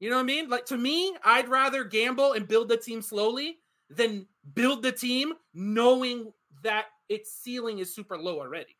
You 0.00 0.10
know 0.10 0.16
what 0.16 0.22
I 0.22 0.26
mean? 0.26 0.48
Like 0.48 0.66
to 0.66 0.76
me, 0.76 1.14
I'd 1.24 1.48
rather 1.48 1.84
gamble 1.84 2.32
and 2.32 2.48
build 2.48 2.68
the 2.68 2.76
team 2.76 3.02
slowly 3.02 3.58
than 3.88 4.26
build 4.54 4.82
the 4.82 4.92
team 4.92 5.34
knowing 5.54 6.32
that 6.62 6.86
its 7.08 7.32
ceiling 7.32 7.78
is 7.78 7.94
super 7.94 8.18
low 8.18 8.40
already. 8.40 8.76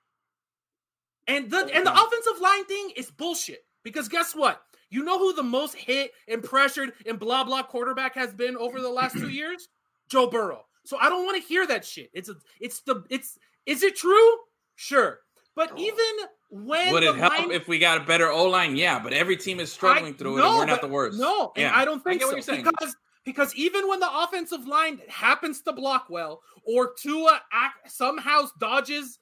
And 1.29 1.51
the 1.51 1.71
and 1.73 1.87
the 1.87 1.93
offensive 1.93 2.41
line 2.41 2.65
thing 2.65 2.91
is 2.97 3.11
bullshit. 3.11 3.65
Because 3.85 4.09
guess 4.09 4.35
what? 4.35 4.63
You 4.91 5.05
know 5.05 5.19
who 5.19 5.33
the 5.33 5.43
most 5.43 5.75
hit 5.75 6.13
and 6.29 6.43
pressured 6.43 6.93
and 7.07 7.19
blah 7.19 7.45
blah 7.45 7.63
quarterback 7.63 8.15
has 8.15 8.35
been 8.35 8.57
over 8.57 8.81
the 8.81 8.91
last 8.91 9.17
two 9.17 9.29
years? 9.31 9.69
Joe 10.09 10.29
Burrow. 10.29 10.65
So 10.85 10.99
I 11.01 11.09
don't 11.09 11.25
want 11.25 11.41
to 11.41 11.49
hear 11.49 11.67
that 11.67 11.85
shit. 11.85 12.11
It's 12.13 12.29
a, 12.29 12.35
it's 12.61 12.81
the 12.81 13.05
it's 13.09 13.39
is 13.67 13.83
it 13.83 13.97
true? 13.97 14.37
Sure. 14.75 15.21
But 15.55 15.73
oh. 15.73 15.79
even 15.79 16.29
when 16.53 16.93
would 16.93 17.03
it 17.03 17.17
help 17.17 17.39
line, 17.39 17.51
if 17.51 17.67
we 17.67 17.79
got 17.79 18.03
a 18.03 18.05
better 18.05 18.29
O 18.29 18.45
line? 18.45 18.77
Yeah, 18.77 18.99
but 18.99 19.15
every 19.15 19.39
team 19.39 19.59
is 19.59 19.73
struggling 19.73 20.13
I, 20.13 20.17
through 20.17 20.37
no, 20.37 20.43
it, 20.43 20.49
and 20.49 20.59
we're 20.59 20.67
not 20.67 20.81
the 20.83 20.89
worst. 20.89 21.19
No, 21.19 21.51
yeah. 21.57 21.73
I 21.75 21.87
don't 21.87 22.05
think 22.05 22.23
I 22.23 22.41
so. 22.41 22.57
Because 22.57 22.95
because 23.25 23.55
even 23.55 23.89
when 23.89 24.01
the 24.01 24.09
offensive 24.13 24.67
line 24.67 25.01
happens 25.09 25.63
to 25.63 25.73
block 25.73 26.09
well, 26.11 26.43
or 26.65 26.93
Tua 27.01 27.41
act, 27.53 27.91
somehow 27.91 28.49
dodges 28.61 29.19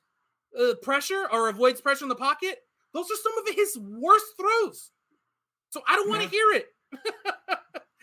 uh, 0.58 0.74
pressure 0.82 1.28
or 1.30 1.48
avoids 1.48 1.80
pressure 1.80 2.04
in 2.04 2.08
the 2.08 2.16
pocket, 2.16 2.58
those 2.92 3.06
are 3.06 3.16
some 3.22 3.32
of 3.38 3.54
his 3.54 3.78
worst 3.78 4.26
throws. 4.36 4.90
So 5.68 5.82
I 5.86 5.94
don't 5.94 6.08
want 6.08 6.22
to 6.22 6.28
hear 6.28 6.50
it. 6.52 6.66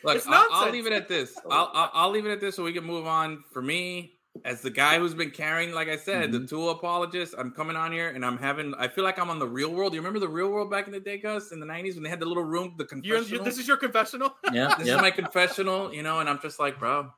Look, 0.06 0.24
I'll, 0.28 0.48
I'll, 0.52 0.72
leave 0.72 0.88
it 0.88 0.94
at 0.94 1.10
this. 1.10 1.38
I'll, 1.52 1.70
I'll, 1.74 1.92
I'll 1.94 2.12
leave 2.12 2.26
it 2.26 2.32
at 2.32 2.40
this 2.40 2.56
so 2.56 2.64
we 2.64 2.72
can 2.72 2.86
move 2.86 3.06
on. 3.06 3.44
For 3.52 3.62
me, 3.62 4.17
as 4.46 4.62
the 4.62 4.70
guy 4.70 5.00
who's 5.00 5.14
been 5.14 5.32
carrying, 5.32 5.72
like 5.72 5.88
I 5.88 5.98
said, 5.98 6.30
mm-hmm. 6.30 6.42
the 6.42 6.48
Tua 6.48 6.72
apologist, 6.72 7.36
I'm 7.38 7.52
coming 7.52 7.76
on 7.76 7.92
here 7.92 8.10
and 8.10 8.26
I'm 8.26 8.38
having. 8.38 8.74
I 8.76 8.88
feel 8.88 9.04
like 9.04 9.20
I'm 9.20 9.30
on 9.30 9.40
the 9.40 9.48
real 9.48 9.74
world. 9.74 9.94
You 9.94 10.00
remember 10.00 10.20
the 10.20 10.28
real 10.28 10.50
world 10.50 10.70
back 10.72 10.88
in 10.88 10.94
the 10.94 11.00
day, 11.00 11.18
Gus, 11.18 11.52
in 11.52 11.60
the 11.60 11.66
'90s 11.66 11.96
when 11.96 12.04
they 12.04 12.10
had 12.10 12.20
the 12.20 12.26
little 12.26 12.44
room, 12.44 12.76
the 12.78 12.86
confessional. 12.86 13.28
You're, 13.28 13.44
this 13.44 13.58
is 13.58 13.68
your 13.68 13.78
confessional. 13.78 14.36
Yeah, 14.54 14.76
this 14.78 14.88
yeah. 14.88 14.96
is 14.96 15.02
my 15.02 15.12
confessional. 15.12 15.94
You 15.94 16.04
know, 16.04 16.20
and 16.20 16.30
I'm 16.30 16.40
just 16.42 16.60
like, 16.60 16.80
bro, 16.80 17.12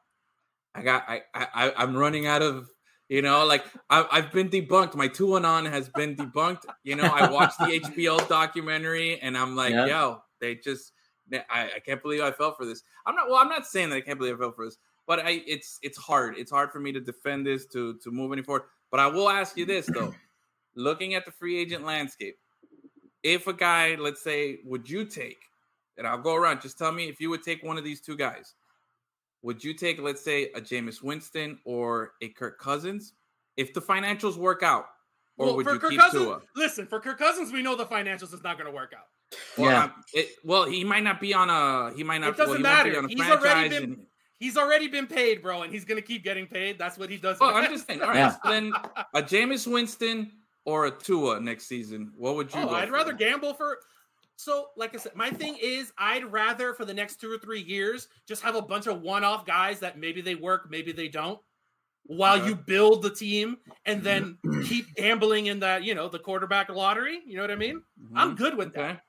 I 0.74 0.82
got, 0.82 1.06
I, 1.08 1.22
I, 1.34 1.74
I'm 1.78 1.96
running 1.96 2.28
out 2.28 2.42
of. 2.42 2.70
You 3.08 3.24
know, 3.24 3.44
like 3.44 3.66
I, 3.90 4.06
I've 4.12 4.32
been 4.32 4.50
debunked. 4.50 4.94
My 4.94 5.08
two 5.08 5.36
and 5.36 5.44
on 5.44 5.66
has 5.66 5.90
been 5.90 6.16
debunked. 6.16 6.66
You 6.84 6.96
know, 6.96 7.06
I 7.06 7.28
watched 7.28 7.58
the 7.58 7.66
HBO 7.84 8.28
documentary, 8.28 9.20
and 9.20 9.36
I'm 9.36 9.56
like, 9.56 9.74
yeah. 9.74 9.88
yo, 9.88 10.22
they 10.40 10.56
just. 10.56 10.92
I, 11.34 11.70
I 11.76 11.80
can't 11.84 12.02
believe 12.02 12.22
I 12.22 12.32
fell 12.32 12.54
for 12.54 12.66
this. 12.66 12.84
I'm 13.08 13.16
not. 13.16 13.28
Well, 13.28 13.38
I'm 13.38 13.50
not 13.50 13.66
saying 13.66 13.90
that 13.90 13.96
I 13.96 14.02
can't 14.02 14.20
believe 14.20 14.36
I 14.36 14.38
fell 14.38 14.52
for 14.52 14.66
this 14.66 14.78
but 15.10 15.20
I 15.20 15.42
it's 15.48 15.80
it's 15.82 15.98
hard. 15.98 16.36
It's 16.38 16.52
hard 16.52 16.72
for 16.72 16.80
me 16.80 16.92
to 16.94 17.02
defend 17.02 17.46
this 17.46 17.66
to 17.74 17.96
to 18.04 18.12
move 18.12 18.32
any 18.32 18.44
forward. 18.44 18.64
But 18.92 19.00
I 19.02 19.08
will 19.08 19.28
ask 19.30 19.58
you 19.58 19.66
this 19.66 19.88
though. 19.88 20.14
Looking 20.76 21.16
at 21.16 21.26
the 21.26 21.32
free 21.32 21.58
agent 21.60 21.84
landscape, 21.84 22.38
if 23.24 23.48
a 23.48 23.54
guy, 23.54 23.96
let's 24.00 24.22
say, 24.22 24.60
would 24.66 24.88
you 24.88 25.04
take, 25.04 25.40
and 25.98 26.06
I'll 26.08 26.20
go 26.22 26.36
around, 26.36 26.62
just 26.62 26.78
tell 26.78 26.92
me 26.92 27.10
if 27.10 27.20
you 27.20 27.30
would 27.32 27.42
take 27.44 27.64
one 27.64 27.78
of 27.78 27.84
these 27.84 28.00
two 28.02 28.16
guys. 28.16 28.54
would 29.42 29.64
you 29.64 29.74
take, 29.74 30.00
let's 30.00 30.22
say, 30.24 30.52
a 30.56 30.62
Jameis 30.62 31.02
Winston 31.02 31.58
or 31.66 32.12
a 32.22 32.30
Kirk 32.30 32.60
Cousins 32.60 33.14
if 33.58 33.74
the 33.74 33.82
financials 33.82 34.38
work 34.38 34.62
out? 34.62 34.86
Or 35.38 35.48
Well, 35.48 35.56
would 35.58 35.66
for 35.66 35.74
you 35.74 35.80
Kirk 35.80 35.90
keep 35.92 36.00
Cousins, 36.00 36.24
Tua? 36.24 36.42
listen, 36.56 36.86
for 36.86 37.00
Kirk 37.00 37.18
Cousins, 37.18 37.52
we 37.52 37.64
know 37.64 37.76
the 37.76 37.86
financials 37.86 38.32
is 38.34 38.44
not 38.44 38.58
going 38.58 38.68
to 38.70 38.76
work 38.76 38.94
out. 38.96 39.08
Well, 39.58 39.72
Yeah. 39.72 39.84
um, 39.86 39.94
it, 40.14 40.36
well, 40.46 40.66
he 40.66 40.84
might 40.84 41.04
not 41.04 41.20
be 41.20 41.34
on 41.34 41.50
a. 41.50 41.94
He 41.96 42.04
might 42.04 42.20
not. 42.20 42.30
It 42.32 42.38
doesn't 42.38 42.50
well, 42.50 42.58
he 42.58 42.64
might 42.64 42.84
be 42.84 42.90
matter. 42.92 43.00
on 43.00 43.06
a 43.06 43.08
He's 43.08 43.22
already 43.22 43.70
been- 43.70 43.84
and- 43.84 44.06
He's 44.40 44.56
already 44.58 44.88
been 44.88 45.06
paid, 45.06 45.42
bro, 45.42 45.64
and 45.64 45.72
he's 45.74 45.84
going 45.86 46.02
to 46.02 46.06
keep 46.08 46.24
getting 46.24 46.48
paid. 46.48 46.80
That's 46.80 46.98
what 46.98 47.10
he 47.10 47.18
does. 47.18 47.40
well, 47.40 47.54
I'm 47.56 47.70
just 47.70 47.86
saying. 47.88 48.02
All 48.02 48.08
right, 48.08 48.16
Yeah. 48.18 48.32
so 48.44 48.50
then 48.50 48.74
a 49.14 49.22
Jameis 49.22 49.68
Winston 49.72 50.32
or 50.66 50.86
a 50.86 50.92
Tua 50.92 51.40
next 51.42 51.68
season. 51.68 52.12
What 52.16 52.36
would 52.36 52.54
you? 52.54 52.62
Oh, 52.62 52.70
I'd 52.70 52.88
for? 52.88 52.94
rather 52.96 53.14
gamble 53.14 53.54
for. 53.54 53.80
So, 54.38 54.68
like 54.78 54.96
I 54.96 54.98
said, 55.00 55.14
my 55.16 55.30
thing 55.30 55.58
is, 55.62 55.92
I'd 55.98 56.24
rather 56.32 56.74
for 56.74 56.86
the 56.86 56.94
next 56.94 57.20
two 57.20 57.30
or 57.30 57.38
three 57.38 57.62
years 57.62 58.08
just 58.26 58.42
have 58.42 58.56
a 58.56 58.62
bunch 58.62 58.88
of 58.88 59.02
one-off 59.02 59.46
guys 59.46 59.80
that 59.82 60.00
maybe 60.00 60.22
they 60.22 60.36
work, 60.36 60.70
maybe 60.72 60.94
they 60.94 61.10
don't, 61.10 61.38
while 62.04 62.38
Okay. 62.38 62.48
you 62.48 62.56
build 62.56 63.02
the 63.02 63.10
team, 63.10 63.58
and 63.86 64.02
then 64.02 64.38
keep 64.66 64.96
gambling 64.96 65.48
in 65.48 65.60
that 65.60 65.84
you 65.84 65.94
know 65.96 66.08
the 66.08 66.20
quarterback 66.20 66.70
lottery. 66.70 67.20
You 67.26 67.36
know 67.36 67.44
what 67.44 67.52
I 67.52 67.56
mean? 67.56 67.82
I'm 68.16 68.36
Mhm. 68.36 68.38
good 68.38 68.56
with 68.56 68.74
that. 68.76 69.02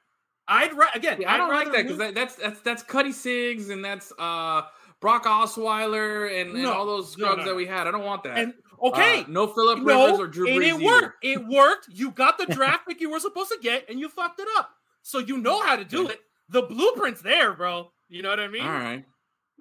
I'd 0.49 0.75
ra- 0.77 0.87
again. 0.97 1.21
Yeah, 1.21 1.31
I 1.31 1.35
I'd 1.35 1.39
don't 1.39 1.49
like 1.51 1.67
that 1.67 1.77
because 1.85 1.91
move- 1.91 1.99
that, 1.99 2.15
that's 2.17 2.35
that's 2.35 2.61
that's 2.63 2.83
Cuddy 2.83 3.11
Sigs 3.13 3.71
and 3.71 3.85
that's 3.85 4.13
uh 4.19 4.63
Brock 5.01 5.25
Osweiler 5.25 6.29
and, 6.41 6.51
and 6.51 6.63
No, 6.63 6.73
all 6.73 6.87
those 6.87 7.13
scrubs 7.13 7.39
no, 7.39 7.45
that 7.45 7.55
we 7.57 7.67
had. 7.67 7.87
I 7.87 7.91
don't 7.91 8.05
want 8.05 8.23
that. 8.25 8.39
and 8.39 8.55
okay, 8.83 9.21
Uh, 9.21 9.25
no 9.29 9.47
Philip 9.47 9.79
no, 9.81 9.85
Rivers 10.07 10.21
or 10.21 10.27
Drew 10.27 10.47
and 10.49 10.59
Brees. 10.61 10.63
it 10.63 10.75
either. 10.75 10.85
worked. 10.85 11.25
It 11.25 11.47
worked. 11.47 11.89
You 11.91 12.11
got 12.11 12.39
the 12.39 12.47
draft 12.55 12.87
pick 12.87 13.01
you 13.01 13.11
were 13.11 13.21
supposed 13.21 13.51
to 13.51 13.59
get, 13.63 13.89
and 13.89 13.99
you 13.99 14.09
fucked 14.09 14.41
it 14.41 14.49
up. 14.59 14.71
So 15.03 15.19
you 15.19 15.39
know 15.39 15.63
how 15.63 15.77
to 15.77 15.85
do 15.85 16.09
it. 16.09 16.21
The 16.51 16.63
blueprint's 16.63 17.23
there, 17.23 17.55
bro. 17.55 17.91
You 18.09 18.23
know 18.23 18.31
what 18.31 18.41
I 18.41 18.49
mean? 18.49 18.63
All 18.63 18.69
right, 18.69 19.05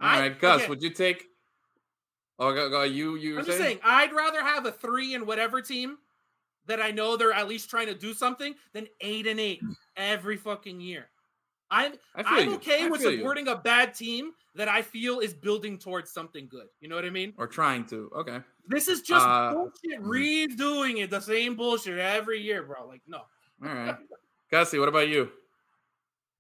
all 0.02 0.10
I- 0.10 0.20
right, 0.22 0.40
Gus. 0.40 0.62
okay. 0.62 0.70
Would 0.70 0.82
you 0.82 0.90
take? 0.90 1.24
Oh, 2.40 2.54
go, 2.54 2.70
go, 2.70 2.84
you 2.84 3.16
you. 3.16 3.38
I'm 3.40 3.46
just 3.46 3.58
saying, 3.58 3.80
I'd 3.84 4.14
rather 4.14 4.42
have 4.42 4.66
a 4.66 4.72
three 4.72 5.14
and 5.14 5.28
whatever 5.28 5.62
team 5.62 5.98
that 6.68 6.82
I 6.82 6.92
know 6.92 7.18
they're 7.18 7.34
at 7.34 7.48
least 7.48 7.70
trying 7.70 7.88
to 7.88 7.94
do 7.96 8.14
something 8.14 8.54
than 8.74 8.88
eight 9.02 9.28
and 9.28 9.40
eight 9.40 9.62
every 9.98 10.38
fucking 10.38 10.80
year. 10.82 11.10
I'm 11.72 11.94
I 12.16 12.24
feel 12.24 12.32
I'm 12.44 12.50
you. 12.50 12.56
okay 12.56 12.84
I 12.86 12.88
with 12.90 13.02
feel 13.02 13.12
you. 13.12 13.18
supporting 13.18 13.48
a 13.48 13.56
bad 13.56 13.94
team 13.94 14.32
that 14.56 14.68
I 14.68 14.82
feel 14.82 15.20
is 15.20 15.34
building 15.34 15.78
towards 15.78 16.12
something 16.12 16.48
good. 16.50 16.66
You 16.82 16.90
know 16.90 16.96
what 16.96 17.06
I 17.06 17.10
mean? 17.12 17.34
or 17.38 17.48
trying 17.48 17.86
to. 17.88 18.10
Okay. 18.18 18.40
This 18.68 18.88
is 18.88 19.02
just 19.02 19.26
Uh, 19.26 19.54
bullshit. 19.54 20.02
Redoing 20.02 21.04
it, 21.04 21.10
the 21.10 21.20
same 21.20 21.56
bullshit 21.56 21.98
every 22.00 22.40
year, 22.42 22.64
bro. 22.64 22.88
Like, 22.88 23.02
no. 23.08 23.20
All 23.20 23.74
right. 23.74 23.98
Gussie, 24.52 24.80
what 24.80 24.90
about 24.90 25.08
you? 25.10 25.32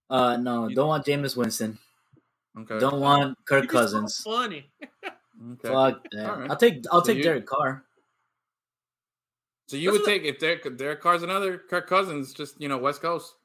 Uh, 0.09 0.38
no, 0.38 0.67
You- 0.67 0.75
don't 0.75 0.88
want 0.88 1.05
Jameis 1.05 1.38
Winston. 1.38 1.77
Okay. 2.57 2.80
Don't 2.80 2.99
want 2.99 3.38
Kirk 3.45 3.63
You'd 3.63 3.69
be 3.69 3.73
so 3.75 3.82
Cousins. 3.82 4.21
funny. 4.23 4.71
Okay. 4.84 5.69
Fuck 5.69 6.03
that. 6.11 6.30
All 6.30 6.39
right. 6.39 6.49
I'll 6.49 6.57
take 6.57 6.84
I'll 6.91 7.01
So 7.01 7.07
take 7.07 7.17
you- 7.17 7.23
Derek 7.23 7.45
Carr. 7.45 7.86
So 9.67 9.77
you 9.77 9.91
That's 9.91 9.99
would 9.99 10.07
what- 10.07 10.11
take 10.11 10.23
if 10.23 10.39
Derek 10.39 10.77
Derek 10.77 10.99
Carr's 11.01 11.21
another 11.23 11.59
Kirk 11.59 11.88
Cousins, 11.88 12.34
just 12.34 12.59
you 12.59 12.67
know 12.67 12.77
West 12.80 13.01
Coast. 13.01 13.36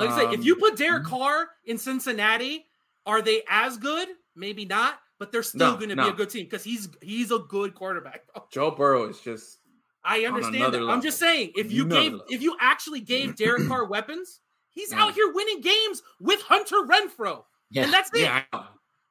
Like 0.00 0.10
I 0.10 0.16
say, 0.18 0.24
if 0.32 0.40
Um, 0.40 0.42
you 0.42 0.56
put 0.56 0.76
Derek 0.76 1.04
Carr 1.04 1.50
in 1.64 1.78
Cincinnati, 1.78 2.66
are 3.06 3.22
they 3.22 3.42
as 3.48 3.76
good? 3.76 4.08
Maybe 4.36 4.64
not, 4.64 4.98
but 5.18 5.32
they're 5.32 5.42
still 5.42 5.72
No, 5.72 5.76
going 5.76 5.90
to 5.90 5.94
no. 5.96 6.04
be 6.04 6.08
a 6.10 6.12
good 6.12 6.30
team 6.30 6.44
because 6.44 6.64
he's 6.64 6.88
he's 7.02 7.30
a 7.30 7.38
good 7.38 7.74
quarterback. 7.74 8.26
Bro. 8.32 8.44
Joe 8.50 8.70
Burrow 8.70 9.08
is 9.08 9.20
just 9.20 9.58
I 10.04 10.24
understand 10.24 10.72
that. 10.74 10.82
I'm 10.82 11.02
just 11.02 11.18
saying, 11.18 11.52
if 11.56 11.70
you 11.70 11.84
Another 11.84 12.00
gave, 12.02 12.12
level. 12.12 12.26
if 12.30 12.42
you 12.42 12.56
actually 12.60 13.00
gave 13.00 13.36
Derek 13.36 13.68
Carr 13.68 13.84
weapons, 13.88 14.40
he's 14.70 14.92
Yeah. 14.92 15.02
out 15.04 15.14
here 15.14 15.30
winning 15.32 15.60
games 15.60 16.02
with 16.20 16.40
Hunter 16.40 16.86
Renfrow, 16.86 17.44
Yeah. 17.70 17.84
and 17.84 17.92
that's 17.92 18.10
it. 18.14 18.20
yeah. 18.22 18.42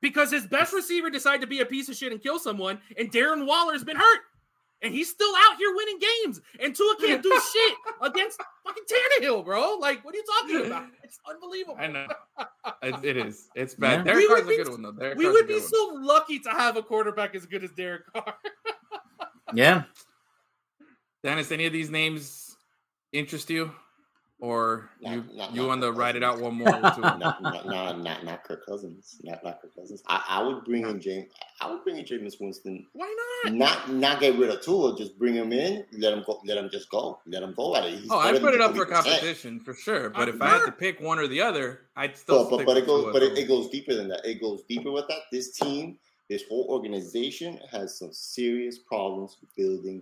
Because 0.01 0.31
his 0.31 0.47
best 0.47 0.71
receiver 0.73 1.09
decided 1.09 1.41
to 1.41 1.47
be 1.47 1.59
a 1.59 1.65
piece 1.65 1.89
of 1.89 1.95
shit 1.95 2.11
and 2.13 2.21
kill 2.23 2.39
someone, 2.39 2.79
and 2.97 3.11
Darren 3.11 3.45
Waller's 3.45 3.83
been 3.83 3.97
hurt, 3.97 4.19
and 4.81 4.93
he's 4.93 5.09
still 5.09 5.33
out 5.35 5.57
here 5.57 5.73
winning 5.75 5.99
games. 5.99 6.41
And 6.59 6.75
Tua 6.75 6.95
can't 6.99 7.21
do 7.23 7.29
shit 7.53 7.73
against 8.01 8.41
fucking 8.65 8.83
Tannehill, 9.21 9.43
bro. 9.45 9.77
Like, 9.79 10.03
what 10.05 10.13
are 10.13 10.17
you 10.17 10.23
talking 10.41 10.65
about? 10.67 10.87
It's 11.03 11.19
unbelievable. 11.29 11.77
I 11.79 11.87
know. 11.87 12.07
It, 12.81 13.05
it 13.05 13.17
is. 13.17 13.49
It's 13.55 13.75
bad. 13.75 14.05
Yeah. 14.05 14.13
Derek 14.13 14.17
We 14.17 14.27
would 14.27 14.35
Carr's 14.37 14.45
a 14.45 14.49
be- 14.49 14.57
good 14.63 14.69
one 14.69 14.81
though. 14.81 14.91
Derek 14.91 15.17
we 15.17 15.23
Carr's 15.25 15.33
would 15.33 15.47
be 15.47 15.53
one. 15.55 15.63
so 15.63 15.91
lucky 16.01 16.39
to 16.39 16.49
have 16.51 16.77
a 16.77 16.83
quarterback 16.83 17.35
as 17.35 17.45
good 17.45 17.63
as 17.63 17.71
Derek 17.71 18.11
Carr. 18.13 18.35
Yeah. 19.53 19.83
Dennis, 21.23 21.51
any 21.51 21.65
of 21.65 21.73
these 21.73 21.89
names 21.89 22.55
interest 23.11 23.49
you, 23.49 23.71
or 24.41 24.89
Not- 25.01 25.11
you 25.13 25.23
not- 25.33 25.53
you 25.53 25.61
not 25.63 25.67
want 25.67 25.81
to 25.81 25.87
Kirk 25.89 25.97
write 25.97 26.15
it 26.15 26.23
out 26.23 26.39
one 26.39 26.55
more? 26.59 26.65
with 26.71 26.81
not, 26.81 27.19
not, 27.19 27.41
not, 27.65 27.99
not, 28.01 28.23
not 28.23 28.43
Kirk 28.43 28.65
Cousins. 28.65 29.17
Not, 29.23 29.43
not 29.43 29.61
Kirk 29.61 29.75
Cousins. 29.75 30.01
I, 30.07 30.23
I 30.29 30.41
would 30.43 30.63
bring 30.63 30.87
in 30.87 31.01
James. 31.01 31.29
I 31.59 31.69
would 31.71 31.83
bring 31.83 31.97
in 31.97 32.05
Jameis 32.05 32.39
Winston. 32.39 32.85
Why 32.93 33.13
not? 33.43 33.53
Not, 33.53 33.89
not 33.91 34.19
get 34.21 34.37
rid 34.37 34.49
of 34.49 34.61
Tua. 34.61 34.97
Just 34.97 35.17
bring 35.19 35.33
him 35.33 35.51
in. 35.51 35.85
Let 35.97 36.13
him 36.13 36.23
go. 36.25 36.39
Let 36.45 36.57
him 36.57 36.69
just 36.71 36.89
go. 36.89 37.19
Let 37.25 37.43
him 37.43 37.53
go 37.53 37.75
at 37.75 37.83
it. 37.85 37.99
He's 37.99 38.07
Oh, 38.09 38.17
I 38.19 38.37
put 38.39 38.53
it 38.53 38.61
up 38.61 38.75
for 38.75 38.85
40%. 38.85 38.89
competition 38.89 39.59
for 39.59 39.73
sure. 39.73 40.09
But 40.09 40.29
Uh, 40.29 40.31
if 40.33 40.41
I 40.41 40.47
had 40.49 40.65
to 40.65 40.71
pick 40.71 41.01
one 41.01 41.19
or 41.19 41.27
the 41.27 41.41
other, 41.41 41.81
I'd 41.95 42.15
still. 42.17 42.45
But, 42.45 42.49
but, 42.49 42.55
stick 42.57 42.65
but 42.67 42.75
with 42.75 42.83
it 42.83 42.87
goes. 42.87 43.03
Tua, 43.03 43.13
But 43.13 43.23
it, 43.23 43.37
it 43.37 43.47
goes 43.47 43.69
deeper 43.69 43.93
than 43.93 44.07
that. 44.09 44.25
It 44.25 44.39
goes 44.41 44.63
deeper 44.69 44.91
with 44.91 45.07
that. 45.09 45.19
This 45.31 45.51
team, 45.51 45.97
this 46.29 46.43
whole 46.47 46.65
organization, 46.69 47.59
has 47.71 47.97
some 47.97 48.13
serious 48.13 48.77
problems 48.79 49.37
building 49.57 50.01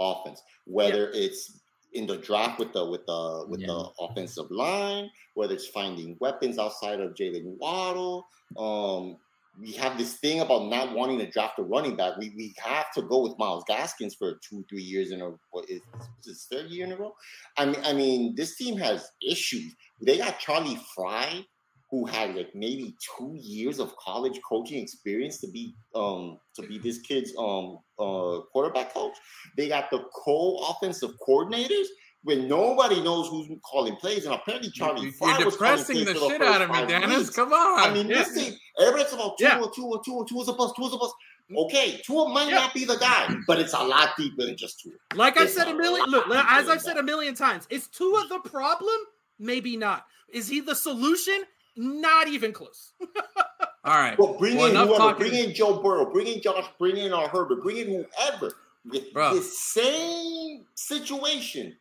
offense. 0.00 0.42
Whether 0.66 1.10
it's 1.12 1.58
in 1.92 2.06
the 2.06 2.18
draft 2.18 2.58
with 2.58 2.72
the 2.72 2.84
with 2.84 3.04
the 3.06 3.46
with 3.48 3.60
Yeah. 3.60 3.66
the 3.68 3.90
offensive 4.00 4.50
line, 4.50 5.10
whether 5.34 5.54
it's 5.54 5.66
finding 5.68 6.16
weapons 6.20 6.58
outside 6.58 7.00
of 7.00 7.14
Jaylen 7.14 7.56
Waddle. 7.58 8.26
Um, 8.56 9.16
we 9.60 9.72
have 9.72 9.98
this 9.98 10.14
thing 10.14 10.38
about 10.40 10.66
not 10.68 10.94
wanting 10.94 11.18
to 11.18 11.28
draft 11.28 11.58
a 11.58 11.62
running 11.62 11.96
back. 11.96 12.16
We 12.18 12.30
we 12.36 12.54
have 12.58 12.92
to 12.94 13.02
go 13.02 13.22
with 13.22 13.36
Myles 13.38 13.64
Gaskins 13.66 14.14
for 14.14 14.38
two 14.48 14.64
three 14.68 14.82
years 14.82 15.10
in 15.10 15.20
a 15.20 15.32
what 15.50 15.68
is 15.68 15.80
this 16.24 16.26
his 16.26 16.46
third 16.50 16.70
year 16.70 16.84
in 16.86 16.92
a 16.92 16.96
row. 16.96 17.14
I 17.56 17.64
mean 17.66 17.80
I 17.84 17.92
mean 17.92 18.34
this 18.36 18.56
team 18.56 18.76
has 18.78 19.10
issues. 19.26 19.74
They 20.00 20.18
got 20.18 20.38
Charlie 20.38 20.78
Frye, 20.94 21.44
who 21.90 22.04
had 22.04 22.34
like 22.36 22.54
maybe 22.54 22.94
two 23.16 23.34
years 23.40 23.78
of 23.78 23.96
college 23.96 24.38
coaching 24.46 24.82
experience 24.82 25.38
to 25.40 25.48
be 25.50 25.74
um 25.94 26.38
to 26.54 26.62
be 26.62 26.78
this 26.78 26.98
kid's 27.00 27.32
um 27.38 27.78
uh 27.98 28.40
quarterback 28.52 28.92
coach. 28.92 29.16
They 29.56 29.68
got 29.68 29.90
the 29.90 30.04
co-offensive 30.24 31.12
coordinators 31.26 31.86
when 32.24 32.48
nobody 32.48 33.00
knows 33.00 33.28
who's 33.28 33.48
calling 33.64 33.96
plays, 33.96 34.24
and 34.26 34.34
apparently 34.34 34.70
Charlie 34.70 35.06
You- 35.06 35.12
Frye 35.12 35.38
was 35.44 35.54
depressing 35.54 36.04
the 36.04 36.14
for 36.14 36.28
shit 36.30 36.42
out 36.42 36.60
of 36.62 36.70
me, 36.70 36.84
Dennis. 36.86 37.30
Come 37.30 37.52
on. 37.52 37.88
I 37.90 37.94
mean, 37.94 38.08
Yeah. 38.08 38.18
this 38.24 38.32
thing, 38.34 38.58
everybody's 38.80 39.12
about 39.12 39.38
two 39.38 39.44
Yeah. 39.44 39.62
Tua, 39.74 40.02
Tua, 40.04 40.26
Tua's 40.26 40.48
a 40.48 40.52
bust, 40.52 40.74
Tua's 40.76 40.92
a 40.92 40.98
bust. 40.98 41.14
Okay, 41.56 42.02
Tua 42.04 42.28
might 42.28 42.50
not 42.50 42.74
be 42.74 42.84
the 42.84 42.96
guy, 42.96 43.34
but 43.46 43.58
it's 43.58 43.72
a 43.72 43.82
lot 43.82 44.10
deeper 44.18 44.44
than 44.44 44.56
just 44.56 44.80
Tua. 44.80 44.92
Like 45.14 45.38
I 45.38 45.46
said 45.46 45.68
a 45.68 45.70
a 45.70 45.74
million, 45.74 46.10
look, 46.10 46.26
as 46.28 46.68
I've 46.68 46.82
said 46.82 46.98
a 46.98 47.02
million 47.02 47.34
times, 47.34 47.66
is 47.70 47.86
Tua 47.86 48.26
the 48.28 48.40
problem? 48.40 48.96
Maybe 49.38 49.76
not. 49.76 50.04
Is 50.28 50.48
he 50.48 50.60
the 50.60 50.74
solution? 50.74 51.44
Not 51.78 52.26
even 52.28 52.52
close. 52.52 52.92
All 53.84 53.94
right. 53.94 54.18
Well, 54.18 54.34
bring 54.38 54.56
Well, 54.56 54.66
in 54.66 54.74
whoever, 54.74 54.94
talking- 54.96 55.28
bring 55.28 55.44
in 55.44 55.54
Joe 55.54 55.80
Burrow, 55.80 56.12
bring 56.12 56.26
in 56.26 56.42
Josh, 56.42 56.66
bring 56.78 56.96
in 56.96 57.12
our 57.12 57.28
Herbert, 57.28 57.62
bring 57.62 57.76
in 57.78 57.86
whoever 57.86 58.52
with 58.84 59.12
Bro. 59.12 59.36
the 59.36 59.42
same 59.42 60.66
situation. 60.74 61.76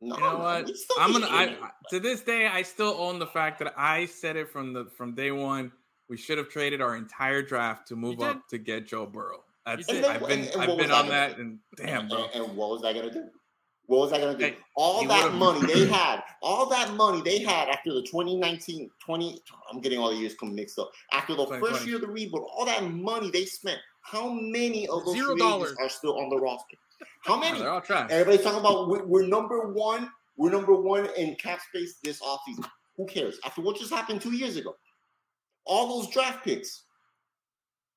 No, 0.00 0.14
You 0.16 0.20
know 0.22 0.36
what? 0.38 0.70
I'm 0.98 1.12
gonna. 1.12 1.26
I, 1.28 1.56
to 1.90 2.00
this 2.00 2.22
day, 2.22 2.46
I 2.46 2.62
still 2.62 2.94
own 2.98 3.18
the 3.18 3.26
fact 3.26 3.58
that 3.58 3.74
I 3.76 4.06
said 4.06 4.36
it 4.36 4.48
from 4.48 4.72
the 4.72 4.86
from 4.96 5.14
day 5.14 5.30
one. 5.32 5.70
We 6.08 6.16
should 6.16 6.38
have 6.38 6.48
traded 6.48 6.80
our 6.80 6.96
entire 6.96 7.42
draft 7.42 7.88
to 7.88 7.96
move 7.96 8.20
up 8.22 8.48
to 8.48 8.58
get 8.58 8.86
Joe 8.86 9.04
Burrow. 9.06 9.44
That's 9.66 9.86
And 9.88 9.98
it. 9.98 10.02
then 10.02 10.10
I've 10.12 10.20
been 10.26 10.38
and- 10.40 10.48
and 10.50 10.62
I've 10.62 10.78
been 10.78 10.90
on 10.92 11.08
that 11.08 11.30
that, 11.32 11.38
and 11.38 11.58
damn, 11.76 12.00
and, 12.02 12.08
bro. 12.08 12.24
and- 12.32 12.44
and 12.46 12.56
what 12.56 12.70
was 12.70 12.82
that 12.82 12.94
gonna 12.94 13.12
do? 13.12 13.24
What 13.88 14.00
was 14.00 14.10
that 14.10 14.20
gonna 14.20 14.36
do? 14.36 14.44
Hey, 14.44 14.58
all 14.74 15.06
that 15.06 15.32
money 15.32 15.66
they 15.66 15.86
had, 15.92 16.22
all 16.42 16.66
that 16.66 16.92
money 16.92 17.22
they 17.22 17.38
had 17.38 17.70
after 17.70 17.94
the 17.94 18.02
2019, 18.02 18.90
20, 18.98 19.40
I'm 19.72 19.80
getting 19.80 19.98
all 19.98 20.10
the 20.10 20.16
years 20.16 20.34
come 20.38 20.54
mixed 20.54 20.78
up. 20.78 20.90
After 21.10 21.34
the 21.34 21.46
first 21.46 21.86
year 21.86 21.96
of 21.96 22.02
the 22.02 22.08
rebuild, 22.08 22.46
all 22.54 22.66
that 22.66 22.84
money 22.84 23.30
they 23.30 23.46
spent, 23.46 23.78
how 24.02 24.28
many 24.28 24.86
of 24.88 25.06
those 25.06 25.14
Zero 25.14 25.34
dollars. 25.36 25.74
are 25.80 25.88
still 25.88 26.18
on 26.18 26.28
the 26.28 26.36
roster? 26.38 26.76
How 27.24 27.40
many? 27.40 27.60
they're 27.60 27.70
all. 27.70 27.82
Everybody's 27.88 28.42
talking 28.42 28.60
about 28.60 28.88
we're, 28.88 29.04
we're 29.06 29.26
number 29.26 29.72
one. 29.72 30.10
We're 30.36 30.52
number 30.52 30.74
one 30.74 31.08
in 31.16 31.34
cap 31.36 31.60
space 31.60 31.96
this 32.04 32.20
offseason. 32.20 32.68
Who 32.98 33.06
cares? 33.06 33.38
After 33.44 33.62
what 33.62 33.76
just 33.78 33.90
happened 33.90 34.20
two 34.20 34.36
years 34.36 34.56
ago, 34.56 34.76
all 35.64 35.98
those 35.98 36.12
draft 36.12 36.44
picks. 36.44 36.84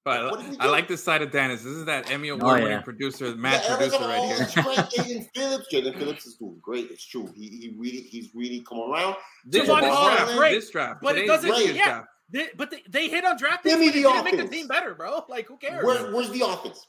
But 0.04 0.32
What 0.32 0.40
did 0.42 0.50
we 0.52 0.58
I 0.58 0.66
like 0.68 0.88
this 0.88 1.04
side 1.04 1.22
of 1.22 1.32
Dennis. 1.32 1.62
This 1.64 1.74
is 1.74 1.86
that 1.86 2.10
Emmy 2.10 2.32
Oh, 2.32 2.36
Award 2.36 2.62
winning 2.64 2.78
yeah. 2.78 2.82
producer, 2.82 3.36
Matt 3.36 3.64
Yeah, 3.64 3.78
producer 3.78 4.00
right 4.00 4.20
oh, 4.20 4.28
here. 4.28 4.38
it's 4.42 4.54
great. 4.56 4.66
Jaelan 4.78 5.30
Phillips. 5.36 5.68
Jaelan 5.72 5.98
Phillips 6.00 6.26
is 6.26 6.36
doing 6.38 6.58
great. 6.60 6.90
It's 6.90 7.06
true. 7.06 7.32
He, 7.36 7.48
he 7.50 7.76
really 7.78 8.02
he's 8.02 8.30
really 8.34 8.62
come 8.62 8.80
around. 8.92 9.16
This, 9.46 9.70
Javon 9.70 9.82
this 9.82 9.92
draft, 10.16 10.38
great, 10.38 10.52
this 10.56 10.70
draft, 10.72 11.02
but 11.04 11.18
it 11.18 11.28
doesn't- 11.28 11.50
this 11.50 11.76
yeah. 11.76 11.86
draft. 11.86 12.08
They, 12.34 12.48
but 12.56 12.72
they, 12.72 12.82
they 12.90 13.10
hit 13.10 13.26
on 13.26 13.38
draft 13.38 13.64
Give 13.66 13.78
picks, 13.78 13.94
me 13.96 14.02
but 14.04 14.10
the 14.10 14.14
didn't 14.24 14.38
make 14.40 14.50
the 14.50 14.56
team 14.56 14.68
better, 14.68 14.96
bro. 14.96 15.26
Like, 15.28 15.48
who 15.48 15.58
cares? 15.58 15.84
Where, 15.86 16.14
where's 16.14 16.30
the 16.32 16.42
offense? 16.48 16.88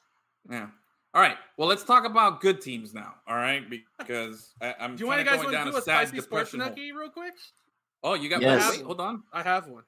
Yeah. 0.49 0.69
All 1.15 1.21
right. 1.21 1.37
Well, 1.59 1.69
let's 1.69 1.83
talk 1.85 2.07
about 2.07 2.41
good 2.41 2.61
teams 2.61 2.95
now. 2.95 3.15
All 3.27 3.35
right, 3.37 3.63
because 3.99 4.53
I, 4.63 4.75
I'm 4.81 4.95
do 4.97 5.01
you 5.03 5.09
want 5.09 5.21
of 5.21 5.27
guys 5.27 5.43
going 5.43 5.47
want 5.47 5.53
to 5.53 5.59
down 5.59 5.67
do 5.71 5.75
a 5.75 5.79
a 5.81 5.83
sad 5.83 6.09
spicy 6.09 6.23
sports 6.23 6.51
depression. 6.53 6.61
hole. 6.61 6.69
nugget 6.71 6.95
real 6.95 7.11
quick? 7.11 7.35
Oh, 8.05 8.15
you 8.15 8.31
got 8.31 8.41
Yes. 8.41 8.67
one? 8.69 8.77
Wait, 8.79 8.87
hold 8.87 9.01
on. 9.01 9.23
I 9.33 9.43
have 9.43 9.67
one. 9.69 9.83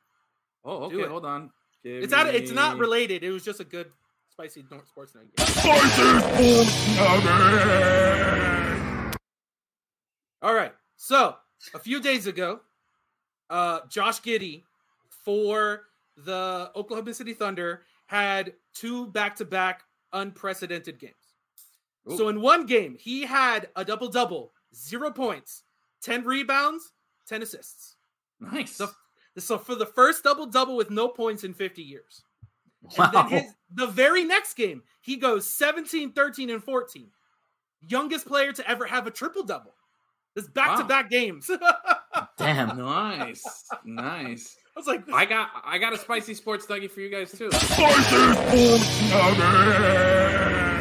Oh, 0.64 0.90
Do 0.90 1.00
okay. 1.00 1.08
Hold 1.08 1.24
on. 1.24 1.50
Give 1.84 2.02
It's 2.02 2.12
not. 2.12 2.34
It's 2.34 2.50
not 2.50 2.78
related. 2.78 3.22
It 3.22 3.30
was 3.30 3.44
just 3.44 3.60
a 3.60 3.64
good 3.64 3.90
spicy 4.30 4.64
sports 4.86 5.14
nugget. 5.14 5.38
All 10.42 10.54
right. 10.54 10.72
So 10.96 11.36
a 11.74 11.78
few 11.78 12.00
days 12.00 12.26
ago, 12.26 12.60
uh, 13.50 13.80
Josh 13.88 14.20
Giddey 14.22 14.64
for 15.08 15.82
the 16.16 16.70
Oklahoma 16.74 17.12
City 17.14 17.34
Thunder 17.34 17.82
had 18.06 18.54
two 18.74 19.06
back-to-back 19.08 19.82
unprecedented 20.12 20.98
games. 20.98 21.14
So 22.16 22.28
in 22.28 22.42
one 22.42 22.66
game, 22.66 22.96
he 22.98 23.22
had 23.22 23.70
a 23.76 23.84
double 23.84 24.08
double, 24.08 24.52
zero 24.74 25.10
points, 25.10 25.62
ten 26.02 26.22
rebounds, 26.22 26.92
ten 27.26 27.42
assists. 27.42 27.96
Nice. 28.40 28.76
So, 28.76 28.90
so 29.38 29.58
for 29.58 29.74
the 29.74 29.86
first 29.86 30.24
double 30.24 30.46
double 30.46 30.76
with 30.76 30.90
no 30.90 31.08
points 31.08 31.44
in 31.44 31.54
50 31.54 31.82
years. 31.82 32.22
Wow. 32.98 33.04
And 33.06 33.14
then 33.14 33.26
his, 33.28 33.52
the 33.72 33.86
very 33.86 34.24
next 34.24 34.54
game, 34.54 34.82
he 35.00 35.16
goes 35.16 35.48
17, 35.48 36.12
13, 36.12 36.50
and 36.50 36.62
14. 36.62 37.08
Youngest 37.80 38.26
player 38.26 38.52
to 38.52 38.70
ever 38.70 38.86
have 38.86 39.06
a 39.06 39.10
triple 39.10 39.42
double. 39.42 39.74
This 40.34 40.48
back 40.48 40.78
to 40.78 40.84
back 40.84 41.10
games. 41.10 41.48
Damn. 42.38 42.76
Nice. 42.76 43.44
Nice. 43.84 44.56
I 44.76 44.80
was 44.80 44.86
like, 44.88 45.08
I 45.12 45.24
got 45.24 45.50
I 45.64 45.78
got 45.78 45.92
a 45.92 45.98
spicy 45.98 46.34
sports 46.34 46.68
nugget 46.68 46.90
for 46.90 47.00
you 47.00 47.08
guys 47.08 47.30
too. 47.30 47.50
Spicy 47.52 48.32
sports 48.32 49.10
nugget. 49.10 50.74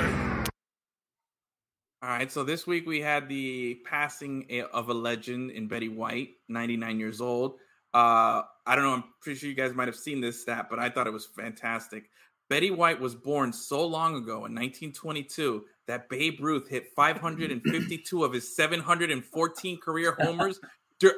All 2.02 2.10
right, 2.10 2.30
so 2.30 2.44
this 2.44 2.68
week 2.68 2.86
we 2.86 3.00
had 3.00 3.30
the 3.30 3.76
passing 3.86 4.46
of 4.74 4.90
a 4.90 4.94
legend 4.94 5.52
in 5.52 5.68
Betty 5.68 5.88
White, 5.88 6.32
99 6.50 7.00
years 7.00 7.22
old. 7.22 7.60
Uh, 7.94 8.44
I 8.66 8.76
don't 8.76 8.84
know, 8.84 8.94
I'm 8.94 9.04
pretty 9.22 9.40
sure 9.40 9.50
you 9.50 9.56
guys 9.56 9.74
might 9.74 9.88
have 9.88 9.96
seen 9.96 10.22
this 10.22 10.42
stat, 10.42 10.68
but 10.70 10.80
I 10.80 10.90
thought 10.90 11.08
it 11.08 11.14
was 11.14 11.26
fantastic. 11.26 12.10
Betty 12.50 12.72
White 12.72 13.00
was 13.00 13.16
born 13.16 13.54
so 13.54 13.86
long 13.86 14.16
ago 14.16 14.46
in 14.46 14.54
1922 14.54 15.64
that 15.88 16.10
Babe 16.10 16.40
Ruth 16.40 16.68
hit 16.70 16.88
552 16.96 18.24
of 18.24 18.34
his 18.34 18.56
714 18.56 19.80
career 19.80 20.16
homers 20.20 20.60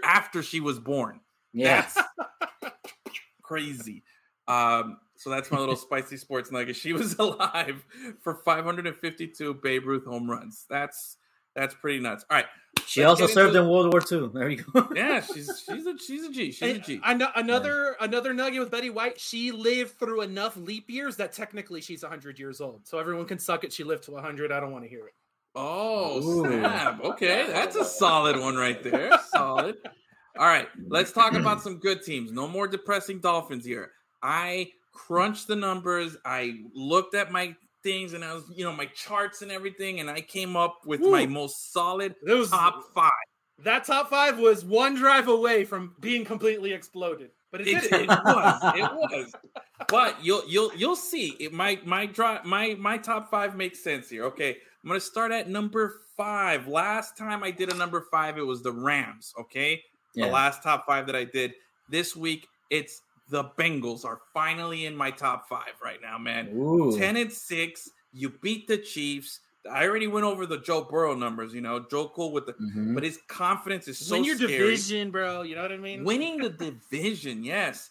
after 0.04 0.42
she 0.42 0.60
was 0.60 0.80
born. 0.80 1.20
Yes. 1.54 1.98
That's 2.62 2.76
crazy. 3.42 4.04
Um, 4.48 4.98
so 5.16 5.30
that's 5.30 5.52
my 5.52 5.60
little 5.60 5.76
spicy 5.76 6.18
sports 6.18 6.52
nugget. 6.52 6.76
She 6.76 6.94
was 6.94 7.16
alive 7.20 7.86
for 8.22 8.36
552 8.36 9.54
Babe 9.56 9.86
Ruth 9.86 10.06
home 10.06 10.30
runs. 10.30 10.66
That's 10.70 11.18
that's 11.56 11.74
pretty 11.74 12.00
nuts. 12.00 12.26
All 12.30 12.36
right. 12.36 12.46
She 12.88 13.06
let's 13.06 13.22
also 13.22 13.34
served 13.34 13.56
into- 13.56 13.62
in 13.62 13.70
World 13.70 13.92
War 13.94 14.02
II. 14.12 14.30
There 14.34 14.50
you 14.50 14.64
go. 14.64 14.88
Yeah, 14.96 15.22
she's 15.22 15.64
she's 15.68 15.86
a 15.86 15.98
she's 15.98 16.24
a 16.26 16.32
G. 16.32 16.52
She's 16.52 16.62
a 16.62 16.66
And 16.76 16.84
G. 16.84 17.02
ano- 17.04 17.32
another 17.36 17.96
another 18.00 18.34
nugget 18.34 18.60
with 18.60 18.72
Betty 18.72 18.90
White. 18.90 19.20
She 19.20 19.52
lived 19.52 19.98
through 19.98 20.22
enough 20.22 20.56
leap 20.58 20.90
years 20.90 21.16
that 21.18 21.34
technically 21.34 21.82
she's 21.82 22.04
100 22.04 22.38
years 22.40 22.62
old. 22.62 22.86
So 22.88 23.00
everyone 23.00 23.26
can 23.26 23.40
suck 23.40 23.64
it. 23.64 23.74
She 23.74 23.84
lived 23.84 24.04
to 24.06 24.12
100. 24.12 24.52
I 24.52 24.60
don't 24.60 24.72
want 24.72 24.84
to 24.84 24.90
hear 24.90 25.08
it. 25.08 25.14
Oh, 25.56 26.22
Ooh. 26.22 26.46
snap. 26.46 27.02
Okay, 27.04 27.46
that's 27.48 27.76
a 27.76 27.86
solid 27.86 28.38
one 28.40 28.56
right 28.56 28.82
there. 28.84 29.12
Solid. 29.30 29.78
All 30.38 30.46
right, 30.46 30.68
let's 30.90 31.14
talk 31.14 31.34
about 31.34 31.62
some 31.62 31.78
good 31.80 32.04
teams. 32.04 32.32
No 32.34 32.46
more 32.48 32.68
depressing 32.68 33.20
Dolphins 33.20 33.64
here. 33.66 33.92
I 34.22 34.72
crunched 34.92 35.48
the 35.48 35.56
numbers. 35.56 36.18
I 36.26 36.64
looked 36.74 37.16
at 37.16 37.32
my 37.32 37.56
things 37.86 38.14
and 38.14 38.26
I 38.26 38.34
was, 38.34 38.44
you 38.54 38.66
know, 38.66 38.74
my 38.74 38.88
charts 38.88 39.42
and 39.44 39.52
everything, 39.52 40.02
and 40.02 40.10
I 40.10 40.20
came 40.20 40.58
up 40.58 40.80
with 40.86 41.00
my 41.00 41.26
most 41.26 41.72
solid 41.72 42.16
It 42.28 42.34
was 42.34 42.50
top 42.50 42.84
five. 42.94 43.12
that 43.60 43.86
top 43.86 44.10
five 44.10 44.38
was 44.40 44.66
one 44.66 44.96
drive 44.96 45.30
away 45.30 45.64
from 45.64 45.96
being 46.02 46.26
completely 46.26 46.74
exploded, 46.74 47.30
but 47.52 47.62
it, 47.62 47.68
It, 47.68 47.82
didn't. 47.84 48.10
it 48.12 48.20
was. 48.26 48.62
It 48.76 48.92
was. 48.92 49.32
But 49.88 50.18
you'll 50.26 50.44
you'll 50.50 50.72
you'll 50.76 50.96
see. 51.12 51.36
It 51.40 51.54
my 51.54 51.80
my 51.86 52.06
drop 52.08 52.44
my 52.46 52.76
my 52.80 52.98
top 52.98 53.30
five 53.30 53.56
makes 53.56 53.84
sense 53.84 54.10
here. 54.10 54.26
Okay, 54.26 54.52
I'm 54.84 54.88
gonna 54.90 55.00
start 55.00 55.32
at 55.32 55.48
number 55.48 56.02
five. 56.18 56.68
Last 56.68 57.18
time 57.18 57.44
I 57.44 57.52
did 57.52 57.72
a 57.72 57.76
number 57.78 58.06
five, 58.12 58.38
it 58.38 58.46
was 58.46 58.62
the 58.64 58.72
Rams. 58.72 59.32
Okay, 59.40 59.82
Yeah. 60.16 60.26
the 60.28 60.32
last 60.32 60.64
top 60.64 60.86
five 60.88 61.06
that 61.08 61.16
I 61.16 61.24
did 61.26 61.54
this 61.90 62.16
week, 62.16 62.48
it's 62.72 63.02
the 63.30 63.46
Bengals 63.58 64.06
are 64.06 64.22
finally 64.34 64.86
in 64.86 64.96
my 64.96 65.12
top 65.12 65.48
five 65.50 65.74
right 65.84 66.00
now, 66.02 66.18
man. 66.18 66.50
Ooh. 66.56 66.98
10 66.98 67.18
and 67.18 67.32
6. 67.32 67.90
You 68.14 68.30
beat 68.42 68.68
the 68.68 68.78
Chiefs. 68.78 69.40
I 69.70 69.88
already 69.88 70.06
went 70.08 70.26
over 70.26 70.46
the 70.46 70.60
Joe 70.60 70.84
Burrow 70.84 71.16
numbers, 71.16 71.54
you 71.54 71.62
know, 71.62 71.80
Joe 71.90 72.08
Cool 72.10 72.32
with 72.32 72.46
the 72.46 72.54
Mhm. 72.54 72.94
but 72.94 73.04
his 73.04 73.20
confidence 73.28 73.88
is 73.88 73.98
so 73.98 74.14
Win 74.16 74.24
your 74.24 74.36
scary. 74.36 74.52
division, 74.52 75.10
bro. 75.10 75.42
You 75.42 75.56
know 75.56 75.64
what 75.64 75.72
I 75.72 75.78
mean? 75.78 76.04
Winning 76.04 76.38
the 76.38 76.50
division, 76.92 77.44
yes. 77.44 77.90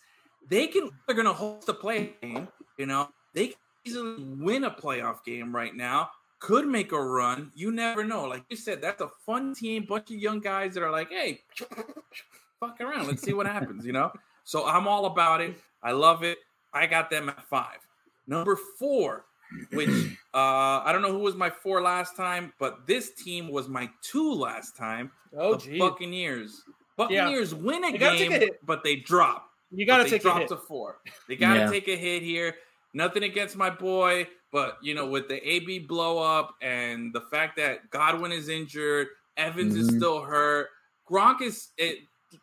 They 0.49 0.69
can 0.69 0.91
they're 1.07 1.17
gonna 1.17 1.33
host 1.33 1.69
a 1.69 1.75
play 1.75 2.15
game, 2.23 2.47
you 2.79 2.87
know. 2.87 3.09
They 3.33 3.49
can 3.49 3.57
easily 3.85 4.23
win 4.23 4.63
a 4.65 4.71
playoff 4.71 5.25
game 5.25 5.55
right 5.55 5.75
now. 5.75 6.11
Could 6.39 6.69
make 6.69 6.93
a 6.93 7.03
run. 7.03 7.51
You 7.57 7.73
never 7.73 8.05
know. 8.05 8.25
Like 8.27 8.45
you 8.51 8.57
said, 8.57 8.81
that's 8.81 9.01
a 9.01 9.11
fun 9.27 9.55
team, 9.55 9.85
bunch 9.85 10.11
of 10.11 10.17
young 10.17 10.39
guys 10.41 10.75
that 10.75 10.83
are 10.85 10.91
like, 10.93 11.11
hey, 11.11 11.43
fuck 12.61 12.81
around. 12.81 13.09
Let's 13.09 13.23
see 13.23 13.33
what 13.33 13.47
happens, 13.47 13.85
you 13.85 13.93
know? 13.93 14.13
So 14.45 14.67
I'm 14.67 14.87
all 14.87 15.07
about 15.07 15.41
it. 15.41 15.57
I 15.83 15.93
love 15.93 16.23
it. 16.23 16.39
I 16.73 16.87
got 16.87 17.11
them 17.11 17.29
at 17.29 17.43
five. 17.49 17.79
Number 18.27 18.57
four, 18.79 19.27
which 19.73 19.89
uh 20.35 20.83
I 20.85 20.91
don't 20.93 21.03
know 21.03 21.13
who 21.13 21.19
was 21.19 21.35
my 21.35 21.51
four 21.51 21.81
last 21.83 22.17
time, 22.17 22.53
but 22.59 22.87
this 22.87 23.13
team 23.15 23.49
was 23.51 23.69
my 23.69 23.91
two 24.03 24.33
last 24.33 24.77
time. 24.77 25.11
Oh, 25.37 25.55
the 25.55 25.59
gee. 25.59 25.79
Buccaneers. 25.79 26.63
Buccaneers 26.97 27.55
win 27.55 27.85
a 27.85 27.91
You 27.91 27.99
game, 27.99 28.33
a 28.33 28.51
but 28.65 28.85
they 28.85 28.97
drop. 28.97 29.51
You 29.71 29.85
got 29.87 29.99
to 29.99 30.05
But 30.05 30.11
they 30.11 30.19
take 30.19 30.21
a 30.21 30.23
drop 30.25 30.39
hit. 30.41 30.49
to 30.49 30.57
four. 30.57 31.01
They 31.29 31.37
got 31.37 31.55
to 31.55 31.61
Yeah. 31.61 31.71
take 31.71 31.89
a 31.89 31.97
hit 31.97 32.23
here. 32.23 32.55
Nothing 32.93 33.25
against 33.25 33.57
my 33.57 33.69
boy, 33.71 34.29
but 34.53 34.79
you 34.81 34.95
know, 34.95 35.07
with 35.07 35.27
the 35.29 35.47
AB 35.49 35.81
blow 35.81 36.19
up 36.19 36.55
and 36.63 37.13
the 37.13 37.23
fact 37.23 37.57
that 37.57 37.91
Godwin 37.91 38.31
is 38.31 38.49
injured, 38.49 39.09
Evans 39.37 39.75
is 39.75 39.91
Mhm. 39.91 39.97
still 39.97 40.21
hurt, 40.23 40.69
Gronk 41.11 41.43
is. 41.43 41.73
It, 41.77 41.99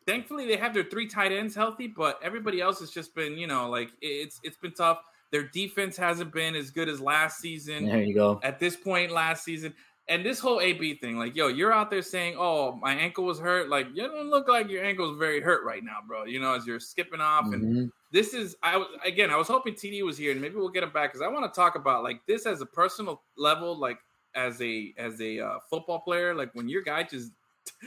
thankfully, 0.06 0.46
they 0.48 0.58
have 0.58 0.74
their 0.74 0.84
three 0.84 1.08
tight 1.08 1.32
ends 1.32 1.56
healthy, 1.56 1.88
but 1.88 2.20
everybody 2.24 2.62
else 2.62 2.80
has 2.80 2.92
just 2.92 3.14
been, 3.16 3.38
you 3.38 3.48
know, 3.48 3.70
like 3.70 3.90
it's 4.02 4.40
it's 4.44 4.58
been 4.58 4.74
tough. 4.74 5.00
Their 5.32 5.44
defense 5.44 5.96
hasn't 5.96 6.34
been 6.34 6.56
as 6.56 6.72
good 6.72 6.90
as 6.90 7.00
last 7.00 7.40
season 7.40 7.86
There 7.86 8.04
you 8.04 8.14
go. 8.14 8.40
at 8.44 8.60
this 8.60 8.76
point 8.76 9.12
last 9.12 9.44
season. 9.46 9.74
And 10.10 10.26
this 10.26 10.40
whole 10.40 10.60
AB 10.60 10.96
thing, 10.96 11.18
like, 11.18 11.36
yo, 11.38 11.48
you're 11.48 11.72
out 11.72 11.90
there 11.90 12.02
saying, 12.02 12.36
"Oh, 12.38 12.74
my 12.76 12.94
ankle 12.94 13.24
was 13.24 13.40
hurt." 13.40 13.70
Like, 13.70 13.88
you 13.94 14.02
don't 14.08 14.30
look 14.30 14.50
like 14.50 14.68
your 14.70 14.84
ankle's 14.84 15.18
very 15.18 15.40
hurt 15.40 15.64
right 15.64 15.84
now, 15.84 16.00
bro. 16.06 16.26
You 16.26 16.42
know, 16.42 16.54
as 16.54 16.66
you're 16.68 16.80
skipping 16.82 17.22
off, 17.22 17.46
and 17.54 17.64
Mhm. 17.64 17.92
this 18.12 18.34
is, 18.34 18.58
I 18.62 18.76
was 18.78 18.88
again, 19.06 19.30
I 19.30 19.38
was 19.38 19.48
hoping 19.48 19.74
TD 19.76 20.02
was 20.04 20.18
here, 20.18 20.32
and 20.34 20.42
maybe 20.42 20.56
we'll 20.56 20.70
get 20.70 20.84
him 20.84 20.92
back 20.92 21.12
because 21.14 21.22
I 21.22 21.30
want 21.30 21.46
to 21.52 21.56
talk 21.56 21.76
about 21.76 22.04
like 22.04 22.26
this 22.26 22.46
as 22.46 22.60
a 22.60 22.66
personal 22.66 23.22
level, 23.38 23.78
like 23.80 24.00
as 24.36 24.62
a 24.62 24.94
as 24.98 25.22
a 25.22 25.40
uh, 25.40 25.60
football 25.70 26.00
player, 26.00 26.34
like 26.36 26.54
when 26.56 26.68
your 26.68 26.82
guy 26.82 27.04
just 27.04 27.32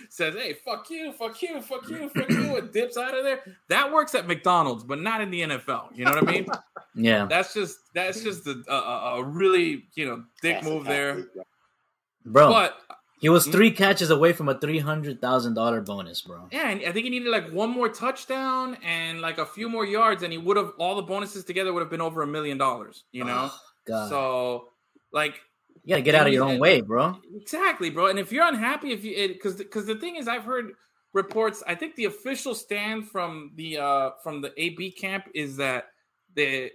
says, 0.09 0.35
"Hey, 0.35 0.55
fuck 0.65 0.89
you, 0.91 1.13
fuck 1.13 1.41
you, 1.43 1.61
fuck 1.61 1.89
you, 1.89 2.09
fuck 2.09 2.29
you," 2.31 2.57
and 2.57 2.73
dips 2.73 2.97
out 2.97 3.17
of 3.17 3.25
there. 3.25 3.43
That 3.69 3.93
works 3.93 4.15
at 4.15 4.27
McDonald's, 4.27 4.85
but 4.85 5.01
not 5.01 5.21
in 5.21 5.31
the 5.31 5.43
NFL. 5.43 5.97
You 5.97 6.05
know 6.05 6.13
what 6.13 6.29
I 6.29 6.33
mean? 6.33 6.47
Yeah. 6.97 7.27
That's 7.29 7.53
just 7.53 7.77
that's 7.93 8.23
just 8.23 8.47
a, 8.47 8.63
a, 8.69 9.19
a 9.19 9.25
really 9.25 9.87
you 9.97 10.07
know 10.07 10.23
dick 10.41 10.61
Classic 10.61 10.73
move 10.73 10.85
there. 10.85 11.25
Bro, 12.25 12.51
But 12.51 12.79
he 13.19 13.29
was 13.29 13.47
three 13.49 13.71
mm-hmm. 13.71 13.77
catches 13.83 14.11
away 14.11 14.33
from 14.33 14.49
a 14.49 14.55
$300,000 14.55 15.85
bonus, 15.87 16.21
bro. 16.21 16.47
yeah, 16.53 16.69
and 16.69 16.81
I 16.87 16.93
think 16.93 17.05
he 17.05 17.11
needed 17.11 17.31
like 17.31 17.51
one 17.51 17.71
more 17.71 17.89
touchdown 17.89 18.77
and 18.85 19.21
like 19.21 19.39
a 19.39 19.47
few 19.47 19.69
more 19.69 19.85
yards, 19.85 20.23
and 20.23 20.33
he 20.33 20.39
would 20.39 20.57
have 20.57 20.73
all 20.79 20.95
the 20.95 21.03
bonuses 21.03 21.45
together 21.45 21.73
would 21.73 21.81
have 21.81 21.91
been 21.91 22.01
over 22.01 22.23
a 22.23 22.27
million 22.29 22.59
dollars. 22.59 23.03
You 23.11 23.25
know, 23.25 23.51
Oh, 23.51 23.59
God. 23.87 24.09
so 24.09 24.69
like 25.13 25.41
you 25.83 25.91
got 25.91 25.97
to 25.97 26.03
get 26.03 26.15
out 26.15 26.27
of 26.27 26.33
your 26.33 26.45
own 26.45 26.59
way, 26.59 26.81
bro. 26.81 27.19
exactly, 27.35 27.91
bro. 27.91 28.07
And 28.07 28.19
if 28.19 28.33
you're 28.33 28.47
unhappy, 28.47 28.93
if 28.93 29.05
you 29.05 29.29
because 29.29 29.57
because 29.57 29.87
the 29.87 29.97
thing 29.97 30.17
is, 30.17 30.29
I've 30.29 30.45
heard 30.45 30.73
reports. 31.13 31.63
I 31.67 31.75
think 31.75 31.95
the 31.97 32.05
official 32.07 32.55
stand 32.55 33.09
from 33.09 33.53
the 33.55 33.79
uh 33.79 34.11
from 34.23 34.41
the 34.41 34.53
AB 34.57 34.93
camp 34.93 35.27
is 35.35 35.57
that 35.57 35.87
the 36.35 36.71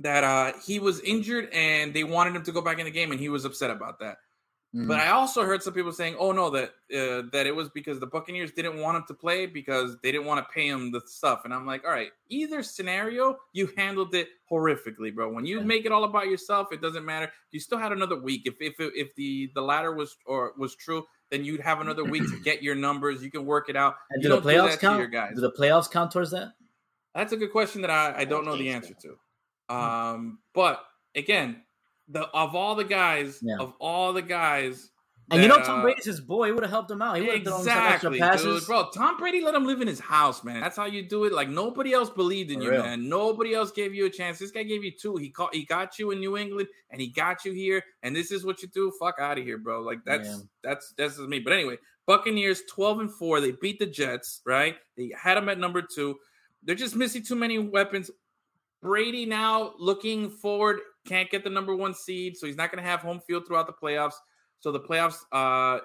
that 0.00 0.24
uh 0.24 0.52
he 0.64 0.78
was 0.78 1.00
injured 1.00 1.48
and 1.52 1.92
they 1.92 2.04
wanted 2.04 2.34
him 2.34 2.42
to 2.44 2.52
go 2.52 2.60
back 2.60 2.78
in 2.78 2.84
the 2.84 2.90
game, 2.90 3.12
and 3.12 3.20
he 3.20 3.28
was 3.28 3.44
upset 3.44 3.70
about 3.70 3.98
that. 4.00 4.18
Mhm. 4.74 4.86
But 4.86 5.00
I 5.00 5.08
also 5.12 5.44
heard 5.44 5.62
some 5.62 5.72
people 5.72 5.92
saying, 5.92 6.16
"Oh 6.18 6.30
no, 6.32 6.50
that 6.50 6.74
uh, 6.94 7.22
that 7.32 7.46
it 7.46 7.56
was 7.56 7.70
because 7.70 7.98
the 8.00 8.06
Buccaneers 8.06 8.52
didn't 8.52 8.78
want 8.78 8.98
him 8.98 9.04
to 9.08 9.14
play 9.14 9.46
because 9.46 9.96
they 10.02 10.12
didn't 10.12 10.26
want 10.26 10.46
to 10.46 10.52
pay 10.52 10.68
him 10.68 10.92
the 10.92 11.00
stuff." 11.06 11.46
And 11.46 11.54
I'm 11.54 11.64
like, 11.64 11.84
"All 11.86 11.90
right, 11.90 12.10
either 12.28 12.62
scenario, 12.62 13.38
you 13.54 13.70
handled 13.78 14.14
it 14.14 14.28
horrifically, 14.50 15.14
bro. 15.14 15.30
When 15.32 15.46
you 15.46 15.58
Yeah. 15.58 15.64
make 15.64 15.86
it 15.86 15.92
all 15.92 16.04
about 16.04 16.26
yourself, 16.26 16.70
it 16.70 16.82
doesn't 16.82 17.04
matter. 17.04 17.32
You 17.50 17.60
still 17.60 17.78
had 17.78 17.92
another 17.92 18.16
week. 18.20 18.42
If 18.44 18.56
if 18.60 18.74
if 18.78 19.14
the 19.14 19.50
the 19.54 19.62
latter 19.62 19.92
was 19.94 20.18
or 20.26 20.52
was 20.58 20.74
true, 20.76 21.06
then 21.30 21.46
you'd 21.46 21.60
have 21.60 21.80
another 21.80 22.04
week 22.04 22.24
to 22.24 22.38
get 22.40 22.62
your 22.62 22.74
numbers. 22.74 23.22
You 23.22 23.30
can 23.30 23.46
work 23.46 23.70
it 23.70 23.76
out. 23.76 23.96
and 24.10 24.22
you 24.22 24.28
do 24.28 24.34
the 24.34 24.40
don't 24.42 24.42
do 24.42 24.48
playoffs 24.50 24.80
that 24.80 24.98
your 24.98 25.06
guys. 25.06 25.34
Do 25.34 25.40
the 25.40 25.52
playoffs 25.52 25.90
count 25.90 26.10
towards 26.12 26.30
that? 26.32 26.52
That's 27.14 27.32
a 27.32 27.38
good 27.38 27.52
question 27.52 27.80
that 27.80 27.90
I, 27.90 28.18
I 28.18 28.24
don't 28.26 28.44
know 28.44 28.54
the 28.56 28.68
answer 28.68 28.92
to. 28.94 29.74
Um, 29.74 30.40
but 30.54 30.84
again, 31.14 31.62
the 32.08 32.22
of 32.28 32.54
all 32.54 32.74
the 32.74 32.84
guys, 32.84 33.38
Yeah. 33.42 33.56
of 33.58 33.74
all 33.78 34.12
the 34.12 34.22
guys, 34.22 34.90
And 35.30 35.42
you 35.42 35.48
know, 35.48 35.58
Tom 35.58 35.80
uh, 35.80 35.82
Brady's 35.82 36.06
his 36.06 36.20
boy. 36.22 36.46
He 36.46 36.52
would 36.52 36.62
have 36.62 36.70
helped 36.70 36.90
him 36.90 37.02
out. 37.02 37.16
He 37.16 37.20
would 37.20 37.30
have 37.30 37.40
exactly, 37.40 37.62
thrown 37.62 37.74
some 37.74 37.92
extra 37.92 38.18
passes. 38.18 38.60
Dude. 38.60 38.66
Bro, 38.66 38.90
Tom 38.94 39.18
Brady 39.18 39.42
let 39.42 39.54
him 39.54 39.66
live 39.66 39.82
in 39.82 39.86
his 39.88 40.00
house, 40.00 40.42
man. 40.42 40.60
That's 40.60 40.76
how 40.76 40.86
you 40.86 41.06
do 41.06 41.24
it. 41.24 41.34
Like 41.34 41.50
nobody 41.50 41.92
else 41.92 42.08
believed 42.08 42.50
in 42.50 42.60
For 42.60 42.64
you, 42.64 42.70
real. 42.70 42.82
man. 42.82 43.10
Nobody 43.10 43.52
else 43.54 43.70
gave 43.70 43.94
you 43.94 44.06
a 44.06 44.10
chance. 44.10 44.38
This 44.38 44.50
guy 44.50 44.62
gave 44.62 44.82
you 44.82 44.90
two. 44.90 45.16
He 45.16 45.28
caught, 45.28 45.54
he 45.54 45.66
got 45.66 45.98
you 45.98 46.12
in 46.12 46.20
New 46.20 46.38
England, 46.38 46.68
and 46.90 46.98
he 46.98 47.08
got 47.08 47.44
you 47.44 47.52
here. 47.52 47.84
And 48.02 48.16
this 48.16 48.30
is 48.30 48.42
what 48.46 48.62
you 48.62 48.68
do. 48.68 48.90
Fuck 48.98 49.16
out 49.20 49.36
of 49.36 49.44
here, 49.44 49.58
bro. 49.58 49.82
Like 49.82 50.02
that's 50.06 50.28
yeah. 50.28 50.36
that's 50.62 50.94
that's 50.96 51.18
me. 51.18 51.40
But 51.40 51.52
anyway, 51.52 51.76
Buccaneers 52.06 52.62
twelve 52.62 53.00
and 53.00 53.12
four. 53.12 53.42
They 53.42 53.50
beat 53.52 53.78
the 53.78 53.86
Jets. 53.86 54.40
Right? 54.46 54.76
They 54.96 55.12
had 55.14 55.36
them 55.36 55.50
at 55.50 55.58
number 55.58 55.82
two. 55.82 56.16
They're 56.62 56.74
just 56.74 56.96
missing 56.96 57.22
too 57.22 57.36
many 57.36 57.58
weapons. 57.58 58.10
Brady 58.80 59.26
now 59.26 59.74
looking 59.78 60.30
forward 60.30 60.80
can't 61.08 61.30
get 61.30 61.44
the 61.44 61.50
number 61.50 61.74
one 61.74 61.94
seed, 61.94 62.36
so 62.36 62.46
he's 62.46 62.56
not 62.56 62.70
going 62.70 62.82
to 62.82 62.88
have 62.88 63.00
home 63.00 63.20
field 63.26 63.46
throughout 63.46 63.66
the 63.66 63.72
playoffs. 63.72 64.14
So 64.60 64.72
the 64.72 64.80
playoffs, 64.80 65.20
uh, 65.32 65.80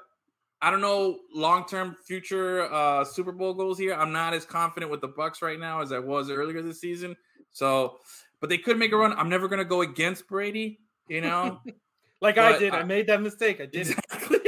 I 0.61 0.71
don't 0.71 0.81
know 0.81 1.19
long 1.33 1.65
term 1.65 1.95
future 2.05 2.71
uh, 2.71 3.05
Super 3.05 3.31
Bowl 3.31 3.53
goals 3.53 3.77
here. 3.77 3.93
I'm 3.93 4.11
not 4.11 4.33
as 4.33 4.45
confident 4.45 4.91
with 4.91 5.01
the 5.01 5.09
Bucs 5.09 5.41
right 5.41 5.59
now 5.59 5.81
as 5.81 5.91
I 5.91 5.99
was 5.99 6.29
earlier 6.29 6.61
this 6.61 6.81
season. 6.81 7.15
So, 7.51 7.97
but 8.39 8.49
they 8.49 8.57
could 8.57 8.77
make 8.77 8.91
a 8.91 8.97
run. 8.97 9.13
I'm 9.13 9.29
never 9.29 9.47
going 9.47 9.59
to 9.59 9.65
go 9.65 9.81
against 9.81 10.27
Brady, 10.27 10.79
you 11.07 11.21
know. 11.21 11.61
like 12.21 12.35
but 12.35 12.55
I 12.55 12.59
did. 12.59 12.73
I, 12.73 12.79
I, 12.79 12.83
made 12.83 13.07
that 13.07 13.21
mistake. 13.21 13.61
I 13.61 13.65
did. 13.65 13.87
Exactly. 13.87 14.39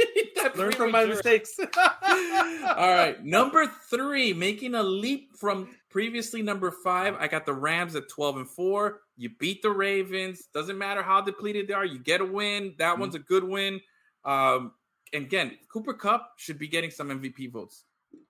Learn 0.56 0.72
from 0.72 0.90
my 0.90 1.04
mistakes. 1.04 1.58
All 1.76 2.94
right, 2.94 3.16
number 3.24 3.66
three, 3.90 4.32
making 4.32 4.74
a 4.74 4.82
leap 4.82 5.36
from 5.36 5.68
previously 5.90 6.42
number 6.42 6.70
five. 6.70 7.14
I 7.18 7.28
got 7.28 7.46
the 7.46 7.54
Rams 7.54 7.94
at 7.94 8.08
12 8.08 8.36
and 8.38 8.48
four. 8.48 9.00
You 9.16 9.30
beat 9.38 9.62
the 9.62 9.70
Ravens. 9.70 10.48
Doesn't 10.52 10.78
matter 10.78 11.02
how 11.02 11.20
depleted 11.20 11.68
they 11.68 11.74
are. 11.74 11.84
You 11.84 11.98
get 11.98 12.20
a 12.20 12.24
win. 12.24 12.74
That 12.78 12.92
mm-hmm. 12.92 13.00
one's 13.00 13.14
a 13.14 13.20
good 13.20 13.44
win. 13.44 13.80
Um, 14.24 14.72
and 15.12 15.24
again, 15.24 15.56
Cooper 15.72 15.94
Kupp 15.94 16.32
should 16.36 16.58
be 16.58 16.68
getting 16.68 16.90
some 16.90 17.08
MVP 17.08 17.52
votes. 17.52 17.84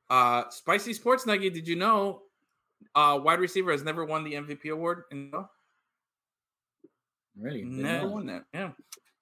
Uh, 0.08 0.44
Spicy 0.50 0.92
Sports 0.92 1.26
Nugget, 1.26 1.54
did 1.54 1.66
you 1.66 1.76
know 1.76 2.22
uh, 2.94 3.18
wide 3.22 3.40
receiver 3.40 3.72
has 3.72 3.82
never 3.82 4.04
won 4.04 4.24
the 4.24 4.34
MVP 4.34 4.70
award 4.70 5.04
in 5.10 5.32
Really? 7.38 7.62
Never 7.64 8.08
won 8.08 8.26
that. 8.26 8.44
Yeah. 8.54 8.70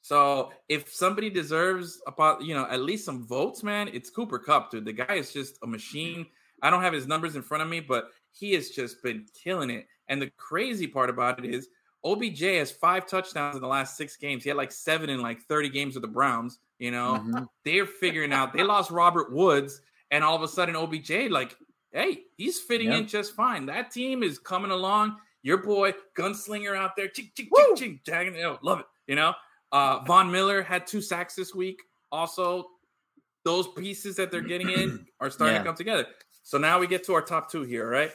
So 0.05 0.53
if 0.69 0.93
somebody 0.93 1.31
deserves 1.31 2.03
about 2.07 2.43
you 2.43 2.55
know 2.55 2.67
at 2.71 2.83
least 2.83 3.07
some 3.07 3.27
votes, 3.27 3.63
man, 3.63 3.89
it's 3.91 4.11
Cooper 4.11 4.39
Kupp, 4.39 4.71
dude. 4.71 4.85
The 4.85 4.93
guy 4.93 5.15
is 5.15 5.33
just 5.33 5.57
a 5.63 5.67
machine. 5.67 6.27
I 6.61 6.69
don't 6.69 6.83
have 6.83 6.93
his 6.93 7.07
numbers 7.07 7.37
in 7.37 7.43
front 7.43 7.63
of 7.63 7.71
me, 7.71 7.81
but 7.81 8.11
he 8.31 8.53
has 8.53 8.69
just 8.69 9.03
been 9.03 9.25
killing 9.33 9.71
it. 9.71 9.87
And 10.09 10.21
the 10.21 10.31
crazy 10.37 10.87
part 10.87 11.09
about 11.09 11.43
it 11.43 11.47
is 11.51 11.69
OBJ 12.05 12.41
has 12.43 12.71
five 12.71 13.07
touchdowns 13.07 13.57
in 13.57 13.63
the 13.63 13.67
last 13.67 13.97
six 13.97 14.15
games. 14.19 14.43
He 14.43 14.51
had 14.51 14.59
like 14.59 14.73
seven 14.73 15.09
in 15.09 15.23
like 15.23 15.41
30 15.41 15.71
games 15.71 15.95
with 15.95 16.03
the 16.03 16.09
Browns. 16.09 16.59
You 16.79 16.91
know, 16.91 17.15
mm-hmm. 17.15 17.45
they're 17.65 17.87
figuring 17.87 18.35
out 18.35 18.53
they 18.53 18.63
lost 18.63 18.91
Robert 18.91 19.33
Woods, 19.33 19.81
and 20.11 20.23
all 20.23 20.37
of 20.37 20.43
a 20.43 20.49
sudden 20.49 20.77
OBJ, 20.77 21.31
like, 21.31 21.57
hey, 21.93 22.25
he's 22.37 22.61
fitting 22.61 22.91
yep. 22.91 23.01
in 23.01 23.07
just 23.07 23.35
fine. 23.35 23.65
That 23.65 23.91
team 23.91 24.23
is 24.23 24.39
coming 24.39 24.71
along. 24.71 25.17
Your 25.43 25.63
boy, 25.63 25.95
gunslinger 26.15 26.77
out 26.77 26.95
there, 26.95 27.09
ching, 27.09 27.31
ching, 27.35 27.49
ching, 27.57 27.77
ching, 27.77 28.01
jagging, 28.05 28.37
oh, 28.45 28.59
love 28.63 28.81
it. 28.81 28.87
You 29.07 29.17
know, 29.17 29.33
uh, 29.75 29.99
Von 30.05 30.31
Miller 30.31 30.63
had 30.63 30.87
two 30.87 31.03
sacks 31.03 31.35
this 31.35 31.53
week. 31.53 31.83
Also, 32.13 32.69
those 33.45 33.67
pieces 33.67 34.15
that 34.17 34.31
they're 34.31 34.41
getting 34.41 34.71
in 34.71 35.05
are 35.21 35.31
starting 35.31 35.57
yeah. 35.57 35.63
to 35.63 35.65
come 35.67 35.75
together. 35.75 36.07
So 36.45 36.59
now 36.59 36.79
we 36.79 36.87
get 36.87 37.05
to 37.05 37.15
our 37.15 37.23
top 37.23 37.51
two 37.51 37.63
here, 37.65 37.91
right? 37.91 38.13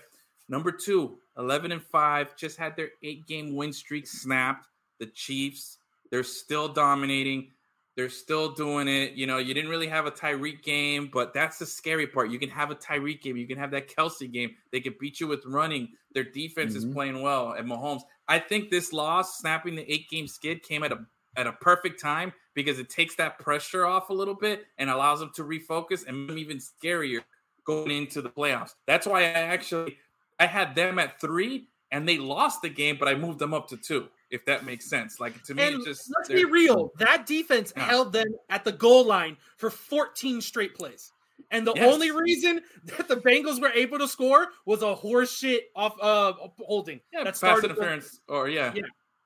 Number 0.48 0.72
two, 0.72 1.18
11 1.38 1.74
and 1.74 1.84
5, 1.84 2.38
just 2.38 2.58
had 2.58 2.78
their 2.78 2.92
eight 3.04 3.28
game 3.28 3.56
win 3.56 3.74
streak 3.74 4.08
snapped. 4.08 4.68
The 5.00 5.08
Chiefs, 5.08 5.80
they're 6.12 6.24
still 6.24 6.70
dominating. 6.70 7.52
They're 7.98 8.10
still 8.10 8.54
doing 8.54 8.88
it. 8.88 9.14
You 9.14 9.28
know, 9.28 9.38
you 9.40 9.54
didn't 9.54 9.70
really 9.70 9.88
have 9.88 10.06
a 10.06 10.12
Tyreek 10.12 10.64
game, 10.64 11.10
but 11.12 11.34
that's 11.34 11.58
the 11.58 11.66
scary 11.66 12.08
part. 12.08 12.32
You 12.32 12.40
can 12.40 12.50
have 12.50 12.72
a 12.72 12.76
Tyreek 12.76 13.22
game. 13.22 13.36
You 13.36 13.48
can 13.48 13.58
have 13.58 13.72
that 13.72 13.94
Kelce 13.94 14.32
game. 14.32 14.52
They 14.72 14.80
can 14.80 14.96
beat 14.98 15.20
you 15.20 15.28
with 15.28 15.46
running. 15.46 15.90
Their 16.14 16.24
defense 16.24 16.74
mm-hmm. 16.74 16.88
is 16.88 16.94
playing 16.94 17.22
well 17.22 17.54
at 17.54 17.66
Mahomes. 17.66 18.02
I 18.30 18.40
think 18.40 18.70
this 18.70 18.94
loss, 18.94 19.40
snapping 19.40 19.76
the 19.76 19.92
eight 19.92 20.10
game 20.10 20.28
skid, 20.28 20.64
came 20.64 20.84
at 20.84 20.94
a 20.94 21.06
at 21.40 21.48
a 21.48 21.54
perfect 21.54 22.02
time 22.02 22.34
because 22.54 22.80
it 22.80 22.90
takes 22.90 23.16
that 23.16 23.40
pressure 23.40 23.86
off 23.86 24.10
a 24.10 24.14
little 24.14 24.36
bit 24.36 24.66
and 24.78 24.90
allows 24.90 25.20
them 25.20 25.32
to 25.36 25.44
refocus 25.44 26.06
and 26.06 26.30
even 26.32 26.58
scarier 26.58 27.22
going 27.64 27.92
into 27.92 28.22
the 28.22 28.30
playoffs. 28.30 28.74
That's 28.86 29.08
why 29.08 29.22
I 29.22 29.30
actually 29.30 29.98
I 30.40 30.46
had 30.46 30.76
them 30.76 31.00
at 31.00 31.20
three 31.22 31.70
and 31.92 32.08
they 32.08 32.18
lost 32.18 32.62
the 32.62 32.70
game, 32.70 32.98
but 33.00 33.08
I 33.08 33.16
moved 33.16 33.40
them 33.40 33.54
up 33.54 33.68
to 33.70 33.78
two. 33.78 34.08
If 34.30 34.46
that 34.46 34.64
makes 34.64 34.88
sense, 34.88 35.20
like 35.20 35.42
to 35.46 35.56
me, 35.56 35.64
and 35.64 35.84
just 35.84 36.12
let's 36.16 36.30
be 36.30 36.46
real. 36.46 36.92
That 37.00 37.26
defense 37.26 37.74
yeah. 37.76 37.86
held 37.86 38.14
them 38.14 38.28
at 38.52 38.64
the 38.64 38.72
goal 38.72 39.04
line 39.04 39.38
for 39.58 39.72
14 39.72 40.40
straight 40.42 40.76
plays, 40.76 41.12
and 41.50 41.66
the 41.66 41.74
yes. 41.76 41.92
only 41.92 42.12
reason 42.12 42.62
that 42.86 43.08
the 43.08 43.16
Bengals 43.16 43.60
were 43.60 43.72
able 43.72 43.98
to 43.98 44.08
score 44.08 44.50
was 44.68 44.84
a 44.84 44.94
horse 44.94 45.36
shit 45.36 45.72
off 45.76 45.96
uh 46.00 46.34
holding. 46.60 47.00
Yeah, 47.12 47.24
that 47.24 47.38
started 47.38 47.72
interference, 47.72 48.20
or 48.28 48.50
yeah. 48.50 48.72
yeah. 48.76 48.84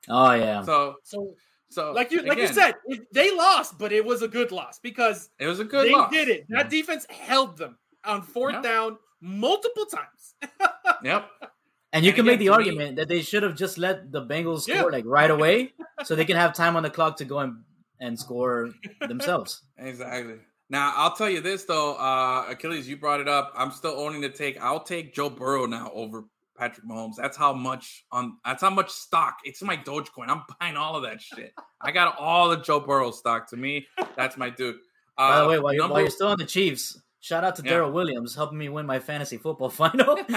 Oh 0.08 0.32
yeah. 0.32 0.64
So 0.64 0.96
so 1.04 1.36
so 1.74 1.92
like 1.92 2.12
you 2.12 2.22
like 2.22 2.38
again, 2.38 2.48
you 2.48 2.54
said, 2.54 2.76
they 3.12 3.36
lost, 3.36 3.78
but 3.78 3.92
it 3.92 4.06
was 4.06 4.22
a 4.22 4.28
good 4.28 4.52
loss 4.52 4.80
because 4.80 5.30
it 5.40 5.48
was 5.48 5.60
a 5.60 5.66
good. 5.66 5.88
They 5.88 5.94
loss. 5.94 6.12
did 6.12 6.30
it. 6.30 6.46
That 6.50 6.70
defense 6.70 7.06
held 7.10 7.58
them 7.58 7.78
on 8.06 8.22
fourth 8.22 8.54
yeah. 8.56 8.62
down 8.62 8.98
multiple 9.22 9.86
times. 9.86 10.36
yep. 11.04 11.30
And 11.94 12.04
you 12.04 12.10
and 12.10 12.16
can 12.16 12.26
make 12.26 12.40
the 12.40 12.50
argument 12.50 12.92
me, 12.92 12.96
that 12.96 13.08
they 13.08 13.22
should 13.22 13.44
have 13.44 13.56
just 13.56 13.78
let 13.78 14.12
the 14.12 14.26
Bengals 14.26 14.62
score 14.62 14.76
yeah. 14.76 14.84
like 14.84 15.06
right 15.06 15.32
away, 15.38 15.74
so 16.04 16.16
they 16.16 16.26
can 16.26 16.36
have 16.36 16.54
time 16.54 16.76
on 16.76 16.84
the 16.84 16.90
clock 16.90 17.18
to 17.18 17.26
go 17.26 17.40
and, 17.40 17.64
and 18.00 18.20
score 18.20 18.70
themselves. 19.08 19.64
Exactly. 19.78 20.36
Now 20.70 20.94
I'll 20.96 21.16
tell 21.16 21.30
you 21.30 21.42
this 21.42 21.66
though, 21.66 21.96
uh, 21.96 22.46
Achilles, 22.50 22.88
you 22.88 22.98
brought 22.98 23.20
it 23.20 23.28
up. 23.28 23.54
I'm 23.56 23.72
still 23.72 23.94
owning 23.94 24.22
the 24.22 24.30
take. 24.30 24.60
I'll 24.62 24.84
take 24.84 25.14
Joe 25.14 25.30
Burrow 25.30 25.66
now 25.66 25.92
over 25.94 26.26
Patrick 26.64 26.88
Mahomes. 26.88 27.16
That's 27.18 27.36
how 27.36 27.52
much 27.52 28.06
on. 28.12 28.38
That's 28.46 28.62
how 28.62 28.70
much 28.70 28.90
stock. 28.90 29.40
It's 29.44 29.62
my 29.62 29.76
Dogecoin. 29.76 30.30
I'm 30.30 30.44
buying 30.60 30.78
all 30.78 30.96
of 30.96 31.04
that 31.04 31.22
shit. 31.22 31.54
I 31.82 31.92
got 31.92 32.18
all 32.18 32.50
the 32.50 32.58
Joe 32.58 32.80
Burrow 32.80 33.12
stock. 33.12 33.50
To 33.50 33.58
me, 33.58 33.86
that's 34.16 34.38
my 34.38 34.50
dude. 34.50 34.78
Uh, 35.18 35.30
By 35.30 35.42
the 35.42 35.50
way, 35.50 35.60
while 35.60 35.74
you're, 35.74 35.90
while 35.90 36.00
you're 36.00 36.10
still 36.10 36.30
on 36.30 36.38
the 36.38 36.46
Chiefs, 36.46 36.98
Shout 37.20 37.44
out 37.46 37.56
to 37.58 37.64
yeah. 37.64 37.72
Darrel 37.72 37.92
Williams 37.92 38.36
helping 38.36 38.58
me 38.58 38.70
win 38.70 38.86
my 38.86 39.00
fantasy 39.00 39.38
football 39.38 39.70
final. 39.72 40.18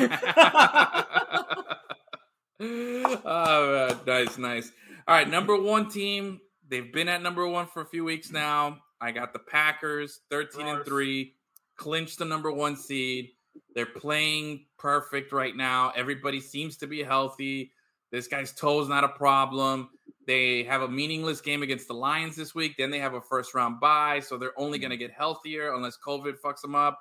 oh, 2.60 4.00
nice, 4.06 4.38
nice. 4.38 4.72
All 5.08 5.14
right, 5.16 5.28
number 5.28 5.60
one 5.60 5.88
team. 5.88 6.40
They've 6.68 6.92
been 6.92 7.08
at 7.08 7.22
number 7.22 7.46
one 7.46 7.66
for 7.66 7.82
a 7.82 7.86
few 7.86 8.04
weeks 8.04 8.32
now. 8.32 8.78
I 9.00 9.12
got 9.12 9.32
the 9.32 9.38
Packers, 9.38 10.20
thirteen 10.30 10.66
and 10.66 10.84
three, 10.84 11.34
clinched 11.76 12.18
the 12.18 12.24
number 12.24 12.50
one 12.50 12.76
seed. 12.76 13.30
They're 13.74 13.86
playing 13.86 14.66
perfect 14.78 15.32
right 15.32 15.54
now. 15.54 15.92
Everybody 15.94 16.40
seems 16.40 16.76
to 16.78 16.86
be 16.86 17.02
healthy. 17.02 17.72
This 18.10 18.28
guy's 18.28 18.54
toe's 18.54 18.88
not 18.88 19.04
a 19.04 19.08
problem. 19.08 19.90
They 20.26 20.64
have 20.64 20.82
a 20.82 20.88
meaningless 20.88 21.40
game 21.40 21.62
against 21.62 21.86
the 21.86 21.94
Lions 21.94 22.36
this 22.36 22.54
week. 22.54 22.76
Then 22.78 22.90
they 22.90 22.98
have 22.98 23.14
a 23.14 23.20
first 23.20 23.54
round 23.54 23.80
bye. 23.80 24.20
So 24.20 24.36
they're 24.36 24.58
only 24.58 24.78
going 24.78 24.90
to 24.90 24.96
get 24.96 25.12
healthier 25.12 25.74
unless 25.74 25.98
COVID 26.04 26.34
fucks 26.44 26.62
them 26.62 26.74
up. 26.74 26.98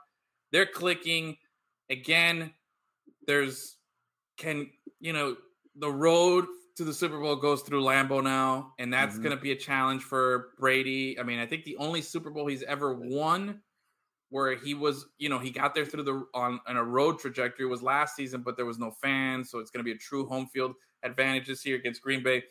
They're 0.51 0.65
clicking. 0.65 1.37
Again, 1.89 2.53
there's, 3.25 3.77
can, 4.37 4.69
you 4.99 5.13
know, 5.13 5.37
the 5.75 5.91
road 5.91 6.45
to 6.77 6.83
the 6.83 6.93
Super 6.93 7.19
Bowl 7.19 7.35
goes 7.35 7.61
through 7.61 7.83
Lambeau 7.83 8.23
now. 8.23 8.73
And 8.77 8.93
that's 8.93 9.13
mm-hmm. 9.13 9.23
going 9.23 9.35
to 9.37 9.41
be 9.41 9.51
a 9.51 9.55
challenge 9.55 10.03
for 10.03 10.49
Brady. 10.59 11.19
I 11.19 11.23
mean, 11.23 11.39
I 11.39 11.45
think 11.45 11.63
the 11.63 11.77
only 11.77 12.01
Super 12.01 12.29
Bowl 12.29 12.47
he's 12.47 12.63
ever 12.63 12.93
won 12.93 13.61
where 14.35 14.53
he 14.53 14.73
was, 14.73 15.05
you 15.17 15.29
know, 15.29 15.39
he 15.39 15.49
got 15.49 15.73
there 15.73 15.85
through 15.85 16.03
the 16.03 16.25
on, 16.33 16.59
on 16.67 16.75
a 16.75 16.83
road 16.83 17.17
trajectory 17.17 17.65
was 17.65 17.81
last 17.81 18.17
season, 18.17 18.41
but 18.41 18.57
there 18.57 18.65
was 18.65 18.77
no 18.77 18.91
fans, 18.91 19.49
so 19.49 19.59
it's 19.59 19.71
going 19.71 19.79
to 19.79 19.85
be 19.85 19.93
a 19.93 19.97
true 19.97 20.25
home 20.25 20.45
field 20.47 20.73
advantage 21.03 21.47
this 21.47 21.65
year 21.65 21.77
against 21.77 22.01
Green 22.01 22.21
Bay. 22.21 22.43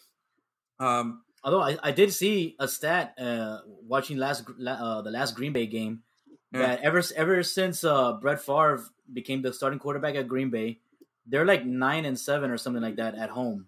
Um, 0.80 1.24
Although 1.42 1.60
I, 1.60 1.76
I 1.82 1.90
did 1.90 2.10
see 2.10 2.56
a 2.58 2.66
stat 2.66 3.12
uh, 3.18 3.58
watching 3.86 4.16
last 4.16 4.44
uh, 4.48 5.02
the 5.02 5.10
last 5.10 5.36
Green 5.36 5.52
Bay 5.52 5.66
game 5.66 6.00
yeah. 6.54 6.60
that 6.60 6.80
ever 6.80 7.02
ever 7.16 7.42
since 7.42 7.84
uh, 7.84 8.14
Brett 8.14 8.40
Favre 8.40 8.82
became 9.12 9.42
the 9.42 9.52
starting 9.52 9.78
quarterback 9.78 10.14
at 10.14 10.26
Green 10.26 10.48
Bay, 10.48 10.78
they're 11.26 11.44
like 11.44 11.66
nine 11.66 12.06
and 12.06 12.18
seven 12.18 12.50
or 12.50 12.56
something 12.56 12.82
like 12.82 12.96
that 12.96 13.14
at 13.14 13.28
home 13.28 13.66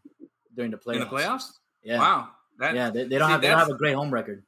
during 0.55 0.70
the 0.70 0.78
playoffs. 0.78 0.94
In 0.94 1.01
the 1.01 1.06
playoffs? 1.06 1.52
Yeah. 1.82 1.98
Wow. 1.98 2.28
That, 2.60 2.74
yeah, 2.74 2.88
they, 2.88 3.05
they 3.05 3.18
don't 3.18 3.28
see, 3.28 3.32
have 3.32 3.43
they 3.43 3.48
don't 3.48 3.59
have 3.59 3.68
a 3.68 3.76
great 3.76 3.94
home 3.94 4.10
record. 4.10 4.43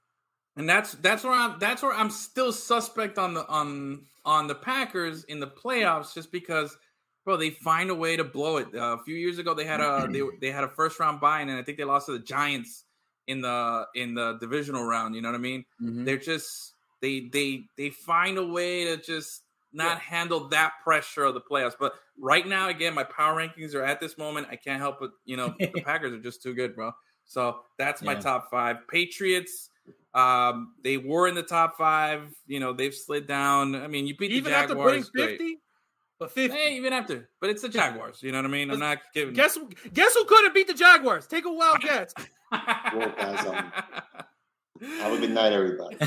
And 0.59 0.69
that's 0.69 0.93
that's 0.93 1.25
where 1.25 1.33
I'm 1.33 1.59
that's 1.59 1.83
where 1.83 1.95
I'm 1.95 2.11
still 2.11 2.53
suspect 2.53 3.17
on 3.17 3.35
the 3.35 3.47
on 3.47 4.03
on 4.25 4.49
the 4.49 4.55
Packers 4.55 5.25
in 5.25 5.41
the 5.41 5.47
playoffs 5.47 6.13
just 6.13 6.31
because 6.33 6.77
bro, 7.25 7.37
they 7.37 7.51
find 7.51 7.91
a 7.91 7.95
way 7.95 8.17
to 8.17 8.25
blow 8.25 8.57
it. 8.57 8.69
Uh, 8.75 8.97
a 8.99 9.03
few 9.05 9.15
years 9.15 9.39
ago, 9.39 9.53
they 9.53 9.67
had 9.67 9.81
a 9.81 10.09
they, 10.11 10.23
they 10.41 10.51
had 10.51 10.65
a 10.65 10.69
first 10.69 10.99
round 10.99 11.21
bye, 11.21 11.41
and 11.41 11.51
I 11.51 11.63
think 11.63 11.79
they 11.79 11.85
lost 11.85 12.07
to 12.07 12.13
the 12.13 12.19
Giants 12.19 12.85
in 13.27 13.43
the 13.43 13.87
in 13.95 14.15
the 14.15 14.39
divisional 14.41 14.83
round. 14.83 15.15
You 15.15 15.23
know 15.23 15.29
what 15.29 15.35
I 15.37 15.39
mean? 15.39 15.65
Mm-hmm. 15.81 16.05
They're 16.05 16.17
just 16.17 16.75
they 17.01 17.29
they 17.33 17.65
they 17.77 17.91
find 17.91 18.39
a 18.39 18.47
way 18.47 18.85
to 18.87 18.97
just 18.97 19.43
not 19.73 19.99
yeah. 19.99 20.17
handle 20.17 20.49
that 20.49 20.73
pressure 20.83 21.25
of 21.25 21.35
the 21.35 21.41
playoffs. 21.41 21.75
But 21.79 21.93
right 22.19 22.47
now, 22.47 22.69
again, 22.69 22.95
my 22.95 23.05
power 23.05 23.37
rankings 23.37 23.75
are 23.75 23.85
at 23.85 24.01
this 24.01 24.17
moment. 24.17 24.49
I 24.51 24.57
can't 24.57 24.81
help 24.81 24.99
but 24.99 25.11
you 25.25 25.37
know 25.37 25.55
the 25.59 25.69
Packers 25.85 26.13
are 26.13 26.21
just 26.21 26.43
too 26.43 26.55
good, 26.55 26.75
bro. 26.75 26.93
So 27.27 27.61
that's 27.77 28.03
my 28.03 28.15
yeah. 28.15 28.21
top 28.21 28.51
five. 28.51 28.89
Patriots. 28.89 29.69
Um, 30.15 30.75
they 30.83 30.97
were 30.97 31.29
in 31.29 31.35
the 31.35 31.43
top 31.43 31.77
five. 31.77 32.23
You 32.47 32.61
know, 32.61 32.73
they've 32.73 32.95
slid 32.95 33.27
down. 33.27 33.75
I 33.77 33.87
mean, 33.89 34.07
you 34.07 34.17
beat 34.17 34.33
even 34.33 34.53
the 34.53 34.59
after 34.59 34.75
putting 34.75 35.03
Jaguars. 35.03 35.11
great. 35.11 35.39
fifty. 35.39 35.59
But 36.19 36.33
fifty. 36.33 36.57
Hey, 36.59 36.77
even 36.77 36.93
after, 36.93 37.29
but 37.41 37.51
it's 37.51 37.63
the 37.63 37.69
Jaguars. 37.69 38.23
You 38.23 38.33
know 38.33 38.39
what 38.39 38.47
I 38.47 38.49
mean? 38.49 38.71
I'm 38.71 38.81
not 38.81 38.99
giving. 39.15 39.35
Guess 39.35 39.55
who- 39.57 39.69
guess 39.93 40.15
who 40.15 40.25
couldn't 40.25 40.53
beat 40.55 40.67
the 40.67 40.75
Jaguars? 40.75 41.27
Take 41.29 41.45
a 41.45 41.53
wild 41.53 41.81
guess. 41.83 42.13
Well, 42.51 43.13
guys, 43.17 43.47
um, 43.47 43.73
have 45.01 45.13
a 45.13 45.19
good 45.19 45.31
night, 45.31 45.53
everybody. 45.53 45.97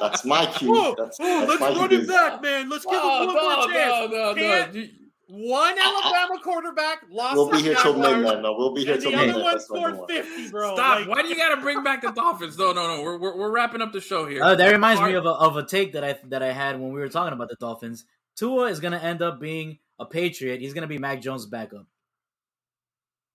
That's 0.00 0.24
my 0.24 0.46
cue. 0.46 0.94
That's, 0.96 1.18
that's 1.18 1.48
let's 1.48 1.60
my 1.60 1.68
run 1.70 1.88
cue. 1.88 1.98
it 2.00 2.08
back, 2.08 2.42
man. 2.42 2.68
Let's 2.68 2.84
give 2.84 2.94
Oh, 2.94 3.20
him 3.22 3.26
one 3.26 3.36
no, 3.36 3.56
more 3.56 3.66
chance. 3.72 3.76
no, 3.76 4.06
no, 4.06 4.32
no. 4.32 4.34
Can't- 4.34 4.74
You- 4.74 4.88
One 5.30 5.76
Alabama 5.78 6.40
quarterback 6.42 7.02
lost. 7.10 7.36
We'll 7.36 7.50
be 7.50 7.60
here 7.60 7.74
till 7.74 7.92
midnight. 7.98 8.40
No, 8.40 8.54
we'll 8.56 8.72
be 8.72 8.82
here 8.84 8.94
And 8.94 9.02
till 9.02 9.10
the 9.10 9.18
midnight. 9.18 9.34
other 9.34 9.44
one 9.44 9.52
That's 9.52 9.68
what 9.68 9.78
I 9.78 9.92
scored 9.92 10.08
fifty, 10.10 10.48
bro. 10.48 10.74
Stop! 10.74 11.00
Like, 11.00 11.08
Why 11.08 11.22
do 11.22 11.28
you 11.28 11.36
got 11.36 11.54
to 11.54 11.60
bring 11.60 11.82
back 11.84 12.00
the 12.00 12.12
Dolphins? 12.12 12.56
No, 12.56 12.72
no, 12.72 12.96
no. 12.96 13.02
We're 13.02 13.18
we're, 13.18 13.36
we're 13.36 13.50
wrapping 13.50 13.82
up 13.82 13.92
the 13.92 14.00
show 14.00 14.26
here. 14.26 14.42
Uh, 14.42 14.54
that 14.54 14.72
reminds 14.72 15.02
me 15.02 15.12
of 15.12 15.26
a, 15.26 15.30
of 15.30 15.56
a 15.58 15.66
take 15.66 15.92
that 15.92 16.02
I 16.02 16.18
that 16.28 16.42
I 16.42 16.52
had 16.52 16.80
when 16.80 16.92
we 16.94 17.00
were 17.00 17.10
talking 17.10 17.34
about 17.34 17.50
the 17.50 17.56
Dolphins. 17.56 18.06
Tua 18.36 18.68
is 18.68 18.80
going 18.80 18.92
to 18.92 19.02
end 19.04 19.20
up 19.20 19.38
being 19.38 19.78
a 19.98 20.06
Patriot. 20.06 20.60
He's 20.60 20.72
going 20.72 20.82
to 20.82 20.88
be 20.88 20.96
Mac 20.96 21.20
Jones' 21.20 21.44
backup. 21.44 21.86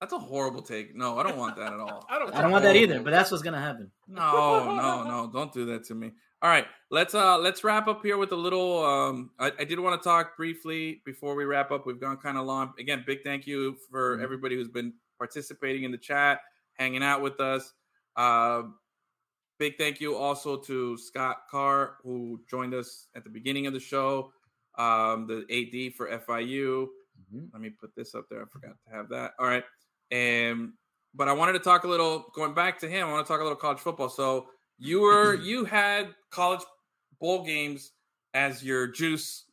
That's 0.01 0.13
a 0.13 0.19
horrible 0.19 0.63
take. 0.63 0.95
No, 0.95 1.19
I 1.19 1.23
don't 1.23 1.37
want 1.37 1.55
that 1.57 1.73
at 1.73 1.79
all. 1.79 2.05
I 2.09 2.17
don't. 2.17 2.33
I 2.33 2.41
don't 2.41 2.51
want 2.51 2.63
that 2.63 2.75
either, 2.75 3.01
but 3.01 3.11
that's 3.11 3.29
what's 3.29 3.43
going 3.43 3.53
to 3.53 3.59
happen. 3.59 3.91
No, 4.07 4.75
no, 4.75 5.03
no! 5.03 5.29
Don't 5.31 5.53
do 5.53 5.65
that 5.67 5.83
to 5.85 5.95
me. 5.95 6.13
All 6.43 6.49
right, 6.49 6.65
let's 6.91 7.15
uh 7.15 7.37
let's 7.37 7.63
wrap 7.63 7.87
up 7.87 8.03
here 8.03 8.17
with 8.17 8.33
a 8.33 8.35
little. 8.35 8.83
Um, 8.83 9.31
I, 9.39 9.53
I 9.59 9.63
did 9.63 9.79
want 9.79 10.01
to 10.01 10.03
talk 10.03 10.35
briefly 10.35 11.01
before 11.05 11.35
we 11.35 11.45
wrap 11.45 11.71
up. 11.71 11.85
We've 11.85 12.01
gone 12.01 12.17
kind 12.17 12.37
of 12.37 12.45
long. 12.45 12.73
Again, 12.77 13.05
big 13.07 13.23
thank 13.23 13.47
you 13.47 13.77
for 13.89 14.17
Mhm. 14.17 14.23
everybody 14.23 14.55
who's 14.55 14.67
been 14.67 14.93
participating 15.17 15.83
in 15.83 15.91
the 15.91 15.97
chat, 15.97 16.41
hanging 16.73 17.01
out 17.01 17.21
with 17.21 17.39
us. 17.39 17.71
Uh, 18.17 18.63
big 19.57 19.77
thank 19.77 20.01
you 20.01 20.17
also 20.17 20.57
to 20.57 20.97
Scott 20.97 21.43
Carr 21.49 21.95
who 22.03 22.41
joined 22.49 22.73
us 22.73 23.07
at 23.15 23.23
the 23.23 23.29
beginning 23.29 23.65
of 23.65 23.71
the 23.73 23.79
show. 23.79 24.33
Um, 24.77 25.27
the 25.27 25.45
AD 25.49 25.91
for 25.91 26.09
FIU. 26.09 26.89
Mhm. 27.33 27.53
Let 27.53 27.61
me 27.61 27.69
put 27.69 27.95
this 27.95 28.15
up 28.15 28.27
there. 28.27 28.41
I 28.41 28.45
forgot 28.51 28.75
to 28.85 28.91
have 28.93 29.07
that. 29.09 29.33
All 29.39 29.45
right. 29.45 29.63
And 30.11 30.73
but 31.13 31.29
I 31.29 31.31
wanted 31.31 31.53
to 31.53 31.59
talk 31.59 31.85
a 31.85 31.87
little 31.87 32.31
going 32.35 32.53
back 32.53 32.79
to 32.79 32.89
him. 32.89 33.07
I 33.07 33.11
want 33.13 33.25
to 33.25 33.31
talk 33.31 33.39
a 33.39 33.43
little 33.43 33.55
college 33.55 33.79
football. 33.79 34.09
So 34.09 34.49
you 34.77 35.01
were 35.01 35.35
you 35.35 35.65
had 35.65 36.09
college 36.29 36.61
bowl 37.19 37.43
games 37.45 37.91
as 38.33 38.63
your 38.63 38.87
juice 38.87 39.45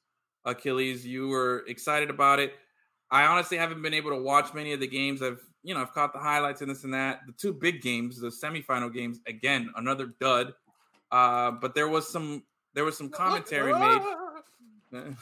Achilles. 0.45 1.07
You 1.07 1.29
were 1.29 1.65
excited 1.69 2.11
about 2.11 2.39
it. 2.39 2.55
I 3.11 3.25
honestly 3.25 3.57
haven't 3.57 3.83
been 3.83 3.95
able 3.95 4.11
to 4.11 4.23
watch 4.23 4.55
many 4.55 4.73
of 4.73 4.81
the 4.81 4.87
games. 4.87 5.23
I've 5.23 5.41
you 5.63 5.75
know 5.75 5.81
I've 5.81 5.93
caught 5.93 6.13
the 6.13 6.19
highlights 6.19 6.63
and 6.63 6.71
this 6.71 6.85
and 6.85 6.95
that. 6.95 7.21
The 7.27 7.33
two 7.33 7.53
big 7.53 7.83
games, 7.83 8.21
the 8.21 8.29
semifinal 8.29 8.93
games, 8.93 9.21
again 9.27 9.71
another 9.77 10.11
dud. 10.21 10.55
Uh, 11.11 11.53
but 11.53 11.75
there 11.75 11.89
was 11.89 12.09
some 12.09 12.45
there 12.75 12.85
was 12.85 12.97
some 12.97 13.11
commentary 13.11 13.73
made. 13.73 14.03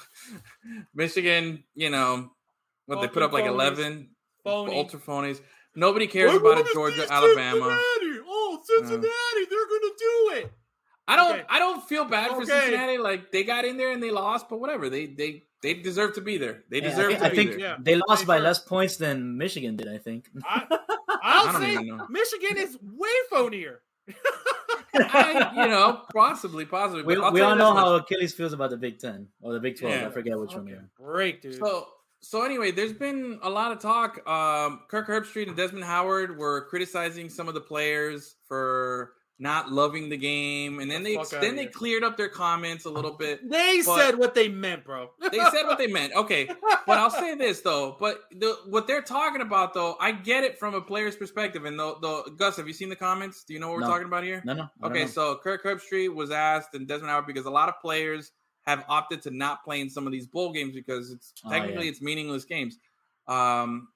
Michigan, 0.95 1.65
you 1.75 1.91
know, 1.91 2.31
what 2.87 3.01
they 3.01 3.09
put 3.09 3.23
up 3.23 3.33
like 3.33 3.47
eleven 3.47 4.11
ultra 4.47 4.99
phonies. 4.99 5.41
Nobody 5.75 6.07
cares 6.07 6.35
about 6.35 6.59
a 6.59 6.65
Georgia, 6.73 7.07
Alabama. 7.11 7.81
Cincinnati. 8.69 9.09
Cincinnati, 9.09 9.45
they're 9.51 9.67
gonna 9.67 9.95
do 9.99 10.31
it. 10.47 10.53
I 11.11 11.17
don't. 11.17 11.33
Okay. 11.37 11.45
I 11.49 11.59
don't 11.59 11.83
feel 11.89 12.05
bad 12.05 12.31
for 12.31 12.43
Okay. 12.43 12.47
Cincinnati. 12.61 12.99
Like 12.99 13.33
they 13.33 13.43
got 13.45 13.65
in 13.65 13.77
there 13.79 13.93
and 13.93 14.03
they 14.03 14.11
lost, 14.11 14.49
but 14.49 14.61
whatever. 14.61 14.91
They 14.91 15.07
they 15.07 15.45
they 15.63 15.75
deserve 15.75 16.15
to 16.17 16.21
be 16.21 16.37
there. 16.39 16.65
They 16.71 16.79
Yeah, 16.83 16.91
deserve 16.91 17.13
I 17.15 17.17
think, 17.17 17.21
to 17.21 17.27
I 17.27 17.31
be 17.31 17.37
think 17.37 17.51
there. 17.53 17.59
Yeah. 17.61 17.77
they 17.81 17.97
lost 18.09 18.27
by 18.27 18.39
less 18.39 18.59
points 18.59 18.97
than 18.97 19.37
Michigan 19.39 19.77
did. 19.77 19.89
I 19.89 19.99
think. 19.99 20.29
I, 20.45 20.67
I 21.09 21.19
I'll 21.23 21.53
don't 21.53 21.63
say. 21.63 21.91
Michigan 22.11 22.59
is 22.59 22.79
way 22.83 23.09
phonier. 23.33 23.77
I, 24.95 25.51
you 25.55 25.69
know, 25.69 26.03
possibly, 26.15 26.65
possibly. 26.65 27.03
we 27.05 27.19
we 27.31 27.41
all 27.41 27.57
know 27.57 27.73
this 27.75 27.83
how 27.83 27.93
much. 27.93 28.03
Achilles 28.03 28.35
feels 28.35 28.53
about 28.53 28.71
the 28.71 28.77
Big 28.77 28.99
Ten 28.99 29.29
or 29.41 29.53
the 29.53 29.61
Big 29.61 29.79
Twelve. 29.79 29.95
Yeah. 29.95 30.07
I 30.09 30.11
forget 30.11 30.39
which 30.39 30.53
one. 30.53 30.63
Okay, 30.63 30.73
Yeah. 30.73 30.81
Great, 30.97 31.43
dude. 31.43 31.57
So 31.59 31.89
so 32.21 32.43
anyway, 32.45 32.71
there's 32.71 32.93
been 32.93 33.39
a 33.43 33.51
lot 33.51 33.73
of 33.73 33.79
talk. 33.79 34.27
Um, 34.29 34.81
Kirk 34.89 35.09
Herbstreit 35.09 35.49
and 35.49 35.57
Desmond 35.57 35.85
Howard 35.85 36.37
were 36.37 36.67
criticizing 36.69 37.29
some 37.31 37.49
of 37.49 37.55
the 37.55 37.61
players 37.61 38.37
for 38.47 39.13
not 39.41 39.71
loving 39.71 40.09
the 40.09 40.17
game, 40.17 40.81
and 40.81 40.91
then 40.91 41.05
The 41.05 41.17
they 41.17 41.39
then 41.41 41.55
they 41.55 41.63
here. 41.63 41.71
cleared 41.71 42.03
up 42.03 42.17
their 42.17 42.29
comments 42.29 42.87
a 42.87 42.91
little 42.91 43.13
bit. 43.13 43.49
they 43.49 43.83
said 43.83 44.19
what 44.19 44.35
they 44.35 44.49
meant, 44.49 44.85
bro. 44.85 45.11
they 45.31 45.39
said 45.39 45.63
what 45.63 45.79
they 45.79 45.87
meant. 45.87 46.13
Okay, 46.13 46.47
but 46.87 46.99
I'll 46.99 47.09
say 47.09 47.37
this 47.37 47.61
though. 47.61 47.97
But 48.01 48.23
the, 48.33 48.57
what 48.67 48.89
they're 48.89 49.01
talking 49.01 49.41
about 49.41 49.75
though, 49.75 49.97
I 50.01 50.11
get 50.11 50.43
it 50.43 50.59
from 50.59 50.75
a 50.75 50.81
player's 50.81 51.15
perspective. 51.15 51.67
And 51.67 51.79
the, 51.79 51.95
the 52.01 52.33
Gus, 52.37 52.57
have 52.57 52.67
you 52.67 52.75
seen 52.75 52.89
the 52.89 52.97
comments? 52.97 53.45
Do 53.45 53.55
you 53.55 53.61
know 53.61 53.69
what 53.69 53.77
we're 53.77 53.87
talking 53.87 54.07
about 54.09 54.25
here? 54.25 54.43
No, 54.45 54.55
no. 54.55 54.67
I 54.83 54.87
Okay, 54.89 55.07
so 55.07 55.37
Kirk 55.37 55.63
Herbstreit 55.63 56.13
was 56.13 56.33
asked 56.33 56.75
and 56.75 56.89
Desmond 56.89 57.11
Howard 57.11 57.27
because 57.27 57.47
a 57.47 57.51
lot 57.51 57.69
of 57.69 57.79
players 57.81 58.33
have 58.69 58.85
opted 58.89 59.23
to 59.23 59.31
not 59.31 59.65
play 59.65 59.81
in 59.81 59.89
some 59.91 60.07
of 60.07 60.13
these 60.13 60.27
bowl 60.27 60.53
games 60.53 60.75
because 60.75 61.11
it's 61.11 61.35
Oh, 61.45 61.51
technically 61.51 61.87
yeah. 61.87 61.91
it's 61.91 62.03
meaningless 62.03 62.45
games. 62.45 62.79
Um, 63.27 63.89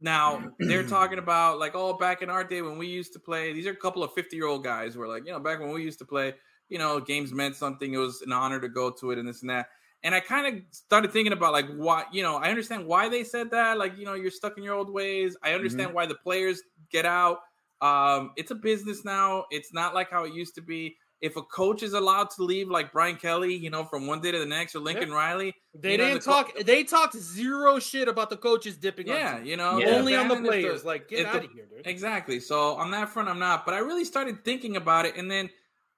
now 0.00 0.42
they're 0.58 0.82
talking 0.86 1.18
about 1.18 1.58
like, 1.58 1.72
oh, 1.74 1.94
back 1.96 2.22
in 2.22 2.30
our 2.30 2.44
day 2.44 2.62
when 2.62 2.78
we 2.78 2.86
used 2.88 3.12
to 3.14 3.18
play, 3.20 3.52
these 3.52 3.66
are 3.66 3.70
a 3.72 3.76
couple 3.76 4.02
of 4.02 4.12
50 4.14 4.36
year 4.36 4.46
old 4.46 4.64
guys 4.64 4.94
who 4.94 5.02
are 5.02 5.08
like, 5.08 5.24
you 5.26 5.32
know, 5.32 5.40
back 5.40 5.60
when 5.60 5.70
we 5.72 5.82
used 5.82 5.98
to 6.00 6.04
play, 6.04 6.34
you 6.68 6.78
know, 6.78 7.00
games 7.00 7.32
meant 7.32 7.56
something. 7.56 7.94
It 7.94 7.98
was 7.98 8.22
an 8.22 8.32
honor 8.32 8.60
to 8.60 8.68
go 8.68 8.90
to 8.90 9.10
it 9.12 9.18
and 9.18 9.28
this 9.28 9.42
and 9.42 9.50
that. 9.50 9.68
And 10.04 10.14
I 10.16 10.20
kind 10.20 10.46
of 10.56 10.62
started 10.72 11.12
thinking 11.12 11.32
about 11.32 11.52
like 11.52 11.68
why, 11.76 12.04
you 12.12 12.22
know, 12.24 12.36
I 12.36 12.50
understand 12.50 12.86
why 12.86 13.08
they 13.08 13.22
said 13.22 13.52
that. 13.52 13.78
Like, 13.78 13.96
you 13.96 14.04
know, 14.04 14.14
you're 14.14 14.32
stuck 14.32 14.58
in 14.58 14.64
your 14.64 14.74
old 14.74 14.92
ways. 14.92 15.36
I 15.44 15.52
understand 15.52 15.94
why 15.94 16.06
the 16.06 16.16
players 16.16 16.60
get 16.90 17.06
out. 17.06 17.38
Um, 17.80 18.32
it's 18.36 18.50
a 18.50 18.56
business 18.56 19.04
now. 19.04 19.44
It's 19.52 19.72
not 19.72 19.94
like 19.94 20.10
how 20.10 20.24
it 20.24 20.34
used 20.34 20.56
to 20.56 20.60
be. 20.62 20.96
If 21.22 21.36
a 21.36 21.42
coach 21.42 21.84
is 21.84 21.92
allowed 21.94 22.30
to 22.30 22.42
leave, 22.42 22.68
like 22.68 22.92
Brian 22.92 23.16
Kelly, 23.16 23.54
you 23.54 23.70
know, 23.70 23.84
from 23.84 24.08
one 24.08 24.20
day 24.20 24.32
to 24.32 24.38
the 24.40 24.46
next, 24.46 24.74
or 24.74 24.80
Lincoln 24.80 25.12
Riley, 25.12 25.54
They 25.72 25.92
you 25.92 25.98
know, 25.98 26.04
didn't 26.04 26.24
the 26.24 26.30
co- 26.30 26.42
talk. 26.42 26.58
they 26.66 26.82
talked 26.82 27.16
zero 27.16 27.78
shit 27.78 28.08
about 28.08 28.28
the 28.28 28.36
coaches 28.36 28.76
dipping. 28.76 29.06
yeah, 29.06 29.36
on 29.36 29.46
you 29.46 29.56
know, 29.56 29.78
Yeah. 29.78 29.90
only 29.90 30.16
on 30.16 30.26
the 30.26 30.34
banned 30.34 30.46
if 30.46 30.50
players. 30.50 30.84
like, 30.84 31.08
get 31.08 31.26
out 31.26 31.34
the- 31.40 31.46
of 31.46 31.52
here, 31.52 31.66
dude. 31.66 31.86
Exactly. 31.86 32.40
So 32.40 32.74
on 32.74 32.90
that 32.90 33.08
front, 33.08 33.28
I'm 33.28 33.38
not. 33.38 33.64
But 33.64 33.74
I 33.74 33.78
really 33.78 34.04
started 34.04 34.44
thinking 34.44 34.76
about 34.76 35.06
it, 35.06 35.16
and 35.16 35.30
then 35.30 35.48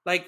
like, 0.05 0.27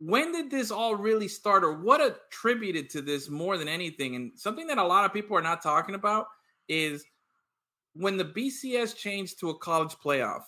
when 0.00 0.32
did 0.32 0.50
this 0.50 0.70
all 0.70 0.94
really 0.94 1.28
start, 1.28 1.64
or 1.64 1.72
what 1.80 2.02
attributed 2.02 2.90
to 2.90 3.00
this 3.00 3.30
more 3.30 3.56
than 3.56 3.68
anything? 3.68 4.16
And 4.16 4.32
something 4.38 4.66
that 4.66 4.76
a 4.76 4.84
lot 4.84 5.06
of 5.06 5.14
people 5.14 5.36
are 5.36 5.42
not 5.42 5.62
talking 5.62 5.94
about 5.94 6.26
is 6.68 7.04
when 7.94 8.18
the 8.18 8.24
BCS 8.24 8.94
changed 8.94 9.40
to 9.40 9.48
a 9.50 9.58
college 9.58 9.94
playoff. 9.94 10.42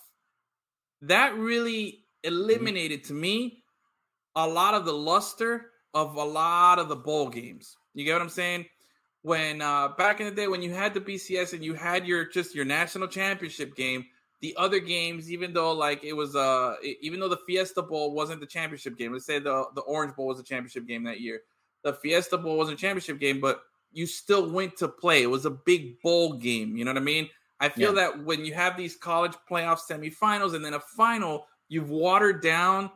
That 1.01 1.35
really 1.35 2.05
mm-hmm. 2.23 2.33
eliminated 2.33 3.03
to 3.05 3.13
me 3.13 3.62
a 4.35 4.47
lot 4.47 4.73
of 4.73 4.85
the 4.85 4.93
luster 4.93 5.71
of 5.93 6.15
a 6.15 6.23
lot 6.23 6.79
of 6.79 6.89
the 6.89 6.95
bowl 6.95 7.29
games. 7.29 7.77
You 7.93 8.05
get 8.05 8.13
what 8.13 8.21
I'm 8.21 8.29
saying? 8.29 8.65
When 9.21 9.61
uh, 9.61 9.89
back 9.89 10.19
in 10.19 10.25
the 10.25 10.33
day 10.33 10.47
when 10.47 10.61
you 10.61 10.73
had 10.73 10.93
the 10.93 10.99
BCS 10.99 11.53
and 11.53 11.63
you 11.63 11.73
had 11.73 12.05
your 12.05 12.25
just 12.25 12.53
your 12.53 12.65
national 12.65 13.07
championship 13.07 13.75
game, 13.75 14.05
the 14.41 14.53
other 14.57 14.79
games, 14.79 15.31
even 15.31 15.53
though 15.53 15.71
like 15.71 16.03
it 16.03 16.13
was 16.13 16.35
uh 16.35 16.75
even 17.01 17.19
though 17.19 17.29
the 17.29 17.39
Fiesta 17.47 17.81
Bowl 17.81 18.13
wasn't 18.13 18.41
the 18.41 18.45
championship 18.45 18.97
game, 18.97 19.13
let's 19.13 19.25
say 19.25 19.39
the 19.39 19.65
the 19.75 19.81
Orange 19.81 20.15
Bowl 20.15 20.27
was 20.27 20.37
the 20.37 20.43
championship 20.43 20.85
game 20.85 21.03
that 21.05 21.21
year. 21.21 21.41
The 21.83 21.93
Fiesta 21.93 22.37
Bowl 22.37 22.57
was 22.57 22.69
a 22.69 22.75
championship 22.75 23.19
game, 23.19 23.39
but 23.39 23.61
you 23.93 24.05
still 24.05 24.49
went 24.49 24.75
to 24.77 24.87
play. 24.89 25.23
It 25.23 25.29
was 25.29 25.45
a 25.45 25.51
big 25.51 26.01
bowl 26.01 26.33
game. 26.33 26.75
You 26.75 26.83
know 26.83 26.91
what 26.91 27.01
I 27.01 27.05
mean? 27.05 27.29
I 27.59 27.69
feel 27.69 27.93
that 27.93 28.25
when 28.25 28.43
you 28.43 28.53
have 28.53 28.75
these 28.75 28.97
college 28.97 29.33
playoff 29.49 29.79
semifinals 29.89 30.53
and 30.53 30.65
then 30.65 30.73
a 30.73 30.81
final, 30.97 31.45
you've 31.69 31.89
watered 31.89 32.41
down 32.41 32.91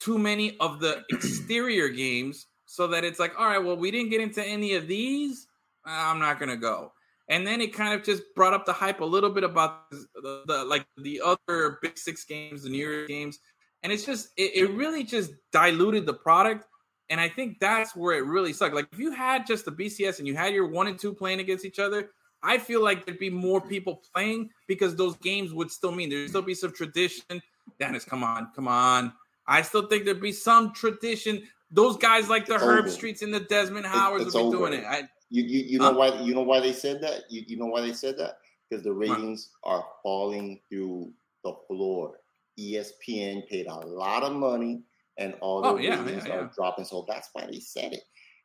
too 0.00 0.18
many 0.18 0.56
of 0.58 0.80
the 0.80 1.04
exterior 1.10 1.88
games 1.88 2.46
so 2.66 2.86
that 2.88 3.04
it's 3.04 3.18
like, 3.18 3.38
all 3.38 3.46
right, 3.46 3.62
well, 3.62 3.76
we 3.76 3.90
didn't 3.90 4.10
get 4.10 4.20
into 4.20 4.44
any 4.44 4.74
of 4.74 4.86
these. 4.86 5.46
I'm 5.84 6.18
not 6.18 6.38
going 6.38 6.50
to 6.50 6.56
go. 6.56 6.92
And 7.28 7.46
then 7.46 7.60
it 7.60 7.72
kind 7.72 7.94
of 7.94 8.04
just 8.04 8.22
brought 8.34 8.54
up 8.54 8.66
the 8.66 8.72
hype 8.72 9.00
a 9.00 9.04
little 9.04 9.30
bit 9.30 9.44
about 9.44 9.88
the, 9.90 10.42
the 10.46 10.64
like 10.64 10.84
the 10.98 11.20
other 11.24 11.78
Big 11.80 11.96
Six 11.96 12.24
games, 12.24 12.64
the 12.64 12.70
New 12.70 12.78
Year 12.78 13.06
games, 13.06 13.38
and 13.84 13.92
it's 13.92 14.04
just 14.04 14.30
it, 14.36 14.56
it 14.56 14.70
really 14.72 15.04
just 15.04 15.30
diluted 15.52 16.06
the 16.06 16.14
product. 16.14 16.66
And 17.08 17.20
I 17.20 17.28
think 17.28 17.58
that's 17.60 17.94
where 17.94 18.16
it 18.16 18.24
really 18.24 18.52
sucked. 18.52 18.74
Like 18.74 18.88
if 18.92 18.98
you 18.98 19.12
had 19.12 19.46
just 19.46 19.64
the 19.64 19.70
BCS 19.70 20.18
and 20.18 20.26
you 20.26 20.34
had 20.34 20.52
your 20.52 20.66
one 20.66 20.88
and 20.88 20.98
two 20.98 21.12
playing 21.12 21.38
against 21.38 21.64
each 21.64 21.78
other, 21.78 22.10
I 22.42 22.58
feel 22.58 22.82
like 22.82 23.06
there'd 23.06 23.18
be 23.18 23.30
more 23.30 23.60
people 23.60 24.02
playing 24.12 24.50
because 24.66 24.96
those 24.96 25.16
games 25.18 25.52
would 25.52 25.70
still 25.70 25.92
mean 25.92 26.10
there'd 26.10 26.28
still 26.28 26.42
be 26.42 26.54
some 26.54 26.72
tradition. 26.72 27.42
Dennis, 27.78 28.04
come 28.04 28.24
on, 28.24 28.48
come 28.56 28.66
on. 28.66 29.12
I 29.50 29.62
still 29.62 29.86
think 29.88 30.04
there'd 30.06 30.20
be 30.20 30.32
some 30.32 30.72
tradition. 30.72 31.42
Those 31.70 31.96
guys 31.98 32.28
like 32.30 32.46
the 32.46 32.54
It's 32.54 32.62
Herb 32.64 32.80
over. 32.86 32.90
Streets 32.90 33.22
and 33.22 33.34
the 33.34 33.40
Desmond 33.40 33.84
Howards 33.86 34.24
it's 34.26 34.34
would 34.34 34.40
be 34.40 34.46
over. 34.46 34.56
doing 34.68 34.72
it. 34.80 34.84
I, 34.86 35.02
You 35.28 35.42
you, 35.42 35.58
you 35.72 35.78
know 35.78 35.90
uh. 35.90 35.94
why 35.94 36.20
you 36.20 36.34
know 36.34 36.42
why 36.42 36.60
they 36.60 36.72
said 36.72 37.00
that? 37.02 37.24
You 37.28 37.42
you 37.46 37.56
know 37.58 37.66
why 37.66 37.80
they 37.82 37.92
said 37.92 38.16
that? 38.18 38.38
Because 38.68 38.82
the 38.84 38.92
ratings 38.92 39.50
are 39.64 39.84
falling 40.02 40.60
through 40.68 41.12
the 41.44 41.54
floor. 41.66 42.20
ESPN 42.58 43.48
paid 43.48 43.66
a 43.66 43.74
lot 43.74 44.22
of 44.22 44.32
money 44.34 44.82
and 45.18 45.34
all 45.40 45.62
the 45.62 45.68
Oh, 45.68 45.76
yeah, 45.78 46.02
ratings 46.04 46.26
yeah, 46.26 46.34
are 46.36 46.50
dropping. 46.54 46.84
So 46.84 47.04
that's 47.08 47.30
why 47.32 47.46
they 47.46 47.58
said 47.60 47.92
it. 47.92 48.02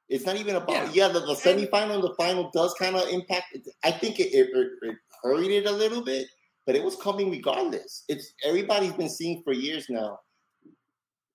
It's 0.09 0.25
not 0.25 0.37
even 0.37 0.55
about 0.55 0.69
Yeah. 0.95 1.07
yeah, 1.07 1.07
the, 1.09 1.19
the 1.21 1.33
semifinal 1.33 1.95
and 1.95 2.03
the 2.03 2.13
final 2.17 2.49
does 2.53 2.73
kind 2.75 2.95
of 2.95 3.07
impact 3.09 3.47
it. 3.53 3.67
I 3.83 3.91
think 3.91 4.19
it, 4.19 4.33
it, 4.33 4.49
it, 4.55 4.69
it 4.83 4.95
hurried 5.23 5.51
it 5.51 5.65
a 5.65 5.71
little 5.71 6.03
bit, 6.03 6.27
but 6.65 6.75
it 6.75 6.83
was 6.83 6.95
coming 6.95 7.29
regardless. 7.31 8.03
It's 8.07 8.33
everybody's 8.43 8.93
been 8.93 9.09
seeing 9.09 9.41
for 9.43 9.51
years 9.53 9.87
now. 9.89 10.19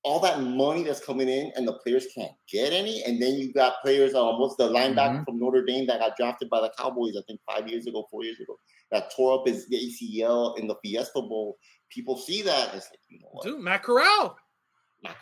All 0.02 0.18
that 0.20 0.40
money 0.40 0.82
that's 0.82 1.04
coming 1.04 1.28
in, 1.28 1.52
and 1.56 1.68
the 1.68 1.74
players 1.74 2.06
can't 2.14 2.32
get 2.50 2.72
any. 2.72 3.02
And 3.04 3.20
then 3.20 3.34
you 3.34 3.52
got 3.52 3.74
players. 3.82 4.14
Um, 4.14 4.38
what's 4.38 4.56
the 4.56 4.68
linebacker 4.68 5.20
Mhm. 5.20 5.24
from 5.26 5.38
Notre 5.38 5.62
Dame 5.64 5.86
that 5.88 6.00
got 6.00 6.16
drafted 6.16 6.48
by 6.48 6.60
the 6.62 6.70
Cowboys? 6.78 7.16
I 7.18 7.22
think 7.26 7.40
five 7.46 7.68
years 7.68 7.86
ago, 7.86 8.06
four 8.10 8.24
years 8.24 8.40
ago, 8.40 8.58
that 8.92 9.10
tore 9.14 9.38
up 9.38 9.46
his 9.46 9.66
ACL 9.70 10.54
in 10.54 10.66
the 10.66 10.74
Fiesta 10.82 11.20
Bowl. 11.20 11.58
People 11.90 12.16
see 12.16 12.40
that. 12.42 12.74
It's 12.74 12.88
like, 12.90 12.98
you 13.08 13.20
know 13.20 13.28
what? 13.32 13.44
Dude, 13.44 13.60
Matt 13.60 13.82
Corral. 13.82 14.36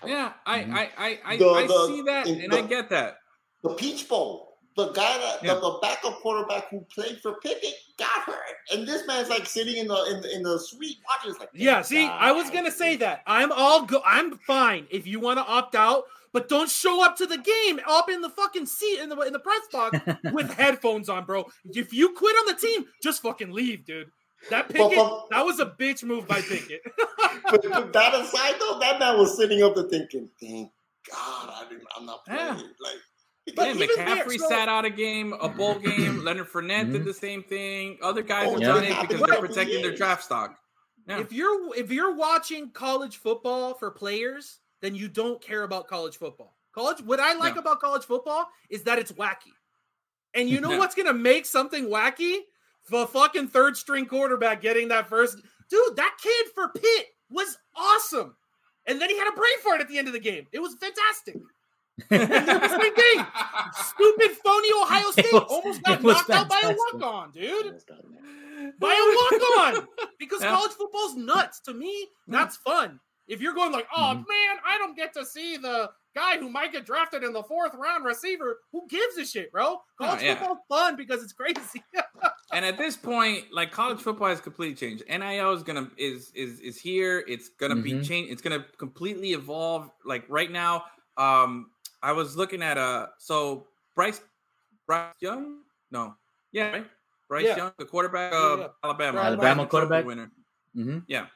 Yeah, 0.07 0.35
I 0.47 0.61
Mhm. 0.61 0.73
I 0.75 0.91
I, 0.97 1.21
I, 1.25 1.37
The- 1.37 1.49
I 1.51 1.67
the- 1.67 1.87
see 1.89 2.03
that 2.03 2.27
and 2.29 2.53
the- 2.53 2.59
I 2.59 2.63
get 2.63 2.89
that. 2.91 3.17
The 3.65 3.75
Peach 3.75 4.09
Bowl. 4.09 4.48
The 4.79 4.93
guy 4.93 5.19
that 5.19 5.43
Yeah. 5.43 5.55
the, 5.55 5.61
the 5.61 5.79
backup 5.83 6.21
quarterback 6.21 6.69
who 6.71 6.81
played 6.95 7.21
for 7.21 7.35
Pickett 7.43 7.75
got 7.99 8.21
hurt, 8.23 8.37
and 8.73 8.87
this 8.87 9.05
man's 9.09 9.29
like 9.29 9.45
sitting 9.45 9.77
in 9.77 9.89
the 9.89 10.05
in 10.05 10.21
the, 10.23 10.37
in 10.37 10.43
the 10.45 10.57
suite 10.57 10.99
watching. 11.09 11.33
It's 11.33 11.41
like, 11.41 11.49
Yeah, 11.53 11.83
see, 11.83 12.07
I 12.07 12.31
was 12.31 12.49
gonna 12.51 12.71
say 12.71 12.95
that. 12.97 13.23
I'm 13.27 13.51
all 13.51 13.85
go. 13.87 14.01
I'm 14.07 14.39
fine 14.39 14.87
if 14.91 15.05
you 15.05 15.19
want 15.19 15.39
to 15.41 15.45
opt 15.45 15.75
out, 15.75 16.05
but 16.33 16.49
don't 16.49 16.71
show 16.71 17.05
up 17.05 17.17
to 17.17 17.27
the 17.27 17.39
game 17.39 17.81
up 17.89 18.09
in 18.09 18.21
the 18.21 18.31
fucking 18.31 18.67
seat 18.67 19.01
in 19.01 19.09
the 19.09 19.19
in 19.23 19.33
the 19.33 19.41
press 19.41 19.63
box 19.73 19.99
with 20.33 20.53
headphones 20.55 21.09
on, 21.09 21.25
bro. 21.25 21.47
If 21.75 21.93
you 21.93 22.15
quit 22.15 22.37
on 22.37 22.47
the 22.47 22.55
team, 22.61 22.85
just 23.03 23.21
fucking 23.23 23.51
leave, 23.51 23.85
dude. 23.85 24.13
That 24.51 24.69
But- 24.69 24.77
Pickett, 24.77 24.97
but- 24.97 25.27
that 25.31 25.45
was 25.45 25.59
a 25.59 25.67
bitch 25.67 26.05
move 26.05 26.29
by 26.29 26.41
Pickett. 26.41 26.83
but, 27.51 27.65
but 27.69 27.93
that 27.93 28.15
aside, 28.15 28.55
though, 28.61 28.79
that 28.79 29.01
man 29.01 29.19
was 29.19 29.37
sitting 29.37 29.61
up 29.65 29.75
there 29.75 29.89
thinking, 29.89 30.31
"Thank 30.41 30.71
God, 31.11 31.51
I 31.53 31.67
didn't, 31.69 31.83
I'm 31.97 32.07
not 32.07 32.25
playing." 32.25 32.39
Yeah. 32.41 32.53
Like, 32.55 33.01
But 33.57 33.69
yeah, 33.69 33.75
even 33.85 33.89
there, 33.97 34.07
McCaffrey 34.25 34.39
so- 34.39 34.49
sat 34.49 34.69
out 34.69 34.85
a 34.85 34.91
game, 34.91 35.33
a 35.41 35.49
bowl 35.49 35.75
game. 35.79 35.93
Mm-hmm. 35.93 36.21
Leonard 36.21 36.49
Fournette 36.49 36.93
did 36.93 37.05
the 37.05 37.15
same 37.15 37.43
thing. 37.43 37.99
Other 38.03 38.23
guys 38.23 38.47
Oh, 38.49 38.53
have 38.53 38.61
yeah. 38.61 38.67
done 38.69 38.85
it 38.85 39.09
because 39.09 39.21
they're 39.27 39.41
protecting 39.41 39.83
their 39.83 39.95
draft 39.95 40.25
stock. 40.25 40.59
Yeah. 41.07 41.21
If 41.21 41.33
you're 41.33 41.75
if 41.77 41.91
you're 41.91 42.15
watching 42.15 42.71
college 42.71 43.17
football 43.17 43.75
for 43.75 43.91
players, 43.91 44.59
then 44.83 44.95
you 44.95 45.09
don't 45.09 45.41
care 45.41 45.63
about 45.63 45.89
college 45.89 46.17
football. 46.19 46.55
College 46.75 47.01
what 47.03 47.19
I 47.19 47.35
like 47.35 47.55
No. 47.55 47.61
about 47.63 47.81
college 47.81 48.05
football 48.05 48.47
is 48.69 48.83
that 48.85 48.99
it's 48.99 49.13
wacky. 49.13 49.53
And 50.35 50.49
you 50.51 50.61
know 50.61 50.73
Yeah. 50.73 50.79
what's 50.81 50.95
gonna 50.95 51.15
make 51.15 51.47
something 51.47 51.87
wacky? 51.87 52.41
The 52.91 53.07
fucking 53.07 53.49
third 53.49 53.77
string 53.77 54.07
quarterback 54.07 54.61
getting 54.61 54.89
that 54.89 55.09
first 55.09 55.39
dude, 55.71 55.97
that 55.97 56.17
kid 56.23 56.47
for 56.55 56.69
Pitt 56.69 57.07
was 57.31 57.57
awesome. 57.75 58.37
And 58.87 59.01
then 59.01 59.11
he 59.11 59.19
had 59.19 59.29
a 59.29 59.37
brain 59.37 59.59
fart 59.63 59.81
at 59.81 59.89
the 59.89 59.99
end 59.99 60.09
of 60.09 60.15
the 60.15 60.21
game. 60.21 60.47
It 60.53 60.61
was 60.61 60.75
fantastic. 60.81 61.37
And 62.11 62.31
they're 62.31 62.59
the 62.61 62.69
same 62.69 62.95
thing. 62.95 63.27
Stupid 63.75 64.31
phony 64.45 64.69
Ohio 64.83 65.11
State 65.13 65.33
was- 65.33 65.45
almost 65.49 65.83
got 65.83 65.99
it 65.99 66.05
was 66.05 66.17
knocked 66.17 66.31
out 66.31 66.49
by 66.49 66.61
a 66.65 66.69
walk 66.75 67.03
on, 67.03 67.31
dude 67.33 67.75
by 68.81 68.93
a 68.93 69.39
walk 69.39 69.59
on 69.79 69.89
because 70.19 70.43
Yeah. 70.43 70.51
college 70.51 70.73
football's 70.73 71.15
nuts. 71.17 71.61
To 71.61 71.75
me, 71.75 72.09
that's 72.27 72.57
fun. 72.57 73.01
If 73.29 73.41
you're 73.41 73.55
going 73.55 73.73
like, 73.73 73.87
oh 73.95 74.01
Mhm. 74.01 74.17
man, 74.29 74.57
I 74.67 74.79
don't 74.79 74.97
get 74.97 75.13
to 75.15 75.25
see 75.25 75.57
the 75.57 75.91
guy 76.15 76.39
who 76.39 76.49
might 76.49 76.73
get 76.73 76.85
drafted 76.87 77.23
in 77.23 77.33
the 77.33 77.43
fourth 77.43 77.75
round 77.75 78.05
receiver, 78.05 78.59
who 78.73 78.87
gives 78.89 79.17
a 79.19 79.25
shit, 79.25 79.53
bro? 79.53 79.81
College 80.01 80.23
yeah. 80.23 80.35
football's 80.35 80.59
fun 80.69 80.97
because 80.97 81.23
it's 81.23 81.33
crazy. 81.33 81.83
and 82.53 82.65
at 82.65 82.79
this 82.79 82.97
point, 82.97 83.45
like 83.53 83.71
college 83.71 84.01
football 84.01 84.29
has 84.29 84.41
completely 84.41 84.75
changed. 84.75 85.05
NIL 85.09 85.53
is 85.53 85.63
gonna 85.63 85.91
is 85.97 86.33
is 86.35 86.59
is 86.61 86.81
here. 86.81 87.23
It's 87.29 87.51
gonna 87.51 87.77
be 87.77 87.93
Mhm. 87.93 88.07
changed. 88.09 88.33
It's 88.33 88.43
gonna 88.43 88.65
completely 88.79 89.33
evolve. 89.35 89.91
Like 90.05 90.25
right 90.29 90.51
now, 90.51 90.85
um, 91.17 91.71
I 92.03 92.13
was 92.13 92.37
looking 92.37 92.63
at 92.63 92.79
uh 92.79 93.07
so 93.19 93.67
Bryce 93.95 94.21
Bryce 94.87 95.15
Young, 95.21 95.61
no, 95.91 96.15
yeah, 96.53 96.71
right? 96.71 96.87
Bryce 97.29 97.45
Yeah. 97.45 97.57
Young, 97.57 97.73
the 97.79 97.85
quarterback 97.85 98.33
of 98.33 98.61
yeah. 98.61 98.67
Alabama, 98.85 99.19
Alabama 99.21 99.67
quarterback? 99.67 100.05
winner. 100.07 100.31
hmm 100.75 100.99
Yeah. 101.09 101.27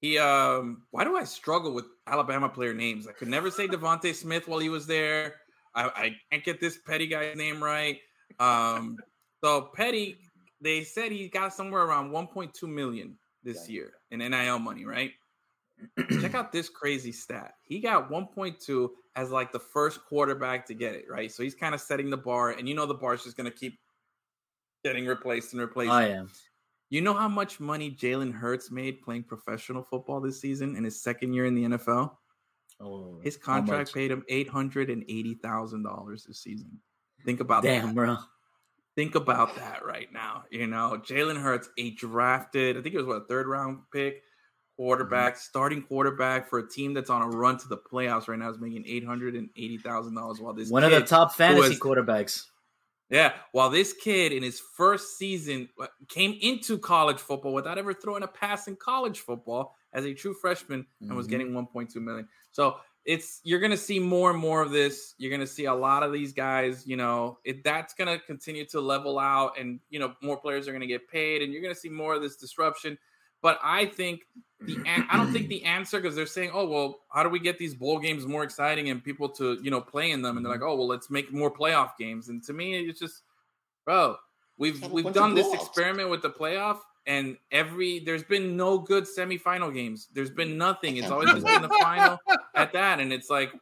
He 0.00 0.18
um 0.18 0.82
why 0.90 1.04
do 1.04 1.16
I 1.16 1.24
struggle 1.24 1.72
with 1.72 1.84
Alabama 2.06 2.48
player 2.48 2.74
names? 2.74 3.06
I 3.06 3.12
could 3.12 3.28
never 3.28 3.50
say 3.50 3.68
DeVonta 3.68 4.12
Smith 4.14 4.48
while 4.48 4.58
he 4.58 4.68
was 4.68 4.86
there. 4.86 5.36
I, 5.74 5.84
I 5.84 6.16
can't 6.30 6.44
get 6.44 6.60
this 6.60 6.78
Petty 6.78 7.06
guy's 7.06 7.36
name 7.36 7.62
right. 7.62 8.00
Um 8.40 8.98
so 9.44 9.70
Petty, 9.74 10.18
they 10.60 10.82
said 10.84 11.12
he 11.12 11.28
got 11.28 11.52
somewhere 11.54 11.82
around 11.82 12.10
1.2 12.10 12.68
million 12.68 13.16
this 13.44 13.68
year 13.68 13.94
in 14.10 14.18
NIL 14.20 14.58
money, 14.58 14.84
right? 14.84 15.12
Check 16.20 16.34
out 16.34 16.52
this 16.52 16.68
crazy 16.68 17.12
stat. 17.12 17.54
He 17.62 17.80
got 17.80 18.10
1.2 18.10 18.88
as 19.16 19.30
like 19.30 19.52
the 19.52 19.58
first 19.58 20.04
quarterback 20.04 20.66
to 20.66 20.74
get 20.74 20.94
it, 20.94 21.06
right? 21.08 21.30
So 21.30 21.42
he's 21.42 21.54
kind 21.54 21.74
of 21.74 21.80
setting 21.80 22.10
the 22.10 22.16
bar, 22.16 22.50
and 22.50 22.68
you 22.68 22.74
know 22.74 22.86
the 22.86 22.94
bar's 22.94 23.24
just 23.24 23.36
gonna 23.36 23.50
keep 23.50 23.78
getting 24.84 25.06
replaced 25.06 25.52
and 25.52 25.60
replaced. 25.60 25.92
I 25.92 26.08
am. 26.08 26.30
You 26.90 27.00
know 27.00 27.14
how 27.14 27.28
much 27.28 27.58
money 27.58 27.90
Jalen 27.90 28.32
Hurts 28.34 28.70
made 28.70 29.00
playing 29.02 29.22
professional 29.24 29.82
football 29.82 30.20
this 30.20 30.40
season 30.40 30.76
in 30.76 30.84
his 30.84 31.00
second 31.00 31.32
year 31.32 31.46
in 31.46 31.54
the 31.54 31.64
NFL? 31.64 32.16
Oh, 32.80 33.20
His 33.22 33.36
contract 33.36 33.94
paid 33.94 34.10
him 34.10 34.24
eight 34.28 34.48
hundred 34.48 34.90
and 34.90 35.02
eighty 35.08 35.34
thousand 35.34 35.84
dollars 35.84 36.24
this 36.24 36.42
season. 36.42 36.80
Think 37.24 37.40
about 37.40 37.62
Damn, 37.62 37.88
that. 37.88 37.94
bro. 37.94 38.16
Think 38.94 39.14
about 39.14 39.56
that 39.56 39.84
right 39.84 40.12
now. 40.12 40.44
You 40.50 40.66
know, 40.66 41.00
Jalen 41.02 41.40
Hurts, 41.40 41.70
a 41.78 41.92
drafted, 41.92 42.76
I 42.76 42.82
think 42.82 42.94
it 42.94 42.98
was 42.98 43.06
what 43.06 43.22
a 43.22 43.24
third 43.24 43.46
round 43.46 43.78
pick, 43.92 44.22
quarterback, 44.76 45.36
starting 45.36 45.82
quarterback 45.82 46.48
for 46.48 46.58
a 46.58 46.68
team 46.68 46.94
that's 46.94 47.10
on 47.10 47.22
a 47.22 47.28
run 47.28 47.58
to 47.58 47.68
the 47.68 47.76
playoffs 47.76 48.28
right 48.28 48.38
now 48.38 48.50
is 48.50 48.58
making 48.58 48.84
eight 48.86 49.04
hundred 49.04 49.34
and 49.34 49.48
eighty 49.56 49.78
thousand 49.78 50.14
dollars. 50.14 50.40
While 50.40 50.54
this 50.54 50.70
One 50.70 50.84
of 50.84 50.90
the 50.90 51.02
top 51.02 51.34
fantasy 51.34 51.68
was- 51.70 51.78
quarterbacks. 51.78 52.46
yeah, 53.10 53.34
while 53.52 53.70
this 53.70 53.92
kid 53.92 54.32
in 54.32 54.42
his 54.42 54.60
first 54.60 55.18
season 55.18 55.68
uh, 55.80 55.86
came 56.08 56.36
into 56.40 56.78
college 56.78 57.18
football 57.18 57.52
without 57.54 57.78
ever 57.78 57.92
throwing 57.94 58.22
a 58.22 58.28
pass 58.28 58.68
in 58.68 58.76
college 58.76 59.20
football 59.20 59.76
as 59.92 60.04
a 60.06 60.14
true 60.14 60.32
freshman 60.34 60.86
and 61.02 61.14
was 61.14 61.26
getting 61.26 61.52
1.2 61.52 61.94
million. 61.96 62.26
So 62.52 62.76
it's 63.04 63.40
you're 63.44 63.58
gonna 63.60 63.76
see 63.76 63.98
more 63.98 64.30
and 64.30 64.38
more 64.38 64.62
of 64.62 64.70
this. 64.70 65.14
You're 65.18 65.30
gonna 65.32 65.46
see 65.46 65.64
a 65.66 65.74
lot 65.74 66.02
of 66.04 66.12
these 66.12 66.32
guys. 66.32 66.86
You 66.86 66.96
know, 66.96 67.38
it 67.44 67.62
that's 67.64 67.92
gonna 67.94 68.18
continue 68.18 68.64
to 68.66 68.80
level 68.80 69.18
out, 69.18 69.58
and 69.58 69.80
you 69.90 69.98
know 69.98 70.14
more 70.22 70.36
players 70.38 70.66
are 70.68 70.72
gonna 70.72 70.86
get 70.86 71.08
paid, 71.08 71.42
and 71.42 71.52
you're 71.52 71.60
gonna 71.62 71.74
see 71.74 71.88
more 71.90 72.14
of 72.14 72.22
this 72.22 72.36
disruption. 72.36 72.96
But 73.42 73.58
I 73.62 73.86
think 73.86 74.22
the 74.60 74.76
an- 74.86 75.06
I 75.10 75.16
don't 75.16 75.32
think 75.32 75.48
the 75.48 75.64
answer 75.64 76.00
because 76.00 76.16
they're 76.16 76.26
saying, 76.26 76.50
oh 76.54 76.66
well, 76.66 77.00
how 77.12 77.22
do 77.22 77.28
we 77.28 77.40
get 77.40 77.58
these 77.58 77.74
bowl 77.74 77.98
games 77.98 78.26
more 78.26 78.44
exciting 78.44 78.90
and 78.90 79.02
people 79.02 79.28
to 79.30 79.58
you 79.62 79.70
know 79.70 79.80
play 79.80 80.12
in 80.12 80.22
them? 80.22 80.36
And 80.36 80.46
they're 80.46 80.52
like, 80.52 80.62
oh 80.62 80.76
well, 80.76 80.86
let's 80.86 81.10
make 81.10 81.32
more 81.32 81.52
playoff 81.52 81.90
games. 81.98 82.28
And 82.28 82.42
to 82.44 82.52
me, 82.52 82.74
it's 82.76 83.00
just, 83.00 83.22
bro, 83.84 84.16
we've 84.58 84.82
we've 84.90 85.12
done 85.12 85.34
this 85.34 85.52
experiment 85.52 86.08
with 86.08 86.22
the 86.22 86.30
playoff, 86.30 86.78
and 87.06 87.36
every 87.50 87.98
there's 88.00 88.22
been 88.22 88.56
no 88.56 88.78
good 88.78 89.04
semifinal 89.04 89.74
games. 89.74 90.08
There's 90.14 90.30
been 90.30 90.56
nothing. 90.56 90.96
It's 90.96 91.10
always 91.10 91.30
just 91.30 91.44
been 91.44 91.62
the 91.62 91.68
final 91.80 92.18
at 92.54 92.72
that, 92.72 93.00
and 93.00 93.12
it's 93.12 93.28
like 93.28 93.52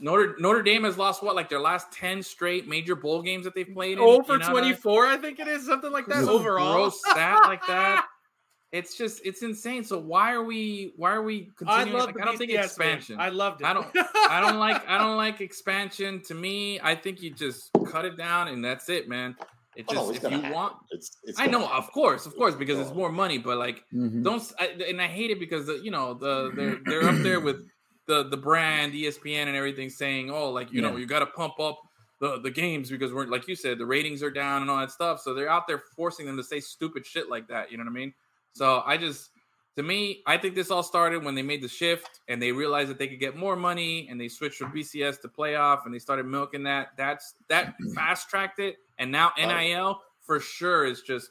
Notre 0.00 0.34
Notre 0.40 0.62
Dame 0.62 0.84
has 0.84 0.98
lost 0.98 1.22
what 1.22 1.36
like 1.36 1.48
their 1.48 1.60
last 1.60 1.92
ten 1.92 2.22
straight 2.22 2.66
major 2.66 2.96
bowl 2.96 3.22
games 3.22 3.44
that 3.44 3.54
they've 3.54 3.72
played. 3.72 3.98
In, 3.98 4.00
Over 4.00 4.34
you 4.34 4.38
know, 4.40 4.50
24, 4.50 5.06
I 5.06 5.16
think 5.18 5.38
it 5.38 5.46
is, 5.46 5.66
something 5.66 5.92
like 5.92 6.06
that. 6.06 6.24
Overall. 6.24 6.74
gross 6.74 7.00
stat 7.00 7.42
like 7.44 7.64
that. 7.68 8.06
It's 8.72 8.96
just 8.96 9.20
it's 9.24 9.42
insane. 9.42 9.82
So 9.84 9.98
why 9.98 10.32
are 10.32 10.44
we 10.44 10.92
why 10.96 11.12
are 11.12 11.22
we 11.22 11.50
I 11.66 11.82
continuing? 11.82 11.92
love 11.98 12.06
Like, 12.06 12.20
I 12.20 12.24
don't 12.24 12.38
think 12.38 12.52
BCS, 12.52 12.54
man. 12.56 12.64
expansion. 12.98 13.16
I 13.18 13.28
loved 13.30 13.62
it. 13.62 13.66
I 13.66 13.72
don't 13.72 13.86
I 14.28 14.40
don't 14.40 14.58
like 14.58 14.88
I 14.88 14.96
don't 14.98 15.16
like 15.16 15.40
expansion. 15.40 16.22
To 16.28 16.34
me, 16.34 16.78
I 16.80 16.94
think 16.94 17.20
you 17.20 17.30
just 17.34 17.70
cut 17.84 18.04
it 18.04 18.16
down 18.16 18.48
and 18.48 18.64
that's 18.64 18.88
it, 18.88 19.08
man. 19.08 19.36
It 19.74 19.86
Oh, 19.88 19.94
just 19.94 20.10
it's 20.16 20.24
if 20.24 20.30
you 20.30 20.36
happen. 20.38 20.52
want. 20.52 20.76
It's, 20.90 21.10
it's 21.24 21.40
I 21.40 21.46
know, 21.46 21.60
happen. 21.66 21.76
of 21.78 21.90
course, 21.92 22.26
of 22.26 22.36
course, 22.36 22.54
because 22.54 22.78
it's 22.78 22.94
more 22.94 23.10
money. 23.10 23.38
But 23.38 23.58
like, 23.58 23.82
Mhm. 23.92 24.22
don't 24.22 24.40
s- 24.40 24.52
I, 24.58 24.66
and 24.88 25.00
I 25.00 25.06
hate 25.08 25.30
it 25.30 25.40
because 25.40 25.66
the, 25.66 25.78
you 25.82 25.90
know 25.90 26.14
the 26.14 26.52
they're 26.56 26.78
they're 26.84 27.08
up 27.08 27.22
there 27.22 27.40
with 27.40 27.56
the 28.06 28.24
the 28.28 28.36
brand 28.36 28.92
ESPN 28.92 29.46
and 29.48 29.56
everything 29.56 29.90
saying, 29.90 30.30
oh, 30.30 30.50
like 30.50 30.72
you 30.72 30.80
know, 30.82 30.96
you 30.96 31.06
got 31.06 31.20
to 31.20 31.26
pump 31.26 31.58
up 31.58 31.78
the 32.20 32.40
the 32.40 32.50
games 32.50 32.88
because 32.90 33.12
we're 33.12 33.26
like 33.26 33.48
you 33.48 33.56
said, 33.56 33.78
the 33.78 33.86
ratings 33.86 34.22
are 34.22 34.30
down 34.30 34.62
and 34.62 34.70
all 34.70 34.78
that 34.78 34.90
stuff. 34.92 35.20
So 35.20 35.34
they're 35.34 35.48
out 35.50 35.66
there 35.66 35.82
forcing 35.96 36.26
them 36.26 36.36
to 36.36 36.42
say 36.44 36.60
stupid 36.60 37.04
shit 37.06 37.28
like 37.28 37.48
that. 37.48 37.70
You 37.72 37.78
know 37.78 37.84
what 37.84 37.90
I 37.90 37.94
mean? 37.94 38.14
So 38.52 38.82
I 38.84 38.96
just. 38.96 39.30
To 39.76 39.84
me, 39.84 40.20
I 40.26 40.36
think 40.36 40.56
this 40.56 40.70
all 40.70 40.82
started 40.82 41.24
when 41.24 41.36
they 41.36 41.42
made 41.42 41.62
the 41.62 41.68
shift 41.68 42.20
and 42.28 42.42
they 42.42 42.50
realized 42.50 42.90
that 42.90 42.98
they 42.98 43.06
could 43.06 43.20
get 43.20 43.36
more 43.36 43.54
money 43.54 44.08
and 44.10 44.20
they 44.20 44.28
switched 44.28 44.58
from 44.58 44.72
BCS 44.72 45.20
to 45.22 45.28
playoff 45.28 45.86
and 45.86 45.94
they 45.94 46.00
started 46.00 46.26
milking 46.26 46.64
that. 46.64 46.88
That's 46.98 47.34
that 47.48 47.76
fast 47.94 48.28
tracked 48.28 48.58
it. 48.58 48.76
And 48.98 49.12
now 49.12 49.30
NIL 49.38 50.02
for 50.20 50.40
sure 50.40 50.84
is 50.84 51.02
just, 51.02 51.30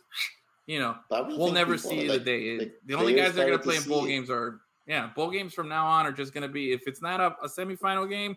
you 0.67 0.79
know, 0.79 0.95
But 1.09 1.15
I 1.15 1.27
really 1.27 1.37
we'll 1.37 1.51
never 1.51 1.77
see 1.77 2.09
like, 2.09 2.19
the 2.19 2.25
day. 2.25 2.57
like, 2.59 2.73
the 2.85 2.95
only 2.95 3.13
guys 3.13 3.35
that 3.35 3.43
are 3.43 3.47
going 3.47 3.59
to 3.59 3.63
play 3.63 3.75
in 3.75 3.83
bowl 3.83 4.05
it. 4.05 4.07
games 4.07 4.29
are, 4.29 4.61
yeah, 4.87 5.09
bowl 5.15 5.29
games 5.29 5.53
from 5.53 5.67
now 5.67 5.85
on 5.85 6.07
are 6.07 6.11
just 6.11 6.33
going 6.33 6.41
to 6.41 6.47
be 6.49 6.71
if 6.71 6.87
it's 6.87 7.01
not 7.01 7.19
a, 7.19 7.35
a 7.43 7.47
semifinal 7.47 8.09
game. 8.09 8.35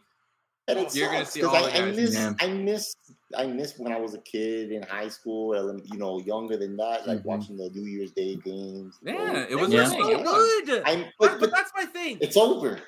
And 0.69 0.79
it 0.79 0.95
You're 0.95 1.09
gonna 1.09 1.21
sucks, 1.25 1.33
see 1.33 1.41
'cause 1.41 1.49
all 1.51 1.65
I, 1.67 1.71
the 1.71 1.79
I 1.83 1.91
miss, 1.93 2.15
Yeah. 2.15 2.33
I 2.41 2.47
miss, 2.47 2.95
I 3.37 3.47
miss 3.47 3.79
when 3.79 3.93
I 3.93 3.99
was 3.99 4.15
a 4.15 4.21
kid 4.21 4.71
in 4.71 4.83
high 4.85 5.09
school, 5.09 5.55
and 5.71 5.83
you 5.93 5.99
know, 5.99 6.21
younger 6.21 6.57
than 6.57 6.77
that, 6.77 7.07
like 7.09 7.19
Mhm. 7.21 7.25
watching 7.25 7.57
the 7.57 7.69
New 7.71 7.83
Year's 7.91 8.13
Day 8.13 8.37
games. 8.37 8.97
you 9.03 9.13
know. 9.13 9.25
Yeah, 9.25 9.47
it 9.49 9.57
was 9.57 9.71
They 9.71 9.77
Yeah. 9.77 9.89
so 9.89 10.61
good. 10.65 10.83
I'm, 10.87 11.01
but, 11.03 11.13
but, 11.19 11.31
but 11.31 11.41
but 11.41 11.51
that's 11.51 11.73
my 11.75 11.85
thing. 11.87 12.19
it's 12.21 12.37
over. 12.37 12.81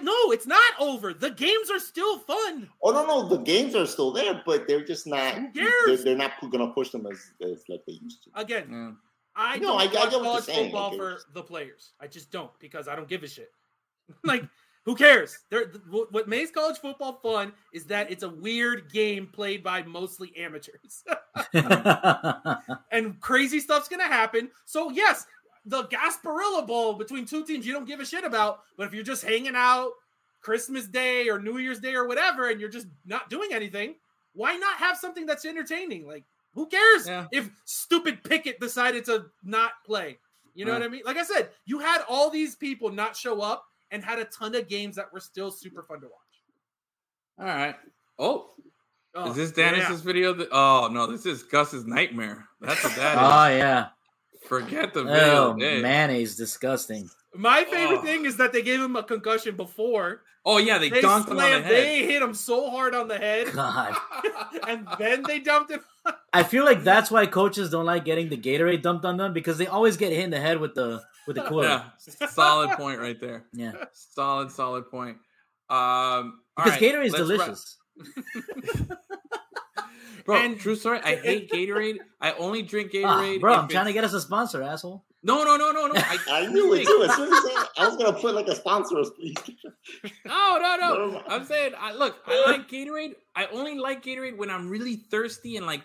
No, 0.00 0.32
it's 0.32 0.46
not 0.46 0.72
over. 0.80 1.12
The 1.14 1.30
games 1.30 1.70
are 1.70 1.78
still 1.78 2.18
fun. 2.20 2.68
Oh 2.82 2.90
no, 2.92 3.04
no, 3.06 3.28
the 3.28 3.38
games 3.38 3.74
are 3.74 3.86
still 3.86 4.12
there, 4.12 4.42
but 4.46 4.66
they're 4.68 4.84
just 4.84 5.06
not. 5.06 5.34
Who 5.34 5.48
They're, 5.52 5.70
cares? 5.86 6.04
they're 6.04 6.16
not 6.16 6.32
going 6.40 6.66
to 6.66 6.72
push 6.72 6.90
them 6.90 7.06
as, 7.06 7.32
as 7.44 7.62
like 7.68 7.84
they 7.86 7.94
used 7.94 8.24
to. 8.24 8.30
Again, 8.40 8.68
Yeah. 8.70 8.92
I 9.34 9.56
No, 9.58 9.68
don't 9.68 9.80
I- 9.80 9.82
I 9.82 9.86
watch 9.86 9.92
get 9.92 10.02
what 10.02 10.12
you're 10.12 10.22
college 10.22 10.44
saying, 10.44 10.64
football 10.66 10.90
like, 10.90 10.98
for 10.98 11.20
the 11.32 11.42
players. 11.42 11.92
I 12.00 12.06
just 12.06 12.30
don't 12.30 12.56
because 12.60 12.86
I 12.88 12.94
don't 12.96 13.08
give 13.08 13.22
a 13.22 13.28
shit. 13.28 13.52
like, 14.24 14.44
who 14.84 14.96
cares? 14.96 15.38
There, 15.50 15.66
what 15.90 16.28
makes 16.28 16.50
college 16.50 16.78
football 16.78 17.20
fun 17.22 17.52
is 17.72 17.84
that 17.86 18.10
it's 18.10 18.22
a 18.24 18.28
weird 18.28 18.90
game 18.92 19.28
played 19.32 19.62
by 19.62 19.82
mostly 19.84 20.32
amateurs, 20.36 21.04
and 22.90 23.20
crazy 23.20 23.60
stuff's 23.60 23.88
gonna 23.88 24.04
happen. 24.04 24.50
So 24.64 24.90
yes, 24.90 25.26
the 25.66 25.84
Gasparilla 25.84 26.66
Bowl 26.66 26.94
between 26.94 27.24
two 27.26 27.44
teams 27.44 27.66
you 27.66 27.72
don't 27.72 27.86
give 27.86 28.00
a 28.00 28.04
shit 28.04 28.24
about, 28.24 28.60
but 28.76 28.86
if 28.86 28.94
you're 28.94 29.04
just 29.04 29.24
hanging 29.24 29.54
out 29.54 29.92
Christmas 30.40 30.86
Day 30.86 31.28
or 31.28 31.38
New 31.40 31.58
Year's 31.58 31.78
Day 31.78 31.94
or 31.94 32.06
whatever, 32.08 32.50
and 32.50 32.60
you're 32.60 32.68
just 32.68 32.88
not 33.06 33.30
doing 33.30 33.50
anything, 33.52 33.94
why 34.34 34.56
not 34.56 34.76
have 34.78 34.96
something 34.96 35.26
that's 35.26 35.44
entertaining? 35.44 36.06
Like, 36.06 36.24
who 36.54 36.66
cares 36.66 37.06
Yeah. 37.06 37.26
if 37.32 37.48
stupid 37.64 38.24
Pickett 38.24 38.58
decided 38.60 39.04
to 39.06 39.26
not 39.44 39.72
play? 39.86 40.18
You 40.54 40.66
know 40.66 40.72
what 40.72 40.82
I 40.82 40.88
mean? 40.88 41.02
Like 41.06 41.16
I 41.16 41.22
said, 41.22 41.48
you 41.64 41.78
had 41.78 42.02
all 42.08 42.28
these 42.28 42.56
people 42.56 42.90
not 42.90 43.16
show 43.16 43.40
up 43.40 43.64
and 43.92 44.02
had 44.04 44.18
a 44.18 44.24
ton 44.24 44.54
of 44.56 44.66
games 44.68 44.96
that 44.96 45.12
were 45.12 45.20
still 45.20 45.52
super 45.52 45.84
fun 45.84 46.00
to 46.00 46.06
watch. 46.06 46.32
All 47.38 47.46
right. 47.46 47.76
Oh, 48.18 48.48
Oh, 49.14 49.28
is 49.30 49.36
this 49.36 49.52
yeah. 49.58 49.72
Dennis's 49.72 50.00
video? 50.00 50.32
That, 50.32 50.48
oh 50.52 50.88
no, 50.90 51.06
this 51.06 51.26
is 51.26 51.42
Gus's 51.42 51.84
nightmare. 51.84 52.46
That's 52.62 52.82
what 52.82 52.96
that 52.96 53.18
ah, 53.18 53.48
is. 53.48 53.52
oh 53.52 53.56
yeah. 53.58 53.86
Forget 54.48 54.94
the 54.94 55.04
video. 55.04 55.18
Oh, 55.34 55.50
of 55.50 55.58
the 55.58 55.64
day. 55.66 55.82
mayonnaise, 55.82 56.34
disgusting. 56.34 57.10
My 57.34 57.62
favorite 57.64 57.98
Oh. 57.98 58.02
thing 58.02 58.24
is 58.24 58.38
that 58.38 58.54
they 58.54 58.62
gave 58.62 58.80
him 58.80 58.96
a 58.96 59.02
concussion 59.02 59.54
before. 59.54 60.22
Oh 60.44 60.58
yeah, 60.58 60.78
they, 60.78 60.90
They 60.90 61.00
dunked 61.02 61.28
him 61.28 61.38
on 61.38 61.50
the 61.50 61.60
head. 61.62 61.64
they 61.70 62.04
hit 62.04 62.20
him 62.20 62.34
so 62.34 62.68
hard 62.70 62.94
on 62.94 63.06
the 63.08 63.16
head, 63.18 63.52
God, 63.52 63.94
and 64.68 64.86
then 64.98 65.22
they 65.22 65.38
dumped 65.38 65.70
him. 65.70 65.80
I 66.32 66.42
feel 66.42 66.64
like 66.64 66.82
that's 66.82 67.10
why 67.10 67.26
coaches 67.26 67.70
don't 67.70 67.84
like 67.84 68.04
getting 68.04 68.28
the 68.28 68.36
Gatorade 68.36 68.82
dumped 68.82 69.04
on 69.04 69.16
them 69.16 69.32
because 69.32 69.56
they 69.58 69.68
always 69.68 69.96
get 69.96 70.10
hit 70.12 70.24
in 70.24 70.30
the 70.30 70.40
head 70.40 70.58
with 70.58 70.74
the 70.74 71.00
with 71.28 71.36
the 71.36 71.42
cooler. 71.42 71.64
Yeah, 71.64 71.84
solid 72.28 72.70
point 72.70 72.98
right 72.98 73.20
there. 73.20 73.44
Yeah, 73.52 73.72
Solid, 73.92 74.50
solid 74.50 74.90
point. 74.90 75.18
Um, 75.70 76.40
because 76.56 76.72
right, 76.72 76.80
Gatorade 76.80 77.06
is 77.06 77.12
let's 77.12 77.28
delicious. 77.28 77.76
Bro, 80.24 80.36
And- 80.36 80.58
true 80.60 80.76
story. 80.76 81.00
I 81.04 81.16
hate 81.22 81.50
Gatorade. 81.50 81.98
I 82.20 82.32
only 82.34 82.62
drink 82.62 82.90
Ah, 83.04 83.20
Gatorade. 83.20 83.40
bro, 83.40 83.54
I'm 83.54 83.68
trying 83.68 83.86
to 83.86 83.92
get 83.92 84.04
us 84.04 84.12
a 84.12 84.20
sponsor, 84.20 84.62
asshole. 84.62 85.04
No, 85.24 85.44
no, 85.44 85.56
no, 85.56 85.70
no, 85.70 85.86
no. 85.86 85.92
I, 85.96 86.18
I 86.28 86.46
knew 86.46 86.74
it 86.74 86.84
too. 86.84 87.04
As 87.08 87.14
soon 87.14 87.28
as 87.32 87.38
I, 87.38 87.66
I 87.78 87.88
was 87.88 87.96
gonna 87.96 88.12
put 88.18 88.34
like 88.34 88.48
a 88.48 88.56
sponsor 88.56 88.96
please. 89.16 89.36
No, 90.26 90.58
no, 90.60 90.76
Never 90.76 91.12
no. 91.12 91.22
I'm 91.28 91.44
saying, 91.44 91.72
I 91.78 91.92
look. 91.92 92.16
I 92.26 92.50
like 92.50 92.68
Gatorade. 92.68 93.12
I 93.36 93.46
only 93.46 93.76
like 93.78 94.02
Gatorade 94.04 94.36
when 94.36 94.50
I'm 94.50 94.68
really 94.68 94.96
thirsty 94.96 95.56
and 95.56 95.66
like 95.66 95.82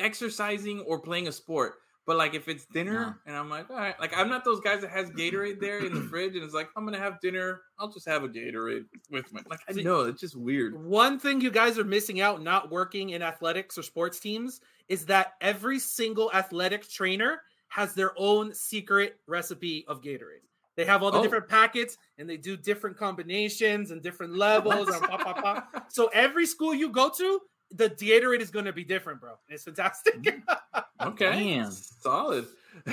exercising 0.00 0.80
or 0.80 0.98
playing 1.00 1.28
a 1.28 1.32
sport. 1.32 1.74
But 2.08 2.16
like 2.16 2.32
if 2.34 2.48
it's 2.48 2.64
dinner 2.64 3.00
No. 3.00 3.14
and 3.26 3.36
I'm 3.36 3.50
like, 3.50 3.68
all 3.68 3.76
right, 3.76 3.94
like 4.00 4.16
I'm 4.16 4.30
not 4.30 4.42
those 4.42 4.60
guys 4.60 4.80
that 4.80 4.88
has 4.90 5.10
Gatorade 5.10 5.60
there 5.60 5.80
in 5.84 5.92
the 5.92 6.00
fridge 6.10 6.34
and 6.36 6.42
it's 6.42 6.54
like 6.54 6.70
I'm 6.74 6.84
gonna 6.86 6.98
have 6.98 7.20
dinner. 7.20 7.60
I'll 7.78 7.92
just 7.92 8.08
have 8.08 8.24
a 8.24 8.28
Gatorade 8.28 8.86
with 9.10 9.30
my 9.30 9.42
like. 9.50 9.60
I 9.68 9.72
know 9.74 10.00
it's 10.00 10.20
just 10.22 10.34
weird. 10.34 10.82
One 10.82 11.18
thing 11.18 11.42
you 11.42 11.50
guys 11.50 11.78
are 11.78 11.84
missing 11.84 12.22
out 12.22 12.42
not 12.42 12.70
working 12.70 13.10
in 13.10 13.20
athletics 13.20 13.76
or 13.76 13.82
sports 13.82 14.18
teams 14.18 14.62
is 14.88 15.04
that 15.04 15.34
every 15.42 15.78
single 15.78 16.32
athletic 16.32 16.88
trainer 16.88 17.42
has 17.68 17.92
their 17.92 18.12
own 18.16 18.54
secret 18.54 19.16
recipe 19.26 19.84
of 19.86 20.00
Gatorade. 20.00 20.40
They 20.76 20.86
have 20.86 21.02
all 21.02 21.10
the 21.10 21.18
Oh. 21.18 21.22
different 21.22 21.46
packets 21.48 21.98
and 22.16 22.30
they 22.30 22.38
do 22.38 22.56
different 22.56 22.96
combinations 22.96 23.90
and 23.90 24.00
different 24.02 24.34
levels. 24.46 24.88
and 24.88 25.02
pop, 25.02 25.20
pop, 25.20 25.42
pop. 25.42 25.86
So 25.92 26.06
every 26.14 26.46
school 26.46 26.74
you 26.74 26.88
go 26.88 27.10
to, 27.18 27.40
the 27.70 27.90
Gatorade 27.90 28.40
is 28.40 28.50
going 28.50 28.64
to 28.64 28.72
be 28.72 28.84
different, 28.84 29.20
bro. 29.20 29.34
It's 29.48 29.64
fantastic. 29.64 30.42
Okay, 31.00 31.30
Damn. 31.30 31.70
solid. 31.70 32.46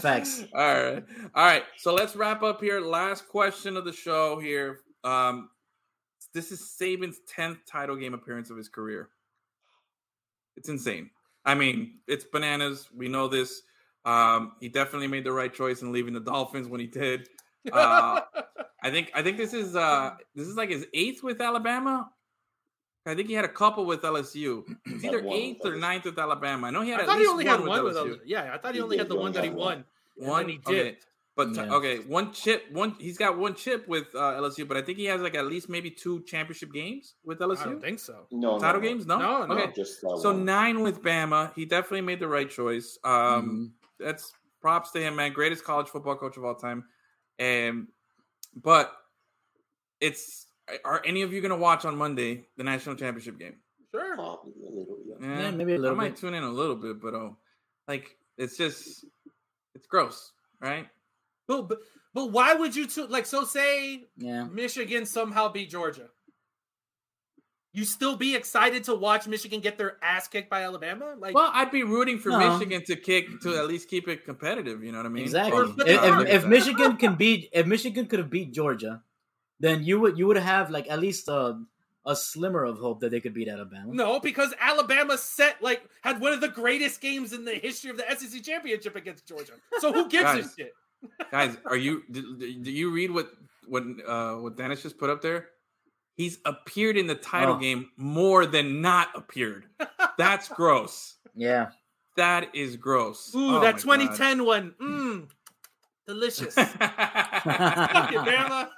Thanks. 0.00 0.44
All 0.54 0.74
right. 0.82 1.04
All 1.34 1.44
right. 1.44 1.64
So 1.78 1.94
let's 1.94 2.14
wrap 2.14 2.42
up 2.42 2.60
here. 2.60 2.80
Last 2.80 3.28
question 3.28 3.76
of 3.76 3.84
the 3.84 3.92
show 3.92 4.38
here. 4.38 4.80
Um, 5.04 5.48
this 6.34 6.52
is 6.52 6.60
Saban's 6.60 7.20
10th 7.36 7.58
title 7.66 7.96
game 7.96 8.14
appearance 8.14 8.50
of 8.50 8.56
his 8.56 8.68
career. 8.68 9.08
It's 10.56 10.68
insane. 10.68 11.10
I 11.44 11.54
mean, 11.54 11.98
it's 12.06 12.24
bananas. 12.24 12.88
We 12.94 13.08
know 13.08 13.28
this. 13.28 13.62
Um, 14.04 14.52
he 14.60 14.68
definitely 14.68 15.08
made 15.08 15.24
the 15.24 15.32
right 15.32 15.52
choice 15.52 15.82
in 15.82 15.92
leaving 15.92 16.14
the 16.14 16.20
Dolphins 16.20 16.68
when 16.68 16.80
he 16.80 16.86
did. 16.86 17.28
Uh, 17.70 18.20
I 18.82 18.90
think 18.90 19.12
I 19.14 19.22
think 19.22 19.36
this 19.36 19.52
is 19.54 19.76
uh 19.76 20.14
this 20.34 20.48
is 20.48 20.56
like 20.56 20.70
his 20.70 20.86
eighth 20.94 21.22
with 21.22 21.40
Alabama. 21.40 22.10
I 23.06 23.14
think 23.14 23.28
he 23.28 23.34
had 23.34 23.44
a 23.44 23.48
couple 23.48 23.84
with 23.84 24.02
LSU. 24.02 24.64
It's 24.86 25.04
either 25.04 25.16
Had 25.18 25.24
one 25.26 25.34
with 25.34 25.42
eighth 25.42 25.66
or 25.66 25.76
ninth 25.76 26.04
with 26.04 26.18
Alabama. 26.18 26.68
I 26.68 26.70
know 26.70 26.82
he 26.82 26.90
had 26.90 27.00
I 27.00 27.02
at 27.02 27.08
thought 27.08 27.18
he 27.18 27.26
only 27.26 27.44
one 27.44 27.50
had 27.52 27.60
with 27.60 27.68
one 27.68 27.84
with 27.84 27.94
LSU. 27.96 28.08
those. 28.08 28.18
Yeah, 28.26 28.50
I 28.54 28.58
thought 28.58 28.72
he 28.74 28.78
He 28.78 28.82
only 28.82 28.98
had 28.98 29.08
the 29.08 29.16
one 29.16 29.32
that 29.32 29.44
he 29.44 29.50
won. 29.50 29.58
one. 29.58 29.84
and 30.18 30.28
One, 30.28 30.42
then 30.42 30.48
he 30.50 30.58
okay. 30.66 30.82
did. 30.84 30.96
But 31.34 31.54
Yeah. 31.54 31.72
okay, 31.74 31.98
one 32.00 32.32
chip, 32.32 32.70
one 32.72 32.94
he's 33.00 33.16
got 33.16 33.38
one 33.38 33.54
chip 33.54 33.88
with 33.88 34.14
uh, 34.14 34.34
LSU, 34.40 34.68
but 34.68 34.76
I 34.76 34.82
think 34.82 34.98
he 34.98 35.06
has 35.06 35.20
like 35.22 35.34
at 35.34 35.46
least 35.46 35.68
maybe 35.68 35.90
two 35.90 36.22
championship 36.24 36.72
games 36.72 37.14
with 37.24 37.40
I 37.40 37.46
LSU. 37.46 37.64
don't 37.64 37.80
think 37.80 37.98
so. 38.00 38.26
No, 38.30 38.52
no, 38.52 38.58
Title 38.58 38.80
no. 38.82 38.86
games? 38.86 39.06
No, 39.06 39.18
No, 39.18 39.46
no. 39.46 39.54
Okay, 39.54 39.72
Just 39.74 40.04
uh, 40.04 40.16
so 40.18 40.30
one. 40.32 40.44
nine 40.44 40.82
with 40.82 41.00
Bama. 41.02 41.52
He 41.54 41.64
definitely 41.64 42.02
made 42.02 42.20
the 42.20 42.28
right 42.28 42.50
choice. 42.50 42.98
Um, 43.02 43.72
Mhm. 43.98 44.04
That's 44.04 44.32
props 44.60 44.90
to 44.92 45.00
him, 45.00 45.16
man. 45.16 45.32
Greatest 45.32 45.64
college 45.64 45.88
football 45.88 46.16
coach 46.16 46.36
of 46.36 46.44
all 46.44 46.54
time. 46.54 46.84
And 47.42 47.88
but 48.54 48.92
it's 50.00 50.46
are 50.84 51.02
any 51.04 51.22
of 51.22 51.32
you 51.32 51.40
gonna 51.40 51.56
watch 51.56 51.84
on 51.84 51.96
Monday 51.96 52.46
the 52.56 52.62
national 52.62 52.94
championship 52.94 53.38
game? 53.38 53.56
Sure. 53.90 54.14
Probably 54.14 54.52
a 54.66 54.70
little, 54.70 54.98
yeah. 55.20 55.40
Yeah, 55.42 55.50
maybe 55.50 55.74
a 55.74 55.78
little 55.78 55.96
I 55.96 55.98
might 55.98 56.12
bit. 56.14 56.20
tune 56.20 56.34
in 56.34 56.44
a 56.44 56.50
little 56.50 56.76
bit, 56.76 57.00
but 57.02 57.14
oh, 57.14 57.36
like 57.88 58.16
it's 58.38 58.56
just 58.56 59.04
it's 59.74 59.86
gross, 59.88 60.32
right? 60.60 60.86
But, 61.48 61.62
but 61.68 61.78
but 62.14 62.26
why 62.30 62.54
would 62.54 62.76
you 62.76 62.86
two 62.86 63.06
like 63.08 63.26
so 63.26 63.44
say 63.44 64.04
Yeah. 64.16 64.44
Michigan 64.44 65.04
somehow 65.04 65.48
beat 65.50 65.70
Georgia? 65.70 66.08
You 67.74 67.84
still 67.84 68.16
be 68.16 68.34
excited 68.34 68.84
to 68.84 68.94
watch 68.94 69.26
Michigan 69.26 69.60
get 69.60 69.78
their 69.78 69.96
ass 70.02 70.28
kicked 70.28 70.50
by 70.50 70.62
Alabama? 70.62 71.14
Like 71.18 71.34
Well, 71.34 71.50
I'd 71.54 71.70
be 71.70 71.84
rooting 71.84 72.18
for 72.18 72.28
No. 72.28 72.38
Michigan 72.58 72.84
to 72.84 72.96
kick 72.96 73.40
to 73.40 73.56
at 73.56 73.66
least 73.66 73.88
keep 73.88 74.08
it 74.08 74.26
competitive. 74.26 74.84
You 74.84 74.92
know 74.92 74.98
what 74.98 75.06
I 75.06 75.10
mean? 75.10 75.24
Exactly. 75.24 75.58
Or- 75.58 75.64
If, 75.64 75.78
if, 75.88 76.28
if. 76.28 76.46
Michigan 76.46 76.96
can 76.98 77.14
beat, 77.14 77.48
if 77.52 77.66
Michigan 77.66 78.06
could 78.06 78.18
have 78.18 78.28
beat 78.28 78.52
Georgia, 78.52 79.02
then 79.58 79.82
you 79.84 80.00
would 80.00 80.18
you 80.18 80.26
would 80.26 80.36
have 80.36 80.70
like 80.70 80.90
at 80.90 80.98
least 80.98 81.28
a 81.28 81.62
a 82.04 82.16
slimmer 82.16 82.64
of 82.64 82.78
hope 82.78 82.98
that 83.00 83.10
they 83.10 83.20
could 83.20 83.32
beat 83.32 83.48
Alabama. 83.48 83.94
no, 83.94 84.18
because 84.20 84.52
Alabama 84.60 85.16
set 85.16 85.62
like 85.62 85.82
had 86.02 86.20
one 86.20 86.32
of 86.32 86.40
the 86.40 86.48
greatest 86.48 87.00
games 87.00 87.32
in 87.32 87.44
the 87.44 87.54
history 87.54 87.90
of 87.90 87.96
the 87.96 88.04
SEC 88.18 88.42
championship 88.42 88.96
against 88.96 89.26
Georgia. 89.26 89.52
So 89.78 89.92
who 89.92 90.08
gives 90.08 90.30
a 90.46 90.50
shit? 90.56 90.72
guys, 91.30 91.56
are 91.64 91.76
you? 91.76 92.02
Do, 92.10 92.36
do 92.60 92.70
you 92.70 92.90
read 92.90 93.10
what 93.12 93.30
what 93.66 93.84
uh, 94.06 94.34
what 94.34 94.56
Dennis 94.58 94.82
just 94.82 94.98
put 94.98 95.08
up 95.10 95.22
there? 95.22 95.48
He's 96.16 96.38
appeared 96.44 96.96
in 96.96 97.06
the 97.06 97.14
title 97.14 97.54
Oh. 97.54 97.58
game 97.58 97.90
more 97.96 98.44
than 98.46 98.80
not 98.82 99.08
appeared. 99.14 99.64
That's 100.18 100.48
gross. 100.56 101.16
Yeah. 101.34 101.70
That 102.16 102.54
is 102.54 102.76
gross. 102.76 103.34
Ooh, 103.34 103.56
Oh 103.56 103.60
that 103.60 103.84
my 103.86 103.96
2010 103.96 104.44
one. 104.44 104.74
Mmm. 104.80 105.28
Delicious. 106.06 106.54
Fuck 106.54 108.10
you, 108.10 108.18
Bama. 108.18 108.68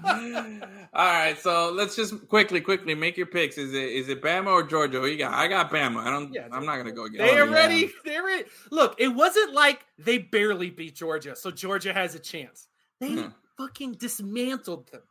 All 0.94 1.04
right, 1.06 1.36
so 1.38 1.72
let's 1.72 1.96
just 1.96 2.28
quickly, 2.28 2.60
quickly 2.60 2.94
make 2.94 3.16
your 3.16 3.26
picks. 3.26 3.58
Is 3.58 3.74
it 3.74 3.82
is 3.90 4.08
it 4.08 4.22
Bama 4.22 4.46
or 4.46 4.62
Georgia? 4.62 5.00
Who 5.00 5.06
you 5.06 5.18
got? 5.18 5.34
I 5.34 5.48
got 5.48 5.70
Bama. 5.70 5.98
I 5.98 6.10
don't. 6.10 6.32
Yeah, 6.32 6.46
I'm 6.52 6.64
not 6.64 6.76
gonna 6.76 6.92
go 6.92 7.04
again. 7.04 7.18
They 7.26 7.32
Oh, 7.32 7.42
are 7.42 7.48
yeah. 7.48 7.52
ready. 7.54 7.90
They're 8.04 8.22
ready. 8.24 8.44
Look, 8.70 8.94
it 8.98 9.08
wasn't 9.08 9.52
like 9.54 9.84
they 9.98 10.18
barely 10.18 10.70
beat 10.70 10.94
Georgia, 10.94 11.34
so 11.36 11.50
Georgia 11.50 11.92
has 11.92 12.14
a 12.14 12.18
chance. 12.20 12.68
They 13.00 13.08
Yeah. 13.08 13.30
fucking 13.58 13.94
dismantled 13.94 14.88
them. 14.92 15.02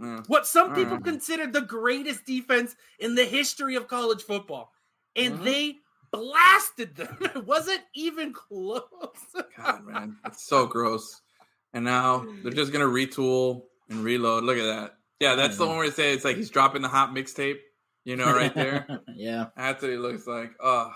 Yeah. 0.00 0.22
What 0.26 0.46
some 0.46 0.70
All 0.70 0.74
people 0.74 0.94
right. 0.96 1.04
consider 1.04 1.46
the 1.46 1.60
greatest 1.60 2.24
defense 2.26 2.74
in 2.98 3.14
the 3.14 3.24
history 3.24 3.76
of 3.76 3.86
college 3.88 4.22
football. 4.22 4.72
And 5.16 5.38
Mhm. 5.38 5.44
they 5.44 5.76
blasted 6.10 6.96
them. 6.96 7.16
It 7.36 7.44
wasn't 7.46 7.82
even 7.94 8.32
close. 8.32 8.82
God, 9.56 9.84
man, 9.84 10.16
it's 10.24 10.44
so 10.46 10.66
gross. 10.66 11.20
And 11.72 11.84
now 11.84 12.26
they're 12.42 12.52
just 12.52 12.72
gonna 12.72 12.84
retool 12.86 13.66
and 13.88 14.02
reload. 14.04 14.44
Look 14.44 14.58
at 14.58 14.64
that. 14.64 14.98
Yeah, 15.20 15.34
that's 15.36 15.56
the 15.56 15.66
one 15.66 15.76
where 15.76 15.86
it 15.86 15.94
says 15.94 16.16
it's 16.16 16.24
like 16.24 16.36
he's 16.36 16.50
dropping 16.50 16.82
the 16.82 16.88
hot 16.88 17.10
mixtape. 17.14 17.58
You 18.04 18.16
know, 18.16 18.26
right 18.34 18.54
there. 18.54 19.00
yeah. 19.14 19.46
That's 19.56 19.80
what 19.80 19.90
he 19.90 19.96
looks 19.96 20.26
like. 20.26 20.52
Oh, 20.60 20.92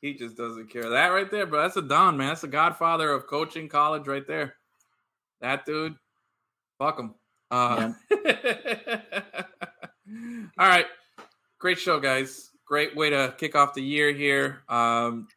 he 0.00 0.14
just 0.14 0.36
doesn't 0.36 0.70
care. 0.70 0.90
That 0.90 1.08
right 1.08 1.28
there, 1.30 1.44
bro. 1.46 1.62
That's 1.62 1.76
a 1.76 1.82
Don, 1.82 2.16
man. 2.16 2.28
That's 2.28 2.42
the 2.42 2.48
godfather 2.48 3.10
of 3.12 3.26
coaching 3.26 3.68
college 3.68 4.06
right 4.06 4.26
there. 4.26 4.54
That 5.40 5.66
dude. 5.66 5.96
Fuck 6.78 6.98
him. 7.00 7.14
Uh, 7.52 7.92
all 10.58 10.68
right. 10.68 10.86
Great 11.58 11.78
show, 11.78 12.00
guys. 12.00 12.50
Great 12.66 12.96
way 12.96 13.10
to 13.10 13.34
kick 13.36 13.54
off 13.54 13.74
the 13.74 13.82
year 13.82 14.10
here. 14.12 14.62
Um, 14.68 15.28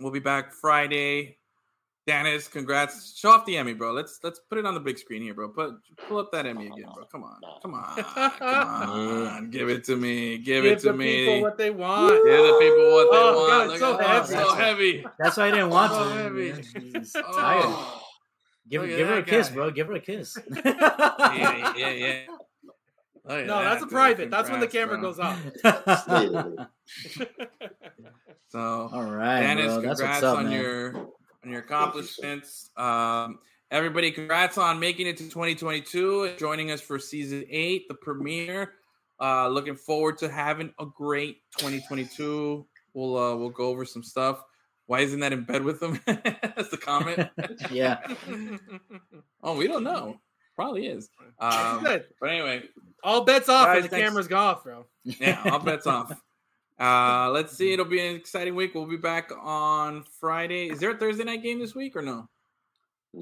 we'll 0.00 0.10
be 0.10 0.18
back 0.20 0.52
Friday. 0.54 1.36
Dennis, 2.06 2.48
congrats. 2.48 3.14
Show 3.16 3.28
off 3.30 3.44
the 3.44 3.56
Emmy, 3.58 3.74
bro. 3.74 3.92
Let's 3.92 4.18
let's 4.24 4.40
put 4.48 4.56
it 4.58 4.64
on 4.64 4.72
the 4.74 4.80
big 4.80 4.98
screen 4.98 5.22
here, 5.22 5.34
bro. 5.34 5.50
Put 5.50 5.74
pull 6.08 6.18
up 6.18 6.32
that 6.32 6.46
Emmy 6.46 6.66
again, 6.66 6.86
bro. 6.94 7.04
Come 7.04 7.22
on, 7.24 7.36
come 7.62 7.74
on, 7.74 8.02
come 8.04 8.34
on. 8.48 9.50
Give 9.50 9.68
it 9.68 9.84
to 9.84 9.96
me. 9.96 10.38
Give, 10.38 10.64
Give 10.64 10.72
it 10.72 10.78
to 10.80 10.92
me. 10.94 11.06
Give 11.06 11.26
the 11.26 11.32
people 11.34 11.42
what 11.42 11.58
they 11.58 11.70
want. 11.70 12.10
Give 12.24 12.24
the 12.24 12.56
people 12.58 12.90
what 12.94 13.10
they 13.12 13.18
Oh, 13.18 13.36
want. 13.36 13.50
God, 13.50 13.70
it's 13.70 13.80
so 13.80 13.92
at 13.92 13.98
that. 14.00 14.08
heavy. 14.08 14.32
So 14.48 14.54
heavy. 14.54 15.06
That's 15.18 15.36
why 15.36 15.48
I 15.48 15.50
didn't 15.50 15.70
want 15.70 15.92
So 15.92 16.04
to. 16.04 16.10
heavy. 16.14 16.62
She's 16.62 17.12
tired. 17.12 17.64
Oh. 17.66 18.02
Give, 18.70 18.86
give 18.86 19.08
her 19.08 19.14
a 19.14 19.16
that 19.16 19.26
kiss, 19.26 19.48
guy. 19.48 19.54
bro. 19.54 19.70
Give 19.72 19.88
her 19.88 19.94
a 19.94 20.00
kiss. 20.00 20.38
yeah, 20.64 21.74
yeah, 21.76 21.90
yeah. 21.90 22.20
No, 23.26 23.36
that, 23.36 23.46
that's 23.46 23.82
a 23.82 23.84
dude. 23.84 23.90
private. 23.90 24.30
That's 24.30 24.48
when 24.48 24.60
the 24.60 24.68
camera 24.68 24.98
bro. 24.98 25.12
goes 25.12 25.18
off. 25.18 25.38
So, 28.48 28.90
All 28.92 29.04
right, 29.04 29.42
Dennis, 29.42 29.66
bro. 29.66 29.80
That's 29.80 30.00
congrats 30.00 30.22
what's 30.22 30.24
up, 30.24 30.38
on 30.38 30.44
man. 30.46 30.60
your 30.60 30.96
on 31.44 31.50
your 31.50 31.60
accomplishments. 31.60 32.70
Um, 32.76 33.38
everybody, 33.70 34.10
congrats 34.10 34.58
on 34.58 34.80
making 34.80 35.06
it 35.06 35.16
to 35.18 35.22
2022 35.22 36.24
and 36.24 36.36
joining 36.36 36.72
us 36.72 36.80
for 36.80 36.98
season 36.98 37.44
eight, 37.48 37.86
the 37.86 37.94
premiere. 37.94 38.72
Uh, 39.20 39.46
looking 39.46 39.76
forward 39.76 40.18
to 40.18 40.28
having 40.28 40.74
a 40.80 40.86
great 40.86 41.42
2022. 41.58 42.66
We'll 42.92 43.16
uh, 43.16 43.36
we'll 43.36 43.50
go 43.50 43.66
over 43.68 43.84
some 43.84 44.02
stuff. 44.02 44.42
Why 44.90 45.02
isn't 45.02 45.20
that 45.20 45.32
in 45.32 45.44
bed 45.44 45.62
with 45.62 45.78
them? 45.78 46.00
That's 46.06 46.68
the 46.70 46.76
comment. 46.76 47.28
Yeah. 47.70 47.98
oh, 49.44 49.54
we 49.56 49.68
don't 49.68 49.84
know. 49.84 50.18
Probably 50.56 50.88
is. 50.88 51.08
Um, 51.38 51.84
but 51.84 52.08
anyway, 52.28 52.64
All 53.04 53.24
bets 53.24 53.48
off 53.48 53.66
Guys, 53.66 53.76
and 53.76 53.84
the 53.84 53.88
thanks. 53.90 54.04
cameras 54.08 54.26
go 54.26 54.36
off, 54.36 54.64
bro. 54.64 54.86
yeah, 55.04 55.40
all 55.44 55.60
bets 55.60 55.86
off. 55.86 56.20
Uh, 56.80 57.30
let's 57.30 57.56
see. 57.56 57.72
It'll 57.72 57.84
be 57.84 58.04
an 58.04 58.16
exciting 58.16 58.56
week. 58.56 58.74
We'll 58.74 58.84
be 58.84 58.96
back 58.96 59.30
on 59.40 60.02
Friday. 60.18 60.70
Is 60.70 60.80
there 60.80 60.90
a 60.90 60.96
Thursday 60.96 61.22
night 61.22 61.44
game 61.44 61.60
this 61.60 61.72
week 61.76 61.94
or 61.94 62.02
no? 62.02 62.28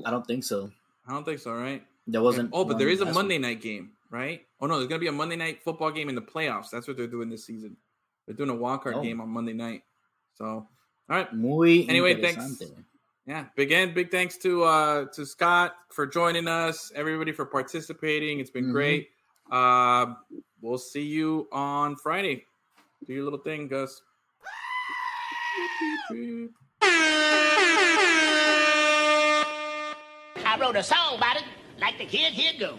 I 0.07 0.11
don't 0.11 0.27
think 0.27 0.45
so. 0.45 0.71
I 1.07 1.13
don't 1.13 1.25
think 1.25 1.39
so, 1.39 1.53
right? 1.53 1.85
There 2.07 2.23
wasn't. 2.23 2.49
Oh, 2.55 2.65
but 2.65 2.79
there 2.79 2.89
is 2.89 3.03
a 3.03 3.13
Monday 3.13 3.35
week. 3.35 3.43
night 3.43 3.61
game, 3.61 3.91
right? 4.11 4.41
Oh 4.63 4.67
no, 4.67 4.77
there's 4.79 4.89
gonna 4.89 5.01
be 5.01 5.09
a 5.09 5.13
Monday 5.13 5.37
night 5.37 5.63
football 5.63 5.91
game 5.91 6.09
in 6.09 6.15
the 6.15 6.23
playoffs. 6.23 6.71
That's 6.71 6.89
what 6.89 6.97
they're 6.97 7.07
doing 7.07 7.29
this 7.29 7.45
season. 7.45 7.77
They're 8.27 8.35
doing 8.37 8.49
a 8.49 8.55
wild 8.55 8.83
card 8.83 8.95
Oh. 8.97 9.03
game 9.03 9.21
on 9.21 9.29
Monday 9.29 9.53
night. 9.53 9.83
So, 10.35 10.67
all 11.11 11.17
right. 11.17 11.33
Muy 11.35 11.87
Anyway, 11.89 12.21
thanks. 12.21 12.63
Yeah, 13.27 13.45
big 13.57 13.73
end. 13.73 13.95
Big 13.95 14.11
thanks 14.11 14.39
to 14.39 14.65
uh 14.65 15.05
to 15.15 15.27
Scott 15.27 15.75
for 15.91 16.07
joining 16.07 16.49
us. 16.49 16.91
Everybody 16.95 17.33
for 17.33 17.45
participating. 17.45 18.41
It's 18.41 18.51
been 18.51 18.67
Mhm. 18.69 18.73
great. 18.73 19.09
Uh, 19.51 20.15
we'll 20.63 20.79
see 20.79 21.03
you 21.03 21.49
on 21.53 21.97
Friday. 21.97 22.45
Do 23.07 23.13
your 23.15 23.25
little 23.25 23.39
thing, 23.39 23.69
Gus. 23.69 24.01
I 30.41 30.57
wrote 30.61 30.77
a 30.77 30.83
song 30.83 31.17
about 31.17 31.37
it, 31.37 31.45
like 31.81 31.99
the 31.99 32.07
kid 32.07 32.33
here 32.33 32.53
go. 32.59 32.79